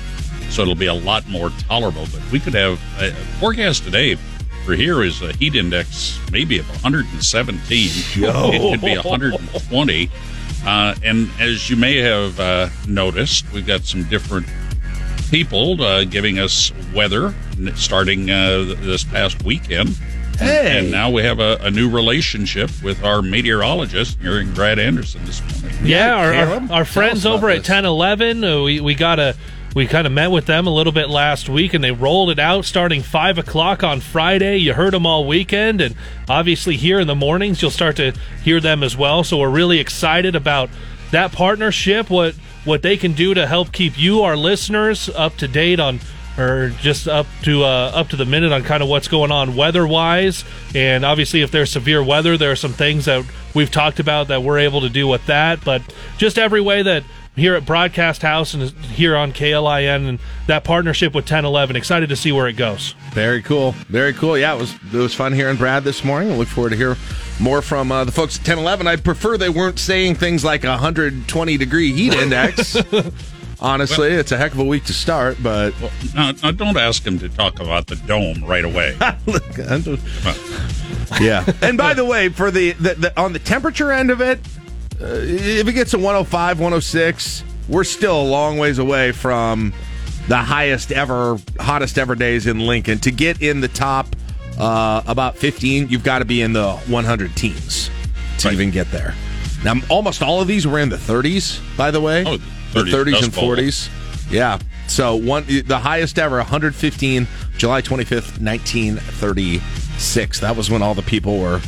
so 0.50 0.62
it'll 0.64 0.76
be 0.76 0.88
a 0.88 0.94
lot 0.94 1.28
more 1.28 1.50
tolerable. 1.68 2.06
But 2.12 2.32
we 2.32 2.40
could 2.40 2.54
have 2.54 2.80
a 3.00 3.12
forecast 3.40 3.84
today 3.84 4.16
for 4.16 4.40
for 4.70 4.76
here 4.76 5.02
is 5.02 5.24
a 5.24 5.34
heat 5.34 5.56
index 5.56 6.20
maybe 6.32 6.60
of 6.60 6.70
117. 6.70 7.90
Yo. 8.22 8.52
It 8.54 8.72
could 8.72 8.82
be 8.86 8.96
120. 8.96 10.12
Uh, 10.64 10.94
and 11.04 11.28
as 11.40 11.72
you 11.72 11.76
may 11.76 11.98
have 11.98 12.40
uh, 12.40 12.70
noticed, 12.88 13.52
we've 13.52 13.66
got 13.66 13.82
some 13.86 14.04
different 14.04 14.46
people 15.32 15.82
uh, 15.82 16.04
giving 16.04 16.38
us 16.38 16.72
weather 16.94 17.34
starting 17.74 18.30
uh, 18.30 18.76
this 18.82 19.04
past 19.04 19.42
weekend. 19.42 19.98
Hey. 20.40 20.80
And 20.80 20.92
now 20.92 21.10
we 21.10 21.24
have 21.24 21.40
a, 21.40 21.58
a 21.62 21.70
new 21.70 21.90
relationship 21.90 22.72
with 22.82 23.04
our 23.04 23.22
meteorologist, 23.22 24.20
hearing 24.22 24.54
Brad 24.54 24.80
Anderson 24.80 25.26
this 25.26 25.42
morning. 25.62 25.86
Yeah, 25.86 26.16
our, 26.16 26.34
our, 26.34 26.72
our 26.72 26.86
friends 26.86 27.26
over 27.26 27.50
at 27.50 27.58
1011, 27.58 28.44
uh, 28.44 28.62
we, 28.64 28.80
we 28.80 28.96
got 28.96 29.20
a. 29.20 29.36
We 29.76 29.86
kind 29.86 30.08
of 30.08 30.14
met 30.14 30.32
with 30.32 30.48
them 30.48 30.66
a 30.66 30.74
little 30.74 30.92
bit 30.92 31.10
last 31.10 31.48
week, 31.48 31.76
and 31.76 31.84
they 31.84 31.92
rolled 31.92 32.32
it 32.32 32.40
out 32.40 32.66
starting 32.66 33.04
five 33.04 33.38
o'clock 33.38 33.84
on 33.84 34.00
Friday. 34.00 34.58
You 34.58 34.74
heard 34.74 34.94
them 34.94 35.06
all 35.06 35.28
weekend, 35.28 35.80
and 35.80 35.96
obviously 36.28 36.76
here 36.76 37.00
in 37.00 37.06
the 37.06 37.14
mornings 37.14 37.62
you'll 37.62 37.70
start 37.70 37.96
to 37.98 38.14
hear 38.44 38.60
them 38.60 38.82
as 38.82 38.98
well. 38.98 39.24
So 39.24 39.38
we're 39.38 39.52
really 39.52 39.78
excited 39.78 40.36
about 40.36 40.72
that 41.12 41.32
partnership. 41.34 42.10
What 42.10 42.34
what 42.66 42.82
they 42.82 42.98
can 42.98 43.14
do 43.14 43.36
to 43.36 43.46
help 43.46 43.72
keep 43.72 43.98
you, 43.98 44.22
our 44.22 44.36
listeners, 44.36 45.08
up 45.10 45.38
to 45.38 45.48
date 45.48 45.80
on 45.80 46.00
or 46.38 46.70
just 46.80 47.08
up 47.08 47.28
to 47.44 47.64
uh, 47.64 47.92
up 47.94 48.10
to 48.10 48.16
the 48.16 48.26
minute 48.26 48.52
on 48.52 48.64
kind 48.64 48.82
of 48.84 48.90
what's 48.90 49.08
going 49.08 49.32
on 49.32 49.56
weather 49.56 49.86
wise. 49.88 50.44
And 50.76 51.04
obviously, 51.04 51.42
if 51.42 51.52
there's 51.52 51.72
severe 51.72 52.04
weather, 52.04 52.38
there 52.38 52.52
are 52.52 52.56
some 52.56 52.74
things 52.74 53.06
that 53.06 53.26
we've 53.54 53.72
talked 53.72 54.00
about 54.00 54.28
that 54.30 54.44
we're 54.44 54.60
able 54.60 54.82
to 54.82 54.90
do 54.90 55.08
with 55.08 55.26
that. 55.26 55.64
But 55.64 55.82
just 56.18 56.38
every 56.38 56.62
way 56.62 56.82
that 56.84 57.04
here 57.36 57.56
at 57.56 57.66
Broadcast 57.66 58.22
House 58.22 58.54
and 58.54 58.70
here 58.72 59.16
on 59.16 59.32
KLIN 59.32 60.08
and 60.08 60.20
that 60.48 60.64
partnership 60.64 61.14
with 61.14 61.24
1011, 61.24 61.76
excited 61.76 62.10
to 62.10 62.16
see 62.16 62.32
where 62.32 62.48
it 62.48 62.54
goes. 62.54 62.96
Very 63.14 63.42
cool. 63.42 63.72
Very 63.88 64.14
cool. 64.14 64.38
Yeah, 64.38 64.56
it 64.56 64.60
was 64.60 64.76
it 64.94 64.98
was 64.98 65.16
fun 65.16 65.34
hearing 65.34 65.58
Brad 65.58 65.84
this 65.84 66.04
morning. 66.04 66.32
I 66.32 66.36
look 66.36 66.48
forward 66.48 66.72
to 66.72 66.76
hear 66.76 66.98
more 67.40 67.62
from 67.62 67.92
uh, 67.92 68.04
the 68.04 68.12
folks 68.12 68.36
at 68.36 68.42
1011. 68.42 68.88
I 68.88 68.98
prefer 68.98 69.38
they 69.38 69.50
weren't 69.50 69.80
saying 69.80 70.16
things 70.16 70.44
like 70.44 70.64
120 70.64 71.58
degree 71.58 71.94
heat 71.94 72.14
index. 72.14 72.78
Honestly, 73.62 74.10
it's 74.10 74.32
a 74.32 74.38
heck 74.38 74.54
of 74.54 74.60
a 74.60 74.64
week 74.64 74.86
to 74.86 74.94
start, 74.94 75.38
but 75.44 75.74
Well, 75.82 75.92
don't 76.54 76.78
ask 76.78 77.06
him 77.06 77.20
to 77.20 77.30
talk 77.30 77.60
about 77.60 77.88
the 77.88 77.98
dome 77.98 78.44
right 78.46 78.64
away. 78.64 78.98
Look, 79.26 79.58
yeah. 81.20 81.46
And 81.62 81.78
by 81.78 81.94
the 81.94 82.06
way, 82.06 82.30
for 82.30 82.52
the, 82.52 82.72
the, 82.74 82.94
the 82.96 83.20
on 83.20 83.34
the 83.34 83.40
temperature 83.40 83.92
end 83.92 84.12
of 84.12 84.22
it, 84.22 84.40
uh, 85.02 85.06
if 85.08 85.68
it 85.68 85.74
gets 85.74 85.92
to 85.92 85.98
105, 85.98 86.60
106, 86.60 87.44
we're 87.68 87.84
still 87.84 88.22
a 88.22 88.24
long 88.24 88.58
ways 88.58 88.80
away 88.80 89.12
from 89.12 89.74
the 90.28 90.38
highest 90.38 90.92
ever, 90.92 91.38
hottest 91.60 91.98
ever 91.98 92.16
days 92.16 92.48
in 92.48 92.60
Lincoln. 92.60 93.00
To 93.00 93.12
get 93.12 93.42
in 93.42 93.62
the 93.62 93.68
top 93.68 94.08
uh, 94.58 95.02
about 95.06 95.36
15, 95.38 95.90
you've 95.90 96.04
got 96.04 96.20
to 96.20 96.26
be 96.26 96.42
in 96.42 96.54
the 96.54 96.74
100 96.74 97.36
teens 97.36 97.90
to 98.40 98.52
even 98.52 98.72
get 98.72 98.90
there. 98.92 99.16
Now, 99.64 99.76
almost 99.90 100.22
all 100.22 100.42
of 100.42 100.48
these 100.48 100.66
were 100.66 100.80
in 100.80 100.90
the 100.90 100.96
30s, 100.98 101.60
by 101.76 101.92
the 101.92 102.00
way. 102.00 102.24
Oh, 102.26 102.38
the 102.74 102.82
30s, 102.82 103.14
30s 103.14 103.24
and 103.24 103.34
Bowl. 103.34 103.56
40s. 103.56 103.90
Yeah. 104.32 104.60
So 104.88 105.16
one 105.16 105.46
the 105.46 105.80
highest 105.80 106.20
ever 106.20 106.38
115 106.38 107.28
July 107.58 107.82
25th 107.82 108.42
1936. 108.42 110.40
That 110.40 110.56
was 110.56 110.70
when 110.70 110.82
all 110.82 110.94
the 110.94 111.02
people 111.02 111.40
were 111.40 111.62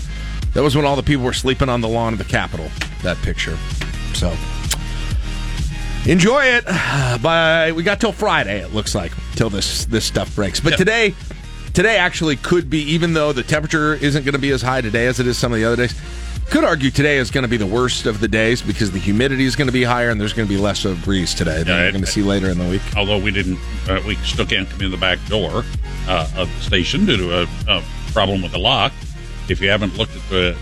that 0.54 0.64
was 0.64 0.76
when 0.76 0.86
all 0.86 0.96
the 0.96 1.04
people 1.04 1.24
were 1.24 1.34
sleeping 1.34 1.70
on 1.70 1.82
the 1.82 1.88
lawn 1.88 2.14
of 2.14 2.20
the 2.20 2.26
Capitol. 2.26 2.70
That 3.04 3.18
picture. 3.18 3.58
So 4.14 4.36
enjoy 6.06 6.44
it. 6.44 6.66
By 7.22 7.72
we 7.74 7.84
got 7.84 8.00
till 8.00 8.12
Friday 8.12 8.60
it 8.62 8.74
looks 8.74 8.96
like 8.96 9.12
till 9.36 9.50
this 9.50 9.86
this 9.86 10.06
stuff 10.06 10.36
breaks. 10.36 10.60
But 10.60 10.78
today 10.78 11.14
today 11.74 11.98
actually 11.98 12.36
could 12.36 12.70
be 12.70 12.82
even 12.94 13.14
though 13.14 13.34
the 13.34 13.44
temperature 13.44 13.94
isn't 13.94 14.24
going 14.24 14.34
to 14.34 14.40
be 14.40 14.52
as 14.52 14.62
high 14.62 14.82
today 14.82 15.08
as 15.08 15.20
it 15.20 15.28
is 15.28 15.38
some 15.38 15.52
of 15.54 15.60
the 15.60 15.66
other 15.66 15.88
days. 15.88 16.00
Could 16.52 16.66
argue 16.66 16.92
today 16.92 17.16
is 17.16 17.32
going 17.32 17.44
to 17.44 17.48
be 17.48 17.56
the 17.56 17.66
worst 17.66 18.06
of 18.06 18.20
the 18.20 18.28
days 18.28 18.62
because 18.62 18.92
the 18.92 19.00
humidity 19.00 19.46
is 19.46 19.56
going 19.56 19.70
to 19.70 19.72
be 19.72 19.86
higher 19.86 20.10
and 20.10 20.20
there's 20.20 20.34
going 20.34 20.46
to 20.46 20.54
be 20.54 20.60
less 20.60 20.84
of 20.84 21.02
a 21.02 21.06
breeze 21.06 21.34
today 21.34 21.60
than 21.60 21.68
Yeah, 21.68 21.84
we're 21.86 21.92
going 21.92 22.04
to 22.04 22.12
see 22.12 22.24
later 22.24 22.50
in 22.50 22.58
the 22.58 22.68
week. 22.68 22.82
Although 22.98 23.20
we 23.20 23.32
didn't, 23.32 23.58
uh, 23.88 24.02
we 24.06 24.16
still 24.18 24.46
can't 24.46 24.70
come 24.70 24.82
in 24.82 24.92
the 24.92 24.98
back 24.98 25.18
door 25.28 25.64
uh, 26.10 26.30
of 26.36 26.54
the 26.54 26.62
station 26.62 27.06
due 27.06 27.16
to 27.16 27.44
a, 27.44 27.48
a 27.70 27.84
problem 28.12 28.42
with 28.42 28.52
the 28.52 28.60
lock. 28.60 28.92
If 29.48 29.62
you 29.62 29.70
haven't 29.70 29.96
looked 29.98 30.14
at 30.14 30.30
the 30.30 30.58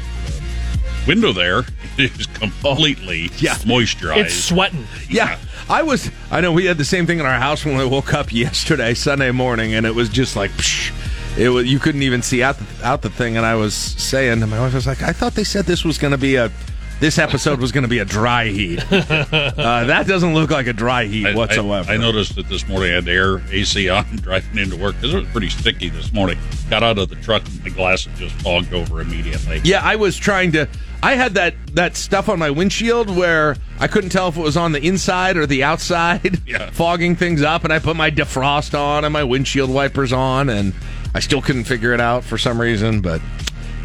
window 1.08 1.34
there, 1.34 1.62
it 1.98 2.20
is 2.20 2.28
completely 2.28 3.32
yeah. 3.40 3.56
moisturized. 3.56 4.26
It's 4.26 4.36
sweating. 4.36 4.86
Yeah. 5.10 5.40
I 5.70 5.82
was. 5.82 6.12
I 6.30 6.40
know 6.42 6.52
we 6.52 6.66
had 6.66 6.78
the 6.78 6.86
same 6.86 7.08
thing 7.08 7.20
in 7.20 7.26
our 7.26 7.40
house 7.40 7.66
when 7.66 7.76
we 7.76 7.86
woke 7.86 8.14
up 8.14 8.32
yesterday, 8.32 8.94
Sunday 8.94 9.32
morning, 9.32 9.74
and 9.74 9.88
it 9.88 9.96
was 9.96 10.10
just 10.10 10.36
like, 10.36 10.52
psh, 10.52 10.92
it 11.38 11.50
was. 11.50 11.66
You 11.72 11.80
couldn't 11.80 12.04
even 12.04 12.22
see 12.22 12.44
out 12.44 12.58
the, 12.58 12.86
out 12.86 13.02
the 13.02 13.10
thing. 13.10 13.38
And 13.38 13.46
I 13.46 13.56
was 13.56 13.74
saying, 13.74 14.42
and 14.42 14.52
my 14.52 14.60
wife 14.60 14.74
was 14.74 14.88
like, 14.88 15.02
I 15.02 15.12
thought 15.14 15.34
they 15.34 15.44
said 15.44 15.66
this 15.66 15.84
was 15.86 15.98
going 15.98 16.12
to 16.12 16.18
be 16.18 16.36
a. 16.36 16.52
This 17.00 17.18
episode 17.18 17.62
was 17.62 17.72
going 17.72 17.84
to 17.84 17.88
be 17.88 18.00
a 18.00 18.06
dry 18.06 18.48
heat. 18.48 18.84
Uh, 18.92 19.86
that 19.86 20.06
doesn't 20.08 20.34
look 20.34 20.50
like 20.52 20.68
a 20.68 20.74
dry 20.74 21.06
heat 21.06 21.26
I- 21.28 21.32
I- 21.32 21.36
whatsoever. 21.36 21.90
I, 21.90 21.96
noticed 21.98 22.36
that 22.36 22.50
this 22.50 22.68
morning 22.68 22.92
I 22.92 22.96
had 22.96 23.06
the 23.06 23.12
air 23.14 23.42
AC 23.52 23.88
on 23.90 24.06
driving 24.18 24.58
into 24.58 24.76
work 24.76 24.96
because 24.96 25.14
it 25.14 25.20
was 25.22 25.28
pretty 25.30 25.50
sticky 25.50 25.88
this 25.90 26.12
morning. 26.12 26.38
Got 26.70 26.84
out 26.84 26.98
of 26.98 27.08
the 27.10 27.16
truck 27.16 27.46
and 27.46 27.64
my 27.64 27.70
glasses 27.70 28.12
just 28.18 28.36
fogged 28.42 28.74
over 28.74 29.00
immediately. 29.02 29.62
Yeah, 29.64 29.82
I 29.84 29.96
was 29.96 30.18
trying 30.18 30.52
to. 30.54 30.68
I 31.02 31.16
had 31.16 31.36
that 31.36 31.54
that 31.76 31.96
stuff 31.96 32.28
on 32.28 32.38
my 32.40 32.50
windshield 32.50 33.10
where 33.16 33.56
I 33.80 33.88
couldn't 33.88 34.10
tell 34.10 34.28
if 34.28 34.36
it 34.38 34.42
was 34.42 34.58
on 34.58 34.74
the 34.74 34.86
inside 34.86 35.38
or 35.38 35.46
the 35.46 35.64
outside, 35.64 36.40
Yeah. 36.48 36.70
fogging 36.72 37.16
things 37.16 37.42
up. 37.42 37.64
And 37.64 37.72
I 37.72 37.80
put 37.80 37.96
my 37.96 38.12
defrost 38.12 38.78
on 38.78 39.06
and 39.06 39.14
my 39.14 39.24
windshield 39.24 39.70
wipers 39.70 40.12
on, 40.12 40.50
and 40.50 40.74
I 41.16 41.20
still 41.20 41.42
couldn't 41.42 41.64
figure 41.66 41.94
it 41.94 42.00
out 42.02 42.24
for 42.24 42.38
some 42.38 42.60
reason. 42.62 43.02
But 43.02 43.22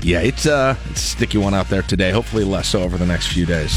yeah, 0.02 0.20
it's 0.20 0.46
uh, 0.46 0.76
it's 0.90 1.00
a 1.02 1.06
sticky 1.06 1.38
one 1.38 1.54
out 1.54 1.68
there 1.68 1.82
today. 1.82 2.10
Hopefully, 2.10 2.44
less 2.44 2.68
so 2.68 2.82
over 2.82 2.96
the 2.98 3.06
next 3.06 3.28
few 3.28 3.46
days. 3.46 3.72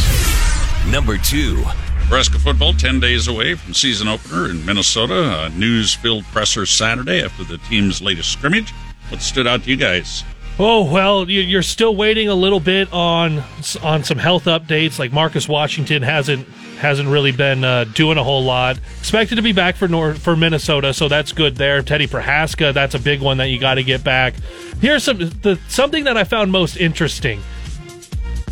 Number 0.91 1.17
two. 1.17 1.63
Nebraska 2.03 2.39
football 2.39 2.71
10 2.71 3.01
days 3.01 3.27
away 3.27 3.55
from 3.55 3.73
season 3.73 4.07
opener 4.07 4.49
in 4.49 4.65
Minnesota. 4.65 5.43
A 5.43 5.49
news 5.49 5.93
filled 5.93 6.23
presser 6.25 6.65
Saturday 6.65 7.21
after 7.21 7.43
the 7.43 7.57
team's 7.57 8.01
latest 8.01 8.31
scrimmage. 8.31 8.71
What 9.09 9.21
stood 9.21 9.45
out 9.45 9.63
to 9.63 9.69
you 9.69 9.75
guys? 9.75 10.23
Oh 10.57 10.89
well, 10.89 11.29
you- 11.29 11.41
you're 11.41 11.61
still 11.61 11.95
waiting 11.97 12.29
a 12.29 12.33
little 12.33 12.61
bit 12.61 12.91
on 12.93 13.43
on 13.83 14.05
some 14.05 14.17
health 14.19 14.45
updates. 14.45 14.97
Like 14.99 15.11
Marcus 15.11 15.49
Washington 15.49 16.01
hasn't 16.01 16.47
hasn't 16.77 17.09
really 17.09 17.31
been 17.31 17.63
uh, 17.63 17.83
doing 17.85 18.17
a 18.17 18.23
whole 18.23 18.43
lot. 18.43 18.77
Expected 18.99 19.35
to 19.35 19.41
be 19.41 19.51
back 19.53 19.75
for 19.75 19.87
North, 19.87 20.19
for 20.21 20.35
Minnesota, 20.35 20.93
so 20.93 21.07
that's 21.07 21.31
good 21.31 21.55
there. 21.55 21.81
Teddy 21.81 22.07
Prochazka, 22.07 22.73
that's 22.73 22.95
a 22.95 22.99
big 22.99 23.21
one 23.21 23.37
that 23.37 23.47
you 23.49 23.59
got 23.59 23.75
to 23.75 23.83
get 23.83 24.03
back. 24.03 24.33
Here's 24.81 25.03
some 25.03 25.17
the 25.17 25.59
something 25.67 26.03
that 26.05 26.17
I 26.17 26.23
found 26.23 26.51
most 26.51 26.77
interesting. 26.77 27.41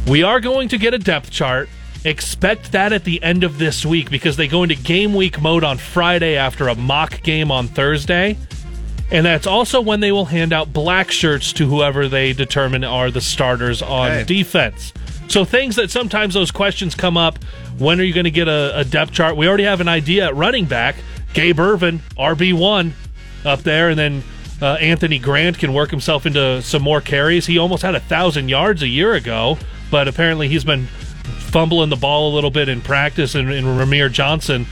We 0.08 0.24
are 0.24 0.40
going 0.40 0.70
to 0.70 0.78
get 0.78 0.94
a 0.94 1.00
depth 1.00 1.32
chart. 1.32 1.70
Expect 2.04 2.72
that 2.74 2.94
at 2.94 3.04
the 3.04 3.22
end 3.24 3.44
of 3.44 3.58
this 3.58 3.84
week 3.86 4.12
because 4.12 4.38
they 4.38 4.48
go 4.48 4.62
into 4.62 4.76
game 4.76 5.16
week 5.16 5.42
mode 5.42 5.64
on 5.64 5.78
Friday 5.80 6.36
after 6.36 6.68
a 6.68 6.76
mock 6.76 7.24
game 7.24 7.50
on 7.52 7.68
Thursday. 7.68 8.38
And 9.12 9.26
that's 9.26 9.48
also 9.48 9.82
when 9.82 10.00
they 10.00 10.12
will 10.12 10.26
hand 10.26 10.54
out 10.54 10.72
black 10.74 11.10
shirts 11.12 11.54
to 11.54 11.68
whoever 11.68 12.08
they 12.08 12.34
determine 12.34 12.84
are 12.84 13.10
the 13.10 13.22
starters 13.22 13.82
on 13.82 14.12
Okay. 14.12 14.24
defense. 14.24 14.94
So 15.28 15.44
things 15.44 15.76
that 15.76 15.92
sometimes 15.92 16.34
those 16.34 16.52
questions 16.52 16.96
come 16.96 17.18
up. 17.18 17.40
When 17.78 18.00
are 18.00 18.04
you 18.04 18.14
going 18.14 18.26
to 18.26 18.32
get 18.32 18.48
a, 18.48 18.80
a 18.80 18.84
depth 18.86 19.12
chart? 19.12 19.36
We 19.36 19.48
already 19.48 19.64
have 19.64 19.82
an 19.82 19.88
idea 19.88 20.28
at 20.28 20.36
running 20.36 20.66
back. 20.66 20.96
Gabe 21.34 21.60
Ervin, 21.60 22.00
RB 22.18 22.54
one, 22.54 22.94
up 23.44 23.64
there, 23.64 23.90
and 23.90 24.00
then 24.00 24.24
uh, 24.62 24.76
Anthony 24.76 25.20
Grant 25.20 25.60
can 25.60 25.74
work 25.74 25.92
himself 25.92 26.26
into 26.26 26.62
some 26.62 26.82
more 26.82 27.02
carries. 27.02 27.46
He 27.46 27.58
almost 27.58 27.84
had 27.84 27.96
a 27.96 28.00
thousand 28.00 28.50
yards 28.50 28.82
a 28.82 28.88
year 28.88 29.14
ago, 29.14 29.58
but 29.92 30.08
apparently 30.08 30.48
he's 30.48 30.64
been 30.64 30.86
fumbling 30.86 31.90
the 31.90 31.96
ball 31.98 32.32
a 32.32 32.34
little 32.34 32.52
bit 32.52 32.70
in 32.70 32.82
practice. 32.82 33.36
And, 33.36 33.52
and 33.52 33.68
Rahmir 33.68 34.12
Johnson, 34.12 34.66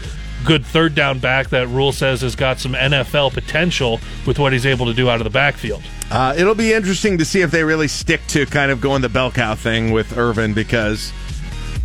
good 0.46 0.66
third 0.66 0.96
down 0.96 1.20
back 1.20 1.50
that 1.50 1.68
Rhule 1.70 1.92
says 1.92 2.22
has 2.22 2.36
got 2.36 2.60
some 2.60 2.74
NFL 2.74 3.34
potential 3.34 4.00
with 4.26 4.40
what 4.40 4.54
he's 4.54 4.66
able 4.66 4.86
to 4.88 4.94
do 4.94 5.10
out 5.10 5.20
of 5.20 5.24
the 5.24 5.30
backfield. 5.30 5.84
Uh, 6.12 6.34
it'll 6.38 6.56
be 6.56 6.74
interesting 6.74 7.18
to 7.18 7.26
see 7.26 7.42
if 7.42 7.52
they 7.52 7.64
really 7.64 7.88
stick 7.88 8.22
to 8.28 8.46
kind 8.46 8.72
of 8.72 8.82
going 8.82 9.02
the 9.02 9.10
bell 9.10 9.32
cow 9.32 9.56
thing 9.56 9.92
with 9.92 10.18
Ervin 10.18 10.54
because 10.54 11.12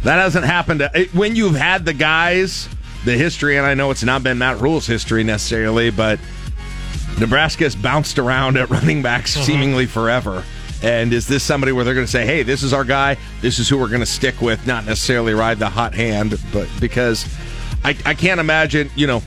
that 0.03 0.17
hasn't 0.19 0.45
happened. 0.45 0.81
To, 0.81 0.91
it- 0.95 1.15
when 1.15 1.37
you've 1.37 1.57
had 1.57 1.85
the 1.85 1.95
guys, 1.95 2.69
the 3.05 3.15
history, 3.17 3.57
and 3.57 3.67
I 3.67 3.75
know 3.75 3.91
it's 3.91 4.03
not 4.05 4.23
been 4.23 4.39
Matt 4.39 4.61
Rhule's 4.61 4.87
history 4.87 5.25
necessarily, 5.25 5.91
but 5.91 6.19
Nebraska's 7.19 7.75
bounced 7.77 8.19
around 8.19 8.57
at 8.57 8.71
running 8.71 9.03
backs 9.03 9.33
seemingly 9.35 9.87
forever. 9.87 10.45
And 10.83 11.13
is 11.13 11.27
this 11.27 11.43
somebody 11.43 11.73
where 11.73 11.85
they're 11.85 11.95
going 11.95 12.07
to 12.07 12.11
say, 12.11 12.25
hey, 12.25 12.45
this 12.45 12.63
is 12.63 12.73
our 12.73 12.85
guy, 12.85 13.17
this 13.41 13.59
is 13.59 13.69
who 13.69 13.79
we're 13.79 13.89
going 13.89 13.99
to 14.01 14.07
stick 14.07 14.41
with, 14.41 14.65
not 14.67 14.85
necessarily 14.87 15.35
ride 15.35 15.59
the 15.59 15.69
hot 15.69 15.93
hand, 15.95 16.39
but 16.53 16.69
because 16.81 17.25
I, 17.85 17.97
I 18.05 18.15
can't 18.15 18.41
imagine, 18.41 18.91
you 18.97 19.07
know, 19.07 19.23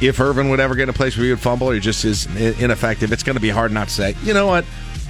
if 0.00 0.20
Ervin 0.20 0.48
would 0.50 0.60
ever 0.60 0.74
get 0.74 0.84
in 0.84 0.88
a 0.90 0.92
place 0.92 1.16
where 1.16 1.24
he 1.24 1.30
would 1.30 1.40
fumble 1.40 1.68
or 1.70 1.74
he 1.74 1.80
just 1.80 2.04
is 2.04 2.26
ineffective, 2.60 3.12
it's 3.12 3.22
going 3.22 3.36
to 3.36 3.42
be 3.42 3.50
hard 3.50 3.72
not 3.72 3.88
to 3.88 3.94
say, 3.94 4.14
you 4.22 4.32
know 4.34 4.46
what? 4.46 4.64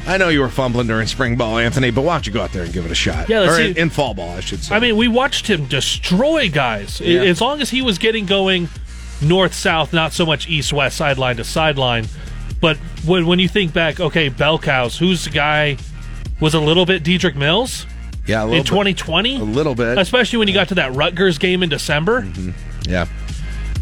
I 0.07 0.17
know 0.17 0.29
you 0.31 0.41
were 0.41 0.49
fumbling 0.49 0.87
during 0.87 1.07
spring 1.07 1.37
ball, 1.37 1.59
Anthony, 1.59 1.91
but 1.91 2.03
why 2.03 2.15
don't 2.15 2.27
you 2.27 2.33
go 2.33 2.41
out 2.41 2.53
there 2.53 2.63
and 2.65 2.73
give 2.73 2.87
it 2.87 2.91
a 2.91 2.95
shot? 2.95 3.29
Yeah, 3.29 3.41
let's 3.41 3.59
or 3.59 3.63
in, 3.63 3.77
in 3.77 3.91
fall 3.91 4.15
ball, 4.15 4.31
I 4.31 4.41
should 4.41 4.63
say. 4.65 4.75
I 4.75 4.81
mean, 4.81 4.97
we 4.97 5.07
watched 5.09 5.47
him 5.49 5.67
destroy 5.67 6.49
guys. 6.49 7.01
Yeah. 7.01 7.23
As 7.23 7.41
long 7.43 7.61
as 7.61 7.69
he 7.69 7.83
was 7.83 7.99
getting 7.99 8.25
going 8.25 8.69
north 9.21 9.53
south, 9.53 9.93
not 9.93 10.13
so 10.15 10.25
much 10.25 10.49
east 10.49 10.73
west, 10.73 10.97
sideline 10.97 11.37
to 11.37 11.45
sideline. 11.45 12.07
But 12.61 12.79
when 13.05 13.27
when 13.27 13.39
you 13.39 13.49
think 13.49 13.75
back, 13.75 14.01
okay, 14.01 14.31
bell 14.31 14.59
cows, 14.59 14.97
who's 14.99 15.25
the 15.25 15.31
guy 15.31 15.77
was 16.41 16.55
a 16.55 16.61
little 16.61 16.87
bit 16.87 17.03
Dedrick 17.03 17.37
Mills? 17.37 17.85
Yeah, 18.27 18.43
a 18.43 18.45
in 18.45 18.51
little 18.51 18.63
bit. 18.65 18.69
2020, 18.69 19.37
A 19.41 19.45
little 19.45 19.75
bit. 19.75 19.99
especially 19.99 20.39
when 20.39 20.49
you 20.49 20.55
got 20.55 20.69
to 20.69 20.75
that 20.77 20.95
Rutgers 20.95 21.39
game 21.39 21.63
in 21.63 21.69
December. 21.69 22.23
Mm-hmm. 22.23 22.51
Yeah. 22.89 23.07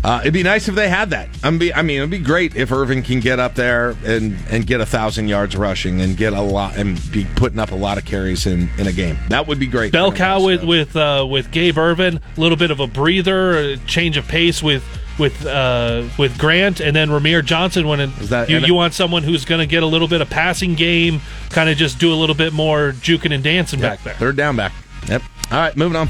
Uh, 0.05 0.21
it'd 0.21 0.35
be 0.35 0.43
nice 0.45 0.69
if 0.69 0.75
they 0.77 0.89
had 0.89 1.11
that. 1.11 1.29
I'm 1.43 1.59
be, 1.59 1.75
I 1.75 1.83
mean, 1.83 1.97
it'd 1.99 2.11
be 2.11 2.19
great 2.19 2.55
if 2.55 2.71
Ervin 2.71 3.03
can 3.03 3.19
get 3.19 3.41
up 3.41 3.55
there 3.57 3.97
and, 4.05 4.37
and 4.51 4.65
get 4.65 4.81
a 4.81 4.87
thousand 4.87 5.27
yards 5.27 5.57
rushing 5.57 6.01
and 6.01 6.17
get 6.17 6.33
a 6.33 6.41
lot 6.41 6.77
and 6.77 7.01
be 7.11 7.27
putting 7.35 7.59
up 7.59 7.73
a 7.73 7.75
lot 7.75 7.99
of 7.99 8.05
carries 8.05 8.47
in, 8.47 8.69
in 8.79 8.87
a 8.87 8.93
game. 8.93 9.17
That 9.31 9.49
would 9.49 9.59
be 9.59 9.67
great. 9.67 9.91
Bell 9.93 10.13
cow 10.13 10.45
with 10.45 10.63
with 10.63 10.95
uh, 10.95 11.27
with 11.29 11.51
Gabe 11.51 11.77
Ervin, 11.77 12.21
a 12.37 12.41
little 12.41 12.59
bit 12.59 12.71
of 12.71 12.79
a 12.79 12.87
breather, 12.87 13.59
a 13.59 13.77
change 13.79 14.17
of 14.17 14.29
pace 14.29 14.63
with 14.63 14.85
with 15.19 15.45
uh, 15.45 16.05
with 16.19 16.39
Grant, 16.39 16.79
and 16.79 16.95
then 16.95 17.09
Rahmir 17.09 17.45
Johnson. 17.45 17.89
When 17.89 18.13
that- 18.27 18.49
you, 18.49 18.59
you 18.59 18.75
want 18.75 18.95
someone 18.95 19.25
who's 19.25 19.45
going 19.45 19.61
to 19.61 19.67
get 19.67 19.83
a 19.83 19.87
little 19.87 20.09
bit 20.09 20.21
of 20.21 20.31
passing 20.31 20.75
game, 20.77 21.21
kind 21.51 21.69
of 21.69 21.77
just 21.77 21.99
do 21.99 22.13
a 22.13 22.17
little 22.17 22.37
bit 22.37 22.53
more 22.53 22.93
juking 22.93 23.35
and 23.35 23.43
dancing 23.43 23.81
back 23.81 24.05
there. 24.05 24.15
Third 24.15 24.37
down 24.37 24.55
back. 24.55 24.73
Yep. 25.09 25.23
All 25.51 25.59
right, 25.59 25.77
moving 25.77 25.97
on. 25.97 26.07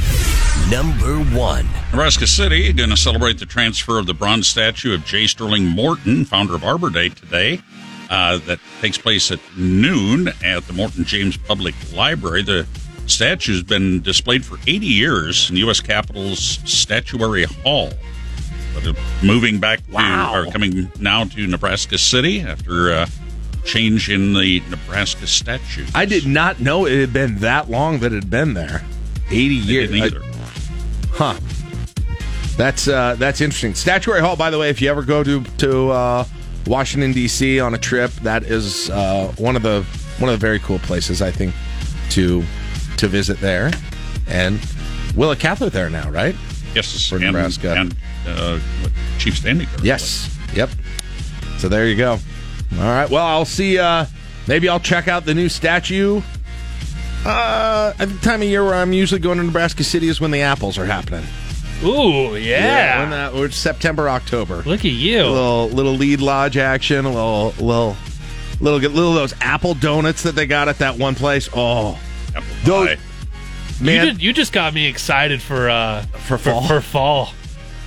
Number 0.71 1.19
one. 1.37 1.69
Nebraska 1.93 2.27
City 2.27 2.73
going 2.73 2.91
to 2.91 2.97
celebrate 2.97 3.39
the 3.39 3.47
transfer 3.47 3.99
of 3.99 4.07
the 4.07 4.15
bronze 4.15 4.49
statue 4.49 4.93
of 4.95 5.05
J. 5.05 5.29
Sterling 5.29 5.65
Morton, 5.65 6.25
founder 6.25 6.57
of 6.57 6.65
Arbor 6.65 6.91
Day, 6.91 7.09
today. 7.09 7.61
Uh, 8.11 8.39
that 8.39 8.59
takes 8.81 8.99
place 8.99 9.31
at 9.31 9.39
noon 9.57 10.29
at 10.45 10.67
the 10.67 10.73
Morton 10.73 11.05
James 11.05 11.37
Public 11.37 11.75
Library. 11.95 12.43
The 12.43 12.67
statue 13.07 13.53
has 13.53 13.63
been 13.63 14.03
displayed 14.03 14.45
for 14.45 14.59
80 14.67 14.87
years 14.87 15.51
in 15.51 15.57
U.S. 15.59 15.81
Capitol's 15.81 16.41
Statuary 16.65 17.45
Hall. 17.45 17.91
But 18.75 18.87
uh, 18.89 18.95
moving 19.23 19.61
back 19.61 19.87
to, 19.87 20.33
or 20.33 20.47
coming 20.51 20.91
now 20.99 21.25
to 21.25 21.47
Nebraska 21.47 21.97
City 21.97 22.41
after 22.41 22.93
uh, 22.93 23.07
change 23.65 24.11
in 24.11 24.35
the 24.35 24.61
Nebraska 24.69 25.29
statue. 25.29 25.87
I 25.95 26.07
did 26.07 26.27
not 26.27 26.59
know 26.61 26.87
it 26.87 26.99
had 26.99 27.13
been 27.13 27.37
that 27.39 27.71
long 27.71 28.01
that 28.01 28.13
it 28.13 28.17
had 28.17 28.31
been 28.31 28.55
there. 28.55 28.85
80 29.31 29.55
years. 29.55 29.91
didn't 29.91 30.03
I- 30.03 30.07
either. 30.07 30.36
Huh. 31.17 31.35
That's 32.57 32.89
uh, 32.89 33.17
that's 33.19 33.41
interesting. 33.41 33.75
Statuary 33.75 34.21
Hall, 34.21 34.35
by 34.37 34.51
the 34.51 34.59
way, 34.59 34.71
if 34.71 34.81
you 34.81 34.89
ever 34.91 35.03
go 35.03 35.23
to 35.23 35.43
to 35.45 35.91
uh, 35.91 36.25
Washington 36.67 37.13
D.C. 37.13 37.61
on 37.61 37.75
a 37.75 37.79
trip, 37.79 38.11
that 38.23 38.45
is 38.45 38.89
uh, 38.91 39.33
one 39.37 39.57
of 39.57 39.63
the 39.63 39.83
one 40.19 40.31
of 40.33 40.39
the 40.41 40.47
very 40.47 40.59
cool 40.61 40.79
places 40.79 41.21
I 41.21 41.31
think 41.31 41.55
to 42.11 42.43
to 42.97 43.09
visit 43.09 43.39
there. 43.41 43.71
And 44.27 44.59
Willa 45.15 45.37
Cather 45.37 45.69
there 45.71 45.91
now, 45.91 46.11
right? 46.11 46.35
Yes, 46.75 47.09
For 47.09 47.17
and, 47.17 47.27
Nebraska. 47.27 47.75
and 47.75 47.97
uh, 48.27 48.59
Chief 49.19 49.37
Standing. 49.37 49.69
Yes. 49.83 50.35
Yep. 50.55 50.71
So 51.59 51.69
there 51.69 51.87
you 51.87 51.97
go. 51.97 52.13
All 52.13 52.79
right. 52.79 53.09
Well, 53.09 53.25
I'll 53.25 53.45
see. 53.45 53.79
Uh, 53.79 54.07
maybe 54.49 54.69
I'll 54.69 54.81
check 54.81 55.09
out 55.09 55.25
the 55.27 55.35
new 55.35 55.49
statue. 55.49 56.23
Uh, 57.27 57.93
at 57.99 58.09
the 58.09 58.19
time 58.19 58.41
of 58.41 58.49
year 58.49 58.65
where 58.65 58.75
I'm 58.75 58.93
usually 58.93 59.21
going 59.21 59.39
to 59.39 59.45
Nebraska 59.45 59.83
City 59.83 60.07
is 60.07 60.21
when 60.21 60.31
the 60.31 60.43
apples 60.43 60.79
are 60.79 60.85
happening. 60.85 61.25
Ooh, 61.83 62.37
yeah. 62.37 63.01
when 63.01 63.11
that, 63.11 63.35
or 63.35 63.51
September, 63.51 64.09
October. 64.09 64.63
Look 64.63 64.85
at 64.85 64.93
you. 64.93 65.23
A 65.23 65.27
little 65.29 65.69
little 65.69 65.97
Lied 65.97 66.21
Lodge 66.21 66.57
action. 66.57 67.05
A 67.05 67.11
little 67.11 67.47
little 67.59 67.97
little 68.61 68.79
little 68.79 69.13
those 69.13 69.35
apple 69.41 69.75
donuts 69.75 70.23
that 70.23 70.37
they 70.37 70.47
got 70.47 70.69
at 70.69 70.79
that 70.79 70.99
one 70.99 71.17
place. 71.17 71.49
Oh, 71.53 71.99
those 72.65 72.91
you, 72.91 72.97
man. 73.85 74.07
did, 74.07 74.23
you 74.23 74.33
just 74.33 74.53
got 74.53 74.73
me 74.73 74.87
excited 74.87 75.43
for 75.43 75.69
uh, 75.69 76.03
For 76.03 76.39
fall? 76.39 76.67
For, 76.67 76.81
fall. 76.81 77.31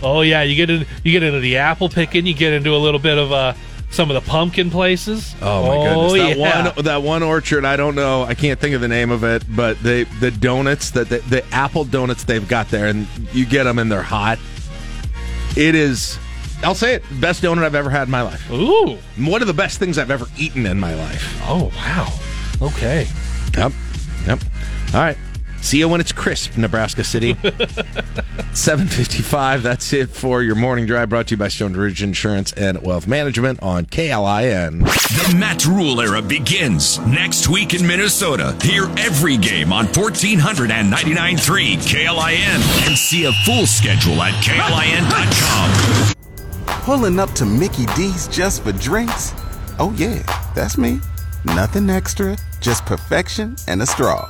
Oh 0.03 0.21
yeah, 0.21 0.43
you 0.43 0.55
get 0.55 0.69
in, 0.69 0.85
you 1.03 1.13
get 1.13 1.23
into 1.23 1.39
the 1.39 1.57
apple 1.57 1.87
picking. 1.87 2.25
You 2.25 2.33
get 2.33 2.53
into 2.53 2.75
a 2.75 2.77
little 2.77 2.99
bit 2.99 3.17
of 3.17 3.31
uh, 3.31 3.53
some 3.91 4.09
of 4.11 4.23
the 4.23 4.29
pumpkin 4.29 4.69
places. 4.69 5.35
Oh 5.41 5.63
my 5.63 5.75
oh, 5.75 6.09
goodness! 6.09 6.13
That 6.13 6.37
yeah. 6.37 6.73
one, 6.73 6.85
that 6.85 7.03
one 7.03 7.23
orchard. 7.23 7.65
I 7.65 7.75
don't 7.75 7.95
know. 7.95 8.23
I 8.23 8.35
can't 8.35 8.59
think 8.59 8.75
of 8.75 8.81
the 8.81 8.87
name 8.87 9.11
of 9.11 9.23
it, 9.23 9.43
but 9.49 9.79
they 9.81 10.03
the 10.03 10.31
donuts 10.31 10.91
that 10.91 11.09
the, 11.09 11.19
the 11.19 11.45
apple 11.53 11.85
donuts 11.85 12.23
they've 12.23 12.47
got 12.47 12.69
there, 12.69 12.87
and 12.87 13.07
you 13.33 13.45
get 13.45 13.63
them 13.63 13.79
and 13.79 13.91
they're 13.91 14.01
hot. 14.01 14.39
It 15.57 15.75
is. 15.75 16.17
I'll 16.63 16.75
say 16.75 16.95
it. 16.95 17.03
Best 17.21 17.41
donut 17.41 17.63
I've 17.63 17.75
ever 17.75 17.89
had 17.89 18.07
in 18.07 18.11
my 18.11 18.21
life. 18.21 18.51
Ooh, 18.51 18.97
one 19.17 19.41
of 19.41 19.47
the 19.47 19.53
best 19.53 19.79
things 19.79 19.97
I've 19.97 20.11
ever 20.11 20.27
eaten 20.37 20.65
in 20.65 20.79
my 20.79 20.93
life. 20.93 21.41
Oh 21.45 21.71
wow. 21.75 22.07
Okay. 22.61 23.07
Yep. 23.57 23.71
Yep. 24.27 24.39
All 24.93 25.01
right. 25.01 25.17
See 25.61 25.80
you 25.80 25.88
when 25.90 25.99
it's 26.02 26.11
crisp, 26.11 26.57
Nebraska 26.57 27.03
City. 27.03 27.34
755. 28.53 29.61
That's 29.61 29.94
it 29.94 30.10
for 30.10 30.41
your 30.41 30.56
morning 30.56 30.86
drive 30.86 31.10
brought 31.10 31.27
to 31.27 31.34
you 31.36 31.38
by 31.38 31.49
Stone 31.49 31.73
Ridge 31.73 32.02
Insurance 32.02 32.52
and 32.53 32.81
Wealth 32.81 33.07
Management 33.07 33.61
on 33.61 33.86
KLIN. 33.86 34.80
The 34.84 35.36
Matt 35.38 35.65
Rhule 35.65 36.02
era 36.02 36.22
begins 36.22 36.98
next 36.99 37.49
week 37.49 37.73
in 37.73 37.86
Minnesota. 37.86 38.57
Hear 38.61 38.86
every 38.98 39.38
game 39.38 39.72
on 39.72 39.86
1499.3 39.88 41.38
KLIN 41.77 42.88
and 42.88 42.98
see 42.98 43.26
a 43.26 43.31
full 43.45 43.65
schedule 43.68 44.22
at 44.23 44.34
KLIN.com. 44.44 46.15
Pulling 46.84 47.19
up 47.19 47.31
to 47.31 47.45
Mickey 47.45 47.86
D's 47.95 48.27
just 48.30 48.64
for 48.64 48.72
drinks? 48.72 49.34
Oh, 49.77 49.94
yeah, 49.98 50.23
that's 50.56 50.77
me. 50.77 50.99
Nothing 51.45 51.90
extra, 51.90 52.38
just 52.60 52.86
perfection 52.86 53.56
and 53.68 53.81
a 53.81 53.86
straw. 53.86 54.30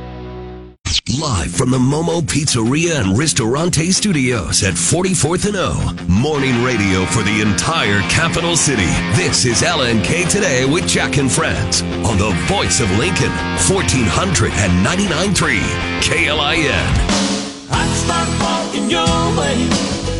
Live 1.09 1.51
from 1.51 1.71
the 1.71 1.79
Momo 1.79 2.21
Pizzeria 2.21 3.01
and 3.01 3.17
Ristorante 3.17 3.91
Studios 3.91 4.61
at 4.63 4.75
44th 4.75 5.47
and 5.47 5.55
O. 5.57 5.73
Morning 6.07 6.63
radio 6.63 7.05
for 7.05 7.23
the 7.23 7.41
entire 7.41 8.01
capital 8.01 8.55
city. 8.55 8.85
This 9.15 9.43
is 9.45 9.63
LNK 9.63 10.29
Today 10.29 10.63
with 10.63 10.87
Jack 10.87 11.17
and 11.17 11.29
Friends 11.29 11.81
on 11.81 12.19
the 12.19 12.29
voice 12.45 12.81
of 12.81 12.91
Lincoln, 12.99 13.31
1499.3 13.65 15.59
KLIN. 16.01 16.69
I'd 17.71 17.93
start 17.97 18.29
walking 18.39 18.87
your 18.87 19.07
way, 19.35 19.57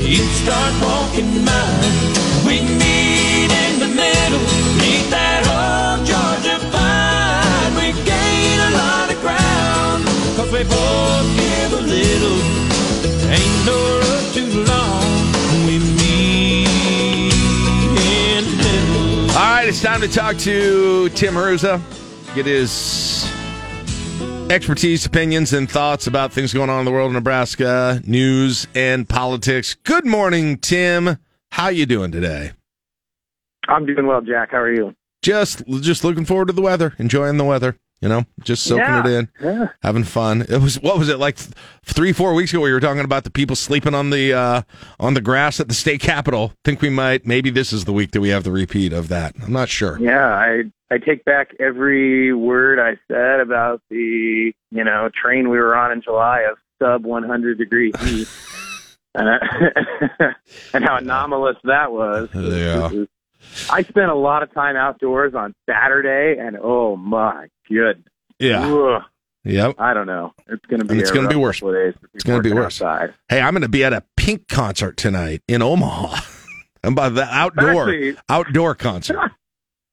you 0.01 0.25
start 0.41 0.73
walking 0.81 1.45
mine. 1.45 2.15
We 2.43 2.59
meet 2.79 3.00
All 19.33 19.37
right, 19.37 19.67
it's 19.67 19.81
time 19.81 20.01
to 20.01 20.07
talk 20.07 20.37
to 20.39 21.09
Tim 21.09 21.35
Hruza. 21.35 21.79
Get 22.33 22.45
his 22.45 23.31
expertise, 24.51 25.05
opinions, 25.05 25.53
and 25.53 25.69
thoughts 25.69 26.07
about 26.07 26.33
things 26.33 26.53
going 26.53 26.69
on 26.69 26.79
in 26.79 26.85
the 26.85 26.91
world 26.91 27.07
of 27.07 27.13
Nebraska, 27.13 28.01
news 28.05 28.67
and 28.73 29.07
politics. 29.07 29.75
Good 29.83 30.05
morning, 30.05 30.57
Tim. 30.57 31.17
How 31.51 31.69
you 31.69 31.85
doing 31.85 32.11
today? 32.11 32.51
I'm 33.67 33.85
doing 33.85 34.07
well, 34.07 34.21
Jack. 34.21 34.51
How 34.51 34.57
are 34.57 34.73
you? 34.73 34.95
Just 35.21 35.65
just 35.67 36.03
looking 36.03 36.25
forward 36.25 36.47
to 36.47 36.53
the 36.53 36.61
weather, 36.61 36.95
enjoying 36.97 37.37
the 37.37 37.45
weather. 37.45 37.77
You 38.01 38.09
know, 38.09 38.25
just 38.43 38.63
soaking 38.63 38.83
Yeah, 38.83 39.05
it 39.07 39.11
in, 39.11 39.29
yeah. 39.39 39.67
having 39.83 40.03
fun. 40.03 40.41
It 40.41 40.59
was 40.59 40.79
what 40.81 40.97
was 40.97 41.07
it 41.07 41.19
like 41.19 41.35
th- 41.37 41.51
three, 41.85 42.11
four 42.13 42.33
weeks 42.33 42.51
ago? 42.51 42.61
We 42.61 42.71
were 42.73 42.79
talking 42.79 43.03
about 43.05 43.25
the 43.25 43.29
people 43.29 43.55
sleeping 43.55 43.93
on 43.93 44.09
the 44.09 44.33
uh, 44.33 44.61
on 44.99 45.13
the 45.13 45.21
grass 45.21 45.59
at 45.59 45.67
the 45.67 45.75
state 45.75 46.01
capitol. 46.01 46.51
Think 46.65 46.81
we 46.81 46.89
might 46.89 47.27
maybe 47.27 47.51
this 47.51 47.71
is 47.71 47.85
the 47.85 47.93
week 47.93 48.11
that 48.11 48.21
we 48.21 48.29
have 48.29 48.43
the 48.43 48.51
repeat 48.51 48.91
of 48.91 49.07
that. 49.09 49.35
I'm 49.43 49.53
not 49.53 49.69
sure. 49.69 49.99
Yeah, 49.99 50.25
I 50.27 50.63
I 50.91 50.97
take 50.97 51.23
back 51.25 51.49
every 51.59 52.33
word 52.33 52.79
I 52.79 52.97
said 53.07 53.39
about 53.39 53.81
the 53.91 54.51
you 54.71 54.83
know 54.83 55.09
train 55.23 55.49
we 55.49 55.59
were 55.59 55.75
on 55.75 55.91
in 55.91 56.01
July 56.01 56.41
of 56.51 56.57
sub 56.81 57.03
100 57.05 57.59
degree 57.59 57.91
heat. 57.99 58.27
and, 59.13 59.29
I, 59.29 59.37
and 60.73 60.83
how 60.83 60.95
anomalous 60.97 61.57
that 61.65 61.91
was. 61.91 62.29
Yeah. 62.33 63.03
I 63.69 63.83
spent 63.83 64.09
a 64.11 64.15
lot 64.15 64.43
of 64.43 64.53
time 64.53 64.75
outdoors 64.75 65.33
on 65.35 65.53
Saturday, 65.69 66.39
and 66.39 66.57
oh 66.61 66.95
my 66.95 67.47
goodness. 67.67 68.07
Yeah. 68.39 68.65
Ugh. 68.65 69.01
Yep. 69.43 69.75
I 69.79 69.93
don't 69.95 70.05
know. 70.07 70.33
It's 70.47 70.65
going 70.67 70.79
to 70.81 70.85
be. 70.85 70.91
And 70.93 71.01
it's 71.01 71.09
going 71.11 71.23
to 71.27 71.29
be 71.29 71.35
worse. 71.35 71.59
couple 71.59 71.69
of 71.69 71.75
days 71.75 71.93
It's 72.13 72.23
going 72.23 72.41
to 72.43 72.47
be 72.47 72.53
worse. 72.53 72.81
outside. 72.81 73.13
Hey, 73.27 73.41
I'm 73.41 73.53
going 73.53 73.63
to 73.63 73.69
be 73.69 73.83
at 73.83 73.91
a 73.93 74.03
Pink 74.15 74.47
concert 74.47 74.97
tonight 74.97 75.41
in 75.47 75.61
Omaha. 75.63 76.19
and 76.83 76.95
by 76.95 77.09
the 77.09 77.23
outdoor 77.23 77.89
Actually- 77.89 78.17
outdoor 78.29 78.75
concert. 78.75 79.31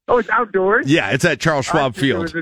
Oh, 0.09 0.19
it's 0.19 0.31
outdoors. 0.31 0.91
Yeah, 0.91 1.11
it's 1.11 1.25
at 1.25 1.39
Charles 1.39 1.67
Schwab 1.67 1.95
Field. 1.95 2.35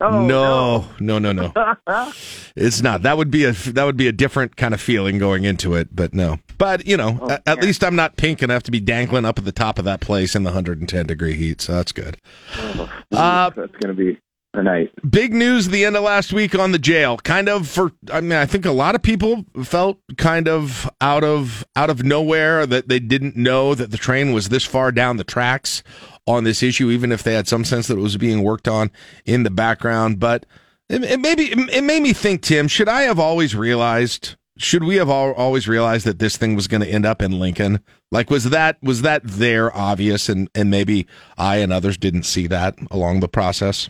Oh, 0.00 0.26
no, 0.26 0.88
no, 1.00 1.18
no, 1.18 1.32
no. 1.32 1.52
no. 1.54 2.12
It's 2.56 2.82
not. 2.82 3.02
That 3.02 3.16
would 3.16 3.30
be 3.30 3.44
a 3.44 3.52
that 3.52 3.84
would 3.84 3.96
be 3.96 4.08
a 4.08 4.12
different 4.12 4.56
kind 4.56 4.74
of 4.74 4.80
feeling 4.80 5.18
going 5.18 5.44
into 5.44 5.74
it, 5.74 5.94
but 5.94 6.12
no. 6.12 6.38
But 6.58 6.86
you 6.86 6.96
know, 6.96 7.18
Oh, 7.22 7.38
at, 7.46 7.62
least 7.62 7.84
I'm 7.84 7.94
not 7.94 8.16
pink 8.16 8.42
enough 8.42 8.64
to 8.64 8.72
be 8.72 8.80
dangling 8.80 9.24
up 9.24 9.38
at 9.38 9.44
the 9.44 9.52
top 9.52 9.78
of 9.78 9.84
that 9.84 10.00
place 10.00 10.34
in 10.34 10.42
the 10.42 10.48
110 10.50 11.06
degree 11.06 11.34
heat, 11.34 11.60
so 11.60 11.74
that's 11.74 11.92
good. 11.92 12.16
Uh, 12.58 13.50
That's 13.50 13.54
going 13.54 13.72
to 13.88 13.94
be 13.94 14.18
a 14.54 14.62
night. 14.62 14.90
Big 15.08 15.32
news 15.32 15.68
the 15.68 15.84
end 15.84 15.96
of 15.96 16.02
last 16.02 16.32
week 16.32 16.54
on 16.54 16.72
the 16.72 16.78
jail. 16.78 17.16
Kind 17.18 17.48
of 17.48 17.68
for 17.68 17.92
I 18.12 18.20
mean, 18.20 18.32
I 18.32 18.46
think 18.46 18.64
a 18.64 18.72
lot 18.72 18.94
of 18.94 19.02
people 19.02 19.44
felt 19.62 19.98
kind 20.16 20.48
of 20.48 20.88
out 21.00 21.24
of 21.24 21.64
out 21.76 21.90
of 21.90 22.02
nowhere 22.02 22.66
that 22.66 22.88
they 22.88 22.98
didn't 22.98 23.36
know 23.36 23.74
that 23.74 23.90
the 23.90 23.96
train 23.96 24.32
was 24.32 24.48
this 24.48 24.64
far 24.64 24.92
down 24.92 25.16
the 25.16 25.24
tracks 25.24 25.82
on 26.26 26.44
this 26.44 26.62
issue, 26.62 26.90
even 26.90 27.12
if 27.12 27.22
they 27.22 27.34
had 27.34 27.48
some 27.48 27.64
sense 27.64 27.86
that 27.88 27.98
it 27.98 28.02
was 28.02 28.16
being 28.16 28.42
worked 28.42 28.68
on 28.68 28.90
in 29.24 29.42
the 29.42 29.50
background. 29.50 30.18
But 30.18 30.46
it, 30.88 31.04
it 31.04 31.20
maybe 31.20 31.52
it 31.52 31.84
made 31.84 32.02
me 32.02 32.12
think, 32.12 32.42
Tim, 32.42 32.68
should 32.68 32.88
I 32.88 33.02
have 33.02 33.18
always 33.18 33.54
realized? 33.54 34.36
Should 34.60 34.82
we 34.82 34.96
have 34.96 35.08
al- 35.08 35.34
always 35.34 35.68
realized 35.68 36.04
that 36.06 36.18
this 36.18 36.36
thing 36.36 36.56
was 36.56 36.66
going 36.66 36.80
to 36.80 36.88
end 36.88 37.06
up 37.06 37.22
in 37.22 37.38
Lincoln? 37.38 37.78
Like, 38.10 38.28
was 38.28 38.50
that 38.50 38.82
was 38.82 39.02
that 39.02 39.22
there 39.24 39.74
obvious, 39.76 40.28
and 40.28 40.48
and 40.54 40.70
maybe 40.70 41.06
I 41.36 41.56
and 41.56 41.72
others 41.72 41.96
didn't 41.96 42.24
see 42.24 42.46
that 42.48 42.76
along 42.90 43.20
the 43.20 43.28
process? 43.28 43.88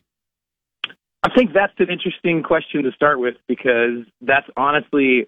I 1.23 1.31
think 1.35 1.53
that's 1.53 1.73
an 1.79 1.91
interesting 1.91 2.43
question 2.43 2.85
to 2.85 2.93
start 2.93 3.19
with 3.19 3.35
because 3.49 4.07
that's 4.21 4.47
honestly, 4.57 5.27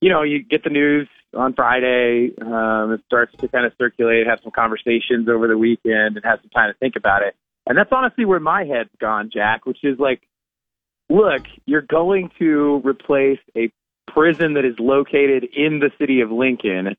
you 0.00 0.10
know, 0.10 0.22
you 0.22 0.42
get 0.42 0.64
the 0.64 0.70
news 0.70 1.08
on 1.34 1.54
Friday, 1.54 2.32
um, 2.42 2.92
it 2.92 3.00
starts 3.06 3.34
to 3.38 3.48
kind 3.48 3.64
of 3.64 3.72
circulate, 3.78 4.26
have 4.26 4.40
some 4.42 4.52
conversations 4.52 5.28
over 5.28 5.48
the 5.48 5.56
weekend, 5.56 6.16
and 6.16 6.24
have 6.24 6.40
some 6.42 6.50
time 6.50 6.72
to 6.72 6.78
think 6.78 6.96
about 6.96 7.22
it. 7.22 7.34
And 7.66 7.78
that's 7.78 7.90
honestly 7.92 8.24
where 8.24 8.40
my 8.40 8.64
head's 8.64 8.90
gone, 9.00 9.30
Jack, 9.32 9.64
which 9.64 9.78
is 9.82 9.98
like, 9.98 10.22
look, 11.08 11.42
you're 11.66 11.82
going 11.82 12.30
to 12.38 12.82
replace 12.84 13.38
a 13.56 13.70
prison 14.08 14.54
that 14.54 14.64
is 14.64 14.74
located 14.78 15.44
in 15.56 15.78
the 15.78 15.90
city 15.98 16.20
of 16.20 16.30
Lincoln 16.30 16.96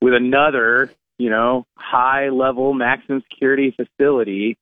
with 0.00 0.14
another, 0.14 0.92
you 1.18 1.28
know, 1.28 1.66
high 1.76 2.28
level 2.28 2.72
maximum 2.72 3.22
security 3.30 3.74
facility 3.76 4.56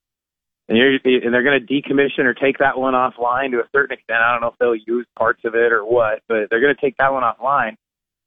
and, 0.71 0.77
you're, 0.77 1.23
and 1.25 1.33
they're 1.33 1.43
going 1.43 1.59
to 1.59 1.73
decommission 1.73 2.23
or 2.23 2.33
take 2.33 2.59
that 2.59 2.77
one 2.77 2.93
offline 2.93 3.51
to 3.51 3.57
a 3.57 3.67
certain 3.73 3.97
extent. 3.97 4.19
I 4.23 4.31
don't 4.31 4.39
know 4.39 4.47
if 4.47 4.57
they'll 4.57 4.95
use 4.95 5.05
parts 5.17 5.41
of 5.43 5.53
it 5.53 5.73
or 5.73 5.83
what, 5.83 6.21
but 6.29 6.47
they're 6.49 6.61
going 6.61 6.73
to 6.73 6.81
take 6.81 6.95
that 6.97 7.11
one 7.11 7.23
offline. 7.23 7.75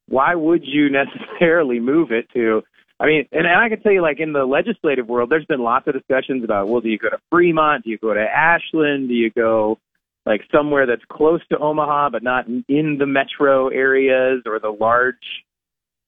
Why 0.08 0.34
would 0.34 0.60
you 0.62 0.90
necessarily 1.38 1.80
move 1.80 2.10
it 2.12 2.26
to? 2.34 2.62
I 3.00 3.06
mean, 3.06 3.26
and, 3.32 3.46
and 3.46 3.58
I 3.58 3.70
can 3.70 3.80
tell 3.80 3.92
you, 3.92 4.02
like 4.02 4.20
in 4.20 4.34
the 4.34 4.44
legislative 4.44 5.08
world, 5.08 5.30
there's 5.30 5.46
been 5.46 5.62
lots 5.62 5.88
of 5.88 5.94
discussions 5.94 6.44
about, 6.44 6.68
well, 6.68 6.82
do 6.82 6.90
you 6.90 6.98
go 6.98 7.08
to 7.08 7.18
Fremont? 7.30 7.84
Do 7.84 7.90
you 7.90 7.98
go 7.98 8.12
to 8.12 8.20
Ashland? 8.20 9.08
Do 9.08 9.14
you 9.14 9.30
go 9.30 9.78
like 10.26 10.42
somewhere 10.54 10.86
that's 10.86 11.02
close 11.10 11.40
to 11.50 11.58
Omaha 11.58 12.10
but 12.10 12.22
not 12.22 12.46
in 12.46 12.96
the 12.98 13.06
metro 13.06 13.68
areas 13.68 14.42
or 14.44 14.58
the 14.60 14.68
large 14.68 15.16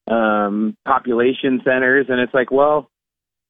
um, 0.06 0.76
population 0.84 1.62
centers? 1.64 2.06
And 2.10 2.20
it's 2.20 2.34
like, 2.34 2.50
well, 2.50 2.90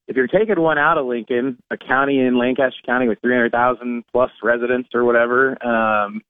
if 0.09 0.17
you're 0.17 0.29
taking 0.29 0.61
one 0.61 0.79
out 0.79 0.99
of 0.99 1.07
Lincoln, 1.07 1.59
a 1.71 1.77
county 1.77 2.21
in 2.21 2.39
Lancaster 2.39 2.81
County 2.85 3.09
with 3.09 3.21
300,000 3.23 4.05
plus 4.13 4.31
residents 4.43 4.91
or 4.95 5.05
whatever, 5.05 5.63
um, 5.67 6.23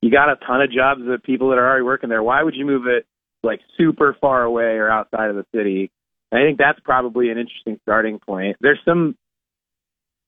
you 0.00 0.10
got 0.10 0.30
a 0.30 0.36
ton 0.46 0.62
of 0.62 0.72
jobs 0.72 1.02
of 1.06 1.22
people 1.22 1.50
that 1.50 1.58
are 1.58 1.68
already 1.68 1.84
working 1.84 2.08
there. 2.08 2.22
Why 2.22 2.42
would 2.42 2.54
you 2.54 2.64
move 2.66 2.86
it 2.86 3.06
like 3.42 3.60
super 3.78 4.16
far 4.20 4.42
away 4.42 4.76
or 4.76 4.90
outside 4.90 5.30
of 5.30 5.36
the 5.36 5.46
city? 5.54 5.90
And 6.32 6.42
I 6.42 6.46
think 6.46 6.58
that's 6.58 6.80
probably 6.80 7.30
an 7.30 7.38
interesting 7.38 7.78
starting 7.82 8.18
point. 8.18 8.56
There's 8.60 8.80
some, 8.84 9.16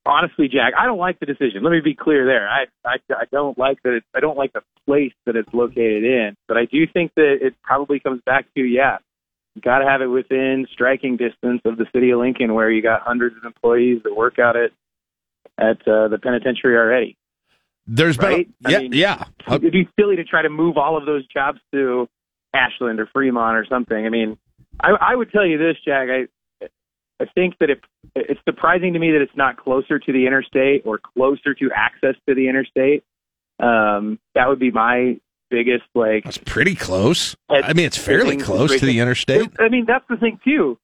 honestly, 0.07 0.49
Jack, 0.49 0.75
I 0.79 0.87
don't 0.87 0.99
like 0.99 1.19
the 1.21 1.27
decision. 1.27 1.63
Let 1.63 1.71
me 1.71 1.81
be 1.83 1.95
clear 1.95 2.27
there. 2.27 2.49
I 2.49 2.65
I, 2.85 2.97
I 3.11 3.25
don't 3.33 3.59
like 3.59 3.83
that. 3.83 3.95
It, 3.95 4.05
I 4.15 4.21
don't 4.21 4.37
like 4.37 4.53
the 4.53 4.63
place 4.87 5.13
that 5.27 5.37
it's 5.37 5.53
located 5.53 6.05
in, 6.05 6.37
but 6.49 6.57
I 6.57 6.67
do 6.67 6.87
think 6.93 7.13
that 7.17 7.39
it 7.41 7.55
probably 7.63 7.99
comes 7.99 8.21
back 8.27 8.47
to 8.55 8.61
yeah, 8.61 8.99
got 9.61 9.79
to 9.79 9.87
have 9.87 10.01
it 10.01 10.07
within 10.07 10.67
striking 10.73 11.17
distance 11.17 11.61
of 11.65 11.77
the 11.77 11.87
city 11.93 12.11
of 12.11 12.21
Lincoln, 12.21 12.55
where 12.55 12.71
you 12.71 12.83
got 12.83 13.03
hundreds 13.03 13.37
of 13.37 13.45
employees 13.45 14.03
that 14.05 14.15
work 14.15 14.39
out 14.39 14.57
at 14.57 14.71
at 15.59 15.87
uh, 15.87 16.09
the 16.09 16.19
penitentiary 16.23 16.77
already. 16.77 17.17
There's 17.87 18.17
been 18.17 18.33
a, 18.33 18.71
yeah, 18.71 18.79
I 18.79 18.81
mean, 18.81 18.93
yeah. 18.93 19.25
It'd 19.49 19.73
be 19.73 19.89
silly 19.99 20.17
to 20.17 20.25
try 20.25 20.43
to 20.43 20.49
move 20.49 20.77
all 20.79 20.97
of 20.97 21.05
those 21.05 21.27
jobs 21.27 21.61
to 21.73 22.09
Ashland 22.55 23.01
or 23.01 23.07
Fremont 23.13 23.57
or 23.57 23.67
something. 23.69 24.07
I 24.07 24.09
mean, 24.09 24.39
I, 24.81 24.91
I 25.01 25.15
would 25.17 25.33
tell 25.33 25.45
you 25.45 25.59
this, 25.59 25.77
Jack. 25.85 26.09
I 26.09 26.29
I 27.21 27.27
think 27.35 27.55
that 27.61 27.71
if 27.71 27.79
it's 28.15 28.41
surprising 28.45 28.93
to 28.95 28.99
me 28.99 29.13
that 29.13 29.21
it's 29.21 29.37
not 29.37 29.57
closer 29.57 29.99
to 29.99 30.13
the 30.13 30.27
interstate 30.27 30.83
or 30.85 30.99
closer 30.99 31.55
to 31.55 31.71
access 31.75 32.15
to 32.29 32.35
the 32.35 32.49
interstate. 32.49 33.05
Um, 33.61 34.19
that 34.35 34.49
would 34.49 34.59
be 34.59 34.71
my 34.71 35.21
biggest 35.53 35.85
like. 35.95 36.27
It's 36.27 36.39
pretty 36.39 36.75
close. 36.75 37.37
I 37.49 37.73
mean, 37.75 37.87
it's 37.87 37.97
fairly 37.99 38.37
close 38.39 38.81
to 38.81 38.87
the 38.87 38.99
interstate. 38.99 39.51
I 39.61 39.69
mean, 39.69 39.85
that's 39.87 40.05
the 40.09 40.17
thing 40.17 40.41
too. 40.45 40.79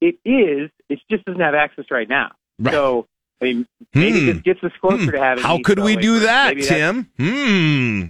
It 0.00 0.16
is. 0.24 0.70
It 0.88 1.00
just 1.10 1.24
doesn't 1.24 1.40
have 1.40 1.54
access 1.54 1.86
right 1.90 2.08
now. 2.08 2.30
Right. 2.58 2.72
So 2.72 3.06
I 3.42 3.46
mean, 3.46 3.66
maybe 3.94 4.20
Hmm. 4.20 4.26
this 4.26 4.38
gets 4.42 4.62
us 4.62 4.72
closer 4.82 5.10
to 5.12 5.18
having. 5.18 5.42
How 5.42 5.58
could 5.64 5.78
we 5.78 5.96
do 5.96 6.20
that, 6.20 6.56
Maybe 6.56 6.66
Tim? 6.66 7.08
Hmm. 7.18 8.04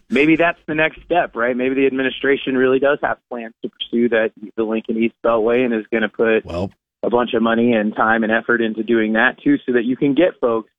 maybe 0.10 0.36
that's 0.36 0.60
the 0.66 0.74
next 0.74 1.02
step, 1.04 1.34
right? 1.34 1.56
Maybe 1.56 1.74
the 1.74 1.86
administration 1.86 2.56
really 2.56 2.78
does 2.78 2.98
have 3.02 3.18
plans 3.28 3.54
to 3.62 3.68
pursue 3.70 4.08
that 4.10 4.30
the 4.56 4.62
Lincoln 4.62 4.96
East 5.02 5.14
Beltway 5.24 5.64
and 5.64 5.74
is 5.74 5.84
going 5.90 6.02
to 6.02 6.08
put 6.08 6.44
well 6.44 6.70
a 7.02 7.10
bunch 7.10 7.34
of 7.34 7.42
money 7.42 7.72
and 7.72 7.96
time 7.96 8.22
and 8.22 8.30
effort 8.32 8.60
into 8.62 8.84
doing 8.84 9.14
that 9.14 9.36
too, 9.42 9.58
so 9.66 9.72
that 9.72 9.84
you 9.84 9.96
can 9.96 10.14
get 10.14 10.38
folks 10.40 10.70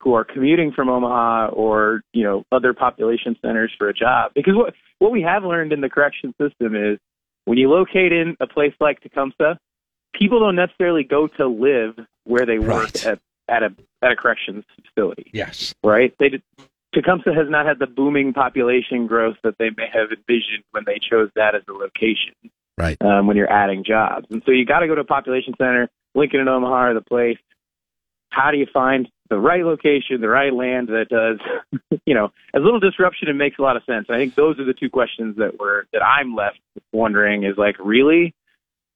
who 0.00 0.14
are 0.14 0.24
commuting 0.24 0.72
from 0.72 0.88
Omaha 0.88 1.48
or 1.48 2.02
you 2.12 2.24
know 2.24 2.44
other 2.52 2.72
population 2.74 3.36
centers 3.42 3.72
for 3.76 3.88
a 3.88 3.94
job. 3.94 4.32
Because 4.34 4.54
what 4.54 4.74
what 4.98 5.12
we 5.12 5.22
have 5.22 5.44
learned 5.44 5.72
in 5.72 5.80
the 5.80 5.88
correction 5.88 6.34
system 6.40 6.74
is 6.76 6.98
when 7.44 7.58
you 7.58 7.70
locate 7.70 8.12
in 8.12 8.36
a 8.40 8.46
place 8.46 8.74
like 8.80 9.00
Tecumseh, 9.00 9.58
people 10.14 10.40
don't 10.40 10.56
necessarily 10.56 11.04
go 11.04 11.26
to 11.26 11.46
live 11.46 11.94
where 12.24 12.46
they 12.46 12.58
work 12.58 13.04
at 13.06 13.20
at 13.48 13.62
a 13.62 13.74
at 14.02 14.12
a 14.12 14.16
corrections 14.16 14.64
facility 14.84 15.30
Yes. 15.32 15.74
right? 15.84 16.12
They 16.18 16.30
did, 16.30 16.42
Tecumseh 16.94 17.32
has 17.34 17.48
not 17.48 17.66
had 17.66 17.78
the 17.78 17.86
booming 17.86 18.32
population 18.32 19.06
growth 19.06 19.36
that 19.44 19.56
they 19.58 19.70
may 19.76 19.86
have 19.92 20.10
envisioned 20.10 20.64
when 20.72 20.84
they 20.86 20.98
chose 20.98 21.30
that 21.36 21.54
as 21.54 21.62
a 21.68 21.72
location. 21.72 22.34
Right. 22.78 22.96
Um, 23.00 23.26
when 23.26 23.36
you're 23.36 23.50
adding 23.50 23.84
jobs, 23.84 24.26
and 24.30 24.42
so 24.44 24.52
you 24.52 24.66
got 24.66 24.80
to 24.80 24.86
go 24.86 24.94
to 24.94 25.00
a 25.00 25.04
population 25.04 25.54
center. 25.56 25.88
Lincoln 26.14 26.40
and 26.40 26.48
Omaha 26.48 26.74
are 26.74 26.94
the 26.94 27.00
place. 27.02 27.38
How 28.30 28.50
do 28.50 28.58
you 28.58 28.66
find 28.72 29.08
the 29.28 29.38
right 29.38 29.64
location, 29.64 30.20
the 30.20 30.28
right 30.28 30.52
land 30.52 30.88
that 30.88 31.08
does, 31.08 32.00
you 32.06 32.14
know, 32.14 32.32
as 32.54 32.62
little 32.62 32.80
disruption? 32.80 33.28
It 33.28 33.34
makes 33.34 33.58
a 33.58 33.62
lot 33.62 33.76
of 33.76 33.84
sense. 33.84 34.06
I 34.10 34.16
think 34.16 34.34
those 34.34 34.58
are 34.58 34.64
the 34.64 34.74
two 34.74 34.90
questions 34.90 35.36
that 35.38 35.58
were 35.58 35.86
that 35.92 36.02
I'm 36.02 36.34
left 36.34 36.58
wondering 36.92 37.44
is 37.44 37.56
like, 37.56 37.76
really? 37.78 38.34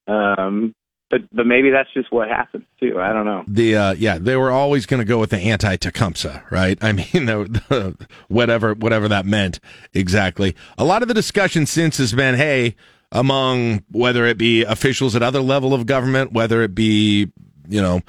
Um, 0.06 0.74
but 1.10 1.22
but 1.32 1.46
maybe 1.46 1.70
that's 1.70 1.92
just 1.92 2.10
what 2.12 2.28
happens 2.28 2.64
too. 2.78 3.00
I 3.00 3.12
don't 3.12 3.26
know. 3.26 3.44
The 3.46 3.76
uh, 3.76 3.92
yeah, 3.94 4.18
they 4.18 4.36
were 4.36 4.50
always 4.50 4.86
going 4.86 5.00
to 5.00 5.04
go 5.04 5.18
with 5.18 5.30
the 5.30 5.38
anti 5.38 5.76
Tecumseh, 5.76 6.44
right? 6.50 6.78
I 6.82 6.92
mean, 6.92 7.26
the, 7.26 7.60
the, 7.68 8.08
whatever 8.28 8.74
whatever 8.74 9.08
that 9.08 9.26
meant 9.26 9.58
exactly. 9.92 10.54
A 10.78 10.84
lot 10.84 11.02
of 11.02 11.08
the 11.08 11.14
discussion 11.14 11.66
since 11.66 11.98
has 11.98 12.12
been, 12.12 12.36
hey, 12.36 12.76
among 13.12 13.82
whether 13.90 14.24
it 14.24 14.38
be 14.38 14.62
officials 14.62 15.16
at 15.16 15.22
other 15.22 15.40
level 15.40 15.74
of 15.74 15.84
government, 15.84 16.32
whether 16.32 16.62
it 16.62 16.74
be 16.74 17.30
you 17.68 17.82
know 17.82 18.00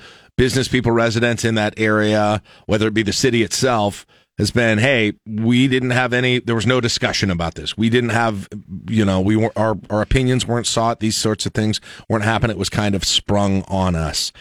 business 0.42 0.68
people, 0.68 0.92
residents 0.92 1.46
in 1.46 1.54
that 1.54 1.72
area, 1.78 2.42
whether 2.66 2.88
it 2.88 2.96
be 2.96 3.04
the 3.04 3.14
city 3.14 3.44
itself, 3.44 4.08
has 4.40 4.50
been, 4.50 4.80
hey, 4.80 5.14
we 5.28 5.68
didn't 5.68 5.92
have 5.92 6.14
any. 6.14 6.40
There 6.40 6.56
was 6.56 6.66
no 6.66 6.82
discussion 6.82 7.30
about 7.30 7.54
this. 7.54 7.78
We 7.78 7.92
didn't 7.92 8.10
have, 8.10 8.50
you 8.90 9.06
know, 9.06 9.22
we 9.22 9.36
weren't 9.36 9.56
our 9.56 9.78
our 9.92 10.02
opinions 10.02 10.48
weren't 10.48 10.66
sought. 10.66 11.00
These 11.00 11.16
sorts 11.16 11.46
of 11.46 11.54
things 11.54 11.80
weren't 12.10 12.24
happening. 12.24 12.56
It 12.56 12.60
was 12.60 12.72
kind 12.72 12.96
of 12.96 13.04
sprung 13.04 13.62
on 13.68 13.96
us. 13.96 14.32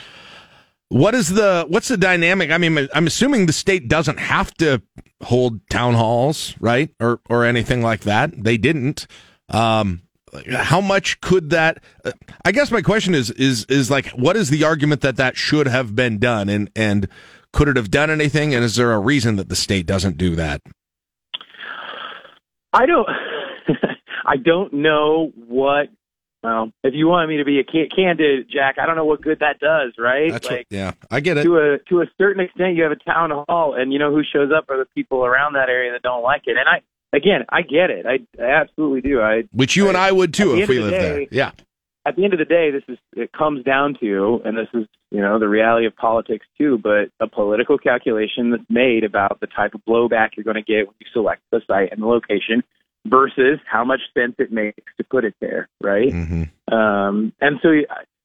What 0.88 1.14
is 1.14 1.28
the 1.28 1.66
what's 1.68 1.88
the 1.88 1.98
dynamic? 1.98 2.50
I 2.50 2.56
mean, 2.56 2.88
I'm 2.94 3.06
assuming 3.06 3.44
the 3.44 3.52
state 3.52 3.86
doesn't 3.86 4.20
have 4.20 4.54
to 4.54 4.80
hold 5.22 5.68
town 5.68 5.92
halls, 5.92 6.54
right, 6.60 6.94
or 6.98 7.20
or 7.28 7.44
anything 7.44 7.82
like 7.82 8.00
that. 8.04 8.42
They 8.42 8.56
didn't. 8.56 9.06
Um, 9.50 10.00
how 10.50 10.80
much 10.80 11.20
could 11.20 11.50
that? 11.50 11.82
uh, 12.04 12.12
I 12.44 12.52
guess 12.52 12.70
my 12.70 12.82
question 12.82 13.14
is 13.14 13.30
is 13.32 13.64
is 13.66 13.90
like, 13.90 14.08
what 14.10 14.36
is 14.36 14.50
the 14.50 14.64
argument 14.64 15.00
that 15.02 15.16
that 15.16 15.36
should 15.36 15.66
have 15.66 15.94
been 15.94 16.18
done, 16.18 16.48
and 16.48 16.70
and 16.74 17.08
could 17.52 17.68
it 17.68 17.76
have 17.76 17.90
done 17.90 18.10
anything? 18.10 18.54
And 18.54 18.64
is 18.64 18.76
there 18.76 18.92
a 18.92 18.98
reason 18.98 19.36
that 19.36 19.48
the 19.48 19.56
state 19.56 19.86
doesn't 19.86 20.16
do 20.16 20.36
that? 20.36 20.62
I 22.72 22.86
don't. 22.86 23.08
I 24.26 24.36
don't 24.36 24.72
know 24.72 25.32
what 25.48 25.88
well, 26.42 26.72
if 26.82 26.94
you 26.94 27.06
want 27.06 27.28
me 27.28 27.36
to 27.36 27.44
be 27.44 27.60
a 27.60 27.64
ca- 27.64 27.88
candid, 27.94 28.48
Jack, 28.50 28.76
I 28.78 28.86
don't 28.86 28.96
know 28.96 29.04
what 29.04 29.20
good 29.20 29.40
that 29.40 29.58
does, 29.58 29.92
right? 29.98 30.30
That's 30.30 30.46
like 30.46 30.66
what, 30.70 30.76
yeah, 30.76 30.92
I 31.10 31.20
get 31.20 31.36
it. 31.36 31.42
to 31.44 31.58
a 31.58 31.78
to 31.90 32.00
a 32.00 32.06
certain 32.16 32.42
extent, 32.42 32.76
you 32.76 32.82
have 32.82 32.92
a 32.92 32.96
town 32.96 33.30
hall, 33.30 33.74
and 33.74 33.92
you 33.92 33.98
know 33.98 34.10
who 34.10 34.22
shows 34.24 34.50
up 34.56 34.70
are 34.70 34.78
the 34.78 34.86
people 34.94 35.24
around 35.24 35.52
that 35.54 35.68
area 35.68 35.92
that 35.92 36.02
don't 36.02 36.22
like 36.22 36.42
it. 36.46 36.56
And 36.56 36.66
I, 36.66 36.80
again, 37.12 37.44
I 37.48 37.62
get 37.62 37.90
it. 37.90 38.06
I, 38.06 38.42
I 38.42 38.60
absolutely 38.60 39.00
do. 39.00 39.20
I 39.20 39.44
Which 39.52 39.76
you 39.76 39.88
and 39.88 39.96
I 39.96 40.12
would 40.12 40.34
too 40.34 40.56
if 40.56 40.68
we 40.68 40.76
end 40.76 40.90
lived 40.90 40.96
the 40.96 41.00
there. 41.00 41.26
Yeah. 41.30 41.52
at 42.06 42.16
the 42.16 42.24
end 42.24 42.32
of 42.32 42.38
the 42.38 42.44
day, 42.44 42.70
this 42.70 42.82
is 42.88 42.98
it 43.14 43.32
comes 43.32 43.64
down 43.64 43.96
to, 44.00 44.40
and 44.44 44.56
this 44.56 44.68
is 44.74 44.86
you 45.10 45.20
know 45.20 45.38
the 45.38 45.48
reality 45.48 45.86
of 45.86 45.96
politics 45.96 46.46
too, 46.58 46.78
but 46.82 47.10
a 47.20 47.28
political 47.28 47.78
calculation 47.78 48.50
that's 48.50 48.62
made 48.68 49.04
about 49.04 49.40
the 49.40 49.46
type 49.46 49.74
of 49.74 49.84
blowback 49.84 50.30
you're 50.36 50.44
going 50.44 50.56
to 50.56 50.62
get 50.62 50.86
when 50.86 50.94
you 51.00 51.06
select 51.12 51.42
the 51.50 51.60
site 51.66 51.92
and 51.92 52.02
the 52.02 52.06
location 52.06 52.62
versus 53.06 53.58
how 53.66 53.84
much 53.84 54.00
sense 54.14 54.34
it 54.38 54.52
makes 54.52 54.82
to 54.96 55.04
put 55.04 55.24
it 55.24 55.34
there, 55.40 55.68
right? 55.82 56.12
Mm-hmm. 56.12 56.74
Um, 56.74 57.32
and 57.40 57.58
so, 57.62 57.70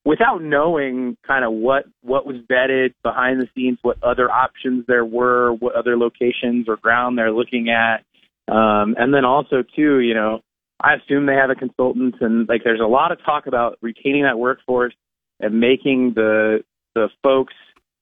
without 0.03 0.41
knowing 0.41 1.17
kind 1.25 1.43
of 1.43 1.51
what 1.53 1.85
what 2.01 2.25
was 2.25 2.37
vetted 2.49 2.93
behind 3.03 3.41
the 3.41 3.47
scenes, 3.55 3.79
what 3.81 4.01
other 4.03 4.29
options 4.29 4.85
there 4.87 5.05
were, 5.05 5.53
what 5.53 5.75
other 5.75 5.97
locations 5.97 6.67
or 6.67 6.77
ground 6.77 7.17
they're 7.17 7.31
looking 7.31 7.69
at, 7.69 8.03
um, 8.47 8.95
and 8.97 9.13
then 9.13 9.25
also 9.25 9.63
too, 9.75 9.99
you 9.99 10.13
know, 10.13 10.41
I 10.79 10.95
assume 10.95 11.25
they 11.25 11.35
have 11.35 11.49
a 11.49 11.55
consultant, 11.55 12.15
and 12.21 12.47
like 12.47 12.61
there's 12.63 12.81
a 12.81 12.87
lot 12.87 13.11
of 13.11 13.23
talk 13.23 13.47
about 13.47 13.77
retaining 13.81 14.23
that 14.23 14.37
workforce 14.37 14.93
and 15.39 15.59
making 15.59 16.13
the 16.15 16.63
the 16.95 17.09
folks 17.23 17.53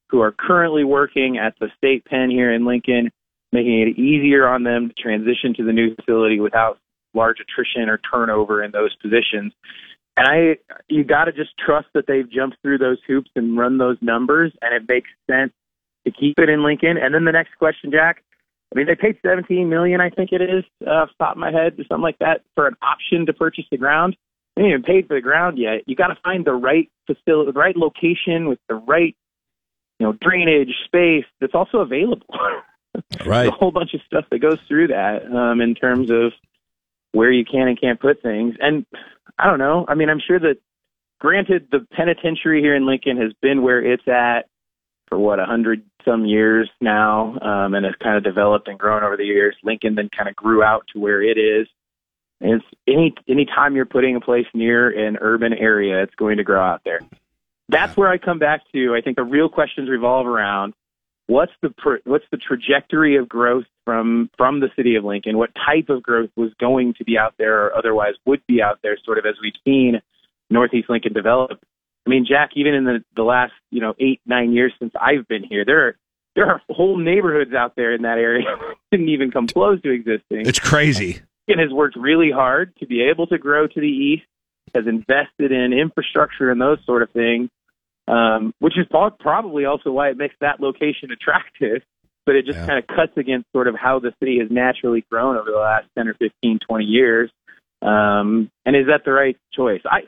who 0.10 0.22
are 0.22 0.32
currently 0.32 0.84
working 0.84 1.38
at 1.38 1.56
the 1.60 1.68
state 1.78 2.06
pen 2.06 2.30
here 2.30 2.54
in 2.54 2.66
Lincoln, 2.66 3.10
making 3.52 3.82
it 3.82 4.00
easier 4.00 4.48
on 4.48 4.64
them 4.64 4.90
to 4.90 4.94
transition 5.02 5.54
to 5.58 5.64
the 5.64 5.72
new 5.72 5.96
facility 5.96 6.40
without 6.40 6.78
large 7.14 7.38
attrition 7.40 7.90
or 7.90 8.00
turnover 8.12 8.64
in 8.64 8.72
those 8.72 8.96
positions. 8.98 9.54
And 10.16 10.28
I, 10.28 10.76
you 10.90 11.04
got 11.04 11.26
to 11.26 11.32
just 11.32 11.52
trust 11.58 11.88
that 11.96 12.06
they've 12.08 12.30
jumped 12.30 12.58
through 12.62 12.78
those 12.78 13.00
hoops 13.08 13.32
and 13.36 13.58
run 13.58 13.80
those 13.80 13.98
numbers, 14.02 14.52
and 14.62 14.74
it 14.76 14.88
makes 14.88 15.10
sense 15.30 15.52
to 16.06 16.12
keep 16.12 16.38
it 16.38 16.50
in 16.50 16.64
Lincoln. 16.64 16.98
And 17.02 17.16
then 17.16 17.26
the 17.26 17.32
next 17.32 17.56
question, 17.58 17.92
Jack. 17.92 18.24
I 18.74 18.78
mean, 18.78 18.88
they 18.88 18.96
paid 18.96 19.18
17 19.24 19.70
million, 19.70 20.02
I 20.02 20.10
think 20.10 20.32
it 20.32 20.42
is, 20.42 20.64
uh, 20.86 20.90
off 20.90 21.10
the 21.10 21.24
top 21.24 21.36
of 21.36 21.38
my 21.38 21.52
head, 21.52 21.74
or 21.80 21.84
something 21.84 22.02
like 22.02 22.18
that, 22.20 22.42
for 22.56 22.68
an 22.68 22.76
option 22.82 23.26
to 23.28 23.34
purchase 23.34 23.66
the 23.70 23.78
ground. 23.78 24.16
They 24.56 24.64
haven't 24.64 24.72
even 24.72 24.84
paid 24.84 25.08
for 25.08 25.16
the 25.16 25.22
ground 25.22 25.58
yet. 25.58 25.84
You 25.86 25.96
got 25.96 26.08
to 26.08 26.18
find 26.24 26.44
the 26.44 26.54
right 26.54 26.90
facility, 27.06 27.52
the 27.52 27.60
right 27.60 27.76
location 27.76 28.48
with 28.48 28.60
the 28.68 28.76
right, 28.76 29.16
you 30.00 30.08
know, 30.08 30.14
drainage 30.14 30.74
space 30.86 31.26
that's 31.40 31.56
also 31.56 31.80
available. 31.80 32.28
Right. 33.26 33.48
a 33.48 33.52
whole 33.52 33.72
bunch 33.72 33.96
of 33.96 34.02
stuff 34.06 34.26
that 34.30 34.38
goes 34.38 34.60
through 34.68 34.90
that 34.90 35.26
um, 35.26 35.62
in 35.62 35.74
terms 35.74 36.12
of 36.12 36.32
where 37.12 37.32
you 37.32 37.44
can 37.44 37.68
and 37.68 37.80
can't 37.80 38.00
put 38.00 38.22
things. 38.22 38.54
And 38.60 38.86
I 39.40 39.48
don't 39.48 39.58
know. 39.58 39.84
I 39.88 39.96
mean, 39.96 40.12
I'm 40.12 40.20
sure 40.20 40.40
that, 40.40 40.58
granted, 41.20 41.70
the 41.72 41.88
penitentiary 41.92 42.62
here 42.62 42.76
in 42.76 42.86
Lincoln 42.86 43.18
has 43.18 43.34
been 43.42 43.64
where 43.64 43.84
it's 43.84 44.08
at 44.08 44.48
for 45.14 45.20
what 45.20 45.40
a 45.40 45.46
hundred 45.46 45.84
some 46.04 46.26
years 46.26 46.68
now, 46.82 47.38
um, 47.40 47.76
and 47.76 47.86
has 47.86 47.94
kind 48.02 48.18
of 48.18 48.24
developed 48.24 48.68
and 48.68 48.80
grown 48.80 49.04
over 49.04 49.16
the 49.16 49.24
years. 49.24 49.56
Lincoln 49.64 49.94
then 49.94 50.10
kind 50.10 50.28
of 50.28 50.36
grew 50.36 50.64
out 50.64 50.86
to 50.92 51.00
where 51.00 51.22
it 51.22 51.38
is. 51.38 51.68
And 52.42 52.54
it's 52.54 52.66
any 52.88 53.14
any 53.30 53.46
time 53.46 53.76
you're 53.76 53.86
putting 53.86 54.16
a 54.16 54.20
place 54.20 54.48
near 54.56 54.90
an 54.90 55.18
urban 55.22 55.54
area, 55.54 56.02
it's 56.02 56.16
going 56.16 56.38
to 56.38 56.44
grow 56.44 56.64
out 56.64 56.82
there. 56.84 57.02
That's 57.70 57.96
where 57.96 58.10
I 58.10 58.18
come 58.18 58.40
back 58.40 58.62
to. 58.74 58.96
I 58.96 59.02
think 59.02 59.18
the 59.18 59.24
real 59.24 59.50
questions 59.50 59.88
revolve 59.88 60.26
around 60.26 60.74
what's 61.28 61.54
the 61.62 61.72
what's 62.06 62.26
the 62.32 62.38
trajectory 62.38 63.16
of 63.16 63.30
growth 63.30 63.66
from 63.86 64.32
from 64.36 64.62
the 64.62 64.72
city 64.76 64.96
of 64.96 65.04
Lincoln? 65.04 65.38
What 65.38 65.52
type 65.54 65.90
of 65.90 66.02
growth 66.02 66.32
was 66.36 66.52
going 66.60 66.96
to 66.96 67.04
be 67.04 67.20
out 67.20 67.36
there, 67.38 67.68
or 67.68 67.78
otherwise 67.78 68.16
would 68.26 68.42
be 68.48 68.64
out 68.64 68.80
there, 68.82 68.98
sort 69.06 69.20
of 69.20 69.28
as 69.28 69.36
we've 69.44 69.54
seen 69.64 70.02
Northeast 70.50 70.90
Lincoln 70.90 71.14
develop. 71.14 71.64
I 72.06 72.10
mean, 72.10 72.26
Jack, 72.28 72.52
even 72.56 72.74
in 72.74 72.84
the 72.84 73.04
the 73.16 73.24
last 73.24 73.54
you 73.72 73.82
know 73.82 73.94
eight 74.00 74.22
nine 74.26 74.54
years 74.54 74.74
since 74.80 74.94
I've 75.00 75.28
been 75.28 75.44
here, 75.44 75.64
there 75.66 75.88
are 75.88 75.96
there 76.36 76.48
are 76.48 76.62
whole 76.70 76.98
neighborhoods 76.98 77.54
out 77.54 77.76
there 77.76 77.94
in 77.94 78.02
that 78.04 78.18
area 78.18 78.46
that 78.60 78.76
didn't 78.92 79.10
even 79.10 79.32
come 79.32 79.48
close 79.48 79.82
to 79.82 79.90
existing. 79.90 80.48
It's 80.48 80.60
crazy. 80.60 81.22
Lincoln 81.48 81.64
has 81.64 81.74
worked 81.74 81.96
really 81.96 82.32
hard 82.32 82.74
to 82.78 82.86
be 82.86 83.02
able 83.04 83.28
to 83.28 83.38
grow 83.38 83.68
to 83.68 83.80
the 83.80 83.88
east, 83.88 84.24
has 84.74 84.86
invested 84.88 85.52
in 85.52 85.74
infrastructure 85.74 86.50
and 86.50 86.60
those 86.60 86.80
sort 86.86 87.04
of 87.04 87.10
things, 87.12 87.50
um, 88.08 88.54
which 88.60 88.78
is 88.78 88.86
pro- 88.90 89.12
probably 89.12 89.66
also 89.66 89.92
why 89.92 90.10
it 90.10 90.18
makes 90.18 90.36
that 90.42 90.60
location 90.60 91.12
attractive. 91.12 91.82
But 92.26 92.36
it 92.36 92.46
just 92.46 92.58
kind 92.60 92.80
of 92.80 92.88
cuts 92.88 93.12
against 93.18 93.52
sort 93.52 93.68
of 93.68 93.76
how 93.76 94.00
the 94.00 94.14
city 94.22 94.40
has 94.40 94.50
naturally 94.50 95.04
grown 95.12 95.36
over 95.36 95.52
the 95.52 95.58
last 95.58 95.88
10 95.98 96.08
or 96.08 96.14
15, 96.14 96.60
20 96.66 96.86
years. 96.86 97.30
Um, 97.82 98.50
and 98.66 98.78
is 98.78 98.88
that 98.88 99.04
the 99.04 99.12
right 99.12 99.36
choice? 99.52 99.82
I, 99.86 100.04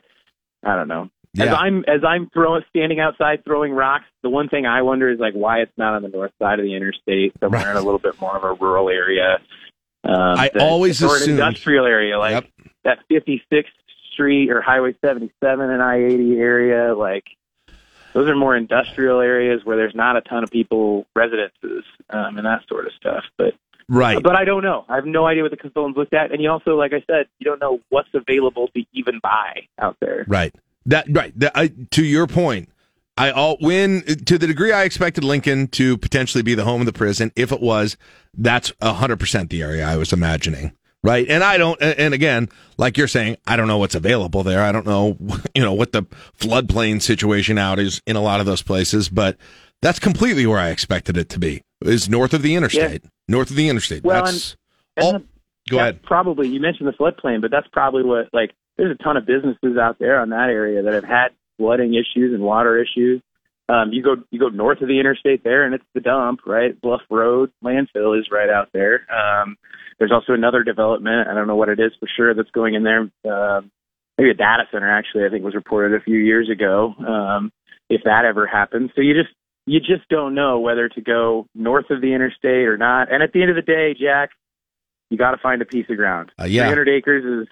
I 0.64 0.76
don't 0.76 0.88
know. 0.88 1.10
As 1.40 1.54
I'm 1.58 1.84
as 1.88 2.02
I'm 2.04 2.28
throwing 2.30 2.62
standing 2.70 3.00
outside 3.00 3.44
throwing 3.44 3.72
rocks, 3.72 4.04
the 4.22 4.30
one 4.30 4.48
thing 4.48 4.66
I 4.66 4.82
wonder 4.82 5.10
is 5.10 5.18
like 5.18 5.34
why 5.34 5.60
it's 5.60 5.72
not 5.76 5.94
on 5.94 6.02
the 6.02 6.08
north 6.08 6.32
side 6.40 6.58
of 6.58 6.64
the 6.64 6.74
interstate, 6.74 7.32
somewhere 7.40 7.70
in 7.70 7.76
a 7.76 7.80
little 7.80 7.98
bit 7.98 8.20
more 8.20 8.36
of 8.36 8.44
a 8.44 8.52
rural 8.54 8.88
area. 8.88 9.38
Um, 10.04 10.14
I 10.38 10.50
that- 10.54 10.62
always 10.62 11.02
or 11.02 11.08
an 11.08 11.22
assumed- 11.22 11.38
industrial 11.40 11.86
area 11.86 12.18
like 12.18 12.50
that 12.84 13.00
56th 13.10 13.64
Street 14.12 14.50
or 14.50 14.60
Highway 14.62 14.94
77 15.04 15.68
and 15.70 15.82
I-80 15.82 16.38
area. 16.38 16.94
Like 16.94 17.24
those 18.14 18.28
are 18.28 18.36
more 18.36 18.56
industrial 18.56 19.20
areas 19.20 19.60
where 19.64 19.76
there's 19.76 19.94
not 19.94 20.16
a 20.16 20.20
ton 20.22 20.42
of 20.44 20.50
people 20.50 21.06
residences 21.14 21.84
um, 22.10 22.38
and 22.38 22.46
that 22.46 22.62
sort 22.68 22.86
of 22.86 22.92
stuff. 22.94 23.24
But 23.36 23.54
Right. 23.88 24.20
but 24.20 24.34
I 24.34 24.44
don't 24.44 24.64
know. 24.64 24.84
I 24.88 24.96
have 24.96 25.06
no 25.06 25.26
idea 25.26 25.42
what 25.42 25.52
the 25.52 25.56
consultants 25.56 25.96
looked 25.96 26.12
at, 26.14 26.32
and 26.32 26.42
you 26.42 26.50
also, 26.50 26.76
like 26.76 26.92
I 26.92 27.04
said, 27.06 27.26
you 27.38 27.44
don't 27.44 27.60
know 27.60 27.80
what's 27.90 28.08
available 28.14 28.66
to 28.74 28.84
even 28.92 29.20
buy 29.22 29.68
out 29.78 29.96
there. 30.00 30.24
Right. 30.26 30.52
That 30.86 31.06
right. 31.10 31.38
That, 31.38 31.52
I, 31.54 31.72
to 31.92 32.04
your 32.04 32.26
point, 32.26 32.68
I 33.18 33.30
all 33.30 33.56
when 33.60 34.02
to 34.02 34.38
the 34.38 34.46
degree 34.46 34.72
I 34.72 34.84
expected 34.84 35.24
Lincoln 35.24 35.68
to 35.68 35.96
potentially 35.98 36.42
be 36.42 36.54
the 36.54 36.64
home 36.64 36.80
of 36.80 36.86
the 36.86 36.92
prison. 36.92 37.32
If 37.36 37.52
it 37.52 37.60
was, 37.60 37.96
that's 38.34 38.72
hundred 38.82 39.18
percent 39.18 39.50
the 39.50 39.62
area 39.62 39.86
I 39.86 39.96
was 39.96 40.12
imagining. 40.12 40.72
Right. 41.02 41.28
And 41.28 41.44
I 41.44 41.56
don't. 41.56 41.80
And 41.80 42.14
again, 42.14 42.48
like 42.78 42.96
you're 42.96 43.06
saying, 43.06 43.36
I 43.46 43.56
don't 43.56 43.68
know 43.68 43.78
what's 43.78 43.94
available 43.94 44.42
there. 44.42 44.62
I 44.62 44.72
don't 44.72 44.86
know, 44.86 45.16
you 45.54 45.62
know, 45.62 45.72
what 45.72 45.92
the 45.92 46.02
floodplain 46.38 47.00
situation 47.00 47.58
out 47.58 47.78
is 47.78 48.02
in 48.06 48.16
a 48.16 48.20
lot 48.20 48.40
of 48.40 48.46
those 48.46 48.62
places. 48.62 49.08
But 49.08 49.36
that's 49.82 49.98
completely 49.98 50.46
where 50.46 50.58
I 50.58 50.70
expected 50.70 51.16
it 51.16 51.28
to 51.30 51.38
be. 51.38 51.62
Is 51.82 52.08
north 52.08 52.34
of 52.34 52.42
the 52.42 52.54
interstate. 52.56 53.04
North 53.28 53.50
of 53.50 53.56
the 53.56 53.68
interstate. 53.68 54.02
Well, 54.02 54.24
that's 54.24 54.56
and 54.96 55.04
all. 55.04 55.12
the- 55.14 55.24
Go 55.68 55.78
that's 55.78 55.96
ahead. 55.96 56.02
Probably 56.04 56.46
you 56.48 56.60
mentioned 56.60 56.86
the 56.88 56.92
floodplain, 56.92 57.40
but 57.40 57.50
that's 57.50 57.66
probably 57.72 58.04
what 58.04 58.28
like. 58.32 58.52
There's 58.76 58.96
a 58.98 59.02
ton 59.02 59.16
of 59.16 59.26
businesses 59.26 59.78
out 59.80 59.98
there 59.98 60.20
on 60.20 60.30
that 60.30 60.48
area 60.50 60.82
that 60.82 60.94
have 60.94 61.04
had 61.04 61.28
flooding 61.58 61.94
issues 61.94 62.34
and 62.34 62.42
water 62.42 62.78
issues. 62.78 63.22
Um, 63.68 63.92
you 63.92 64.02
go 64.02 64.16
you 64.30 64.38
go 64.38 64.48
north 64.48 64.80
of 64.80 64.88
the 64.88 65.00
interstate 65.00 65.42
there, 65.42 65.64
and 65.64 65.74
it's 65.74 65.84
the 65.92 66.00
dump, 66.00 66.40
right? 66.46 66.80
Bluff 66.80 67.00
Road 67.10 67.50
landfill 67.64 68.18
is 68.18 68.28
right 68.30 68.48
out 68.48 68.68
there. 68.72 69.02
Um, 69.10 69.56
there's 69.98 70.12
also 70.12 70.34
another 70.34 70.62
development. 70.62 71.28
I 71.28 71.34
don't 71.34 71.48
know 71.48 71.56
what 71.56 71.68
it 71.68 71.80
is 71.80 71.92
for 71.98 72.08
sure 72.16 72.34
that's 72.34 72.50
going 72.50 72.74
in 72.74 72.84
there. 72.84 73.10
Um, 73.32 73.70
maybe 74.18 74.30
a 74.30 74.34
data 74.34 74.64
center 74.70 74.88
actually. 74.88 75.24
I 75.24 75.30
think 75.30 75.44
was 75.44 75.54
reported 75.54 76.00
a 76.00 76.04
few 76.04 76.18
years 76.18 76.48
ago. 76.48 76.94
Um, 76.98 77.52
if 77.88 78.02
that 78.04 78.24
ever 78.24 78.46
happens, 78.46 78.90
so 78.94 79.00
you 79.00 79.14
just 79.14 79.34
you 79.66 79.80
just 79.80 80.08
don't 80.08 80.34
know 80.34 80.60
whether 80.60 80.88
to 80.88 81.00
go 81.00 81.48
north 81.54 81.90
of 81.90 82.00
the 82.00 82.14
interstate 82.14 82.68
or 82.68 82.76
not. 82.76 83.12
And 83.12 83.22
at 83.22 83.32
the 83.32 83.42
end 83.42 83.50
of 83.50 83.56
the 83.56 83.62
day, 83.62 83.96
Jack, 84.00 84.30
you 85.10 85.18
got 85.18 85.32
to 85.32 85.38
find 85.38 85.60
a 85.60 85.64
piece 85.64 85.86
of 85.90 85.96
ground. 85.96 86.30
Uh, 86.40 86.44
yeah. 86.44 86.62
300 86.62 86.88
acres 86.88 87.24
is 87.42 87.48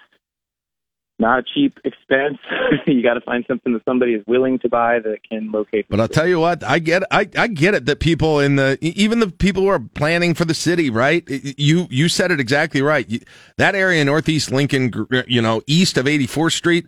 not 1.19 1.39
a 1.39 1.43
cheap 1.43 1.77
expense. 1.83 2.37
you 2.87 3.01
got 3.01 3.13
to 3.13 3.21
find 3.21 3.45
something 3.47 3.73
that 3.73 3.83
somebody 3.85 4.13
is 4.13 4.23
willing 4.27 4.59
to 4.59 4.69
buy 4.69 4.99
that 4.99 5.19
can 5.27 5.51
locate. 5.51 5.85
But 5.89 5.99
I'll 5.99 6.07
tell 6.07 6.27
you 6.27 6.39
what, 6.39 6.63
I 6.63 6.79
get, 6.79 7.03
I, 7.11 7.29
I 7.37 7.47
get 7.47 7.73
it 7.73 7.85
that 7.85 7.99
people 7.99 8.39
in 8.39 8.55
the, 8.55 8.77
even 8.81 9.19
the 9.19 9.27
people 9.29 9.63
who 9.63 9.69
are 9.69 9.79
planning 9.79 10.33
for 10.33 10.45
the 10.45 10.53
city, 10.53 10.89
right? 10.89 11.23
You, 11.29 11.87
you 11.89 12.09
said 12.09 12.31
it 12.31 12.39
exactly 12.39 12.81
right. 12.81 13.23
That 13.57 13.75
area, 13.75 14.01
in 14.01 14.07
Northeast 14.07 14.51
Lincoln, 14.51 14.91
you 15.27 15.41
know, 15.41 15.61
east 15.67 15.97
of 15.97 16.05
84th 16.05 16.53
Street, 16.53 16.85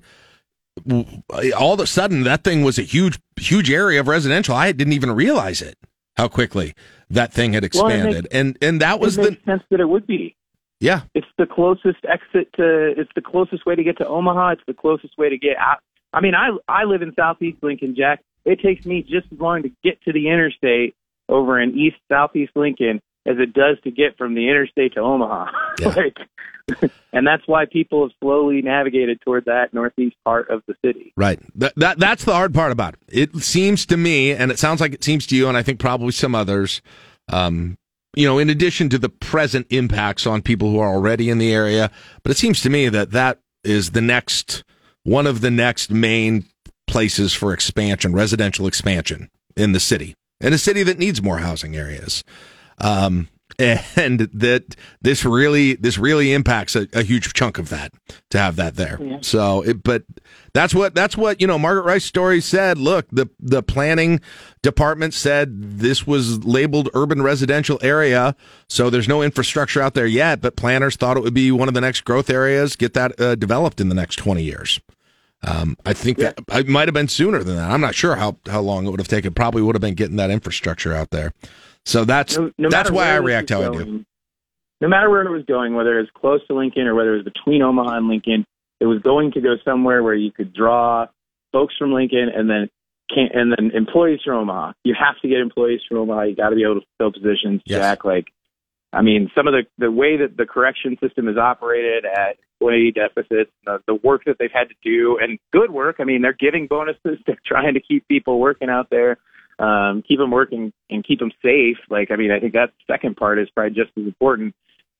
all 1.57 1.73
of 1.73 1.79
a 1.79 1.87
sudden 1.87 2.23
that 2.23 2.43
thing 2.43 2.63
was 2.63 2.77
a 2.77 2.83
huge, 2.83 3.19
huge 3.37 3.71
area 3.71 3.99
of 3.99 4.07
residential. 4.07 4.55
I 4.55 4.71
didn't 4.71 4.93
even 4.93 5.11
realize 5.11 5.61
it, 5.61 5.77
how 6.15 6.27
quickly 6.27 6.73
that 7.09 7.33
thing 7.33 7.53
had 7.53 7.63
Well, 7.63 7.87
expanded. 7.87 8.23
makes- 8.23 8.35
and, 8.35 8.57
and 8.61 8.81
that 8.81 8.99
was 8.99 9.15
the, 9.15 9.37
sense 9.45 9.63
that 9.71 9.79
it 9.79 9.87
would 9.89 10.05
be. 10.05 10.35
Yeah. 10.79 11.01
It's 11.13 11.27
the 11.37 11.45
closest 11.45 12.05
exit 12.07 12.53
to. 12.55 12.93
It's 12.97 13.11
the 13.15 13.21
closest 13.21 13.65
way 13.65 13.75
to 13.75 13.83
get 13.83 13.97
to 13.97 14.07
Omaha. 14.07 14.51
It's 14.51 14.61
the 14.67 14.73
closest 14.73 15.17
way 15.17 15.29
to 15.29 15.37
get 15.37 15.57
out. 15.57 15.79
I 16.13 16.21
mean, 16.21 16.33
I 16.35 16.49
I 16.67 16.83
live 16.83 17.01
in 17.01 17.13
Southeast 17.15 17.57
Lincoln, 17.61 17.95
Jack. 17.95 18.21
It 18.45 18.61
takes 18.61 18.85
me 18.85 19.01
just 19.01 19.27
as 19.31 19.39
long 19.39 19.63
to 19.63 19.69
get 19.83 20.01
to 20.03 20.13
the 20.13 20.29
interstate 20.29 20.95
over 21.29 21.59
in 21.59 21.77
East 21.77 21.97
Southeast 22.09 22.51
Lincoln 22.55 23.01
as 23.25 23.35
it 23.39 23.53
does 23.53 23.77
to 23.83 23.91
get 23.91 24.17
from 24.17 24.35
the 24.35 24.47
interstate 24.47 24.93
to 24.93 25.01
Omaha. 25.01 25.51
like, 25.85 26.17
and 27.13 27.27
that's 27.27 27.43
why 27.45 27.65
people 27.65 28.03
have 28.03 28.11
slowly 28.21 28.61
navigated 28.61 29.19
toward 29.21 29.45
that 29.45 29.73
northeast 29.73 30.15
part 30.23 30.49
of 30.49 30.61
the 30.67 30.75
city. 30.83 31.13
Right. 31.17 31.39
That, 31.55 31.73
that 31.75 31.99
that's 31.99 32.23
the 32.23 32.33
hard 32.33 32.53
part 32.53 32.71
about 32.71 32.95
it. 33.09 33.31
It 33.35 33.43
seems 33.43 33.85
to 33.87 33.97
me, 33.97 34.31
and 34.31 34.51
it 34.51 34.59
sounds 34.59 34.79
like 34.79 34.93
it 34.93 35.03
seems 35.03 35.27
to 35.27 35.35
you, 35.35 35.47
and 35.47 35.57
I 35.57 35.63
think 35.63 35.79
probably 35.79 36.11
some 36.11 36.35
others. 36.35 36.81
Um, 37.29 37.77
you 38.17 38.25
know, 38.25 38.39
in 38.39 38.49
addition 38.49 38.89
to 38.89 38.97
the 38.97 39.09
present 39.09 39.67
impacts 39.69 40.25
on 40.25 40.41
people 40.41 40.71
who 40.71 40.79
are 40.79 40.91
already 40.91 41.29
in 41.29 41.37
the 41.37 41.53
area, 41.53 41.91
but 42.23 42.31
it 42.31 42.37
seems 42.37 42.61
to 42.61 42.69
me 42.69 42.89
that 42.89 43.11
that 43.11 43.39
is 43.63 43.91
the 43.91 44.01
next 44.01 44.63
one 45.03 45.27
of 45.27 45.41
the 45.41 45.51
next 45.51 45.91
main 45.91 46.43
places 46.87 47.31
for 47.33 47.53
expansion, 47.53 48.13
residential 48.13 48.65
expansion 48.65 49.29
in 49.55 49.71
the 49.71 49.79
city, 49.79 50.15
in 50.41 50.51
a 50.51 50.57
city 50.57 50.81
that 50.81 50.97
needs 50.97 51.21
more 51.21 51.37
housing 51.37 51.75
areas. 51.75 52.23
Um, 52.79 53.27
and 53.95 54.19
that 54.19 54.75
this 55.01 55.25
really 55.25 55.73
this 55.73 55.97
really 55.97 56.31
impacts 56.31 56.75
a, 56.75 56.87
a 56.93 57.01
huge 57.01 57.33
chunk 57.33 57.57
of 57.57 57.69
that 57.69 57.91
to 58.29 58.37
have 58.37 58.55
that 58.55 58.75
there. 58.75 58.99
Yeah. 59.01 59.17
So, 59.21 59.63
it, 59.63 59.81
but 59.81 60.03
that's 60.53 60.75
what 60.75 60.93
that's 60.93 61.17
what 61.17 61.41
you 61.41 61.47
know. 61.47 61.57
Margaret 61.57 61.85
Reist 61.91 62.03
story 62.03 62.39
said. 62.39 62.77
Look, 62.77 63.07
the 63.11 63.27
the 63.39 63.63
planning 63.63 64.21
department 64.61 65.15
said 65.15 65.79
this 65.79 66.05
was 66.05 66.45
labeled 66.45 66.89
urban 66.93 67.23
residential 67.23 67.79
area, 67.81 68.35
so 68.69 68.91
there's 68.91 69.07
no 69.07 69.23
infrastructure 69.23 69.81
out 69.81 69.95
there 69.95 70.05
yet. 70.05 70.39
But 70.39 70.55
planners 70.55 70.95
thought 70.95 71.17
it 71.17 71.23
would 71.23 71.33
be 71.33 71.51
one 71.51 71.67
of 71.67 71.73
the 71.73 71.81
next 71.81 72.01
growth 72.01 72.29
areas. 72.29 72.75
Get 72.75 72.93
that 72.93 73.19
uh, 73.19 73.33
developed 73.33 73.81
in 73.81 73.89
the 73.89 73.95
next 73.95 74.17
twenty 74.17 74.43
years. 74.43 74.79
Um, 75.43 75.77
I 75.83 75.93
think 75.93 76.17
that 76.17 76.39
it 76.49 76.67
might 76.67 76.87
have 76.87 76.95
been 76.95 77.07
sooner 77.07 77.43
than 77.43 77.55
that. 77.55 77.71
I'm 77.71 77.81
not 77.81 77.95
sure 77.95 78.17
how 78.17 78.37
how 78.45 78.61
long 78.61 78.85
it 78.85 78.91
would 78.91 78.99
have 78.99 79.07
taken. 79.07 79.33
Probably 79.33 79.63
would 79.63 79.75
have 79.75 79.81
been 79.81 79.95
getting 79.95 80.17
that 80.17 80.29
infrastructure 80.29 80.93
out 80.93 81.09
there. 81.09 81.33
So 81.87 82.03
that's 82.03 82.37
No- 82.37 82.51
no 82.57 82.69
that's 82.69 82.91
why 82.91 83.11
I 83.11 83.15
react 83.15 83.49
how 83.49 83.61
I 83.61 83.69
do. 83.69 84.05
No 84.81 84.87
matter 84.87 85.09
where 85.09 85.21
it 85.21 85.31
was 85.31 85.45
going, 85.45 85.73
whether 85.73 85.97
it 85.97 86.01
was 86.01 86.09
close 86.13 86.45
to 86.47 86.53
Lincoln 86.53 86.85
or 86.85 86.93
whether 86.93 87.13
it 87.13 87.23
was 87.23 87.33
between 87.33 87.61
Omaha 87.61 87.97
and 87.97 88.07
Lincoln, 88.07 88.45
it 88.79 88.85
was 88.85 89.01
going 89.01 89.31
to 89.31 89.41
go 89.41 89.55
somewhere 89.63 90.03
where 90.03 90.13
you 90.13 90.31
could 90.31 90.53
draw 90.53 91.07
folks 91.53 91.75
from 91.79 91.93
Lincoln 91.93 92.29
and 92.35 92.49
then 92.49 92.69
can 93.09 93.29
and 93.33 93.53
then 93.53 93.71
employees 93.73 94.19
from 94.23 94.35
Omaha. 94.35 94.73
You 94.83 94.95
have 94.99 95.19
to 95.21 95.29
get 95.29 95.39
employees 95.39 95.79
from 95.87 95.99
Omaha. 95.99 96.23
You 96.23 96.35
got 96.35 96.49
to 96.49 96.55
be 96.57 96.63
able 96.63 96.81
to 96.81 96.87
fill 96.97 97.13
positions. 97.13 97.61
Jack, 97.65 98.03
like, 98.03 98.27
I 98.91 99.01
mean, 99.01 99.31
some 99.33 99.47
of 99.47 99.53
the 99.53 99.63
the 99.77 99.89
way 99.89 100.17
that 100.17 100.35
the 100.35 100.45
correction 100.45 100.97
system 101.01 101.29
is 101.29 101.37
operated 101.37 102.05
at 102.05 102.35
employee 102.59 102.91
deficits, 102.91 103.51
the, 103.65 103.79
the 103.87 103.95
work 103.95 104.23
that 104.25 104.35
they've 104.39 104.51
had 104.53 104.67
to 104.67 104.75
do, 104.83 105.17
and 105.21 105.39
good 105.53 105.71
work. 105.71 105.95
I 105.99 106.03
mean, 106.03 106.21
they're 106.21 106.33
giving 106.37 106.67
bonuses. 106.67 107.17
They're 107.25 107.39
trying 107.45 107.75
to 107.75 107.79
keep 107.79 108.05
people 108.09 108.39
working 108.39 108.69
out 108.69 108.89
there 108.91 109.17
um, 109.59 110.03
keep 110.07 110.19
them 110.19 110.31
working 110.31 110.71
and 110.89 111.05
keep 111.05 111.19
them 111.19 111.31
safe. 111.41 111.77
Like, 111.89 112.11
I 112.11 112.15
mean, 112.15 112.31
I 112.31 112.39
think 112.39 112.53
that 112.53 112.73
second 112.89 113.17
part 113.17 113.39
is 113.39 113.49
probably 113.49 113.75
just 113.75 113.91
as 113.97 114.05
important. 114.05 114.53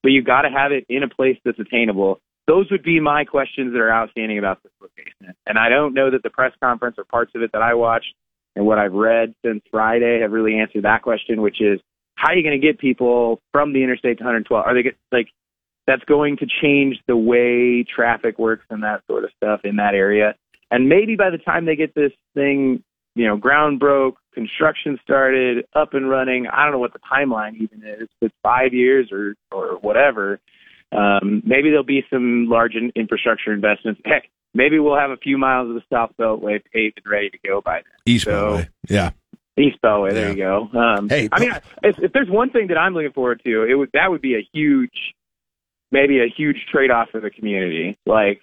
But 0.03 0.09
you 0.09 0.23
got 0.23 0.41
to 0.43 0.49
have 0.49 0.71
it 0.71 0.85
in 0.89 1.03
a 1.03 1.09
place 1.09 1.37
that's 1.43 1.59
attainable. 1.59 2.21
Those 2.47 2.69
would 2.71 2.83
be 2.83 2.99
my 2.99 3.25
questions 3.25 3.73
that 3.73 3.79
are 3.79 3.91
outstanding 3.91 4.37
about 4.37 4.63
this 4.63 4.71
location. 4.81 5.35
And 5.45 5.57
I 5.57 5.69
don't 5.69 5.93
know 5.93 6.11
that 6.11 6.23
the 6.23 6.29
press 6.29 6.53
conference 6.63 6.95
or 6.97 7.03
parts 7.03 7.31
of 7.35 7.41
it 7.41 7.51
that 7.51 7.61
I 7.61 7.73
watched 7.73 8.13
and 8.55 8.65
what 8.65 8.79
I've 8.79 8.93
read 8.93 9.35
since 9.45 9.61
Friday 9.69 10.21
have 10.21 10.31
really 10.31 10.57
answered 10.57 10.83
that 10.83 11.01
question, 11.01 11.41
which 11.41 11.61
is 11.61 11.79
how 12.15 12.29
are 12.29 12.35
you 12.35 12.43
going 12.43 12.59
to 12.59 12.65
get 12.65 12.79
people 12.79 13.39
from 13.51 13.73
the 13.73 13.83
interstate 13.83 14.17
to 14.17 14.23
112? 14.23 14.65
Are 14.65 14.73
they 14.73 14.81
get, 14.81 14.97
like 15.11 15.27
that's 15.85 16.03
going 16.05 16.37
to 16.37 16.47
change 16.61 16.97
the 17.07 17.15
way 17.15 17.83
traffic 17.83 18.39
works 18.39 18.65
and 18.69 18.81
that 18.83 19.03
sort 19.07 19.23
of 19.23 19.29
stuff 19.37 19.61
in 19.63 19.75
that 19.75 19.93
area? 19.93 20.33
And 20.71 20.89
maybe 20.89 21.15
by 21.15 21.29
the 21.29 21.37
time 21.37 21.65
they 21.65 21.75
get 21.75 21.93
this 21.93 22.11
thing, 22.33 22.83
you 23.15 23.27
know, 23.27 23.37
ground 23.37 23.79
broke, 23.79 24.17
construction 24.37 24.99
started, 25.03 25.65
up 25.73 25.95
and 25.95 26.07
running. 26.07 26.45
I 26.47 26.63
don't 26.63 26.71
know 26.73 26.79
what 26.79 26.93
the 26.93 26.99
timeline 26.99 27.55
even 27.55 27.81
is. 27.83 28.07
but 28.21 28.31
five 28.43 28.71
years 28.73 29.09
or 29.11 29.33
or 29.51 29.77
whatever. 29.79 30.39
Um, 30.91 31.41
maybe 31.45 31.69
there'll 31.69 31.83
be 31.83 32.03
some 32.09 32.45
large 32.47 32.75
in, 32.75 32.91
infrastructure 32.95 33.51
investments. 33.51 33.99
Heck, 34.05 34.29
maybe 34.53 34.77
we'll 34.79 34.95
have 34.97 35.09
a 35.11 35.17
few 35.17 35.37
miles 35.37 35.69
of 35.69 35.75
the 35.75 35.81
South 35.91 36.11
Beltway 36.19 36.61
paved 36.71 37.01
and 37.03 37.11
ready 37.11 37.29
to 37.31 37.37
go 37.45 37.61
by 37.61 37.77
then. 37.77 37.93
East 38.05 38.25
So- 38.25 38.31
Beltway. 38.57 38.69
Yeah. 38.89 39.09
East 39.59 39.77
Beltway. 39.83 40.11
There 40.13 40.29
you 40.29 40.35
go. 40.37 40.69
Um, 40.79 41.09
Hey, 41.09 41.27
I 41.31 41.39
mean, 41.39 41.51
if, 41.83 41.97
if 41.97 42.13
there's 42.13 42.29
one 42.29 42.51
thing 42.51 42.67
that 42.67 42.77
I'm 42.77 42.93
looking 42.93 43.11
forward 43.11 43.41
to, 43.43 43.63
it 43.63 43.73
would 43.73 43.89
that 43.93 44.11
would 44.11 44.21
be 44.21 44.35
a 44.35 44.47
huge, 44.53 44.93
maybe 45.91 46.19
a 46.19 46.27
huge 46.29 46.57
trade-off 46.71 47.09
for 47.09 47.19
the 47.19 47.31
community. 47.31 47.97
Like, 48.05 48.39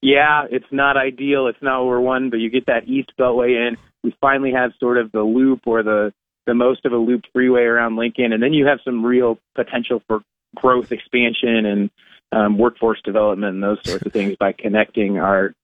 yeah, 0.00 0.46
it's 0.50 0.66
not 0.72 0.96
ideal. 0.96 1.46
It's 1.46 1.62
not 1.62 1.78
what 1.78 1.86
we're 1.86 2.00
one, 2.00 2.28
but 2.28 2.40
you 2.40 2.50
get 2.50 2.66
that 2.66 2.88
East 2.88 3.12
Beltway 3.18 3.68
in. 3.68 3.76
We 4.02 4.14
finally 4.20 4.52
have 4.52 4.72
sort 4.80 4.98
of 4.98 5.12
the 5.12 5.22
loop 5.22 5.62
or 5.66 5.82
the 5.82 6.12
the 6.46 6.54
most 6.54 6.84
of 6.84 6.92
a 6.92 6.96
looped 6.96 7.28
freeway 7.32 7.62
around 7.62 7.96
Lincoln, 7.96 8.32
and 8.32 8.42
then 8.42 8.52
you 8.52 8.66
have 8.66 8.80
some 8.84 9.04
real 9.04 9.38
potential 9.54 10.02
for 10.08 10.22
growth, 10.56 10.90
expansion, 10.90 11.64
and 11.66 11.90
um, 12.32 12.58
workforce 12.58 13.00
development 13.02 13.54
and 13.54 13.62
those 13.62 13.78
sorts 13.84 14.04
of 14.04 14.12
things 14.12 14.36
by 14.36 14.52
connecting 14.52 15.18
our 15.18 15.54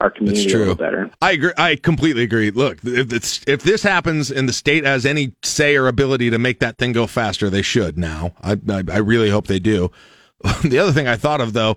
our 0.00 0.10
community 0.10 0.44
That's 0.44 0.54
a 0.54 0.56
true. 0.56 0.60
little 0.60 0.74
better. 0.76 1.10
I 1.20 1.32
agree. 1.32 1.52
I 1.58 1.76
completely 1.76 2.22
agree. 2.22 2.50
Look, 2.50 2.78
if 2.84 3.12
it's, 3.12 3.44
if 3.46 3.62
this 3.62 3.82
happens 3.82 4.30
and 4.30 4.48
the 4.48 4.52
state 4.54 4.84
has 4.84 5.04
any 5.04 5.34
say 5.42 5.76
or 5.76 5.88
ability 5.88 6.30
to 6.30 6.38
make 6.38 6.60
that 6.60 6.78
thing 6.78 6.92
go 6.92 7.06
faster, 7.06 7.50
they 7.50 7.60
should. 7.62 7.98
Now, 7.98 8.32
I 8.42 8.52
I, 8.68 8.82
I 8.90 8.98
really 8.98 9.30
hope 9.30 9.46
they 9.46 9.58
do. 9.58 9.90
the 10.64 10.78
other 10.78 10.92
thing 10.92 11.06
I 11.06 11.16
thought 11.16 11.42
of 11.42 11.52
though, 11.52 11.76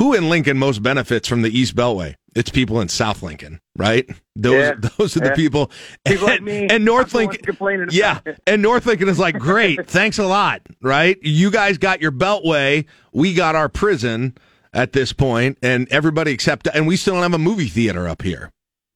who 0.00 0.14
in 0.14 0.30
Lincoln 0.30 0.56
most 0.58 0.82
benefits 0.82 1.28
from 1.28 1.42
the 1.42 1.56
East 1.56 1.76
Beltway? 1.76 2.14
It's 2.34 2.48
people 2.50 2.80
in 2.80 2.88
South 2.88 3.22
Lincoln, 3.22 3.60
right? 3.76 4.08
Those 4.34 4.54
Yeah. 4.54 4.88
those 4.98 5.14
are 5.16 5.20
the 5.20 5.32
people. 5.32 5.70
People 6.06 6.26
like 6.26 6.38
and, 6.38 6.46
me. 6.46 6.66
and 6.68 6.84
North 6.86 7.14
I'm 7.14 7.26
Lincoln. 7.28 7.88
Yeah, 7.90 8.20
and 8.46 8.62
North 8.62 8.86
Lincoln 8.86 9.08
is 9.10 9.18
like, 9.18 9.38
great, 9.38 9.86
thanks 9.90 10.18
a 10.18 10.24
lot, 10.26 10.62
right? 10.80 11.18
You 11.22 11.50
guys 11.50 11.76
got 11.76 12.00
your 12.00 12.12
Beltway, 12.12 12.86
we 13.12 13.34
got 13.34 13.54
our 13.56 13.68
prison 13.68 14.38
at 14.72 14.92
this 14.92 15.12
point, 15.12 15.58
and 15.62 15.86
everybody 15.90 16.32
except, 16.32 16.66
and 16.72 16.86
we 16.86 16.96
still 16.96 17.14
don't 17.14 17.22
have 17.24 17.34
a 17.34 17.38
movie 17.38 17.66
theater 17.68 18.08
up 18.08 18.22
here, 18.22 18.50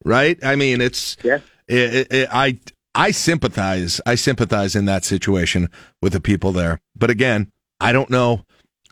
right? 0.06 0.39
I 0.43 0.56
mean, 0.56 0.81
it's 0.81 1.16
yeah. 1.22 1.40
It, 1.68 1.94
it, 1.94 2.12
it- 2.12 2.28
I 2.32 2.59
I 2.94 3.10
sympathize. 3.10 4.01
I 4.06 4.14
sympathize 4.14 4.74
in 4.74 4.85
that 4.86 5.05
situation 5.05 5.68
with 6.01 6.12
the 6.14 6.20
people 6.20 6.52
there, 6.52 6.81
but 6.97 7.10
again, 7.10 7.51
I 7.81 7.93
don't 7.93 8.09
know. 8.09 8.44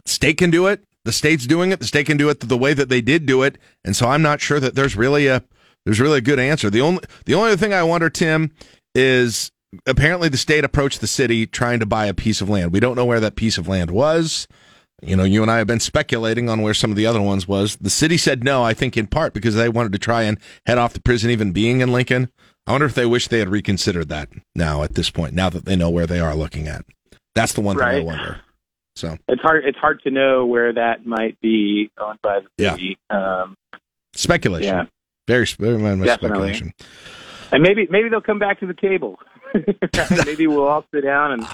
State 0.05 0.37
can 0.39 0.51
do 0.51 0.67
it. 0.67 0.83
The 1.05 1.13
state's 1.13 1.47
doing 1.47 1.73
it. 1.73 1.81
The 1.81 1.87
state 1.87 2.07
can 2.07 2.17
do 2.17 2.29
it 2.29 2.41
the 2.41 2.57
way 2.57 2.75
that 2.75 2.89
they 2.89 3.01
did 3.01 3.27
do 3.27 3.43
it, 3.43 3.59
and 3.85 3.97
so 3.97 4.09
I'm 4.09 4.23
not 4.23 4.41
sure 4.41 4.61
that 4.61 4.75
there's 4.75 4.97
really 4.97 5.27
a 5.27 5.43
there's 5.85 6.01
really 6.01 6.19
a 6.19 6.23
good 6.23 6.39
answer. 6.39 6.71
The 6.71 6.81
only 6.81 7.03
the 7.27 7.35
only 7.35 7.49
other 7.49 7.57
thing 7.57 7.75
I 7.75 7.83
wonder, 7.83 8.09
Tim, 8.09 8.53
is 8.95 9.51
apparently 9.87 10.29
the 10.29 10.37
state 10.37 10.65
approached 10.65 11.01
the 11.01 11.07
city 11.07 11.47
trying 11.47 11.81
to 11.81 11.87
buy 11.87 12.07
a 12.07 12.15
piece 12.15 12.41
of 12.41 12.49
land. 12.49 12.73
We 12.73 12.81
don't 12.81 12.97
know 12.97 13.05
where 13.05 13.21
that 13.21 13.37
piece 13.37 13.59
of 13.59 13.69
land 13.69 13.91
was. 13.91 14.47
You 15.05 15.17
know, 15.17 15.25
you 15.25 15.43
and 15.43 15.51
I 15.51 15.59
have 15.59 15.67
been 15.67 15.81
speculating 15.81 16.49
on 16.49 16.63
where 16.63 16.75
some 16.75 16.91
of 16.91 16.97
the 16.97 17.07
other 17.07 17.21
ones 17.21 17.49
was. 17.49 17.77
The 17.77 17.91
city 17.91 18.17
said 18.17 18.45
no, 18.45 18.63
I 18.63 18.73
think 18.73 18.97
in 18.97 19.09
part 19.09 19.35
because 19.35 19.57
they 19.57 19.69
wanted 19.69 19.93
to 19.93 19.99
try 19.99 20.23
and 20.23 20.39
head 20.67 20.79
off 20.79 20.93
the 20.93 21.01
prison 21.01 21.31
even 21.31 21.51
being 21.51 21.81
in 21.81 21.93
Lincoln. 21.93 22.31
I 22.67 22.73
wonder 22.73 22.87
if 22.87 22.95
they 22.95 23.07
wish 23.07 23.27
they 23.27 23.41
had 23.41 23.49
reconsidered 23.49 24.09
that 24.11 24.29
now 24.55 24.85
at 24.85 24.95
this 24.95 25.11
point, 25.11 25.35
now 25.35 25.51
that 25.51 25.65
they 25.65 25.75
know 25.75 25.91
where 25.91 26.07
they 26.07 26.21
are 26.21 26.37
looking 26.37 26.69
at. 26.69 26.85
That's 27.35 27.55
the 27.55 27.61
one 27.61 27.77
thing 27.77 27.85
I 27.85 28.01
wonder. 28.01 28.41
So 28.97 29.17
It's 29.29 29.41
hard. 29.43 29.65
It's 29.65 29.79
hard 29.79 30.01
to 30.03 30.11
know 30.11 30.45
where 30.47 30.73
that 30.73 31.07
might 31.07 31.41
be 31.41 31.91
owned 31.99 32.19
by 32.23 32.41
the 32.41 32.63
Yeah. 32.65 32.73
city. 32.75 32.99
Um, 33.11 33.57
speculation. 34.15 34.75
Yeah. 34.75 34.85
Very, 35.29 35.47
very 35.59 35.79
much 35.79 36.07
Definitely. 36.07 36.55
speculation. 36.55 36.73
and 37.53 37.63
maybe 37.63 37.87
maybe 37.91 38.09
they'll 38.09 38.21
come 38.21 38.39
back 38.39 38.61
to 38.61 38.67
the 38.67 38.75
table. 38.75 39.19
maybe 40.27 40.47
we'll 40.47 40.65
all 40.67 40.85
sit 40.95 41.03
down 41.05 41.33
and 41.33 41.47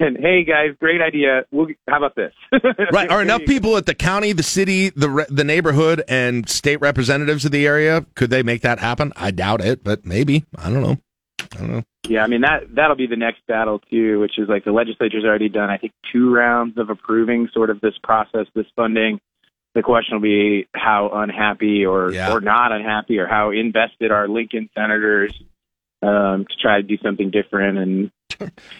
and 0.00 0.16
hey 0.18 0.44
guys, 0.44 0.70
great 0.80 1.00
idea. 1.00 1.44
We'll 1.52 1.68
how 1.88 1.98
about 1.98 2.14
this? 2.16 2.32
Right. 2.92 3.08
Are 3.10 3.22
enough 3.22 3.38
There 3.38 3.54
you 3.54 3.60
go. 3.60 3.64
people 3.64 3.76
at 3.76 3.86
the 3.86 3.94
county, 3.94 4.32
the 4.32 4.42
city, 4.42 4.90
the 4.90 5.08
re- 5.08 5.26
the 5.28 5.44
neighborhood, 5.44 6.02
and 6.08 6.48
state 6.48 6.80
representatives 6.80 7.44
of 7.44 7.52
the 7.52 7.66
area? 7.66 8.04
Could 8.16 8.30
they 8.30 8.42
make 8.42 8.62
that 8.62 8.78
happen? 8.80 9.12
I 9.16 9.30
doubt 9.30 9.60
it, 9.60 9.82
but 9.84 10.04
maybe. 10.04 10.44
I 10.58 10.70
don't 10.70 10.82
know. 10.82 10.98
I 11.40 11.56
don't 11.58 11.70
know. 11.70 11.82
Yeah, 12.08 12.22
I 12.22 12.26
mean 12.26 12.42
that 12.42 12.74
that'll 12.74 12.96
be 12.96 13.06
the 13.06 13.16
next 13.16 13.46
battle 13.46 13.80
too, 13.90 14.20
which 14.20 14.38
is 14.38 14.48
like 14.48 14.64
the 14.64 14.72
legislature's 14.72 15.24
already 15.24 15.48
done. 15.48 15.70
I 15.70 15.78
think 15.78 15.92
two 16.12 16.32
rounds 16.32 16.78
of 16.78 16.90
approving 16.90 17.48
sort 17.52 17.70
of 17.70 17.80
this 17.80 17.94
process, 18.02 18.46
this 18.54 18.66
funding. 18.76 19.20
The 19.74 19.82
question 19.82 20.16
will 20.16 20.22
be 20.22 20.68
how 20.74 21.10
unhappy 21.12 21.84
or 21.84 22.12
Yeah. 22.12 22.32
or 22.32 22.40
not 22.40 22.72
unhappy, 22.72 23.18
or 23.18 23.26
how 23.26 23.50
invested 23.50 24.10
are 24.10 24.26
Lincoln 24.28 24.70
senators 24.74 25.34
um, 26.02 26.46
to 26.48 26.56
try 26.60 26.80
to 26.80 26.82
do 26.82 26.96
something 27.02 27.30
different. 27.30 27.78
And 27.78 28.10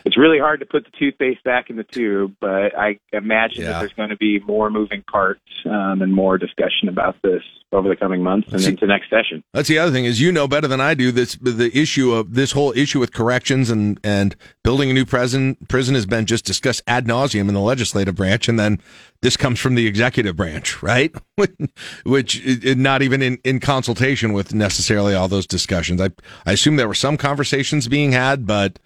it's 0.05 0.17
really 0.17 0.39
hard 0.39 0.61
to 0.61 0.67
put 0.67 0.85
the 0.85 0.91
toothpaste 0.99 1.43
back 1.45 1.71
in 1.71 1.77
the 1.77 1.85
tube, 1.85 2.35
but 2.41 2.77
I 2.79 2.99
imagine 3.13 3.63
Yeah. 3.63 3.73
that 3.73 3.81
there's 3.81 3.93
going 3.93 4.11
to 4.11 4.17
be 4.17 4.41
more 4.41 4.71
moving 4.71 5.03
parts 5.11 5.41
um, 5.65 6.03
and 6.03 6.13
more 6.13 6.39
discussion 6.39 6.89
about 6.89 7.17
this 7.23 7.43
over 7.73 7.89
the 7.89 7.97
coming 7.97 8.23
months 8.23 8.53
and 8.53 8.63
into 8.65 8.87
next 8.87 9.11
session. 9.11 9.43
That's 9.53 9.69
the 9.69 9.79
other 9.79 9.91
thing 9.91 10.05
is 10.05 10.21
you 10.21 10.31
know 10.31 10.47
better 10.47 10.69
than 10.69 10.81
I 10.81 10.95
do 10.95 11.11
this 11.11 11.35
the 11.41 11.71
issue 11.77 12.13
of 12.13 12.35
this 12.35 12.53
whole 12.53 12.73
issue 12.77 13.01
with 13.01 13.13
corrections 13.13 13.71
and 13.71 13.99
and 14.05 14.37
building 14.63 14.89
a 14.91 14.95
new 14.95 15.05
prison 15.05 15.57
prison 15.69 15.95
has 15.97 16.07
been 16.07 16.27
just 16.27 16.45
discussed 16.45 16.83
ad 16.87 17.07
nauseum 17.07 17.49
in 17.49 17.55
the 17.55 17.61
legislative 17.61 18.15
branch 18.15 18.49
and 18.49 18.59
then 18.59 18.81
this 19.21 19.37
comes 19.37 19.59
from 19.59 19.75
the 19.75 19.87
executive 19.87 20.37
branch 20.37 20.81
right 20.83 21.13
which 22.05 22.41
is 22.41 22.77
not 22.77 23.03
even 23.03 23.21
in, 23.21 23.39
in 23.43 23.59
consultation 23.59 24.33
with 24.33 24.55
necessarily 24.55 25.15
all 25.15 25.27
those 25.29 25.47
discussions 25.47 26.01
I 26.01 26.11
I 26.47 26.53
assume 26.53 26.77
there 26.77 26.89
were 26.89 26.95
some 26.95 27.17
conversations 27.17 27.89
being 27.89 28.13
had 28.13 28.47
but 28.47 28.79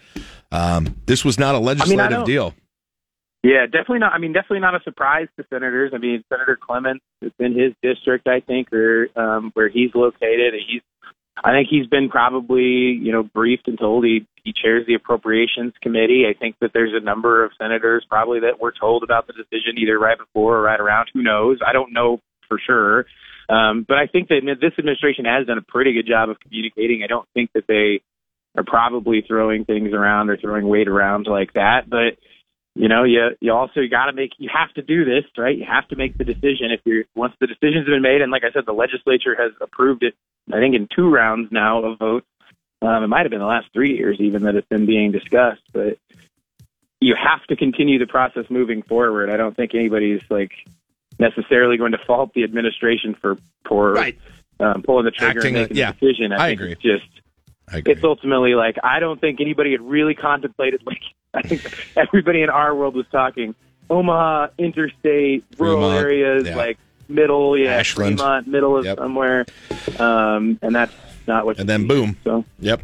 um, 0.52 0.96
this 1.06 1.24
was 1.24 1.38
not 1.38 1.54
a 1.54 1.58
legislative 1.58 2.10
don't- 2.10 2.26
deal 2.26 2.54
Yeah, 3.42 3.66
definitely 3.66 4.00
not. 4.00 4.12
I 4.12 4.18
mean, 4.18 4.32
definitely 4.32 4.60
not 4.60 4.74
a 4.74 4.82
surprise 4.82 5.28
to 5.38 5.44
senators. 5.48 5.92
I 5.94 5.98
mean, 5.98 6.22
Senator 6.28 6.58
Clements, 6.60 7.04
it's 7.22 7.34
in 7.38 7.58
his 7.58 7.72
district, 7.82 8.26
I 8.26 8.40
think, 8.40 8.72
or 8.72 9.08
um, 9.16 9.50
where 9.54 9.68
he's 9.68 9.90
located. 9.94 10.54
He's, 10.54 10.82
I 11.42 11.52
think, 11.52 11.68
he's 11.70 11.86
been 11.86 12.10
probably, 12.10 12.98
you 13.00 13.12
know, 13.12 13.22
briefed 13.22 13.66
and 13.68 13.78
told 13.78 14.04
he 14.04 14.26
he 14.44 14.52
chairs 14.52 14.86
the 14.86 14.94
appropriations 14.94 15.72
committee. 15.82 16.24
I 16.28 16.38
think 16.38 16.56
that 16.60 16.72
there's 16.72 16.92
a 16.94 17.04
number 17.04 17.44
of 17.44 17.52
senators 17.60 18.06
probably 18.08 18.40
that 18.40 18.60
were 18.60 18.72
told 18.72 19.02
about 19.02 19.26
the 19.26 19.32
decision 19.32 19.78
either 19.78 19.98
right 19.98 20.18
before 20.18 20.56
or 20.56 20.62
right 20.62 20.80
around. 20.80 21.08
Who 21.12 21.22
knows? 21.22 21.58
I 21.66 21.72
don't 21.72 21.92
know 21.92 22.20
for 22.48 22.58
sure. 22.58 23.06
Um, 23.48 23.84
but 23.86 23.98
I 23.98 24.06
think 24.06 24.28
that 24.28 24.40
this 24.60 24.72
administration 24.78 25.24
has 25.24 25.46
done 25.46 25.58
a 25.58 25.62
pretty 25.62 25.92
good 25.92 26.06
job 26.06 26.30
of 26.30 26.38
communicating. 26.40 27.02
I 27.02 27.08
don't 27.08 27.28
think 27.34 27.50
that 27.54 27.64
they 27.66 28.00
are 28.56 28.64
probably 28.64 29.22
throwing 29.26 29.64
things 29.64 29.92
around 29.92 30.30
or 30.30 30.36
throwing 30.36 30.66
weight 30.66 30.88
around 30.88 31.26
like 31.26 31.52
that. 31.54 31.88
But 31.88 32.18
you 32.74 32.88
know, 32.88 33.04
you 33.04 33.30
you 33.40 33.52
also 33.52 33.80
you 33.80 33.88
got 33.88 34.06
to 34.06 34.12
make 34.12 34.32
you 34.38 34.50
have 34.52 34.72
to 34.74 34.82
do 34.82 35.04
this, 35.04 35.24
right? 35.36 35.56
You 35.56 35.66
have 35.70 35.88
to 35.88 35.96
make 35.96 36.16
the 36.16 36.24
decision 36.24 36.70
if 36.70 36.80
you're 36.84 37.04
once 37.14 37.34
the 37.40 37.46
decision's 37.46 37.86
been 37.86 38.02
made, 38.02 38.22
and 38.22 38.30
like 38.30 38.44
I 38.44 38.52
said, 38.52 38.64
the 38.66 38.72
legislature 38.72 39.36
has 39.36 39.52
approved 39.60 40.02
it. 40.02 40.14
I 40.52 40.58
think 40.58 40.74
in 40.74 40.88
two 40.94 41.08
rounds 41.08 41.50
now 41.50 41.84
of 41.84 41.98
votes. 41.98 42.26
Um, 42.82 43.04
it 43.04 43.08
might 43.08 43.22
have 43.22 43.30
been 43.30 43.40
the 43.40 43.46
last 43.46 43.66
three 43.74 43.94
years 43.94 44.16
even 44.20 44.44
that 44.44 44.54
it's 44.54 44.66
been 44.68 44.86
being 44.86 45.12
discussed, 45.12 45.60
but 45.70 45.98
you 46.98 47.14
have 47.14 47.44
to 47.48 47.56
continue 47.56 47.98
the 47.98 48.06
process 48.06 48.44
moving 48.48 48.82
forward. 48.82 49.28
I 49.28 49.36
don't 49.36 49.54
think 49.54 49.74
anybody's 49.74 50.22
like 50.30 50.52
necessarily 51.18 51.76
going 51.76 51.92
to 51.92 51.98
fault 51.98 52.32
the 52.34 52.44
administration 52.44 53.14
for 53.20 53.36
poor 53.66 53.92
right. 53.92 54.18
um, 54.58 54.82
pulling 54.82 55.04
the 55.04 55.10
trigger 55.10 55.40
Acting, 55.40 55.56
and 55.56 55.62
making 55.64 55.76
yeah. 55.76 55.92
the 55.92 55.98
decision. 55.98 56.32
I, 56.32 56.36
I 56.36 56.48
think 56.48 56.60
agree. 56.60 56.72
it's 56.72 56.82
just 56.82 57.19
it's 57.72 58.04
ultimately 58.04 58.54
like 58.54 58.76
I 58.82 59.00
don't 59.00 59.20
think 59.20 59.40
anybody 59.40 59.72
had 59.72 59.80
really 59.80 60.14
contemplated 60.14 60.82
like 60.86 61.02
I 61.34 61.42
think 61.42 61.62
everybody 61.96 62.42
in 62.42 62.50
our 62.50 62.74
world 62.74 62.94
was 62.96 63.06
talking 63.12 63.54
Omaha, 63.90 64.48
interstate, 64.56 65.44
rural 65.58 65.78
Fremont, 65.78 66.04
areas, 66.04 66.46
yeah. 66.46 66.56
like 66.56 66.78
middle, 67.08 67.58
yeah, 67.58 67.74
Ashland. 67.74 68.18
Fremont, 68.18 68.46
middle 68.46 68.76
of 68.76 68.86
somewhere, 68.96 69.44
um, 69.98 70.58
and 70.62 70.74
that's 70.74 70.94
not 71.26 71.44
what. 71.44 71.58
And 71.58 71.68
then 71.68 71.86
boom. 71.86 72.16
So 72.24 72.44
Yep. 72.60 72.82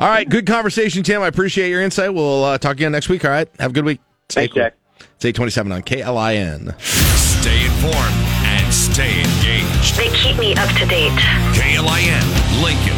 All 0.00 0.08
right. 0.08 0.28
Good 0.28 0.46
conversation, 0.46 1.02
Tim. 1.02 1.22
I 1.22 1.28
appreciate 1.28 1.70
your 1.70 1.80
insight. 1.80 2.12
We'll 2.12 2.44
uh, 2.44 2.58
talk 2.58 2.72
again 2.72 2.92
next 2.92 3.08
week. 3.08 3.24
All 3.24 3.30
right. 3.30 3.48
Have 3.60 3.70
a 3.70 3.74
good 3.74 3.84
week. 3.84 4.00
Stay 4.28 4.42
Thanks, 4.42 4.54
cool. 4.54 4.62
Jack. 4.64 4.74
It's 5.14 5.24
827 5.24 5.72
on 5.72 5.82
KLIN. 5.82 6.80
Stay 6.80 7.64
informed 7.64 8.14
and 8.44 8.74
stay 8.74 9.20
engaged. 9.20 9.96
They 9.96 10.08
keep 10.08 10.36
me 10.38 10.54
up 10.54 10.68
to 10.76 10.86
date. 10.86 11.12
KLIN 11.54 12.62
Lincoln. 12.62 12.97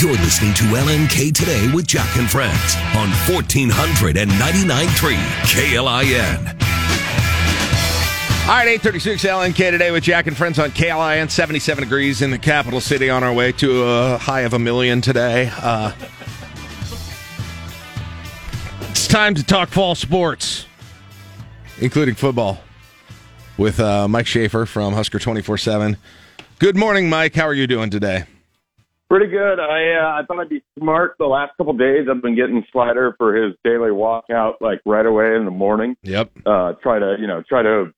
You're 0.00 0.12
listening 0.12 0.54
to 0.54 0.62
LNK 0.62 1.34
Today 1.34 1.72
with 1.72 1.84
Jack 1.84 2.16
and 2.18 2.30
Friends 2.30 2.76
on 2.94 3.08
1499.3 3.26 5.16
KLIN. 5.42 6.38
All 8.42 8.54
right, 8.54 8.68
836 8.68 9.24
LNK 9.24 9.72
today 9.72 9.90
with 9.90 10.04
Jack 10.04 10.28
and 10.28 10.36
Friends 10.36 10.60
on 10.60 10.70
KLIN. 10.70 11.28
77 11.28 11.82
degrees 11.82 12.22
in 12.22 12.30
the 12.30 12.38
capital 12.38 12.80
city 12.80 13.10
on 13.10 13.24
our 13.24 13.32
way 13.32 13.50
to 13.50 13.82
a 13.82 14.18
high 14.18 14.42
of 14.42 14.52
a 14.52 14.58
million 14.60 15.00
today. 15.00 15.50
Uh, 15.56 15.90
it's 18.90 19.08
time 19.08 19.34
to 19.34 19.42
talk 19.42 19.68
fall 19.68 19.96
sports, 19.96 20.66
including 21.80 22.14
football, 22.14 22.60
with 23.56 23.80
uh, 23.80 24.06
Mike 24.06 24.28
Schaefer 24.28 24.64
from 24.64 24.92
Husker 24.92 25.18
24 25.18 25.58
7. 25.58 25.96
Good 26.60 26.76
morning, 26.76 27.10
Mike. 27.10 27.34
How 27.34 27.48
are 27.48 27.54
you 27.54 27.66
doing 27.66 27.90
today? 27.90 28.26
Pretty 29.10 29.28
good. 29.28 29.58
I 29.58 29.94
uh, 29.94 30.20
I 30.20 30.26
thought 30.26 30.38
I'd 30.40 30.50
be 30.50 30.62
smart. 30.78 31.14
The 31.18 31.24
last 31.24 31.56
couple 31.56 31.72
of 31.72 31.78
days, 31.78 32.06
I've 32.10 32.20
been 32.20 32.36
getting 32.36 32.62
Slider 32.70 33.14
for 33.16 33.34
his 33.34 33.54
daily 33.64 33.90
walkout, 33.90 34.54
like 34.60 34.80
right 34.84 35.06
away 35.06 35.34
in 35.34 35.46
the 35.46 35.50
morning. 35.50 35.96
Yep. 36.02 36.30
Uh, 36.44 36.74
try 36.82 36.98
to 36.98 37.16
you 37.18 37.26
know 37.26 37.42
try 37.48 37.62
to 37.62 37.92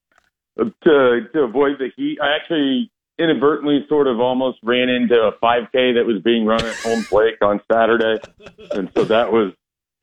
to 0.57 1.21
to 1.33 1.41
avoid 1.41 1.79
the 1.79 1.91
heat. 1.97 2.19
I 2.23 2.37
actually 2.37 2.93
inadvertently 3.19 3.85
sort 3.89 4.07
of 4.07 4.21
almost 4.21 4.59
ran 4.63 4.89
into 4.89 5.15
a 5.15 5.33
5K 5.45 5.95
that 5.95 6.05
was 6.07 6.23
being 6.25 6.47
run 6.47 6.65
at 6.65 6.75
Holmes 6.77 7.11
Lake 7.13 7.37
on 7.43 7.61
Saturday, 7.71 8.23
and 8.71 8.91
so 8.95 9.05
that 9.05 9.33
was 9.33 9.53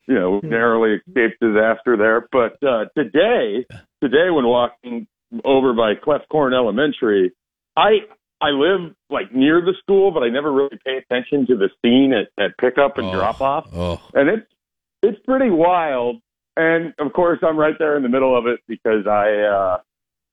you 0.06 0.14
know 0.14 0.40
narrowly 0.42 0.96
escaped 0.96 1.40
disaster 1.40 1.96
there. 1.96 2.28
But 2.30 2.62
uh, 2.62 2.84
today, 2.96 3.66
today 4.02 4.30
when 4.30 4.44
walking 4.44 5.06
over 5.44 5.72
by 5.72 5.94
Kloefkorn 5.94 6.54
Elementary, 6.54 7.32
I 7.76 8.00
I 8.40 8.50
live 8.50 8.94
like 9.10 9.34
near 9.34 9.60
the 9.60 9.74
school, 9.82 10.10
but 10.12 10.22
I 10.22 10.28
never 10.28 10.52
really 10.52 10.78
pay 10.84 10.96
attention 10.98 11.46
to 11.48 11.56
the 11.56 11.70
scene 11.82 12.12
at, 12.12 12.28
at 12.42 12.56
pickup 12.58 12.96
and 12.98 13.10
drop 13.12 13.40
off. 13.40 13.68
Oh. 13.74 14.00
And 14.14 14.28
it's 14.28 14.46
it's 15.02 15.18
pretty 15.24 15.50
wild. 15.50 16.20
And 16.56 16.94
of 16.98 17.12
course 17.12 17.40
I'm 17.42 17.56
right 17.56 17.74
there 17.78 17.96
in 17.96 18.02
the 18.02 18.08
middle 18.08 18.36
of 18.38 18.46
it 18.46 18.60
because 18.68 19.06
I 19.06 19.40
uh 19.42 19.78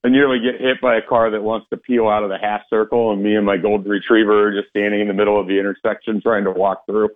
I 0.03 0.10
nearly 0.10 0.38
get 0.40 0.61
hit 0.61 0.80
by 0.82 0.98
a 0.98 1.02
car 1.02 1.32
that 1.32 1.41
wants 1.41 1.68
to 1.72 1.77
peel 1.77 2.07
out 2.07 2.23
of 2.23 2.30
the 2.30 2.38
half 2.38 2.61
circle 2.69 3.11
and 3.11 3.23
me 3.23 3.36
and 3.36 3.45
my 3.45 3.57
golden 3.57 3.90
retriever 3.90 4.49
are 4.49 4.52
just 4.52 4.69
standing 4.69 5.02
in 5.02 5.07
the 5.07 5.14
middle 5.15 5.40
of 5.40 5.48
the 5.48 5.57
intersection 5.60 6.22
trying 6.22 6.44
to 6.44 6.52
walk 6.52 6.86
through. 6.86 7.10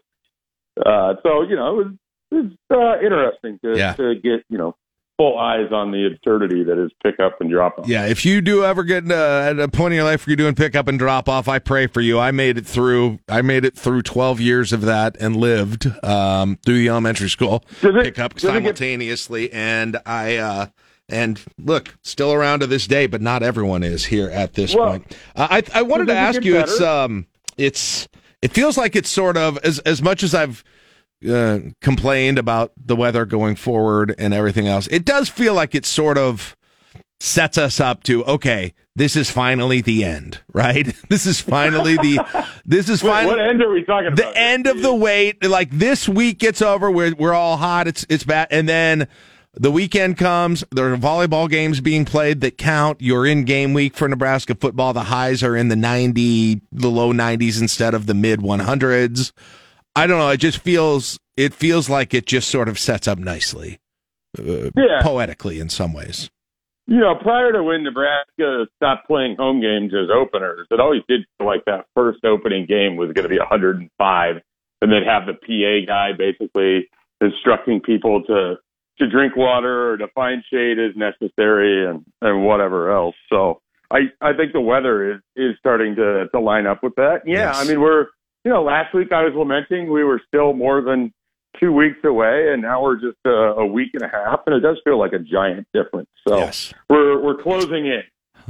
Uh 0.83 1.15
so, 1.23 1.43
you 1.43 1.55
know, 1.55 1.79
it 1.81 1.85
was, 1.85 1.93
it 2.31 2.35
was 2.35 2.51
uh, 2.71 3.03
interesting 3.05 3.59
to, 3.63 3.77
Yeah. 3.77 3.93
to 3.93 4.15
get, 4.15 4.43
you 4.49 4.57
know, 4.57 4.75
full 5.19 5.37
eyes 5.37 5.69
on 5.73 5.91
the 5.91 6.07
absurdity 6.07 6.63
that 6.63 6.81
is 6.81 6.89
pickup 7.03 7.41
and 7.41 7.51
drop 7.51 7.77
off. 7.77 7.85
Yeah, 7.89 8.05
if 8.05 8.23
you 8.23 8.39
do 8.39 8.63
ever 8.63 8.85
get 8.85 9.11
uh, 9.11 9.41
at 9.49 9.59
a 9.59 9.67
point 9.67 9.91
in 9.91 9.97
your 9.97 10.05
life 10.05 10.25
where 10.25 10.31
you're 10.31 10.37
doing 10.37 10.55
pickup 10.55 10.87
and 10.87 10.97
drop 10.97 11.27
off, 11.27 11.49
I 11.49 11.59
pray 11.59 11.87
for 11.87 11.99
you. 11.99 12.17
I 12.17 12.31
made 12.31 12.57
it 12.57 12.65
through. 12.65 13.19
I 13.27 13.41
made 13.41 13.65
it 13.65 13.75
through 13.77 14.03
12 14.03 14.39
years 14.39 14.71
of 14.71 14.79
that 14.83 15.17
and 15.19 15.35
lived 15.35 15.87
um, 16.05 16.57
through 16.65 16.75
the 16.77 16.87
elementary 16.87 17.29
school 17.29 17.65
it 17.83 18.15
get- 18.15 18.39
simultaneously. 18.39 19.51
and 19.51 19.97
I 20.05 20.37
uh, 20.37 20.65
and 21.09 21.41
look, 21.57 21.97
still 22.01 22.31
around 22.31 22.61
to 22.61 22.67
this 22.67 22.87
day, 22.87 23.05
but 23.05 23.19
not 23.21 23.43
everyone 23.43 23.83
is 23.83 24.05
here 24.05 24.29
at 24.29 24.53
this 24.53 24.73
Well, 24.73 24.91
point. 24.91 25.17
Uh, 25.35 25.47
I 25.51 25.79
I 25.79 25.81
wanted 25.81 26.07
to 26.07 26.15
ask 26.15 26.35
get 26.35 26.45
you. 26.45 26.59
It's 26.59 26.79
um, 26.79 27.27
it's 27.57 28.07
it 28.41 28.53
feels 28.53 28.77
like 28.77 28.95
it's 28.95 29.09
sort 29.09 29.35
of 29.35 29.57
as 29.65 29.79
as 29.79 30.01
much 30.01 30.23
as 30.23 30.33
I've 30.33 30.63
uh, 31.27 31.59
complained 31.81 32.37
about 32.37 32.71
the 32.77 32.95
weather 32.95 33.25
going 33.25 33.55
forward 33.55 34.15
and 34.17 34.33
everything 34.33 34.67
else. 34.67 34.87
It 34.87 35.05
does 35.05 35.29
feel 35.29 35.53
like 35.53 35.75
it 35.75 35.85
sort 35.85 36.17
of 36.17 36.55
sets 37.19 37.57
us 37.57 37.79
up 37.79 38.03
to 38.03 38.23
okay. 38.25 38.73
This 38.95 39.15
is 39.15 39.29
finally 39.29 39.81
the 39.81 40.03
end, 40.03 40.41
right? 40.53 40.93
This 41.09 41.25
is 41.25 41.39
finally 41.41 41.95
the. 41.95 42.47
This 42.65 42.89
is 42.89 43.01
finally 43.03 43.35
what 43.37 43.45
end 43.45 43.61
are 43.61 43.71
we 43.71 43.83
talking 43.83 44.07
about? 44.07 44.17
the 44.17 44.37
end 44.37 44.67
of 44.67 44.81
the 44.81 44.93
wait. 44.93 45.43
Like 45.43 45.71
this 45.71 46.07
week 46.07 46.39
gets 46.39 46.61
over, 46.61 46.91
we're 46.91 47.15
we're 47.15 47.33
all 47.33 47.57
hot. 47.57 47.87
It's 47.87 48.05
it's 48.09 48.23
bad, 48.23 48.47
and 48.51 48.67
then 48.67 49.07
the 49.53 49.71
weekend 49.71 50.17
comes. 50.17 50.63
There 50.71 50.93
are 50.93 50.97
volleyball 50.97 51.49
games 51.49 51.81
being 51.81 52.05
played 52.05 52.41
that 52.41 52.57
count. 52.57 53.01
You're 53.01 53.25
in 53.25 53.43
game 53.45 53.73
week 53.73 53.95
for 53.95 54.07
Nebraska 54.07 54.55
football. 54.55 54.93
The 54.93 55.03
highs 55.03 55.43
are 55.43 55.55
in 55.55 55.69
the 55.69 55.75
ninety, 55.75 56.61
the 56.71 56.89
low 56.89 57.11
nineties 57.11 57.59
instead 57.59 57.93
of 57.93 58.05
the 58.05 58.13
mid 58.13 58.41
one 58.41 58.59
hundreds. 58.59 59.33
I 59.95 60.07
don't 60.07 60.19
know. 60.19 60.29
It 60.29 60.37
just 60.37 60.59
feels 60.59 61.19
it 61.37 61.53
feels 61.53 61.89
like 61.89 62.13
it 62.13 62.25
just 62.25 62.49
sort 62.49 62.67
of 62.67 62.77
sets 62.77 63.07
up 63.07 63.17
nicely, 63.17 63.79
uh, 64.37 64.69
Yeah. 64.75 65.01
poetically 65.01 65.59
in 65.59 65.69
some 65.69 65.93
ways. 65.93 66.29
You 66.87 66.97
know, 66.99 67.15
prior 67.15 67.51
to 67.53 67.63
when 67.63 67.83
Nebraska 67.83 68.65
stopped 68.77 69.07
playing 69.07 69.35
home 69.37 69.61
games 69.61 69.93
as 69.93 70.09
openers, 70.09 70.67
it 70.71 70.79
always 70.79 71.01
did 71.07 71.21
feel 71.37 71.45
like 71.47 71.63
that 71.65 71.85
first 71.95 72.25
opening 72.25 72.65
game 72.65 72.95
was 72.97 73.11
going 73.13 73.23
to 73.23 73.29
be 73.29 73.37
105, 73.37 74.35
and 74.81 74.91
they'd 74.91 75.05
have 75.05 75.27
the 75.27 75.33
PA 75.35 75.85
guy 75.85 76.11
basically 76.17 76.89
instructing 77.21 77.79
people 77.81 78.23
to 78.23 78.55
to 78.99 79.07
drink 79.09 79.35
water 79.37 79.91
or 79.91 79.97
to 79.97 80.07
find 80.09 80.43
shade 80.51 80.77
as 80.79 80.93
necessary 80.95 81.87
and 81.89 82.03
and 82.21 82.43
whatever 82.45 82.91
else. 82.91 83.15
So 83.31 83.61
I 83.91 84.09
I 84.21 84.33
think 84.33 84.53
the 84.53 84.59
weather 84.61 85.13
is 85.13 85.21
is 85.35 85.55
starting 85.59 85.95
to 85.95 86.27
to 86.33 86.39
line 86.39 86.65
up 86.67 86.81
with 86.83 86.95
that. 86.95 87.21
Yeah, 87.25 87.51
I 87.55 87.65
mean 87.65 87.79
we're 87.81 88.07
you 88.43 88.51
know 88.51 88.63
last 88.63 88.93
week 88.93 89.11
I 89.11 89.23
was 89.23 89.33
lamenting 89.35 89.91
we 89.91 90.03
were 90.03 90.21
still 90.27 90.53
more 90.53 90.81
than 90.81 91.13
two 91.59 91.71
weeks 91.71 91.97
away, 92.03 92.51
and 92.51 92.61
now 92.61 92.81
we're 92.81 92.99
just 92.99 93.17
a, 93.25 93.29
a 93.29 93.65
week 93.65 93.89
and 93.93 94.03
a 94.03 94.07
half, 94.07 94.41
and 94.45 94.55
it 94.55 94.61
does 94.61 94.79
feel 94.83 94.99
like 94.99 95.13
a 95.13 95.19
giant 95.19 95.67
difference. 95.73 96.09
So 96.27 96.37
we're 96.89 97.21
we're 97.21 97.41
closing 97.41 97.85
in. 97.87 98.03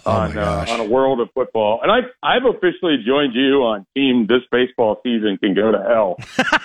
Oh, 0.05 0.11
on 0.11 0.37
uh, 0.37 0.65
on 0.69 0.79
a 0.79 0.85
world 0.85 1.19
of 1.19 1.29
football. 1.33 1.81
And 1.81 1.91
I've 1.91 2.09
I've 2.23 2.45
officially 2.45 2.97
joined 3.05 3.33
you 3.33 3.63
on 3.63 3.85
team. 3.95 4.27
This 4.27 4.41
baseball 4.51 5.01
season 5.03 5.37
can 5.37 5.53
go 5.53 5.71
to 5.71 5.77
hell 5.77 6.15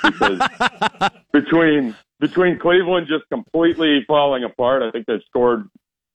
because 0.04 1.10
between 1.32 1.96
between 2.20 2.58
Cleveland 2.58 3.08
just 3.08 3.28
completely 3.30 4.04
falling 4.06 4.44
apart. 4.44 4.82
I 4.82 4.90
think 4.90 5.06
they've 5.06 5.22
scored 5.28 5.68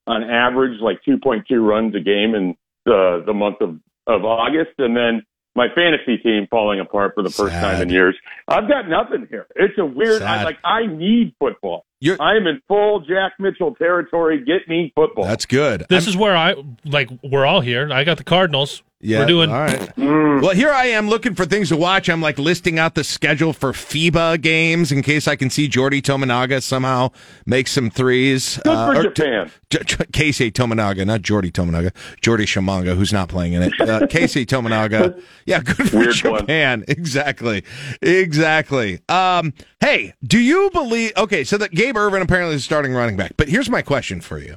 on 0.06 0.24
average 0.24 0.80
like 0.80 1.00
2.2 1.06 1.44
runs 1.66 1.94
a 1.94 2.00
game 2.00 2.34
in 2.34 2.56
the 2.86 3.22
the 3.26 3.34
month 3.34 3.60
of 3.60 3.78
of 4.06 4.24
August, 4.24 4.72
and 4.78 4.96
then 4.96 5.22
my 5.54 5.66
fantasy 5.74 6.16
team 6.18 6.46
falling 6.50 6.80
apart 6.80 7.14
for 7.14 7.22
the 7.22 7.30
first 7.30 7.52
time 7.52 7.82
in 7.82 7.88
years. 7.88 8.16
I've 8.48 8.68
got 8.68 8.88
nothing 8.88 9.26
here. 9.30 9.46
It's 9.56 9.76
a 9.78 9.84
weird. 9.84 10.22
I, 10.22 10.44
like 10.44 10.58
I 10.64 10.86
need 10.86 11.34
football. 11.38 11.84
I 12.20 12.36
am 12.36 12.46
in 12.46 12.62
full 12.68 13.00
Jack 13.00 13.32
Mitchell 13.38 13.74
territory. 13.74 14.42
Get 14.44 14.68
me 14.68 14.92
football. 14.94 15.24
That's 15.24 15.46
good. 15.46 15.86
This 15.88 16.06
is 16.06 16.16
where 16.16 16.36
I 16.36 16.54
like. 16.84 17.10
We're 17.22 17.46
all 17.46 17.60
here. 17.60 17.92
I 17.92 18.04
got 18.04 18.16
the 18.18 18.24
Cardinals. 18.24 18.82
Yeah, 19.02 19.20
we're 19.20 19.26
doing. 19.26 19.50
all 19.50 19.60
right. 19.60 19.96
Well, 19.96 20.50
here 20.54 20.70
I 20.70 20.86
am 20.88 21.08
looking 21.08 21.34
for 21.34 21.46
things 21.46 21.70
to 21.70 21.76
watch. 21.76 22.10
I'm 22.10 22.20
like 22.20 22.38
listing 22.38 22.78
out 22.78 22.94
the 22.94 23.02
schedule 23.02 23.54
for 23.54 23.72
FIBA 23.72 24.42
games 24.42 24.92
in 24.92 25.02
case 25.02 25.26
I 25.26 25.36
can 25.36 25.48
see 25.48 25.68
Jordy 25.68 26.02
Tominaga 26.02 26.62
somehow 26.62 27.10
make 27.46 27.66
some 27.66 27.88
threes. 27.88 28.58
Good 28.62 28.64
for 28.94 28.96
or- 29.00 29.02
Japan. 29.10 29.50
J- 29.70 29.78
J- 29.84 29.96
Keisei 30.04 30.52
Tominaga, 30.52 31.06
not 31.06 31.22
Jordy 31.22 31.50
Tominaga. 31.50 31.94
Jordy 32.20 32.44
Tshimanga, 32.44 32.94
who's 32.94 33.12
not 33.12 33.28
playing 33.30 33.54
in 33.54 33.62
it. 33.62 33.72
Uh, 33.80 34.00
Keisei 34.06 34.44
Tominaga. 34.44 35.18
Yeah, 35.46 35.60
good 35.60 35.88
for 35.90 35.96
Weird 35.98 36.22
one. 36.24 36.40
Japan. 36.40 36.84
Exactly. 36.88 37.64
Exactly. 38.02 39.00
Um, 39.08 39.54
hey, 39.80 40.14
do 40.22 40.38
you 40.38 40.70
believe? 40.72 41.12
Okay, 41.16 41.44
so 41.44 41.56
that 41.58 41.70
Gabe 41.70 41.96
Ervin 41.96 42.20
apparently 42.22 42.54
is 42.56 42.64
starting 42.64 42.92
running 42.92 43.16
back. 43.16 43.32
But 43.36 43.48
here's 43.48 43.70
my 43.70 43.80
question 43.82 44.20
for 44.20 44.38
you. 44.38 44.56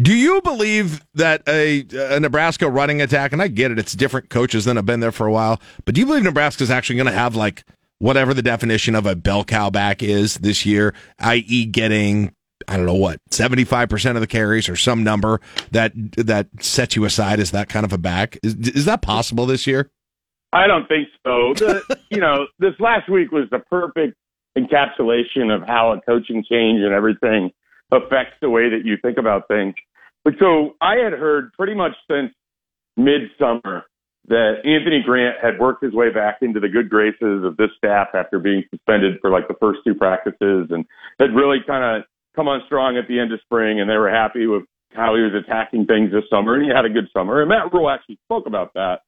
Do 0.00 0.14
you 0.14 0.40
believe 0.40 1.04
that 1.14 1.42
a, 1.46 1.86
a 1.92 2.18
Nebraska 2.18 2.68
running 2.68 3.00
attack, 3.00 3.32
and 3.32 3.40
I 3.40 3.48
get 3.48 3.70
it, 3.70 3.78
it's 3.78 3.92
different 3.92 4.28
coaches 4.28 4.64
than 4.64 4.76
have 4.76 4.86
been 4.86 5.00
there 5.00 5.12
for 5.12 5.26
a 5.26 5.32
while, 5.32 5.60
but 5.84 5.94
do 5.94 6.00
you 6.00 6.06
believe 6.06 6.24
Nebraska's 6.24 6.70
actually 6.70 6.96
going 6.96 7.06
to 7.06 7.12
have 7.12 7.36
like 7.36 7.64
whatever 7.98 8.34
the 8.34 8.42
definition 8.42 8.94
of 8.96 9.06
a 9.06 9.14
bell 9.14 9.44
cow 9.44 9.70
back 9.70 10.02
is 10.02 10.34
this 10.38 10.66
year, 10.66 10.94
i.e., 11.20 11.64
getting 11.66 12.34
I 12.66 12.76
don't 12.76 12.86
know 12.86 12.94
what 12.94 13.20
seventy 13.30 13.64
five 13.64 13.88
percent 13.88 14.16
of 14.16 14.20
the 14.20 14.26
carries 14.26 14.68
or 14.68 14.76
some 14.76 15.04
number 15.04 15.40
that 15.70 15.92
that 16.16 16.48
sets 16.60 16.96
you 16.96 17.04
aside 17.04 17.38
as 17.38 17.50
that 17.50 17.68
kind 17.68 17.84
of 17.84 17.92
a 17.92 17.98
back? 17.98 18.38
Is 18.42 18.54
is 18.54 18.84
that 18.86 19.02
possible 19.02 19.46
this 19.46 19.66
year? 19.66 19.90
I 20.52 20.66
don't 20.66 20.86
think 20.88 21.08
so. 21.26 21.54
The, 21.54 21.98
you 22.10 22.20
know, 22.20 22.46
this 22.58 22.74
last 22.78 23.08
week 23.08 23.32
was 23.32 23.48
the 23.50 23.58
perfect 23.58 24.16
encapsulation 24.56 25.54
of 25.54 25.66
how 25.66 25.92
a 25.92 26.00
coaching 26.00 26.44
change 26.48 26.80
and 26.80 26.92
everything 26.92 27.50
affects 27.94 28.36
the 28.40 28.50
way 28.50 28.68
that 28.70 28.82
you 28.84 28.96
think 29.00 29.18
about 29.18 29.48
things. 29.48 29.74
But 30.24 30.34
so 30.38 30.74
I 30.80 30.96
had 30.96 31.12
heard 31.12 31.52
pretty 31.52 31.74
much 31.74 31.92
since 32.10 32.32
midsummer 32.96 33.84
that 34.28 34.64
Anthony 34.64 35.02
Grant 35.04 35.36
had 35.42 35.58
worked 35.58 35.84
his 35.84 35.92
way 35.92 36.10
back 36.10 36.38
into 36.40 36.60
the 36.60 36.68
good 36.68 36.88
graces 36.88 37.44
of 37.44 37.56
this 37.56 37.68
staff 37.76 38.08
after 38.14 38.38
being 38.38 38.64
suspended 38.70 39.18
for 39.20 39.30
like 39.30 39.48
the 39.48 39.56
first 39.60 39.80
two 39.84 39.94
practices 39.94 40.68
and 40.70 40.84
had 41.20 41.34
really 41.34 41.58
kind 41.66 41.84
of 41.84 42.04
come 42.34 42.48
on 42.48 42.62
strong 42.66 42.96
at 42.96 43.06
the 43.06 43.20
end 43.20 43.32
of 43.32 43.40
spring 43.44 43.80
and 43.80 43.88
they 43.88 43.96
were 43.96 44.10
happy 44.10 44.46
with 44.46 44.62
how 44.94 45.14
he 45.14 45.22
was 45.22 45.32
attacking 45.34 45.84
things 45.84 46.10
this 46.10 46.24
summer 46.30 46.54
and 46.54 46.64
he 46.64 46.70
had 46.74 46.86
a 46.86 46.88
good 46.88 47.08
summer. 47.12 47.42
And 47.42 47.48
Matt 47.50 47.72
Rhule 47.72 47.90
actually 47.90 48.18
spoke 48.24 48.46
about 48.46 48.72
that 48.74 49.00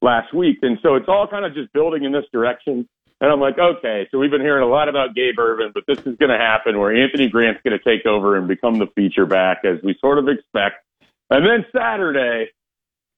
last 0.00 0.32
week. 0.34 0.58
And 0.62 0.78
so 0.82 0.94
it's 0.94 1.08
all 1.08 1.26
kind 1.28 1.44
of 1.44 1.54
just 1.54 1.72
building 1.72 2.04
in 2.04 2.12
this 2.12 2.24
direction. 2.32 2.88
And 3.22 3.30
I'm 3.30 3.38
like, 3.38 3.56
okay, 3.56 4.08
so 4.10 4.18
we've 4.18 4.32
been 4.32 4.40
hearing 4.40 4.64
a 4.64 4.66
lot 4.66 4.88
about 4.88 5.14
Gabe 5.14 5.38
Ervin, 5.38 5.70
but 5.72 5.84
this 5.86 5.98
is 5.98 6.16
going 6.18 6.30
to 6.30 6.36
happen 6.36 6.80
where 6.80 6.92
Anthony 6.92 7.28
Grant's 7.28 7.60
going 7.62 7.78
to 7.78 7.84
take 7.84 8.04
over 8.04 8.36
and 8.36 8.48
become 8.48 8.80
the 8.80 8.88
feature 8.96 9.26
back 9.26 9.58
as 9.64 9.80
we 9.84 9.96
sort 10.00 10.18
of 10.18 10.26
expect. 10.26 10.84
And 11.30 11.46
then 11.46 11.64
Saturday, 11.70 12.50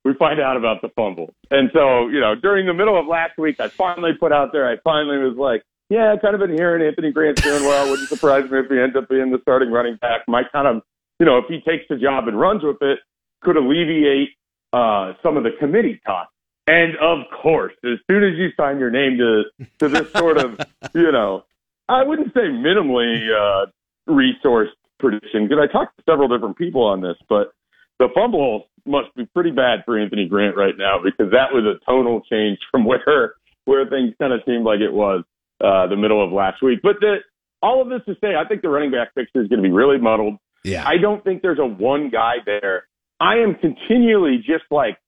we 0.05 0.13
find 0.13 0.41
out 0.41 0.59
about 0.59 0.83
the 0.83 0.91
fumble. 0.91 1.33
And 1.51 1.71
so, 1.73 2.09
you 2.09 2.21
know, 2.21 2.35
during 2.35 2.67
the 2.67 2.75
middle 2.75 3.01
of 3.01 3.07
last 3.07 3.39
week, 3.39 3.59
I 3.61 3.69
finally 3.69 4.13
put 4.21 4.31
out 4.31 4.53
there, 4.53 4.69
I 4.69 4.77
finally 4.85 5.17
was 5.17 5.39
like, 5.39 5.63
yeah, 5.89 6.13
I've 6.13 6.21
kind 6.21 6.35
of 6.35 6.41
been 6.41 6.53
hearing 6.55 6.87
Anthony 6.87 7.11
Grant's 7.11 7.41
doing 7.41 7.63
well. 7.65 7.89
Wouldn't 7.89 8.11
surprise 8.11 8.51
me 8.51 8.59
if 8.59 8.67
he 8.69 8.79
ends 8.79 8.97
up 8.97 9.09
being 9.09 9.31
the 9.31 9.39
starting 9.41 9.71
running 9.71 9.97
back. 9.97 10.29
Might 10.29 10.53
kind 10.53 10.69
of, 10.69 10.83
you 11.19 11.25
know, 11.25 11.39
if 11.39 11.47
he 11.49 11.61
takes 11.61 11.85
the 11.89 11.97
job 11.97 12.29
and 12.29 12.39
runs 12.39 12.63
with 12.63 12.77
it, 12.83 12.99
could 13.41 13.57
alleviate 13.57 14.29
uh, 14.75 15.15
some 15.23 15.39
of 15.39 15.45
the 15.45 15.53
committee 15.59 15.99
talk. 16.05 16.29
And 16.67 16.97
of 16.97 17.19
course, 17.43 17.75
as 17.85 17.99
soon 18.11 18.25
as 18.25 18.39
you 18.39 18.49
sign 18.57 18.79
your 18.79 18.91
name 18.91 19.19
to 19.19 19.67
to 19.81 19.89
this 19.89 20.11
sort 20.13 20.39
of, 20.39 20.59
you 20.95 21.13
know, 21.13 21.45
I 21.89 22.03
wouldn't 22.03 22.33
say 22.33 22.41
minimally 22.41 23.29
uh, 23.29 23.67
resourced 24.09 24.73
prediction 24.99 25.47
because 25.47 25.59
I 25.63 25.71
talked 25.71 25.97
to 25.99 26.05
several 26.09 26.29
different 26.29 26.57
people 26.57 26.85
on 26.85 27.03
this, 27.03 27.17
but 27.29 27.53
the 27.99 28.09
fumble 28.15 28.69
must 28.87 29.15
be 29.15 29.27
pretty 29.27 29.51
bad 29.51 29.81
for 29.85 29.99
Anthony 29.99 30.27
Grant 30.27 30.57
right 30.57 30.75
now 30.77 30.99
because 31.03 31.31
that 31.33 31.53
was 31.53 31.65
a 31.65 31.85
total 31.85 32.23
change 32.31 32.59
from 32.71 32.85
where 32.85 33.35
where 33.65 33.87
things 33.89 34.15
kind 34.21 34.33
of 34.33 34.41
seemed 34.47 34.65
like 34.65 34.81
it 34.81 34.93
was 34.93 35.25
uh, 35.61 35.87
the 35.87 35.97
middle 35.97 36.23
of 36.23 36.33
last 36.33 36.63
week. 36.63 36.81
But 36.83 36.97
the, 37.01 37.17
all 37.63 37.81
of 37.81 37.89
this 37.89 38.01
to 38.07 38.15
say, 38.21 38.35
I 38.37 38.47
think 38.47 38.63
the 38.63 38.69
running 38.69 38.91
back 38.91 39.15
picture 39.15 39.41
is 39.43 39.49
going 39.49 39.63
to 39.63 39.69
be 39.69 39.73
really 39.73 39.99
muddled. 39.99 40.37
Yeah. 40.65 40.87
I 40.87 40.97
don't 40.99 41.25
think 41.25 41.43
there's 41.43 41.59
a 41.59 41.67
one 41.67 42.11
guy 42.11 42.37
there. 42.45 42.87
I 43.21 43.37
am 43.37 43.55
continually 43.55 44.39
just 44.39 44.65
like 44.71 44.99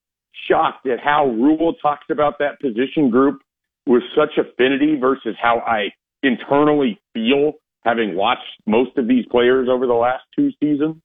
shocked 0.48 0.86
at 0.86 1.00
how 1.00 1.26
Rhule 1.26 1.74
talks 1.80 2.06
about 2.10 2.38
that 2.38 2.60
position 2.60 3.10
group 3.10 3.40
with 3.86 4.02
such 4.16 4.36
affinity 4.38 4.96
versus 5.00 5.36
how 5.40 5.58
I 5.60 5.88
internally 6.22 7.00
feel 7.14 7.52
having 7.84 8.16
watched 8.16 8.42
most 8.66 8.98
of 8.98 9.06
these 9.06 9.24
players 9.30 9.68
over 9.70 9.86
the 9.86 9.94
last 9.94 10.24
two 10.34 10.50
seasons. 10.60 11.02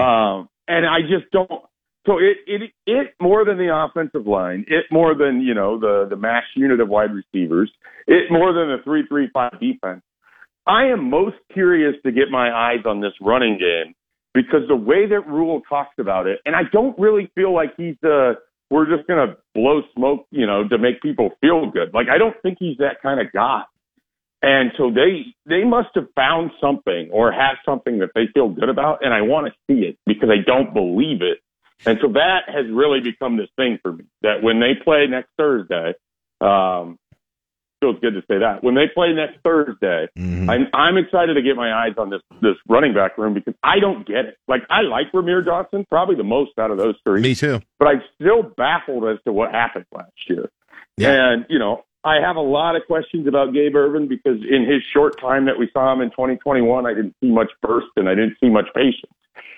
Um, 0.00 0.48
and 0.68 0.84
I 0.84 1.00
just 1.02 1.30
don't. 1.32 1.50
So 2.06 2.18
it, 2.18 2.36
it 2.46 2.70
it 2.86 3.14
more 3.20 3.44
than 3.44 3.58
the 3.58 3.74
offensive 3.74 4.26
line, 4.26 4.64
it 4.68 4.84
more 4.92 5.14
than 5.14 5.40
you 5.40 5.54
know 5.54 5.78
the 5.78 6.06
the 6.08 6.16
mass 6.16 6.44
unit 6.54 6.80
of 6.80 6.88
wide 6.88 7.10
receivers, 7.12 7.70
it 8.06 8.30
more 8.30 8.52
than 8.52 8.68
the 8.68 8.78
three 8.84 9.04
three 9.08 9.28
five 9.32 9.58
defense. 9.60 10.02
I 10.66 10.86
am 10.86 11.10
most 11.10 11.36
curious 11.52 11.94
to 12.04 12.12
get 12.12 12.30
my 12.30 12.50
eyes 12.50 12.84
on 12.84 13.00
this 13.00 13.12
running 13.20 13.58
game 13.58 13.94
because 14.34 14.62
the 14.68 14.76
way 14.76 15.06
that 15.08 15.26
Rhule 15.26 15.62
talks 15.68 15.94
about 15.98 16.26
it, 16.26 16.40
and 16.44 16.54
I 16.54 16.62
don't 16.72 16.96
really 16.98 17.30
feel 17.34 17.54
like 17.54 17.70
he's 17.76 17.96
uh 18.04 18.34
we're 18.70 18.86
just 18.86 19.06
gonna 19.08 19.36
blow 19.54 19.82
smoke, 19.94 20.26
you 20.30 20.46
know, 20.46 20.66
to 20.68 20.78
make 20.78 21.00
people 21.00 21.30
feel 21.40 21.70
good. 21.70 21.94
Like 21.94 22.08
I 22.08 22.18
don't 22.18 22.34
think 22.42 22.58
he's 22.58 22.78
that 22.78 23.02
kind 23.02 23.20
of 23.20 23.32
guy. 23.32 23.62
And 24.42 24.70
so 24.76 24.90
they 24.90 25.34
they 25.46 25.64
must 25.64 25.88
have 25.94 26.06
found 26.14 26.50
something 26.60 27.10
or 27.12 27.32
have 27.32 27.56
something 27.64 27.98
that 27.98 28.10
they 28.14 28.26
feel 28.34 28.48
good 28.48 28.68
about, 28.68 29.04
and 29.04 29.12
I 29.14 29.22
want 29.22 29.46
to 29.46 29.52
see 29.66 29.86
it 29.86 29.98
because 30.06 30.28
I 30.30 30.44
don't 30.44 30.74
believe 30.74 31.22
it. 31.22 31.38
And 31.84 31.98
so 32.00 32.12
that 32.12 32.42
has 32.48 32.66
really 32.70 33.00
become 33.00 33.36
this 33.36 33.48
thing 33.56 33.78
for 33.82 33.92
me. 33.92 34.04
That 34.22 34.42
when 34.42 34.60
they 34.60 34.72
play 34.82 35.06
next 35.08 35.30
Thursday, 35.36 35.94
um, 36.40 36.98
feels 37.86 38.00
good 38.00 38.14
to 38.14 38.20
say 38.22 38.38
that 38.38 38.62
when 38.62 38.74
they 38.74 38.86
play 38.92 39.12
next 39.12 39.38
Thursday, 39.42 40.08
mm-hmm. 40.18 40.50
I'm 40.50 40.66
I'm 40.74 40.96
excited 40.96 41.34
to 41.34 41.42
get 41.42 41.56
my 41.56 41.72
eyes 41.72 41.94
on 41.98 42.10
this 42.10 42.22
this 42.42 42.56
running 42.68 42.94
back 42.94 43.16
room 43.18 43.34
because 43.34 43.54
I 43.62 43.78
don't 43.80 44.06
get 44.06 44.24
it. 44.26 44.38
Like 44.48 44.62
I 44.70 44.82
like 44.82 45.12
Rahmir 45.12 45.44
Johnson 45.44 45.86
probably 45.88 46.16
the 46.16 46.24
most 46.24 46.52
out 46.58 46.70
of 46.70 46.78
those 46.78 46.96
three. 47.04 47.20
Me 47.20 47.34
too. 47.34 47.60
But 47.78 47.88
I'm 47.88 48.02
still 48.14 48.42
baffled 48.42 49.04
as 49.04 49.18
to 49.24 49.32
what 49.32 49.52
happened 49.52 49.86
last 49.92 50.12
year. 50.28 50.50
Yeah. 50.96 51.32
And, 51.32 51.46
you 51.48 51.58
know, 51.58 51.84
I 52.04 52.20
have 52.20 52.36
a 52.36 52.40
lot 52.40 52.76
of 52.76 52.82
questions 52.86 53.26
about 53.26 53.52
Gabe 53.52 53.74
Ervin 53.74 54.08
because 54.08 54.38
in 54.48 54.66
his 54.66 54.82
short 54.92 55.20
time 55.20 55.46
that 55.46 55.58
we 55.58 55.68
saw 55.72 55.92
him 55.92 56.00
in 56.00 56.10
2021, 56.10 56.86
I 56.86 56.94
didn't 56.94 57.14
see 57.20 57.30
much 57.30 57.50
burst 57.60 57.88
and 57.96 58.08
I 58.08 58.14
didn't 58.14 58.36
see 58.40 58.48
much 58.48 58.66
patience. 58.74 59.12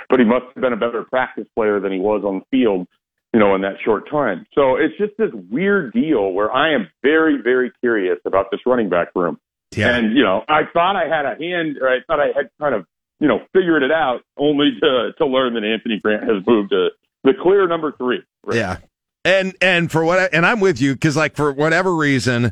But 0.09 0.19
he 0.19 0.25
must 0.25 0.47
have 0.55 0.63
been 0.63 0.73
a 0.73 0.77
better 0.77 1.05
practice 1.05 1.47
player 1.55 1.79
than 1.79 1.93
he 1.93 1.99
was 1.99 2.25
on 2.25 2.41
the 2.41 2.45
field, 2.51 2.89
you 3.33 3.41
know, 3.41 3.55
in 3.55 3.61
that 3.63 3.77
short 3.85 4.11
time. 4.11 4.47
So 4.55 4.77
it's 4.77 4.97
just 4.99 5.13
this 5.19 5.31
weird 5.51 5.93
deal 5.93 6.33
where 6.33 6.51
I 6.51 6.75
am 6.75 6.89
very, 7.03 7.41
very 7.43 7.71
curious 7.81 8.19
about 8.25 8.51
this 8.51 8.61
running 8.67 8.89
back 8.89 9.09
room. 9.15 9.39
Yeah. 9.77 9.97
And, 9.97 10.17
you 10.17 10.23
know, 10.23 10.45
I 10.49 10.63
thought 10.73 10.97
I 10.97 11.09
had 11.09 11.27
a 11.27 11.37
hand 11.39 11.77
or 11.81 11.89
I 11.89 11.99
thought 12.07 12.21
I 12.21 12.29
had 12.35 12.49
kind 12.59 12.75
of, 12.75 12.87
you 13.21 13.29
know, 13.29 13.41
figured 13.53 13.83
it 13.83 13.93
out 13.93 14.21
only 14.39 14.71
to, 14.81 15.13
to 15.19 15.27
learn 15.27 15.55
that 15.55 15.65
Anthony 15.65 16.01
Grant 16.01 16.23
has 16.23 16.43
moved 16.47 16.71
to 16.71 16.89
the 17.25 17.33
clear 17.41 17.67
number 17.69 17.93
three. 17.99 18.23
Yeah. 18.51 18.79
And 19.25 19.55
and 19.61 19.93
for 19.93 20.05
what 20.05 20.33
and 20.33 20.47
I'm 20.47 20.61
with 20.61 20.81
you 20.81 20.95
because 20.95 21.17
like 21.17 21.37
for 21.37 21.53
whatever 21.53 21.95
reason, 21.95 22.45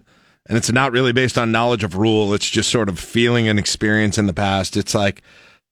and 0.49 0.59
it's 0.59 0.71
not 0.71 0.93
really 0.93 1.13
based 1.13 1.39
on 1.39 1.53
knowledge 1.53 1.85
of 1.85 1.97
Rhule, 1.97 2.35
it's 2.35 2.51
just 2.51 2.71
sort 2.71 2.89
of 2.89 2.99
feeling 2.99 3.49
and 3.49 3.59
experience 3.59 4.19
in 4.19 4.27
the 4.27 4.35
past. 4.35 4.77
It's 4.77 4.95
like 4.95 5.23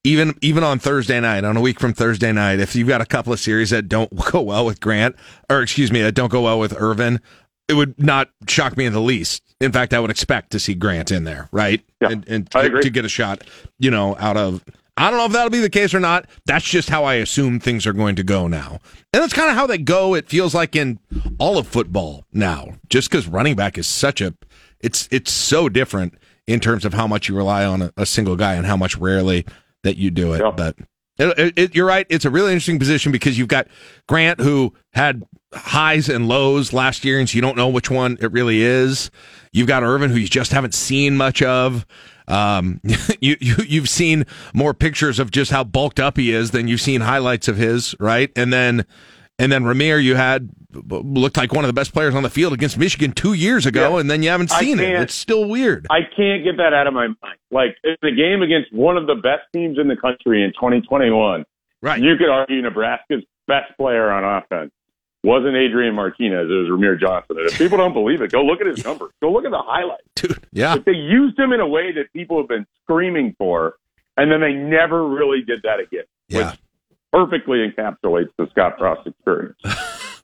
even 0.05 0.37
even 0.43 0.63
on 0.63 0.79
Thursday 0.79 1.19
night, 1.19 1.45
on 1.45 1.57
a 1.57 1.61
week 1.61 1.81
from 1.81 1.95
Thursday 1.95 2.31
night, 2.31 2.61
if 2.61 2.77
you've 2.77 2.87
got 2.89 3.01
a 3.01 3.07
couple 3.07 3.33
of 3.33 3.41
series 3.41 3.71
that 3.71 3.89
don't 3.89 4.15
go 4.31 4.43
well 4.43 4.65
with 4.65 4.81
Grant, 4.81 5.17
or 5.51 5.63
excuse 5.63 5.91
me, 5.91 6.03
that 6.03 6.15
don't 6.15 6.31
go 6.31 6.43
well 6.43 6.61
with 6.61 6.79
Ervin, 6.79 7.21
it 7.69 7.75
would 7.75 7.99
not 7.99 8.29
shock 8.47 8.77
me 8.77 8.85
in 8.85 8.93
the 8.93 9.01
least. 9.01 9.43
In 9.61 9.73
fact, 9.73 9.95
I 9.95 10.01
would 10.01 10.11
expect 10.11 10.51
to 10.51 10.61
see 10.61 10.75
Grant 10.75 11.11
in 11.11 11.25
there, 11.25 11.49
right? 11.51 11.83
Yeah, 12.01 12.11
and 12.11 12.29
and 12.29 12.49
I 12.55 12.63
to, 12.63 12.67
agree. 12.69 12.83
to 12.83 12.91
get 12.91 13.05
a 13.05 13.09
shot, 13.09 13.43
you 13.79 13.91
know, 13.91 14.17
out 14.19 14.37
of. 14.37 14.63
I 14.97 15.11
don't 15.11 15.19
know 15.19 15.27
if 15.27 15.33
that'll 15.33 15.51
be 15.51 15.59
the 15.59 15.71
case 15.71 15.93
or 15.93 15.99
not. 15.99 16.27
That's 16.47 16.65
just 16.65 16.89
how 16.89 17.03
I 17.03 17.15
assume 17.15 17.59
things 17.59 17.85
are 17.85 17.93
going 17.93 18.15
to 18.15 18.23
go 18.23 18.47
now. 18.47 18.79
And 19.13 19.23
that's 19.23 19.33
kind 19.33 19.51
of 19.51 19.57
how 19.57 19.67
they 19.67 19.79
go. 19.79 20.15
It 20.15 20.29
feels 20.29 20.55
like 20.55 20.77
in 20.77 21.01
all 21.39 21.59
of 21.59 21.67
football 21.67 22.25
now, 22.33 22.77
just 22.89 23.11
because 23.11 23.27
running 23.27 23.57
back 23.57 23.77
is 23.77 23.89
such 23.89 24.21
a, 24.21 24.35
it's 24.79 25.09
it's 25.11 25.33
so 25.33 25.69
different 25.69 26.15
in 26.47 26.61
terms 26.61 26.85
of 26.85 26.93
how 26.95 27.09
much 27.09 27.29
you 27.29 27.37
rely 27.37 27.65
on 27.65 27.83
a, 27.83 27.93
a 27.97 28.07
single 28.07 28.37
guy 28.37 28.55
and 28.55 28.67
how 28.67 28.77
much 28.77 28.97
rarely 28.97 29.45
that 29.85 29.97
you 29.97 30.11
do 30.11 30.35
it. 30.35 30.41
But 30.41 30.77
It, 31.17 31.55
it, 31.57 31.75
you're 31.77 31.87
right. 31.87 32.07
It's 32.11 32.25
a 32.25 32.31
really 32.31 32.53
interesting 32.53 32.81
position 32.81 33.13
because 33.13 33.39
you've 33.39 33.49
got 33.49 33.69
Grant 34.09 34.41
who 34.41 34.75
had 34.93 35.23
highs 35.53 36.09
and 36.09 36.27
lows 36.27 36.73
last 36.73 37.05
year, 37.05 37.21
and 37.21 37.29
so 37.29 37.37
you 37.37 37.43
don't 37.43 37.57
know 37.57 37.69
which 37.69 37.89
one 37.89 38.19
it 38.21 38.33
really 38.33 38.63
is. 38.63 39.13
You've 39.53 39.69
got 39.69 39.85
Ervin 39.85 40.11
who 40.11 40.17
you 40.17 40.27
just 40.27 40.51
haven't 40.51 40.75
seen 40.75 41.17
much 41.17 41.41
of. 41.41 41.87
Um, 42.27 42.81
you, 43.21 43.37
you 43.41 43.55
you've 43.67 43.89
seen 43.89 44.27
more 44.53 44.75
pictures 44.75 45.21
of 45.21 45.31
just 45.31 45.53
how 45.53 45.63
bulked 45.63 46.01
up 46.01 46.17
he 46.17 46.33
is 46.33 46.51
than 46.51 46.67
you've 46.67 46.81
seen 46.81 47.01
highlights 47.01 47.47
of 47.47 47.57
his, 47.57 47.95
right? 48.01 48.31
And 48.35 48.53
then 48.53 48.85
and 49.39 49.53
then 49.53 49.63
Rahmir, 49.63 50.03
you 50.03 50.17
had 50.17 50.51
looked 50.75 51.37
like 51.37 51.53
one 51.53 51.65
of 51.65 51.69
the 51.69 51.73
best 51.75 51.93
players 51.93 52.15
on 52.15 52.23
the 52.23 52.31
field 52.31 52.53
against 52.53 52.77
Michigan 52.79 53.13
two 53.13 53.33
years 53.35 53.67
ago, 53.67 53.95
Yeah. 53.95 54.01
and 54.01 54.11
then 54.11 54.23
you 54.23 54.31
haven't 54.31 54.51
seen 54.51 54.79
it. 54.81 55.01
It's 55.01 55.15
still 55.15 55.49
weird. 55.49 55.87
I 55.91 56.01
can't 56.17 56.45
get 56.45 56.57
that 56.59 56.73
out 56.75 56.87
of 56.87 56.95
my 56.95 57.07
mind. 57.09 57.39
Like 57.51 57.77
it's 57.83 58.03
a 58.03 58.11
game 58.11 58.43
against 58.43 58.73
one 58.73 58.97
of 58.97 59.07
the 59.07 59.15
best 59.15 59.43
teams 59.53 59.79
in 59.79 59.89
the 59.89 59.97
country 59.97 60.43
in 60.43 60.51
2021. 60.53 61.45
Right. 61.83 62.01
You 62.01 62.17
could 62.17 62.29
argue 62.31 62.63
Nebraska's 62.63 63.23
best 63.47 63.77
player 63.77 64.11
on 64.11 64.25
offense 64.25 64.71
wasn't 65.23 65.57
Adrian 65.57 65.95
Martinez. 65.95 66.51
It 66.51 66.53
was 66.53 66.69
Rahmir 66.69 67.01
Johnson. 67.01 67.39
And 67.39 67.47
if 67.47 67.57
people 67.57 67.79
don't 67.79 67.95
believe 67.95 68.21
it, 68.21 68.31
go 68.31 68.43
look 68.45 68.61
at 68.61 68.67
his 68.67 68.85
numbers. 68.85 69.11
Go 69.23 69.33
look 69.33 69.47
at 69.47 69.51
the 69.53 69.63
highlights. 69.63 70.39
Yeah. 70.53 70.77
But 70.77 70.85
they 70.85 70.93
used 70.93 71.39
him 71.39 71.53
in 71.53 71.61
a 71.61 71.67
way 71.67 71.93
that 71.93 72.13
people 72.13 72.37
have 72.39 72.49
been 72.49 72.67
screaming 72.83 73.35
for, 73.39 73.77
and 74.19 74.31
then 74.31 74.41
they 74.43 74.53
never 74.53 75.07
really 75.09 75.41
did 75.43 75.61
that 75.63 75.81
again. 75.81 76.05
Yeah. 76.29 76.51
Which 76.51 76.59
perfectly 77.13 77.59
encapsulates 77.67 78.29
the 78.37 78.49
Scott 78.51 78.75
Frost 78.79 79.07
experience. 79.07 79.57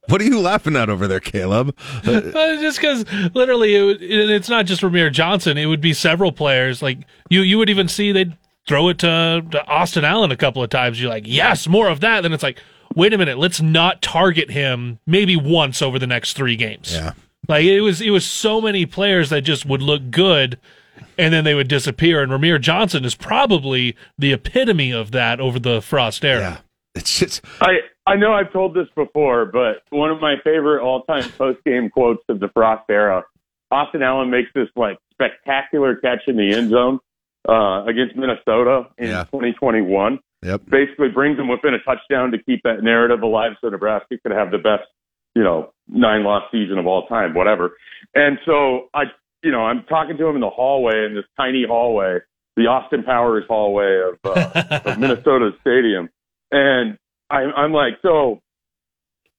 What 0.08 0.20
are 0.20 0.24
you 0.24 0.40
laughing 0.40 0.76
at 0.76 0.90
over 0.90 1.06
there, 1.06 1.20
Caleb? 1.20 1.76
Uh, 2.04 2.56
just 2.60 2.78
because 2.80 3.04
literally 3.34 3.74
it, 3.74 4.02
it, 4.02 4.30
it's 4.30 4.48
not 4.48 4.66
just 4.66 4.82
Rahmir 4.82 5.12
Johnson. 5.12 5.56
It 5.58 5.66
would 5.66 5.80
be 5.80 5.92
several 5.92 6.32
players. 6.32 6.82
Like 6.82 6.98
you, 7.28 7.42
you 7.42 7.58
would 7.58 7.70
even 7.70 7.88
see 7.88 8.12
they'd 8.12 8.36
throw 8.66 8.88
it 8.88 8.98
to, 8.98 9.44
to 9.50 9.66
Austin 9.66 10.04
Allen 10.04 10.30
a 10.30 10.36
couple 10.36 10.62
of 10.62 10.70
times. 10.70 11.00
You're 11.00 11.10
like, 11.10 11.24
yes, 11.26 11.66
more 11.68 11.88
of 11.88 12.00
that. 12.00 12.22
Then 12.22 12.32
it's 12.32 12.42
like, 12.42 12.58
wait 12.94 13.12
a 13.12 13.18
minute, 13.18 13.38
let's 13.38 13.60
not 13.60 14.02
target 14.02 14.50
him 14.50 14.98
maybe 15.06 15.36
once 15.36 15.82
over 15.82 15.98
the 15.98 16.06
next 16.06 16.34
three 16.34 16.56
games. 16.56 16.92
Yeah. 16.92 17.12
Like 17.48 17.64
it 17.64 17.80
was, 17.80 18.00
it 18.00 18.10
was 18.10 18.24
so 18.26 18.60
many 18.60 18.86
players 18.86 19.30
that 19.30 19.42
just 19.42 19.66
would 19.66 19.82
look 19.82 20.10
good, 20.10 20.58
and 21.18 21.32
then 21.32 21.44
they 21.44 21.54
would 21.54 21.68
disappear. 21.68 22.22
And 22.22 22.30
Rahmir 22.30 22.60
Johnson 22.60 23.04
is 23.04 23.14
probably 23.14 23.96
the 24.18 24.32
epitome 24.32 24.92
of 24.92 25.10
that 25.12 25.40
over 25.40 25.58
the 25.58 25.80
Frost 25.80 26.24
era. 26.24 26.62
It's 26.94 27.18
just 27.18 27.44
I 27.60 27.78
I 28.06 28.16
know 28.16 28.32
I've 28.32 28.52
told 28.52 28.74
this 28.74 28.88
before, 28.94 29.46
but 29.46 29.82
one 29.90 30.10
of 30.10 30.20
my 30.20 30.36
favorite 30.42 30.82
all 30.82 31.02
time 31.02 31.30
post 31.38 31.62
game 31.64 31.90
quotes 31.90 32.22
of 32.28 32.40
the 32.40 32.48
Frost 32.48 32.84
era, 32.90 33.24
Austin 33.70 34.02
Allen 34.02 34.30
makes 34.30 34.50
this 34.54 34.68
like 34.76 34.98
spectacular 35.12 35.96
catch 35.96 36.20
in 36.26 36.36
the 36.36 36.52
end 36.52 36.70
zone 36.70 36.98
uh, 37.48 37.84
against 37.86 38.16
Minnesota 38.16 38.88
in 38.98 39.08
2021. 39.08 40.18
Yep. 40.42 40.62
Basically 40.70 41.08
brings 41.10 41.36
them 41.36 41.48
within 41.48 41.74
a 41.74 41.78
touchdown 41.80 42.30
to 42.32 42.42
keep 42.42 42.62
that 42.64 42.82
narrative 42.82 43.22
alive 43.22 43.52
so 43.60 43.68
Nebraska 43.68 44.16
could 44.22 44.32
have 44.32 44.50
the 44.50 44.58
best, 44.58 44.84
you 45.36 45.42
know, 45.42 45.72
nine 45.86 46.24
loss 46.24 46.44
season 46.50 46.78
of 46.78 46.86
all 46.86 47.06
time, 47.06 47.34
whatever. 47.34 47.76
And 48.14 48.38
so 48.46 48.88
I 48.94 49.04
you 49.42 49.50
know, 49.50 49.60
I'm 49.60 49.84
talking 49.84 50.16
to 50.18 50.26
him 50.26 50.34
in 50.34 50.40
the 50.40 50.50
hallway 50.50 51.06
in 51.06 51.14
this 51.14 51.24
tiny 51.36 51.64
hallway, 51.66 52.18
the 52.56 52.64
Austin 52.64 53.02
Powers 53.02 53.44
hallway 53.48 54.02
of, 54.02 54.18
uh, 54.24 54.80
of 54.84 54.98
Minnesota 54.98 55.50
Stadium. 55.60 56.08
And 56.50 56.98
I, 57.28 57.42
I'm 57.56 57.72
like, 57.72 57.94
so 58.02 58.40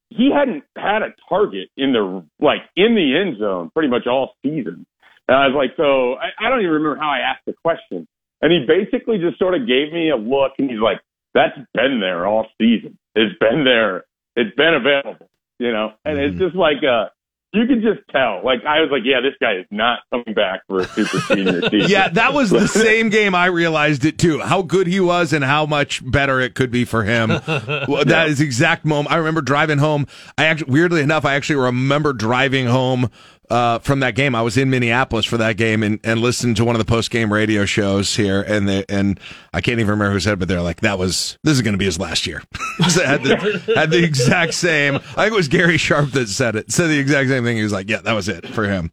he 0.10 0.30
hadn't 0.34 0.64
had 0.76 1.02
a 1.02 1.14
target 1.30 1.70
in 1.78 1.94
the 1.94 2.26
like 2.40 2.62
in 2.76 2.96
the 2.96 3.16
end 3.20 3.40
zone 3.40 3.72
pretty 3.74 3.90
much 3.90 4.08
all 4.08 4.34
season. 4.44 4.86
And 5.28 5.38
I 5.38 5.48
was 5.48 5.56
like, 5.56 5.72
so 5.78 6.16
I, 6.16 6.46
I 6.46 6.50
don't 6.50 6.60
even 6.60 6.72
remember 6.72 6.98
how 7.00 7.10
I 7.10 7.20
asked 7.20 7.46
the 7.46 7.54
question. 7.64 8.08
And 8.42 8.52
he 8.52 8.66
basically 8.68 9.18
just 9.18 9.40
sort 9.40 9.56
of 9.56 9.68
gave 9.68 9.94
me 9.94 10.10
a 10.10 10.18
look, 10.18 10.54
and 10.58 10.70
he's 10.70 10.80
like, 10.80 11.00
"That's 11.34 11.56
been 11.74 12.00
there 12.02 12.26
all 12.26 12.48
season. 12.60 12.98
It's 13.16 13.38
been 13.40 13.64
there. 13.64 14.06
It's 14.36 14.56
been 14.56 14.74
available, 14.74 15.30
you 15.60 15.72
know." 15.72 15.94
And 16.04 16.18
it's 16.18 16.40
just 16.40 16.56
like, 16.56 16.84
uh, 16.84 17.10
you 17.54 17.68
can 17.68 17.82
just 17.82 18.08
tell. 18.10 18.42
Like 18.44 18.64
I 18.66 18.80
was 18.80 18.90
like, 18.92 19.02
"Yeah, 19.04 19.20
this 19.22 19.34
guy 19.42 19.56
is 19.60 19.66
not 19.72 20.00
coming 20.10 20.34
back 20.34 20.62
for 20.68 20.80
a 20.80 20.86
super 20.86 21.20
senior 21.20 21.62
season." 21.70 21.90
yeah, 21.90 22.08
that 22.10 22.34
was 22.34 22.50
the 22.50 22.68
same 22.68 23.10
game 23.10 23.36
I 23.36 23.48
realized 23.48 24.06
it 24.06 24.18
too. 24.18 24.40
How 24.40 24.62
good 24.62 24.88
he 24.88 25.00
was 25.00 25.34
and 25.34 25.44
how 25.44 25.66
much 25.66 26.02
better 26.10 26.40
it 26.40 26.56
could 26.56 26.72
be 26.72 26.86
for 26.86 27.04
him. 27.04 27.30
well, 27.48 28.06
that 28.06 28.30
is 28.30 28.40
the 28.40 28.46
exact 28.46 28.86
moment. 28.86 29.14
I 29.14 29.18
remember 29.18 29.42
driving 29.42 29.80
home. 29.80 30.08
I 30.38 30.46
actually, 30.46 30.72
weirdly 30.72 31.02
enough, 31.02 31.26
I 31.26 31.36
actually 31.36 31.58
remember 31.58 32.14
driving 32.14 32.68
home 32.68 33.10
uh, 33.52 33.80
from 33.80 34.00
that 34.00 34.16
game. 34.16 34.34
I 34.34 34.42
was 34.42 34.56
in 34.56 34.70
Minneapolis 34.70 35.26
for 35.26 35.36
that 35.38 35.58
game 35.58 35.84
and, 35.84 36.00
and 36.06 36.22
listened 36.22 36.56
to 36.58 36.66
one 36.66 36.74
of 36.74 36.80
the 36.80 36.86
post 36.86 37.12
game 37.12 37.32
radio 37.32 37.66
shows 37.66 38.16
here. 38.16 38.42
And 38.42 38.68
they, 38.68 38.86
and 38.88 39.20
I 39.54 39.60
can't 39.60 39.80
even 39.80 39.92
remember 39.92 40.14
who 40.14 40.20
said, 40.22 40.34
it, 40.34 40.40
but 40.40 40.48
they're 40.48 40.62
like, 40.62 40.80
that 40.82 40.98
was, 40.98 41.38
this 41.44 41.54
is 41.54 41.62
going 41.62 41.74
to 41.74 41.78
be 41.78 41.86
his 41.86 42.00
last 42.00 42.26
year. 42.26 42.42
Had, 42.80 43.24
the, 43.24 43.74
had 43.76 43.92
the 43.92 44.04
exact 44.04 44.54
same, 44.54 44.96
I 44.96 45.00
think 45.00 45.34
it 45.34 45.36
was 45.36 45.50
Gary 45.50 45.78
Sharp 45.78 46.12
that 46.12 46.30
said 46.30 46.56
it, 46.56 46.72
said 46.72 46.88
the 46.88 46.98
exact 46.98 47.30
same 47.30 47.44
thing. 47.44 47.58
He 47.58 47.64
was 47.64 47.74
like, 47.74 47.90
yeah, 47.90 48.02
that 48.02 48.14
was 48.14 48.30
it 48.30 48.48
for 48.48 48.68
him. 48.68 48.92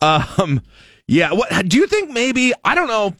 Um, 0.00 0.60
yeah. 1.06 1.32
What 1.32 1.68
do 1.68 1.78
you 1.78 1.86
think? 1.86 2.10
Maybe 2.10 2.52
I 2.64 2.74
don't 2.74 2.88
know. 2.88 3.14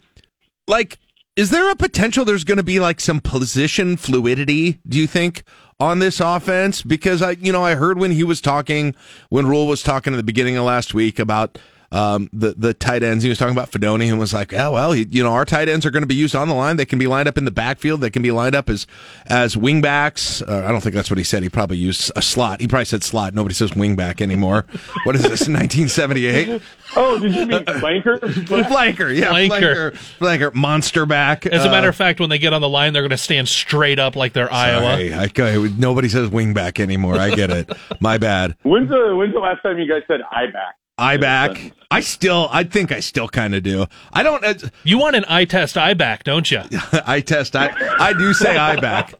Like, 0.67 0.99
is 1.37 1.51
there 1.51 1.71
a 1.71 1.77
potential? 1.77 2.25
There's 2.25 2.45
going 2.45 2.59
to 2.59 2.65
be 2.65 2.81
like 2.81 3.01
some 3.01 3.21
position 3.21 3.97
fluidity. 3.97 4.81
Do 4.87 4.99
you 4.99 5.07
think 5.07 5.45
on 5.81 5.99
this 5.99 6.21
offense? 6.21 6.83
Because 6.83 7.23
I, 7.23 7.33
you 7.33 7.53
know, 7.53 7.65
I 7.65 7.75
heard 7.75 7.99
when 7.99 8.13
he 8.13 8.23
was 8.23 8.41
talking, 8.41 8.95
when 9.31 9.47
Rhule 9.47 9.67
was 9.67 9.83
talking 9.83 10.13
at 10.13 10.17
the 10.19 10.23
beginning 10.23 10.57
of 10.57 10.65
last 10.65 10.95
week 10.95 11.19
about 11.19 11.59
um, 11.93 12.31
the 12.33 12.55
the 12.57 12.73
tight 12.75 13.03
ends. 13.03 13.23
He 13.25 13.29
was 13.29 13.39
talking 13.39 13.55
about 13.55 13.71
Fidone 13.71 14.09
and 14.09 14.19
was 14.19 14.33
like, 14.33 14.53
yeah, 14.53 14.69
well, 14.69 14.93
he, 14.93 15.07
you 15.11 15.23
know, 15.23 15.33
our 15.33 15.45
tight 15.45 15.69
ends 15.69 15.85
are 15.85 15.91
going 15.91 16.03
to 16.03 16.07
be 16.07 16.15
used 16.15 16.35
on 16.37 16.49
the 16.49 16.55
line. 16.55 16.77
They 16.77 16.85
can 16.87 16.99
be 16.99 17.07
lined 17.07 17.29
up 17.29 17.37
in 17.37 17.45
the 17.45 17.51
backfield. 17.51 18.01
They 18.01 18.11
can 18.11 18.23
be 18.23 18.31
lined 18.31 18.55
up 18.55 18.69
as 18.71 18.87
as 19.27 19.57
wingbacks. 19.57 20.47
Uh, 20.49 20.67
I 20.67 20.71
don't 20.71 20.81
think 20.81 20.95
that's 20.95 21.11
what 21.11 21.19
he 21.19 21.25
said. 21.25 21.43
He 21.43 21.49
probably 21.49 21.79
used 21.79 22.13
a 22.17 22.23
slot. 22.23 22.61
He 22.61 22.69
probably 22.69 22.85
said 22.85 23.03
slot. 23.03 23.35
Nobody 23.35 23.55
says 23.55 23.73
wingback 23.73 24.21
anymore. 24.21 24.67
What 25.05 25.15
is 25.15 25.23
this? 25.23 25.49
1978. 25.49 26.61
Oh, 26.97 27.19
did 27.19 27.35
you 27.35 27.47
mean 27.47 27.65
flanker? 27.65 28.19
flanker, 28.21 29.17
yeah, 29.17 29.31
Flanker. 29.33 29.93
flanker, 29.93 30.19
flanker, 30.19 30.55
monster 30.55 31.07
back. 31.07 31.47
As 31.47 31.65
a 31.65 31.71
matter 31.71 31.87
Uh, 31.87 31.91
of 31.91 31.97
fact, 31.97 32.21
when 32.21 32.29
they 32.29 32.39
get 32.39 32.53
on 32.53 32.61
the 32.61 32.69
line, 32.69 32.93
they're 32.93 33.03
going 33.03 33.11
to 33.11 33.17
stand 33.17 33.49
straight 33.49 33.99
up 33.99 34.17
like 34.17 34.33
they're 34.33 34.53
Iowa. 34.53 34.97
Sorry, 34.97 35.15
I, 35.15 35.69
nobody 35.79 36.09
says 36.09 36.29
wingback 36.29 36.81
anymore. 36.81 37.17
I 37.17 37.35
get 37.35 37.51
it. 37.51 37.71
My 38.01 38.19
bad. 38.19 38.57
When's 38.63 38.89
the 38.91 39.15
when's 39.17 39.33
the 39.33 39.41
last 39.41 39.63
time 39.63 39.79
you 39.79 39.89
guys 39.89 40.03
said 40.07 40.21
I 40.31 40.47
back? 40.47 40.75
I 41.01 41.17
back. 41.17 41.73
I 41.91 42.01
still. 42.01 42.49
I 42.53 42.63
think 42.65 42.93
I 42.93 43.01
still 43.01 43.29
kind 43.29 43.55
of 43.55 43.63
do. 43.65 43.87
I 44.13 44.23
don't. 44.23 44.45
Uh, 44.45 44.55
You 44.85 44.99
want 44.99 45.17
an 45.17 45.25
eye 45.29 45.45
test 45.45 45.77
eye 45.77 45.95
back, 45.95 46.23
don't 46.25 46.49
you? 46.51 46.63
I 47.07 47.21
test. 47.21 47.57
I. 47.57 47.73
I 47.99 48.13
do 48.13 48.33
say 48.33 48.57
I 48.57 48.77
back. 48.81 49.15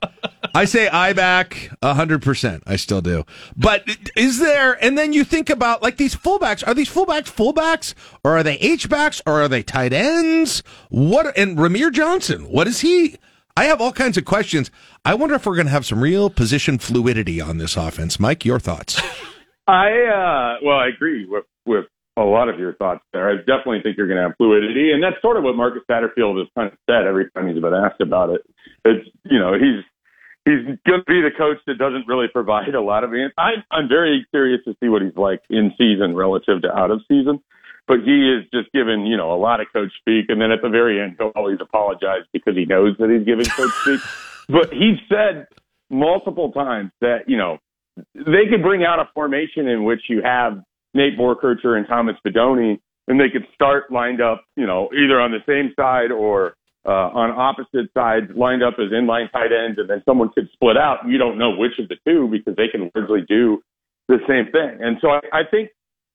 I 0.55 0.65
say 0.67 0.89
I 0.89 1.13
back 1.13 1.71
a 1.83 1.95
hundred 1.95 2.23
percent. 2.23 2.63
I 2.67 2.77
still 2.77 3.01
do. 3.01 3.25
But 3.57 3.89
is 4.17 4.39
there? 4.39 4.83
And 4.85 4.97
then 4.97 5.13
you 5.13 5.25
think 5.25 5.51
about 5.51 5.83
like 5.83 5.97
these 5.97 6.15
fullbacks. 6.15 6.67
Are 6.67 6.75
these 6.75 6.89
fullbacks 6.89 7.33
fullbacks 7.33 7.95
or 8.23 8.37
are 8.37 8.43
they 8.43 8.55
H 8.59 8.89
backs 8.89 9.21
or 9.27 9.41
are 9.43 9.49
they 9.49 9.63
tight 9.63 9.93
ends? 9.93 10.63
What? 10.91 11.37
And 11.37 11.57
Rahmir 11.59 11.93
Johnson. 11.93 12.43
What 12.51 12.69
is 12.69 12.81
he? 12.81 13.17
I 13.57 13.65
have 13.65 13.81
all 13.81 13.93
kinds 13.93 14.17
of 14.17 14.25
questions. 14.25 14.71
I 15.05 15.15
wonder 15.15 15.35
if 15.35 15.45
we're 15.45 15.57
going 15.57 15.67
to 15.67 15.73
have 15.73 15.85
some 15.87 16.01
real 16.01 16.31
position 16.31 16.79
fluidity 16.79 17.41
on 17.41 17.59
this 17.59 17.77
offense. 17.77 18.21
Mike, 18.21 18.45
your 18.45 18.61
thoughts? 18.61 19.01
I 19.67 19.89
uh 20.05 20.65
well, 20.65 20.79
I 20.79 20.89
agree 20.89 21.27
with 21.27 21.45
with 21.67 21.87
a 22.17 22.23
lot 22.23 22.49
of 22.49 22.59
your 22.59 22.75
thoughts 22.75 23.01
there. 23.13 23.31
I 23.31 23.37
definitely 23.37 23.81
think 23.83 23.97
you're 23.97 24.07
going 24.07 24.19
to 24.19 24.29
have 24.29 24.37
fluidity, 24.37 24.93
and 24.93 25.03
that's 25.03 25.21
sort 25.23 25.37
of 25.37 25.45
what 25.45 25.57
Marcus 25.57 25.83
Satterfield 25.91 26.39
has 26.39 26.49
kind 26.55 26.73
of 26.73 26.79
said 26.89 27.07
every 27.07 27.31
time 27.31 27.49
he's 27.49 27.61
been 27.61 27.75
asked 27.75 28.01
about 28.01 28.31
it. 28.31 28.43
It's 28.85 29.09
you 29.25 29.39
know 29.39 29.55
he's 29.55 29.85
he's 30.45 30.77
going 30.87 31.01
to 31.01 31.07
be 31.07 31.23
the 31.23 31.31
coach 31.37 31.59
that 31.67 31.79
doesn't 31.79 32.07
really 32.07 32.29
provide 32.29 32.75
a 32.75 32.81
lot 32.81 33.05
of 33.05 33.11
answers. 33.11 33.35
I'm 33.39 33.65
I'm 33.71 33.89
very 33.89 34.27
curious 34.31 34.61
to 34.65 34.75
see 34.83 34.89
what 34.89 35.03
he's 35.03 35.17
like 35.17 35.41
in 35.49 35.73
season 35.79 36.15
relative 36.15 36.63
to 36.63 36.77
out 36.77 36.91
of 36.91 37.01
season. 37.09 37.41
But 37.87 38.05
he 38.05 38.31
is 38.31 38.45
just 38.55 38.71
given, 38.73 39.05
you 39.05 39.17
know, 39.17 39.33
a 39.33 39.41
lot 39.41 39.61
of 39.61 39.67
coach 39.73 39.91
speak, 39.99 40.27
and 40.29 40.41
then 40.41 40.53
at 40.53 40.63
the 40.63 40.69
very 40.69 41.03
end, 41.03 41.17
he'll 41.19 41.33
always 41.35 41.59
apologize 41.61 42.23
because 42.33 42.55
he 42.55 42.65
knows 42.65 42.97
that 42.99 43.11
he's 43.11 43.25
giving 43.25 43.47
coach 43.47 43.73
speak. 43.83 44.01
But 44.49 44.73
he 44.73 44.97
said 45.09 45.47
multiple 45.91 46.51
times 46.51 46.91
that, 47.01 47.29
you 47.29 47.37
know, 47.37 47.59
they 48.15 48.47
could 48.51 48.63
bring 48.63 48.85
out 48.85 48.99
a 48.99 49.09
formation 49.15 49.69
in 49.69 49.85
which 49.85 50.01
you 50.09 50.23
have 50.23 50.61
Nate 50.95 51.19
Boerkircher 51.19 51.77
and 51.77 51.87
Thomas 51.87 52.17
Fidone, 52.27 52.79
and 53.09 53.21
they 53.21 53.31
could 53.31 53.47
start 53.55 53.91
lined 53.91 54.21
up, 54.21 54.45
you 54.57 54.67
know, 54.67 54.89
either 54.93 55.21
on 55.21 55.31
the 55.31 55.41
same 55.47 55.73
side 55.77 56.11
or 56.11 56.55
uh, 56.87 57.13
on 57.13 57.31
opposite 57.31 57.93
sides, 57.93 58.27
lined 58.35 58.63
up 58.63 58.75
as 58.79 58.91
inline 58.91 59.31
tight 59.33 59.53
ends, 59.53 59.79
and 59.79 59.89
then 59.89 60.03
someone 60.07 60.31
could 60.35 60.49
split 60.53 60.77
out. 60.77 60.99
You 61.07 61.19
don't 61.19 61.39
know 61.39 61.57
which 61.57 61.79
of 61.79 61.89
the 61.89 61.97
two 62.07 62.29
because 62.31 62.57
they 62.57 62.69
can 62.69 62.91
largely 62.95 63.21
do 63.29 63.63
the 64.09 64.19
same 64.27 64.51
thing. 64.51 64.79
And 64.81 64.97
so 65.01 65.09
I, 65.09 65.21
I 65.33 65.43
think 65.51 65.71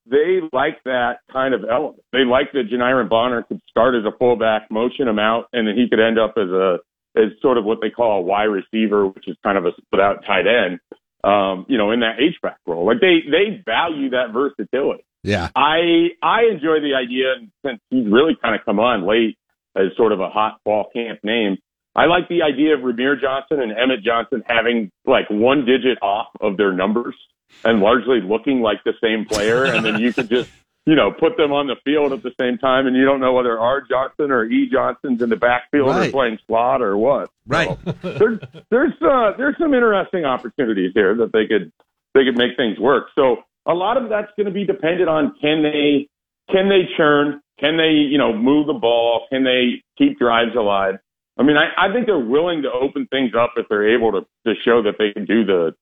they 0.09 0.39
like 0.53 0.83
that 0.85 1.19
kind 1.31 1.53
of 1.53 1.61
element. 1.69 2.03
They 2.11 2.25
like 2.25 2.51
that 2.53 2.69
Janiran 2.71 3.09
Bonner 3.09 3.43
could 3.43 3.61
start 3.69 3.95
as 3.95 4.05
a 4.05 4.17
fullback, 4.17 4.69
motion 4.71 5.07
him 5.07 5.19
out, 5.19 5.45
and 5.53 5.67
then 5.67 5.75
he 5.75 5.87
could 5.89 5.99
end 5.99 6.19
up 6.19 6.33
as 6.37 6.49
a 6.49 6.77
as 7.17 7.31
sort 7.41 7.57
of 7.57 7.63
what 7.63 7.77
they 7.81 7.89
call 7.89 8.19
a 8.19 8.21
wide 8.21 8.51
receiver, 8.51 9.07
which 9.07 9.27
is 9.27 9.37
kind 9.41 9.57
of 9.57 9.65
a 9.65 9.71
split 9.77 10.01
out 10.01 10.25
tight 10.25 10.45
end 10.47 10.79
um, 11.25 11.65
you 11.67 11.77
know, 11.77 11.91
in 11.91 12.01
that 12.01 12.19
H-back 12.19 12.57
role. 12.65 12.85
Like 12.85 13.01
they, 13.01 13.19
they 13.29 13.61
value 13.65 14.11
that 14.11 14.31
versatility. 14.31 15.03
Yeah. 15.23 15.49
I, 15.55 16.09
I 16.21 16.43
enjoy 16.51 16.79
the 16.81 16.93
idea 16.95 17.47
since 17.65 17.79
he's 17.89 18.05
really 18.05 18.37
kind 18.41 18.53
of 18.53 18.63
come 18.63 18.79
on 18.79 19.07
late 19.07 19.37
as 19.75 19.85
sort 19.97 20.11
of 20.11 20.19
a 20.19 20.29
hot 20.29 20.59
fall 20.63 20.89
camp 20.93 21.19
name 21.23 21.57
I 21.95 22.05
like 22.05 22.27
the 22.27 22.41
idea 22.41 22.73
of 22.73 22.81
Rahmir 22.81 23.19
Johnson 23.19 23.61
and 23.61 23.71
Emmett 23.71 24.03
Johnson 24.03 24.43
having 24.45 24.91
like 25.05 25.29
one 25.29 25.65
digit 25.65 25.97
off 26.01 26.27
of 26.41 26.57
their 26.57 26.73
numbers 26.73 27.15
and 27.63 27.79
largely 27.79 28.19
looking 28.21 28.59
like 28.59 28.83
the 28.83 28.93
same 29.01 29.25
player, 29.25 29.63
and 29.63 29.85
then 29.85 29.99
you 30.01 30.11
could 30.11 30.29
just 30.29 30.49
you 30.85 30.95
know 30.95 31.11
put 31.11 31.37
them 31.37 31.51
on 31.51 31.67
the 31.67 31.75
field 31.83 32.13
at 32.13 32.23
the 32.23 32.31
same 32.39 32.57
time, 32.57 32.87
and 32.87 32.95
you 32.95 33.05
don't 33.05 33.19
know 33.19 33.33
whether 33.33 33.59
R 33.59 33.81
Johnson 33.81 34.31
or 34.31 34.45
E 34.45 34.69
Johnson's 34.71 35.21
in 35.21 35.29
the 35.29 35.35
backfield 35.35 35.89
Right. 35.89 36.09
or 36.09 36.11
playing 36.11 36.39
slot 36.47 36.81
or 36.81 36.97
what. 36.97 37.29
Right. 37.47 37.77
there's 38.01 38.39
there's 38.69 38.93
uh, 39.01 39.31
there's 39.37 39.55
some 39.59 39.73
interesting 39.73 40.25
opportunities 40.25 40.91
here 40.93 41.15
that 41.15 41.31
they 41.33 41.45
could 41.47 41.71
they 42.13 42.23
could 42.23 42.37
make 42.37 42.55
things 42.57 42.79
work. 42.79 43.07
So 43.15 43.37
a 43.65 43.73
lot 43.73 43.97
of 43.97 44.09
that's 44.09 44.31
going 44.37 44.45
to 44.45 44.51
be 44.53 44.65
dependent 44.65 45.09
on 45.09 45.33
can 45.41 45.63
they 45.63 46.07
can 46.51 46.69
they 46.69 46.87
churn, 46.95 47.41
can 47.59 47.77
they 47.77 47.89
you 47.91 48.17
know 48.17 48.31
move 48.33 48.67
the 48.67 48.73
ball, 48.73 49.25
can 49.31 49.43
they 49.43 49.81
keep 49.97 50.19
drives 50.19 50.55
alive. 50.55 50.95
I 51.37 51.43
mean, 51.43 51.57
I, 51.57 51.89
I 51.89 51.91
think 51.91 52.05
they're 52.05 52.17
willing 52.17 52.61
to 52.61 52.71
open 52.71 53.07
things 53.11 53.31
up 53.37 53.53
if 53.57 53.65
they're 53.69 53.93
able 53.95 54.11
to 54.13 54.21
to 54.45 54.53
show 54.63 54.81
that 54.83 54.93
they 54.99 55.11
can 55.11 55.25
do 55.25 55.43
the 55.43 55.75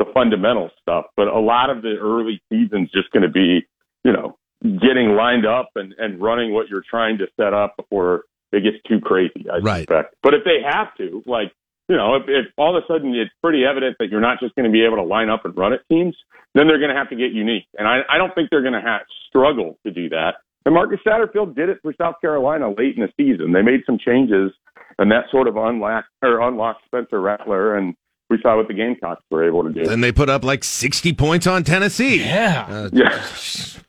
the 0.00 0.04
fundamental 0.12 0.70
stuff. 0.82 1.06
But 1.16 1.28
a 1.28 1.38
lot 1.40 1.70
of 1.70 1.82
the 1.82 1.96
early 2.00 2.42
season's 2.52 2.90
just 2.90 3.10
going 3.12 3.22
to 3.22 3.30
be 3.30 3.66
you 4.04 4.12
know 4.12 4.36
getting 4.62 5.10
lined 5.16 5.46
up 5.46 5.70
and 5.76 5.94
and 5.98 6.20
running 6.20 6.52
what 6.52 6.68
you're 6.68 6.84
trying 6.88 7.18
to 7.18 7.26
set 7.38 7.54
up 7.54 7.76
before 7.76 8.24
it 8.52 8.62
gets 8.62 8.76
too 8.88 9.00
crazy. 9.00 9.46
I 9.52 9.58
Right. 9.58 9.80
suspect. 9.80 10.14
But 10.22 10.34
if 10.34 10.42
they 10.44 10.58
have 10.68 10.94
to, 10.96 11.22
like 11.26 11.52
you 11.88 11.96
know, 11.96 12.16
if, 12.16 12.24
if 12.28 12.46
all 12.58 12.76
of 12.76 12.82
a 12.82 12.86
sudden 12.86 13.14
it's 13.14 13.30
pretty 13.42 13.64
evident 13.64 13.96
that 13.98 14.08
you're 14.10 14.20
not 14.20 14.40
just 14.40 14.54
going 14.54 14.66
to 14.66 14.70
be 14.72 14.84
able 14.84 14.96
to 14.96 15.02
line 15.04 15.30
up 15.30 15.44
and 15.46 15.56
run 15.56 15.72
at 15.72 15.80
teams, 15.90 16.14
then 16.54 16.66
they're 16.68 16.78
going 16.78 16.90
to 16.90 16.96
have 16.96 17.08
to 17.08 17.16
get 17.16 17.32
unique. 17.32 17.64
And 17.78 17.88
I, 17.88 18.00
I 18.10 18.18
don't 18.18 18.34
think 18.34 18.50
they're 18.50 18.60
going 18.62 18.74
to 18.74 18.80
have 18.80 19.02
struggle 19.28 19.78
to 19.86 19.92
do 19.92 20.10
that. 20.10 20.34
And 20.66 20.74
Marcus 20.74 20.98
Satterfield 21.06 21.54
did 21.54 21.70
it 21.70 21.78
for 21.80 21.94
South 21.96 22.16
Carolina 22.20 22.68
late 22.68 22.98
in 22.98 23.02
the 23.02 23.08
season. 23.16 23.52
They 23.52 23.62
made 23.62 23.80
some 23.86 23.96
changes, 23.98 24.52
and 24.98 25.10
that 25.10 25.24
sort 25.30 25.48
of 25.48 25.56
unlocked 25.56 26.08
or 26.22 26.42
unlocked 26.46 26.84
Spencer 26.84 27.22
Rattler, 27.22 27.76
and 27.76 27.94
we 28.28 28.38
saw 28.42 28.58
what 28.58 28.68
the 28.68 28.74
Gamecocks 28.74 29.22
were 29.30 29.46
able 29.48 29.62
to 29.62 29.72
do. 29.72 29.86
Then 29.86 30.02
they 30.02 30.12
put 30.12 30.28
up 30.28 30.44
like 30.44 30.64
60 30.64 31.14
points 31.14 31.46
on 31.46 31.64
Tennessee. 31.64 32.20
Yeah. 32.22 32.66
Uh, 32.68 32.90
yeah. 32.92 33.24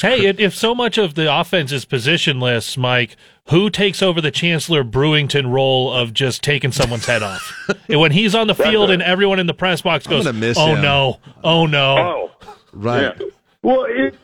Hey, 0.00 0.26
if- 0.26 0.40
if 0.40 0.54
so 0.54 0.74
much 0.74 0.98
of 0.98 1.14
the 1.14 1.32
offense 1.32 1.70
is 1.72 1.84
positionless, 1.84 2.76
Mike, 2.78 3.16
who 3.50 3.68
takes 3.70 4.02
over 4.02 4.20
the 4.20 4.30
Chancellor 4.30 4.84
Brewington 4.84 5.52
role 5.52 5.92
of 5.92 6.14
just 6.14 6.42
taking 6.42 6.72
someone's 6.72 7.06
head 7.06 7.22
off? 7.22 7.52
And 7.88 8.00
when 8.00 8.12
he's 8.12 8.34
on 8.34 8.46
the 8.46 8.54
field 8.54 8.90
and 8.90 9.02
everyone 9.02 9.38
in 9.38 9.46
the 9.46 9.54
press 9.54 9.82
box 9.82 10.06
goes, 10.06 10.32
miss 10.32 10.56
"Oh 10.58 10.74
him." 10.74 10.82
no, 10.82 11.20
oh 11.44 11.66
no." 11.66 11.96
Oh, 11.98 12.30
Right. 12.72 13.14
Yeah. 13.18 13.26
Well, 13.62 13.84
it, 13.88 14.14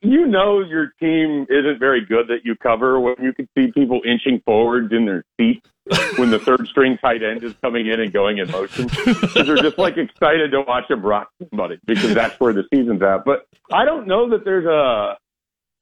you 0.00 0.26
know 0.26 0.60
your 0.60 0.92
team 1.00 1.46
isn't 1.50 1.78
very 1.80 2.04
good 2.06 2.28
that 2.28 2.44
you 2.44 2.54
cover 2.54 3.00
when 3.00 3.16
you 3.20 3.32
can 3.32 3.48
see 3.58 3.72
people 3.72 4.00
inching 4.06 4.40
forwards 4.44 4.92
in 4.92 5.06
their 5.06 5.24
seats 5.38 5.68
when 6.16 6.30
the 6.30 6.38
third 6.38 6.66
string 6.66 6.98
tight 6.98 7.22
end 7.22 7.44
is 7.44 7.54
coming 7.62 7.86
in 7.86 8.00
and 8.00 8.12
going 8.12 8.38
in 8.38 8.50
motion. 8.50 8.88
they're 9.34 9.56
just 9.56 9.78
like 9.78 9.96
excited 9.96 10.50
to 10.50 10.62
watch 10.62 10.90
him 10.90 11.00
rock 11.00 11.30
somebody 11.50 11.78
because 11.84 12.12
that's 12.14 12.38
where 12.40 12.52
the 12.52 12.64
season's 12.72 13.02
at. 13.02 13.24
But 13.24 13.46
I 13.72 13.84
don't 13.84 14.06
know 14.06 14.30
that 14.30 14.44
there's 14.44 14.66
a 14.66 15.16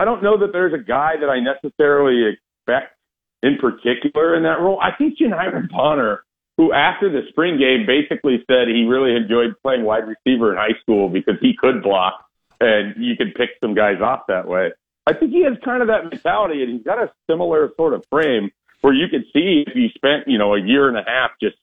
I 0.01 0.05
don't 0.05 0.22
know 0.22 0.39
that 0.39 0.52
there's 0.52 0.74
a 0.74 0.82
guy 0.82 1.14
that 1.18 1.31
I 1.31 1.40
necessarily 1.40 2.36
expect 2.36 2.97
in 3.43 3.56
particular 3.59 4.36
in 4.36 4.43
that 4.43 4.60
role. 4.60 4.78
I 4.81 4.90
think 4.97 5.18
Janiran 5.18 5.70
Bonner, 5.70 6.24
who 6.59 6.72
after 6.72 7.10
the 7.10 7.22
spring 7.31 7.59
game 7.59 7.86
basically 7.86 8.44
said 8.51 8.68
he 8.68 8.85
really 8.85 9.16
enjoyed 9.16 9.55
playing 9.62 9.85
wide 9.85 10.05
receiver 10.06 10.52
in 10.52 10.59
high 10.59 10.78
school 10.82 11.09
because 11.09 11.36
he 11.40 11.55
could 11.56 11.82
block 11.82 12.24
and 12.60 12.94
you 13.02 13.16
could 13.16 13.35
pick 13.35 13.51
some 13.62 13.74
guys 13.74 14.01
off 14.02 14.22
that 14.28 14.47
way. 14.47 14.72
I 15.06 15.12
think 15.12 15.32
he 15.32 15.44
has 15.44 15.55
kind 15.64 15.82
of 15.82 15.89
that 15.89 16.05
mentality 16.10 16.62
and 16.62 16.72
he's 16.72 16.82
got 16.82 16.98
a 16.98 17.12
similar 17.31 17.70
sort 17.76 17.94
of 17.94 18.05
frame 18.10 18.51
where 18.85 18.93
you 18.93 19.09
could 19.09 19.24
see 19.32 19.65
if 19.66 19.73
he 19.73 19.89
spent, 19.94 20.28
you 20.28 20.36
know, 20.36 20.55
a 20.55 20.61
year 20.61 20.89
and 20.89 20.98
a 20.98 21.02
half 21.06 21.31
just 21.40 21.56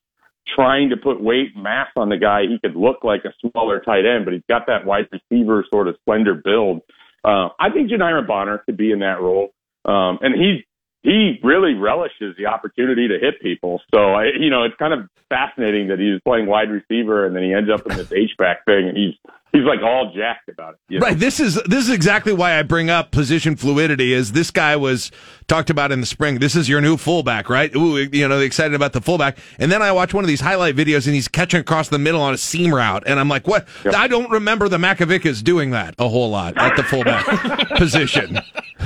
trying 0.56 0.90
to 0.90 0.98
put 0.98 1.22
weight 1.22 1.50
and 1.54 1.64
mass 1.64 1.90
on 1.96 2.10
the 2.10 2.18
guy, 2.18 2.42
he 2.50 2.58
could 2.58 2.76
look 2.76 3.04
like 3.04 3.22
a 3.26 3.34
smaller 3.48 3.80
tight 3.80 4.08
end, 4.08 4.26
but 4.26 4.34
he's 4.34 4.42
got 4.50 4.66
that 4.66 4.88
wide 4.88 5.08
receiver 5.12 5.64
sort 5.72 5.88
of 5.88 5.96
slender 6.04 6.34
build. 6.34 6.82
Uh, 7.24 7.50
I 7.60 7.70
think 7.72 7.92
Janiran 7.92 8.26
Bonner 8.26 8.58
could 8.66 8.76
be 8.76 8.92
in 8.92 9.02
that 9.02 9.22
role. 9.22 9.50
Um, 9.86 10.18
and 10.22 10.34
he, 10.34 10.66
he 11.04 11.40
really 11.44 11.74
relishes 11.74 12.36
the 12.38 12.46
opportunity 12.46 13.08
to 13.08 13.18
hit 13.20 13.42
people. 13.42 13.82
So 13.94 14.14
I, 14.14 14.26
you 14.40 14.50
know, 14.50 14.64
it's 14.64 14.76
kind 14.78 14.94
of 14.94 15.10
fascinating 15.30 15.88
that 15.88 16.00
he's 16.00 16.22
playing 16.24 16.46
wide 16.46 16.70
receiver 16.70 17.26
and 17.26 17.36
then 17.36 17.44
he 17.44 17.54
ends 17.54 17.70
up 17.72 17.86
in 17.90 17.98
this 17.98 18.12
H-back 18.12 18.66
thing 18.66 18.88
and 18.90 18.98
he's, 18.98 19.14
he's 19.52 19.64
like 19.64 19.80
all 19.82 20.14
jacked 20.16 20.48
about 20.50 20.74
it. 20.74 20.80
you 20.90 21.00
know? 21.00 21.08
Right. 21.08 21.18
This 21.18 21.40
is 21.40 21.56
this 21.66 21.86
is 21.86 21.90
exactly 21.90 22.34
why 22.34 22.60
I 22.60 22.64
bring 22.64 22.90
up 22.90 23.12
position 23.12 23.56
fluidity. 23.56 24.14
Is 24.14 24.34
this 24.34 24.52
guy 24.52 24.76
was 24.76 25.12
talked 25.48 25.70
about 25.70 25.92
in 25.92 26.02
the 26.02 26.06
spring? 26.06 26.40
This 26.40 26.56
is 26.56 26.70
your 26.70 26.82
new 26.82 26.98
fullback, 26.98 27.50
right? 27.50 27.74
Ooh, 27.76 27.98
you 27.98 28.28
know, 28.28 28.40
excited 28.40 28.76
about 28.76 28.94
the 28.94 29.02
fullback. 29.02 29.38
And 29.58 29.72
then 29.72 29.82
I 29.82 29.92
watch 29.92 30.14
one 30.14 30.24
of 30.24 30.28
these 30.28 30.42
highlight 30.42 30.76
videos, 30.76 31.06
and 31.06 31.16
he's 31.16 31.28
catching 31.28 31.60
across 31.60 31.90
the 31.90 32.00
middle 32.00 32.22
on 32.22 32.34
a 32.34 32.38
seam 32.38 32.74
route, 32.74 33.04
and 33.08 33.20
I'm 33.20 33.28
like, 33.28 33.48
what? 33.48 33.68
I 33.86 34.08
don't 34.08 34.30
remember 34.30 34.70
the 34.70 34.78
Makovickas 34.78 35.44
doing 35.44 35.72
that 35.72 35.96
a 35.98 36.08
whole 36.08 36.30
lot 36.30 36.58
at 36.58 36.76
the 36.76 36.84
fullback 36.84 37.26
position. 37.78 38.40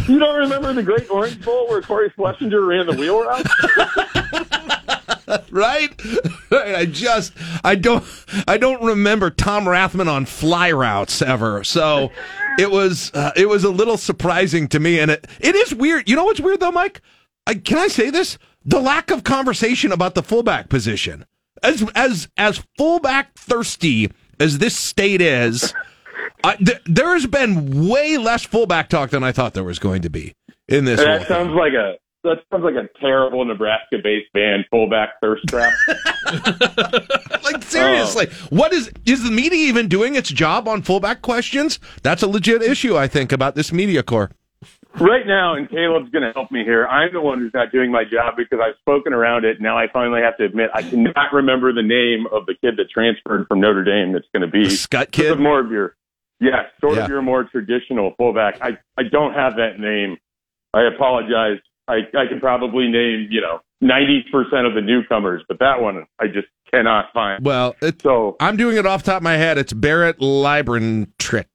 You 0.10 0.20
don't 0.20 0.38
remember 0.38 0.72
the 0.74 0.84
Great 0.84 1.10
Orange 1.10 1.44
Bowl 1.44 1.68
where 1.68 1.82
Cory 1.82 2.12
Schlesinger 2.16 2.62
ran 2.62 2.86
the 2.86 2.94
wheel 2.94 3.22
route? 3.24 3.48
right? 5.52 5.90
Right. 6.52 6.76
I 6.76 6.86
just 6.86 7.34
I 7.64 7.74
don't 7.76 8.06
I 8.48 8.58
don't 8.58 8.82
remember 8.84 9.30
Tom 9.32 9.66
Rathman 9.66 10.08
on 10.08 10.26
fly 10.26 10.72
routes 10.72 11.22
ever. 11.22 11.64
So 11.64 12.12
it 12.60 12.70
was 12.70 13.12
uh, 13.14 13.32
it 13.36 13.50
was 13.50 13.64
a 13.64 13.70
little 13.72 13.98
surprising 13.98 14.68
to 14.70 14.80
me, 14.80 15.00
and 15.00 15.10
it 15.12 15.28
it 15.40 15.56
is 15.56 15.74
weird. 15.74 16.08
You 16.08 16.16
know 16.16 16.26
what's 16.26 16.40
weird 16.40 16.60
though, 16.60 16.72
Mike? 16.72 17.02
I, 17.48 17.56
can 17.56 17.80
I 17.80 17.88
say 17.88 18.10
this? 18.12 18.38
The 18.64 18.80
lack 18.80 19.10
of 19.12 19.24
conversation 19.24 19.92
about 19.92 20.14
the 20.16 20.24
fullback 20.24 20.70
position, 20.70 21.26
as 21.64 21.84
as 21.96 22.30
as 22.38 22.64
fullback 22.78 23.36
thirsty 23.38 24.12
as 24.40 24.60
this 24.60 24.78
state 24.78 25.20
is. 25.22 25.74
I, 26.44 26.56
th- 26.56 26.82
there 26.86 27.14
has 27.14 27.26
been 27.28 27.88
way 27.88 28.18
less 28.18 28.44
fullback 28.44 28.90
talk 28.90 29.10
than 29.10 29.24
I 29.24 29.32
thought 29.32 29.54
there 29.54 29.64
was 29.64 29.80
going 29.80 30.02
to 30.04 30.10
be 30.10 30.34
in 30.68 30.86
this. 30.86 31.00
that 31.00 31.20
thing. 31.20 31.28
sounds 31.28 31.52
like 31.52 31.74
a 31.74 31.96
that 32.24 32.38
sounds 32.52 32.64
like 32.64 32.74
a 32.74 32.90
terrible 33.00 33.46
Nebraska-based 33.46 34.34
band, 34.34 34.66
fullback 34.72 35.22
thirst 35.22 35.44
trap. 35.48 35.72
like 37.44 37.62
seriously, 37.64 38.28
what 38.50 38.74
is 38.74 38.92
is 39.06 39.24
the 39.24 39.32
media 39.32 39.68
even 39.68 39.88
doing 39.88 40.16
its 40.16 40.30
job 40.30 40.68
on 40.68 40.82
fullback 40.82 41.22
questions? 41.22 41.80
That's 42.02 42.24
a 42.24 42.28
legit 42.28 42.62
issue, 42.64 42.98
I 42.98 43.08
think, 43.08 43.32
about 43.32 43.56
this 43.56 43.72
media 43.72 44.04
corps. 44.04 44.32
Right 45.00 45.28
now, 45.28 45.56
and 45.56 45.70
Caleb's 45.70 46.10
going 46.10 46.24
to 46.24 46.32
help 46.32 46.52
me 46.52 46.64
here. 46.64 46.88
I'm 46.88 47.12
the 47.12 47.20
one 47.20 47.40
who's 47.40 47.54
not 47.54 47.70
doing 47.72 47.92
my 47.92 48.04
job 48.06 48.36
because 48.38 48.60
I've 48.66 48.78
spoken 48.80 49.12
around 49.14 49.44
it. 49.44 49.60
Now 49.60 49.78
I 49.78 49.88
finally 49.92 50.22
have 50.22 50.38
to 50.38 50.46
admit 50.46 50.70
I 50.74 50.84
cannot 50.84 51.34
remember 51.34 51.74
the 51.74 51.84
name 51.84 52.26
of 52.32 52.46
the 52.46 52.56
kid 52.62 52.76
that 52.78 52.90
transferred 52.90 53.46
from 53.48 53.60
Notre 53.60 53.84
Dame. 53.84 54.14
That's 54.14 54.26
going 54.34 54.42
to 54.42 54.48
be 54.48 54.68
Skutt 54.68 54.92
sort 54.92 55.12
kid. 55.12 55.40
more 55.40 55.60
of 55.60 55.70
your, 55.70 55.96
yes, 56.40 56.66
sort 56.82 56.96
Yeah. 56.96 57.04
of 57.04 57.10
your 57.10 57.22
more 57.22 57.44
traditional 57.46 58.14
fullback. 58.18 58.58
I 58.62 58.78
I 58.98 59.04
don't 59.04 59.34
have 59.34 59.56
that 59.58 59.80
name. 59.80 60.18
I 60.74 60.84
apologize. 60.84 61.60
I 61.88 62.00
I 62.18 62.26
can 62.28 62.40
probably 62.40 62.88
name 62.90 63.28
you 63.30 63.42
know 63.42 63.60
ninety 63.82 64.26
percent 64.32 64.66
of 64.68 64.74
the 64.74 64.82
newcomers, 64.82 65.44
but 65.48 65.60
that 65.60 65.82
one 65.82 66.06
I 66.20 66.28
just 66.28 66.48
cannot 66.72 67.06
find. 67.14 67.46
Well, 67.46 67.76
it, 67.82 68.02
so 68.02 68.36
I'm 68.40 68.58
doing 68.58 68.78
it 68.78 68.86
off 68.86 69.04
the 69.04 69.12
top 69.12 69.18
of 69.18 69.24
my 69.24 69.38
head. 69.38 69.58
It's 69.58 69.74
Barrett 69.74 70.20
Liebentritt. 70.20 71.46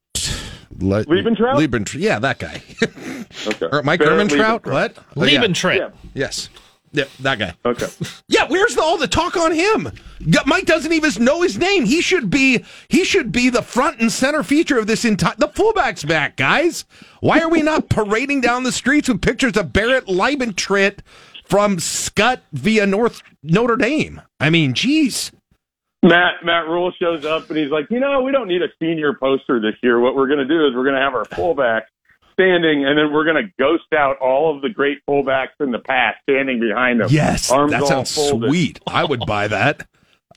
Le- 0.78 1.04
Liebentrout? 1.04 1.56
Liebentrout. 1.56 2.00
Yeah, 2.00 2.18
that 2.20 2.38
guy. 2.38 2.62
Okay. 3.46 3.68
or 3.70 3.82
Mike 3.84 4.00
Barrett 4.00 4.28
Ermentrout? 4.28 4.60
Liebentrout. 4.62 4.72
What? 4.72 4.98
Oh, 5.16 5.24
Yeah. 5.24 5.90
Yes. 6.14 6.48
Yeah, 6.92 7.04
that 7.20 7.38
guy. 7.38 7.54
Okay. 7.64 7.86
Yeah, 8.28 8.46
where's 8.48 8.74
the, 8.76 8.80
all 8.80 8.96
the 8.96 9.08
talk 9.08 9.36
on 9.36 9.52
him? 9.52 9.90
Mike 10.46 10.64
doesn't 10.64 10.92
even 10.92 11.22
know 11.22 11.42
his 11.42 11.58
name. 11.58 11.84
He 11.84 12.00
should 12.00 12.30
be 12.30 12.64
he 12.88 13.04
should 13.04 13.32
be 13.32 13.50
the 13.50 13.60
front 13.60 14.00
and 14.00 14.10
center 14.10 14.42
feature 14.42 14.78
of 14.78 14.86
this 14.86 15.04
entire. 15.04 15.34
The 15.36 15.48
fullback's 15.48 16.04
back, 16.04 16.36
guys. 16.36 16.84
Why 17.20 17.40
are 17.40 17.50
we 17.50 17.60
not 17.70 17.88
parading 17.88 18.40
down 18.40 18.62
the 18.62 18.72
streets 18.72 19.08
with 19.08 19.20
pictures 19.20 19.56
of 19.56 19.72
Barrett 19.72 20.06
Liebentritt 20.06 21.00
from 21.44 21.78
Skutt 21.78 22.40
via 22.52 22.86
North 22.86 23.22
Notre 23.42 23.76
Dame? 23.76 24.22
I 24.38 24.48
mean, 24.48 24.72
geez. 24.74 25.32
Matt 26.02 26.44
Matt 26.44 26.66
Rhule 26.66 26.92
shows 26.98 27.24
up 27.26 27.50
and 27.50 27.58
he's 27.58 27.70
like, 27.70 27.86
you 27.90 28.00
know, 28.00 28.22
we 28.22 28.32
don't 28.32 28.48
need 28.48 28.62
a 28.62 28.68
senior 28.80 29.12
poster 29.12 29.60
this 29.60 29.74
year. 29.82 30.00
What 30.00 30.14
we're 30.14 30.28
going 30.28 30.38
to 30.38 30.48
do 30.48 30.66
is 30.66 30.74
we're 30.74 30.84
going 30.84 30.94
to 30.94 31.02
have 31.02 31.14
our 31.14 31.26
fullback 31.26 31.88
standing, 32.40 32.86
and 32.86 32.98
then 32.98 33.12
we're 33.12 33.24
going 33.24 33.44
to 33.44 33.52
ghost 33.58 33.92
out 33.94 34.18
all 34.18 34.54
of 34.54 34.62
the 34.62 34.68
great 34.68 34.98
fullbacks 35.08 35.58
in 35.60 35.70
the 35.70 35.78
past 35.78 36.18
standing 36.22 36.60
behind 36.60 37.00
them. 37.00 37.08
Yes, 37.10 37.50
arms 37.50 37.72
that 37.72 37.86
sounds 37.86 38.14
folded. 38.14 38.48
sweet. 38.48 38.80
I 38.86 39.04
would 39.04 39.20
buy 39.26 39.48
that. 39.48 39.86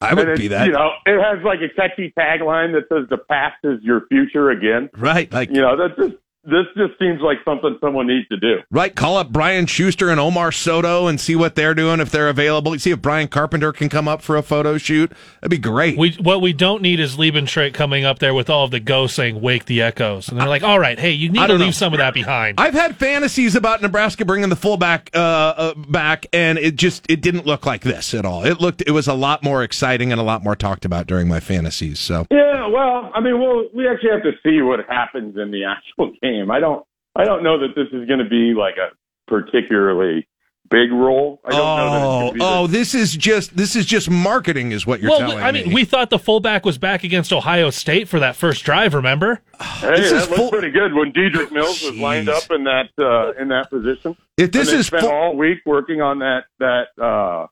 I 0.02 0.14
would 0.14 0.38
be 0.38 0.50
that. 0.50 0.68
You 0.68 0.74
know, 0.74 0.92
it 1.06 1.22
has 1.22 1.44
like 1.46 1.60
a 1.62 1.74
catchy 1.74 2.14
tagline 2.18 2.74
that 2.74 2.90
says 2.90 3.08
"The 3.10 3.18
past 3.18 3.56
is 3.64 3.82
your 3.84 4.06
future 4.08 4.50
again." 4.50 4.90
right? 4.98 5.32
Like 5.32 5.50
You 5.50 5.62
know, 5.62 5.78
that's 5.78 5.96
just 5.98 6.22
this 6.44 6.66
just 6.76 7.00
seems 7.00 7.22
like 7.22 7.38
something 7.46 7.78
someone 7.80 8.08
needs 8.08 8.28
to 8.28 8.38
do. 8.38 8.58
Right, 8.70 8.94
call 8.94 9.18
up 9.18 9.32
Brian 9.32 9.66
Schuster 9.66 10.10
and 10.10 10.20
Omar 10.20 10.52
Soto 10.52 11.08
and 11.08 11.20
see 11.20 11.36
what 11.36 11.56
they're 11.56 11.74
doing 11.74 12.02
if 12.02 12.12
they're 12.12 12.28
available. 12.28 12.78
See 12.78 12.92
if 12.92 13.02
Brian 13.02 13.30
Carpenter 13.30 13.72
can 13.72 13.88
come 13.88 14.10
up 14.10 14.22
for 14.22 14.36
a 14.36 14.44
photo 14.44 14.78
shoot. 14.78 15.12
That'd 15.42 15.52
be 15.52 15.58
great. 15.58 15.98
We 15.98 16.12
what 16.14 16.42
we 16.42 16.52
don't 16.52 16.82
need 16.82 17.00
is 17.00 17.16
Liebentritt 17.16 17.74
coming 17.74 18.04
up 18.04 18.20
there 18.20 18.34
with 18.34 18.50
all 18.50 18.66
of 18.66 18.72
the 18.72 18.82
ghosts 18.82 19.16
saying 19.16 19.40
"Wake 19.40 19.66
the 19.66 19.82
Echoes," 19.82 20.28
and 20.28 20.40
they're 20.40 20.50
like, 20.50 20.64
"All 20.64 20.80
right, 20.80 21.00
hey, 21.00 21.12
you 21.12 21.30
need 21.30 21.48
to 21.48 21.54
leave 21.54 21.60
know. 21.60 21.72
some 21.72 21.94
of 21.94 22.00
that 22.00 22.14
behind." 22.14 22.60
I've 22.60 22.74
had 22.74 22.98
fantasies 22.98 23.56
about 23.56 23.82
Nebraska 23.82 24.26
bringing 24.26 24.50
the 24.50 24.58
fullback 24.58 25.10
uh, 25.14 25.18
uh, 25.18 25.74
back, 25.76 26.26
and 26.34 26.58
it 26.58 26.76
just 26.76 27.10
it 27.10 27.22
didn't 27.22 27.46
look 27.46 27.66
like 27.66 27.84
this 27.84 28.14
at 28.14 28.26
all. 28.26 28.44
It 28.46 28.60
looked 28.60 28.84
it 28.86 28.92
was 28.92 29.08
a 29.08 29.14
lot 29.14 29.44
more 29.44 29.64
exciting 29.64 30.12
and 30.12 30.20
a 30.20 30.24
lot 30.24 30.44
more 30.44 30.56
talked 30.56 30.84
about 30.84 31.08
during 31.08 31.30
my 31.30 31.40
fantasies. 31.40 32.00
So 32.00 32.26
Yeah, 32.30 32.68
well, 32.68 33.12
I 33.16 33.22
mean, 33.22 33.40
well, 33.40 33.66
we 33.74 33.88
actually 33.88 34.12
have 34.12 34.24
to 34.24 34.34
see 34.44 34.62
what 34.62 34.82
happens 34.90 35.38
in 35.38 35.52
the 35.52 35.64
actual 35.64 36.12
game. 36.22 36.33
I 36.52 36.60
don't, 36.60 36.86
I 37.16 37.26
don't 37.26 37.44
know 37.44 37.60
that 37.60 37.76
this 37.76 37.88
is 37.88 38.08
going 38.08 38.20
to 38.20 38.30
be 38.30 38.54
like 38.54 38.76
a 38.78 38.90
particularly 39.28 40.28
big 40.70 40.92
role. 40.92 41.40
I 41.46 41.52
don't 41.52 41.60
know 41.60 41.90
that 41.90 41.96
it's 41.98 42.32
oh 42.32 42.34
be 42.34 42.40
oh, 42.42 42.68
this 42.68 42.96
is 42.96 43.14
just 43.16 43.56
this 43.56 43.76
is 43.76 43.86
just 43.86 44.10
marketing, 44.10 44.72
is 44.72 44.86
what 44.88 45.02
you're 45.02 45.12
well, 45.12 45.20
telling 45.20 45.40
I 45.40 45.52
mean, 45.52 45.70
me. 45.70 45.74
we 45.76 45.86
thought 45.86 46.10
the 46.10 46.20
fullback 46.20 46.66
was 46.66 46.78
back 46.78 47.04
against 47.04 47.32
Ohio 47.32 47.70
State 47.70 48.08
for 48.08 48.20
that 48.20 48.36
first 48.36 48.64
drive. 48.64 48.94
Remember? 48.94 49.42
Hey, 49.60 50.10
that 50.10 50.30
looked 50.30 50.52
pretty 50.52 50.72
good 50.72 50.94
when 50.94 51.12
Dedrick 51.12 51.52
Mills 51.52 51.82
was 51.84 51.96
lined 51.96 52.30
up 52.30 52.50
in 52.52 52.64
that 52.64 52.90
uh, 53.00 53.40
in 53.40 53.50
that 53.50 53.70
position. 53.70 54.18
If 54.38 54.52
this 54.52 54.70
and 54.70 54.76
they 54.76 54.80
is 54.80 54.88
spent 54.88 55.04
full- 55.04 55.12
all 55.12 55.38
week 55.38 55.60
working 55.66 56.02
on 56.02 56.20
that 56.20 56.46
that 56.60 56.88
uh, 57.02 57.48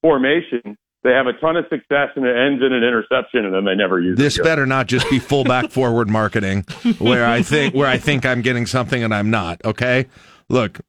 formation, 0.00 0.76
they 1.02 1.10
have 1.10 1.26
a 1.26 1.32
ton 1.34 1.56
of 1.56 1.64
success 1.68 2.10
and 2.14 2.24
it 2.24 2.36
ends 2.36 2.62
in 2.62 2.72
an 2.72 2.84
interception, 2.84 3.44
and 3.44 3.54
then 3.54 3.64
they 3.64 3.74
never 3.74 4.00
use 4.00 4.16
This 4.16 4.38
better 4.38 4.66
not 4.66 4.86
just 4.86 5.08
be 5.10 5.18
fullback 5.18 5.70
forward 5.70 6.08
marketing, 6.08 6.62
where 6.98 7.26
I 7.26 7.42
think 7.42 7.74
where 7.74 7.88
I 7.88 7.98
think 7.98 8.24
I'm 8.24 8.42
getting 8.42 8.66
something 8.66 9.02
and 9.02 9.14
I'm 9.14 9.30
not. 9.30 9.60
Okay, 9.64 10.06
look, 10.48 10.80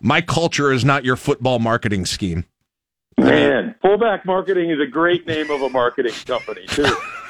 my 0.00 0.20
culture 0.20 0.72
is 0.72 0.84
not 0.84 1.04
your 1.04 1.16
football 1.16 1.58
marketing 1.58 2.06
scheme. 2.06 2.44
Man, 3.18 3.74
fullback 3.80 4.26
marketing 4.26 4.70
is 4.70 4.78
a 4.80 4.86
great 4.86 5.26
name 5.26 5.50
of 5.50 5.62
a 5.62 5.70
marketing 5.70 6.12
company 6.26 6.66
too. 6.66 6.84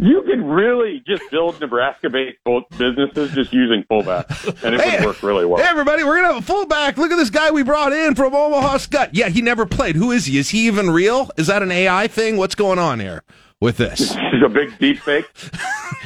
You 0.00 0.22
could 0.22 0.44
really 0.44 1.02
just 1.06 1.28
build 1.30 1.60
Nebraska-based 1.60 2.38
businesses 2.76 3.32
just 3.32 3.52
using 3.52 3.84
fullbacks, 3.90 4.62
and 4.62 4.74
it 4.74 4.80
would 4.80 5.04
work 5.04 5.22
really 5.22 5.44
well. 5.44 5.62
Hey, 5.62 5.68
everybody, 5.68 6.04
we're 6.04 6.16
gonna 6.16 6.34
have 6.34 6.42
a 6.42 6.46
fullback. 6.46 6.98
Look 6.98 7.10
at 7.10 7.16
this 7.16 7.30
guy 7.30 7.50
we 7.50 7.64
brought 7.64 7.92
in 7.92 8.14
from 8.14 8.34
Omaha 8.34 8.78
Skutt. 8.78 9.10
Yeah, 9.12 9.28
he 9.28 9.42
never 9.42 9.66
played. 9.66 9.96
Who 9.96 10.12
is 10.12 10.26
he? 10.26 10.38
Is 10.38 10.50
he 10.50 10.66
even 10.66 10.90
real? 10.90 11.30
Is 11.36 11.48
that 11.48 11.62
an 11.62 11.72
AI 11.72 12.06
thing? 12.06 12.36
What's 12.36 12.54
going 12.54 12.78
on 12.78 13.00
here 13.00 13.24
with 13.60 13.76
this? 13.76 14.16
This 14.28 14.42
is 14.42 14.42
a 14.44 14.48
big 14.48 14.78
deep 14.78 14.98
fake. 15.00 15.26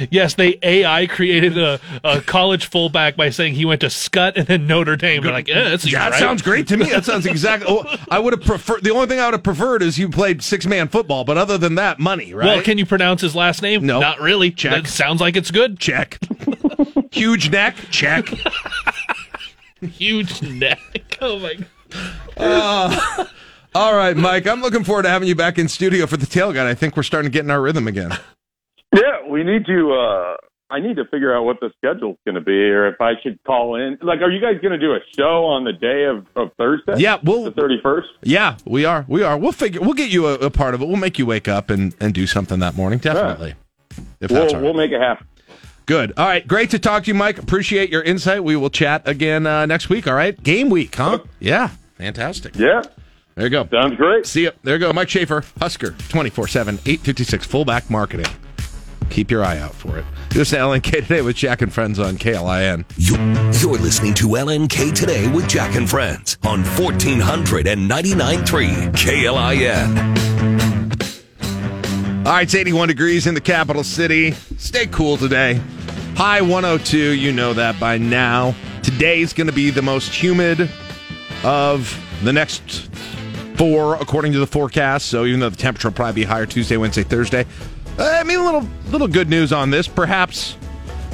Yes, 0.09 0.33
they 0.33 0.57
AI 0.63 1.05
created 1.05 1.55
a, 1.55 1.79
a 2.03 2.19
college 2.21 2.65
fullback 2.65 3.15
by 3.15 3.29
saying 3.29 3.53
he 3.53 3.63
went 3.63 3.81
to 3.81 3.87
Skutt 3.87 4.37
and 4.37 4.47
then 4.47 4.65
Notre 4.65 4.95
Dame. 4.95 5.21
They're 5.21 5.31
like, 5.31 5.47
yeah, 5.47 5.69
that's 5.69 5.83
that 5.91 6.15
sounds 6.15 6.41
great 6.41 6.67
to 6.69 6.77
me. 6.77 6.89
That 6.89 7.05
sounds 7.05 7.27
exactly. 7.27 7.67
Oh, 7.69 7.85
I 8.09 8.17
would 8.17 8.33
have 8.33 8.41
preferred. 8.43 8.83
The 8.83 8.89
only 8.89 9.05
thing 9.05 9.19
I 9.19 9.25
would 9.25 9.35
have 9.35 9.43
preferred 9.43 9.83
is 9.83 9.99
you 9.99 10.09
played 10.09 10.41
six 10.41 10.65
man 10.65 10.87
football. 10.87 11.25
But 11.25 11.37
other 11.37 11.59
than 11.59 11.75
that, 11.75 11.99
money. 11.99 12.33
Right? 12.33 12.45
Well, 12.45 12.61
can 12.63 12.79
you 12.79 12.87
pronounce 12.87 13.21
his 13.21 13.35
last 13.35 13.61
name? 13.61 13.85
No. 13.85 13.99
not 13.99 14.19
really. 14.19 14.49
Check. 14.49 14.71
That 14.83 14.87
sounds 14.89 15.21
like 15.21 15.35
it's 15.35 15.51
good. 15.51 15.77
Check. 15.79 16.17
Huge 17.11 17.51
neck. 17.51 17.75
Check. 17.91 18.29
Huge 19.81 20.41
neck. 20.41 20.79
Oh 21.21 21.37
my. 21.37 21.53
God. 21.53 21.67
Uh, 22.35 23.25
all 23.75 23.95
right, 23.95 24.15
Mike. 24.15 24.47
I'm 24.47 24.61
looking 24.61 24.83
forward 24.83 25.03
to 25.03 25.09
having 25.09 25.27
you 25.27 25.35
back 25.35 25.57
in 25.57 25.67
studio 25.67 26.05
for 26.07 26.17
the 26.17 26.25
tailgate. 26.25 26.65
I 26.65 26.73
think 26.75 26.95
we're 26.97 27.03
starting 27.03 27.29
to 27.31 27.33
get 27.33 27.43
in 27.45 27.51
our 27.51 27.61
rhythm 27.61 27.87
again. 27.87 28.11
Yeah, 28.95 29.27
we 29.27 29.43
need 29.43 29.65
to. 29.65 29.91
uh 29.93 30.35
I 30.69 30.79
need 30.79 30.97
to 30.97 31.05
figure 31.05 31.35
out 31.35 31.45
what 31.45 31.59
the 31.59 31.71
schedule's 31.77 32.17
going 32.25 32.35
to 32.35 32.41
be, 32.41 32.51
or 32.69 32.87
if 32.87 33.01
I 33.01 33.13
should 33.23 33.37
call 33.43 33.75
in. 33.75 33.97
Like, 34.03 34.21
are 34.21 34.29
you 34.29 34.39
guys 34.39 34.59
going 34.61 34.71
to 34.71 34.77
do 34.77 34.93
a 34.93 34.99
show 35.17 35.45
on 35.45 35.63
the 35.63 35.73
day 35.73 36.05
of, 36.05 36.25
of 36.35 36.51
Thursday? 36.57 36.99
Yeah, 36.99 37.17
we'll 37.23 37.43
the 37.43 37.51
thirty 37.51 37.79
first. 37.81 38.09
Yeah, 38.21 38.57
we 38.65 38.85
are. 38.85 39.03
We 39.07 39.23
are. 39.23 39.35
We'll 39.35 39.51
figure. 39.51 39.81
We'll 39.81 39.93
get 39.95 40.11
you 40.11 40.27
a, 40.27 40.33
a 40.35 40.49
part 40.51 40.75
of 40.75 40.81
it. 40.83 40.87
We'll 40.87 40.97
make 40.97 41.17
you 41.17 41.25
wake 41.25 41.47
up 41.47 41.71
and, 41.71 41.95
and 41.99 42.13
do 42.13 42.27
something 42.27 42.59
that 42.59 42.75
morning. 42.75 42.99
Definitely. 42.99 43.55
If 44.19 44.29
We'll 44.29 44.41
that's 44.41 44.53
right. 44.53 44.61
we'll 44.61 44.73
make 44.75 44.91
it 44.91 45.01
happen. 45.01 45.25
Good. 45.87 46.13
All 46.15 46.27
right. 46.27 46.47
Great 46.47 46.69
to 46.69 46.77
talk 46.79 47.03
to 47.05 47.07
you, 47.07 47.15
Mike. 47.15 47.39
Appreciate 47.39 47.89
your 47.89 48.03
insight. 48.03 48.43
We 48.43 48.55
will 48.55 48.69
chat 48.69 49.07
again 49.07 49.47
uh, 49.47 49.65
next 49.65 49.89
week. 49.89 50.07
All 50.07 50.13
right. 50.13 50.41
Game 50.43 50.69
week, 50.69 50.95
huh? 50.95 51.19
Yeah. 51.39 51.69
Fantastic. 51.97 52.55
Yeah. 52.55 52.83
There 53.35 53.45
you 53.45 53.49
go. 53.49 53.67
Sounds 53.71 53.95
great. 53.95 54.25
See 54.25 54.43
you. 54.43 54.51
There 54.63 54.75
you 54.75 54.79
go. 54.79 54.93
Mike 54.93 55.09
Schaefer, 55.09 55.43
Husker, 55.59 55.91
24 56.09 56.47
7, 56.47 56.75
856, 56.75 57.45
fullback 57.45 57.89
marketing. 57.89 58.25
Keep 59.09 59.31
your 59.31 59.43
eye 59.43 59.57
out 59.59 59.73
for 59.73 59.97
it. 59.97 60.05
This 60.29 60.51
is 60.51 60.57
LNK 60.57 61.03
today 61.03 61.21
with 61.21 61.35
Jack 61.35 61.61
and 61.61 61.71
Friends 61.71 61.99
on 61.99 62.17
KLIN. 62.17 62.83
You're, 62.97 63.19
you're 63.61 63.77
listening 63.79 64.15
to 64.15 64.29
LNK 64.29 64.95
Today 64.95 65.31
with 65.31 65.47
Jack 65.47 65.75
and 65.75 65.87
Friends 65.87 66.39
on 66.43 66.63
1499.3 66.63 68.93
KLIN. 68.93 70.23
All 72.25 72.29
ah, 72.29 72.35
right, 72.37 72.43
it's 72.43 72.55
81 72.55 72.87
degrees 72.87 73.27
in 73.27 73.35
the 73.35 73.41
capital 73.41 73.83
city. 73.83 74.31
Stay 74.31 74.87
cool 74.87 75.17
today. 75.17 75.61
High 76.15 76.41
102, 76.41 76.97
you 76.97 77.31
know 77.31 77.53
that 77.53 77.79
by 77.79 77.97
now. 77.97 78.55
Today's 78.81 79.33
going 79.33 79.47
to 79.47 79.53
be 79.53 79.69
the 79.69 79.81
most 79.81 80.13
humid 80.13 80.69
of 81.43 81.99
the 82.23 82.31
next 82.31 82.89
four, 83.55 83.95
according 83.95 84.33
to 84.33 84.39
the 84.39 84.47
forecast. 84.47 85.07
So 85.07 85.25
even 85.25 85.39
though 85.39 85.49
the 85.49 85.57
temperature 85.57 85.89
will 85.89 85.95
probably 85.95 86.21
be 86.21 86.23
higher 86.23 86.45
Tuesday, 86.45 86.77
Wednesday, 86.77 87.03
Thursday, 87.03 87.45
uh, 87.97 88.17
I 88.19 88.23
mean, 88.23 88.39
a 88.39 88.43
little 88.43 88.67
little 88.89 89.07
good 89.07 89.29
news 89.29 89.53
on 89.53 89.69
this. 89.69 89.87
Perhaps, 89.87 90.57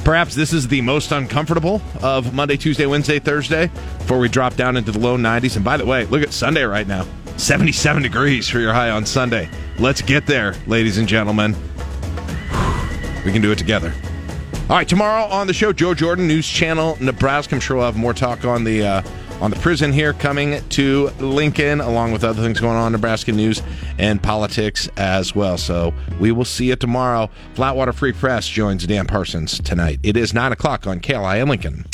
perhaps 0.04 0.34
this 0.34 0.52
is 0.52 0.68
the 0.68 0.80
most 0.80 1.12
uncomfortable 1.12 1.82
of 2.02 2.32
Monday, 2.32 2.56
Tuesday, 2.56 2.86
Wednesday, 2.86 3.18
Thursday 3.18 3.70
before 3.98 4.18
we 4.18 4.28
drop 4.28 4.54
down 4.56 4.76
into 4.76 4.92
the 4.92 4.98
low 4.98 5.16
90s. 5.16 5.56
And 5.56 5.64
by 5.64 5.76
the 5.76 5.84
way, 5.84 6.06
look 6.06 6.22
at 6.22 6.32
Sunday 6.32 6.62
right 6.62 6.86
now, 6.86 7.06
77 7.36 8.02
degrees 8.02 8.48
for 8.48 8.60
your 8.60 8.72
high 8.72 8.90
on 8.90 9.04
Sunday. 9.04 9.48
Let's 9.78 10.00
get 10.00 10.26
there, 10.26 10.54
ladies 10.66 10.98
and 10.98 11.06
gentlemen. 11.06 11.54
We 13.24 13.32
can 13.32 13.42
do 13.42 13.52
it 13.52 13.58
together. 13.58 13.92
All 14.70 14.76
right, 14.76 14.88
tomorrow 14.88 15.24
on 15.24 15.46
the 15.46 15.52
show, 15.52 15.72
Joe 15.72 15.94
Jordan, 15.94 16.26
News 16.28 16.48
Channel, 16.48 16.96
Nebraska. 17.00 17.56
I'm 17.56 17.60
sure 17.60 17.76
we'll 17.76 17.86
have 17.86 17.96
more 17.96 18.14
talk 18.14 18.44
on 18.44 18.64
the 18.64 18.86
uh, 18.86 19.02
on 19.40 19.50
the 19.50 19.56
prison 19.56 19.92
here 19.92 20.12
coming 20.12 20.62
to 20.70 21.10
Lincoln, 21.18 21.80
along 21.80 22.12
with 22.12 22.24
other 22.24 22.42
things 22.42 22.60
going 22.60 22.76
on 22.76 22.88
in 22.88 22.92
Nebraska 22.92 23.32
news 23.32 23.62
and 23.98 24.22
politics 24.22 24.88
as 24.96 25.34
well. 25.34 25.56
So 25.58 25.94
we 26.18 26.32
will 26.32 26.44
see 26.44 26.66
you 26.66 26.76
tomorrow. 26.76 27.30
Flatwater 27.54 27.94
Free 27.94 28.12
Press 28.12 28.48
joins 28.48 28.86
Dan 28.86 29.06
Parsons 29.06 29.58
tonight. 29.60 30.00
It 30.02 30.16
is 30.16 30.34
nine 30.34 30.52
o'clock 30.52 30.86
on 30.86 31.00
KLI 31.00 31.40
in 31.40 31.48
Lincoln. 31.48 31.86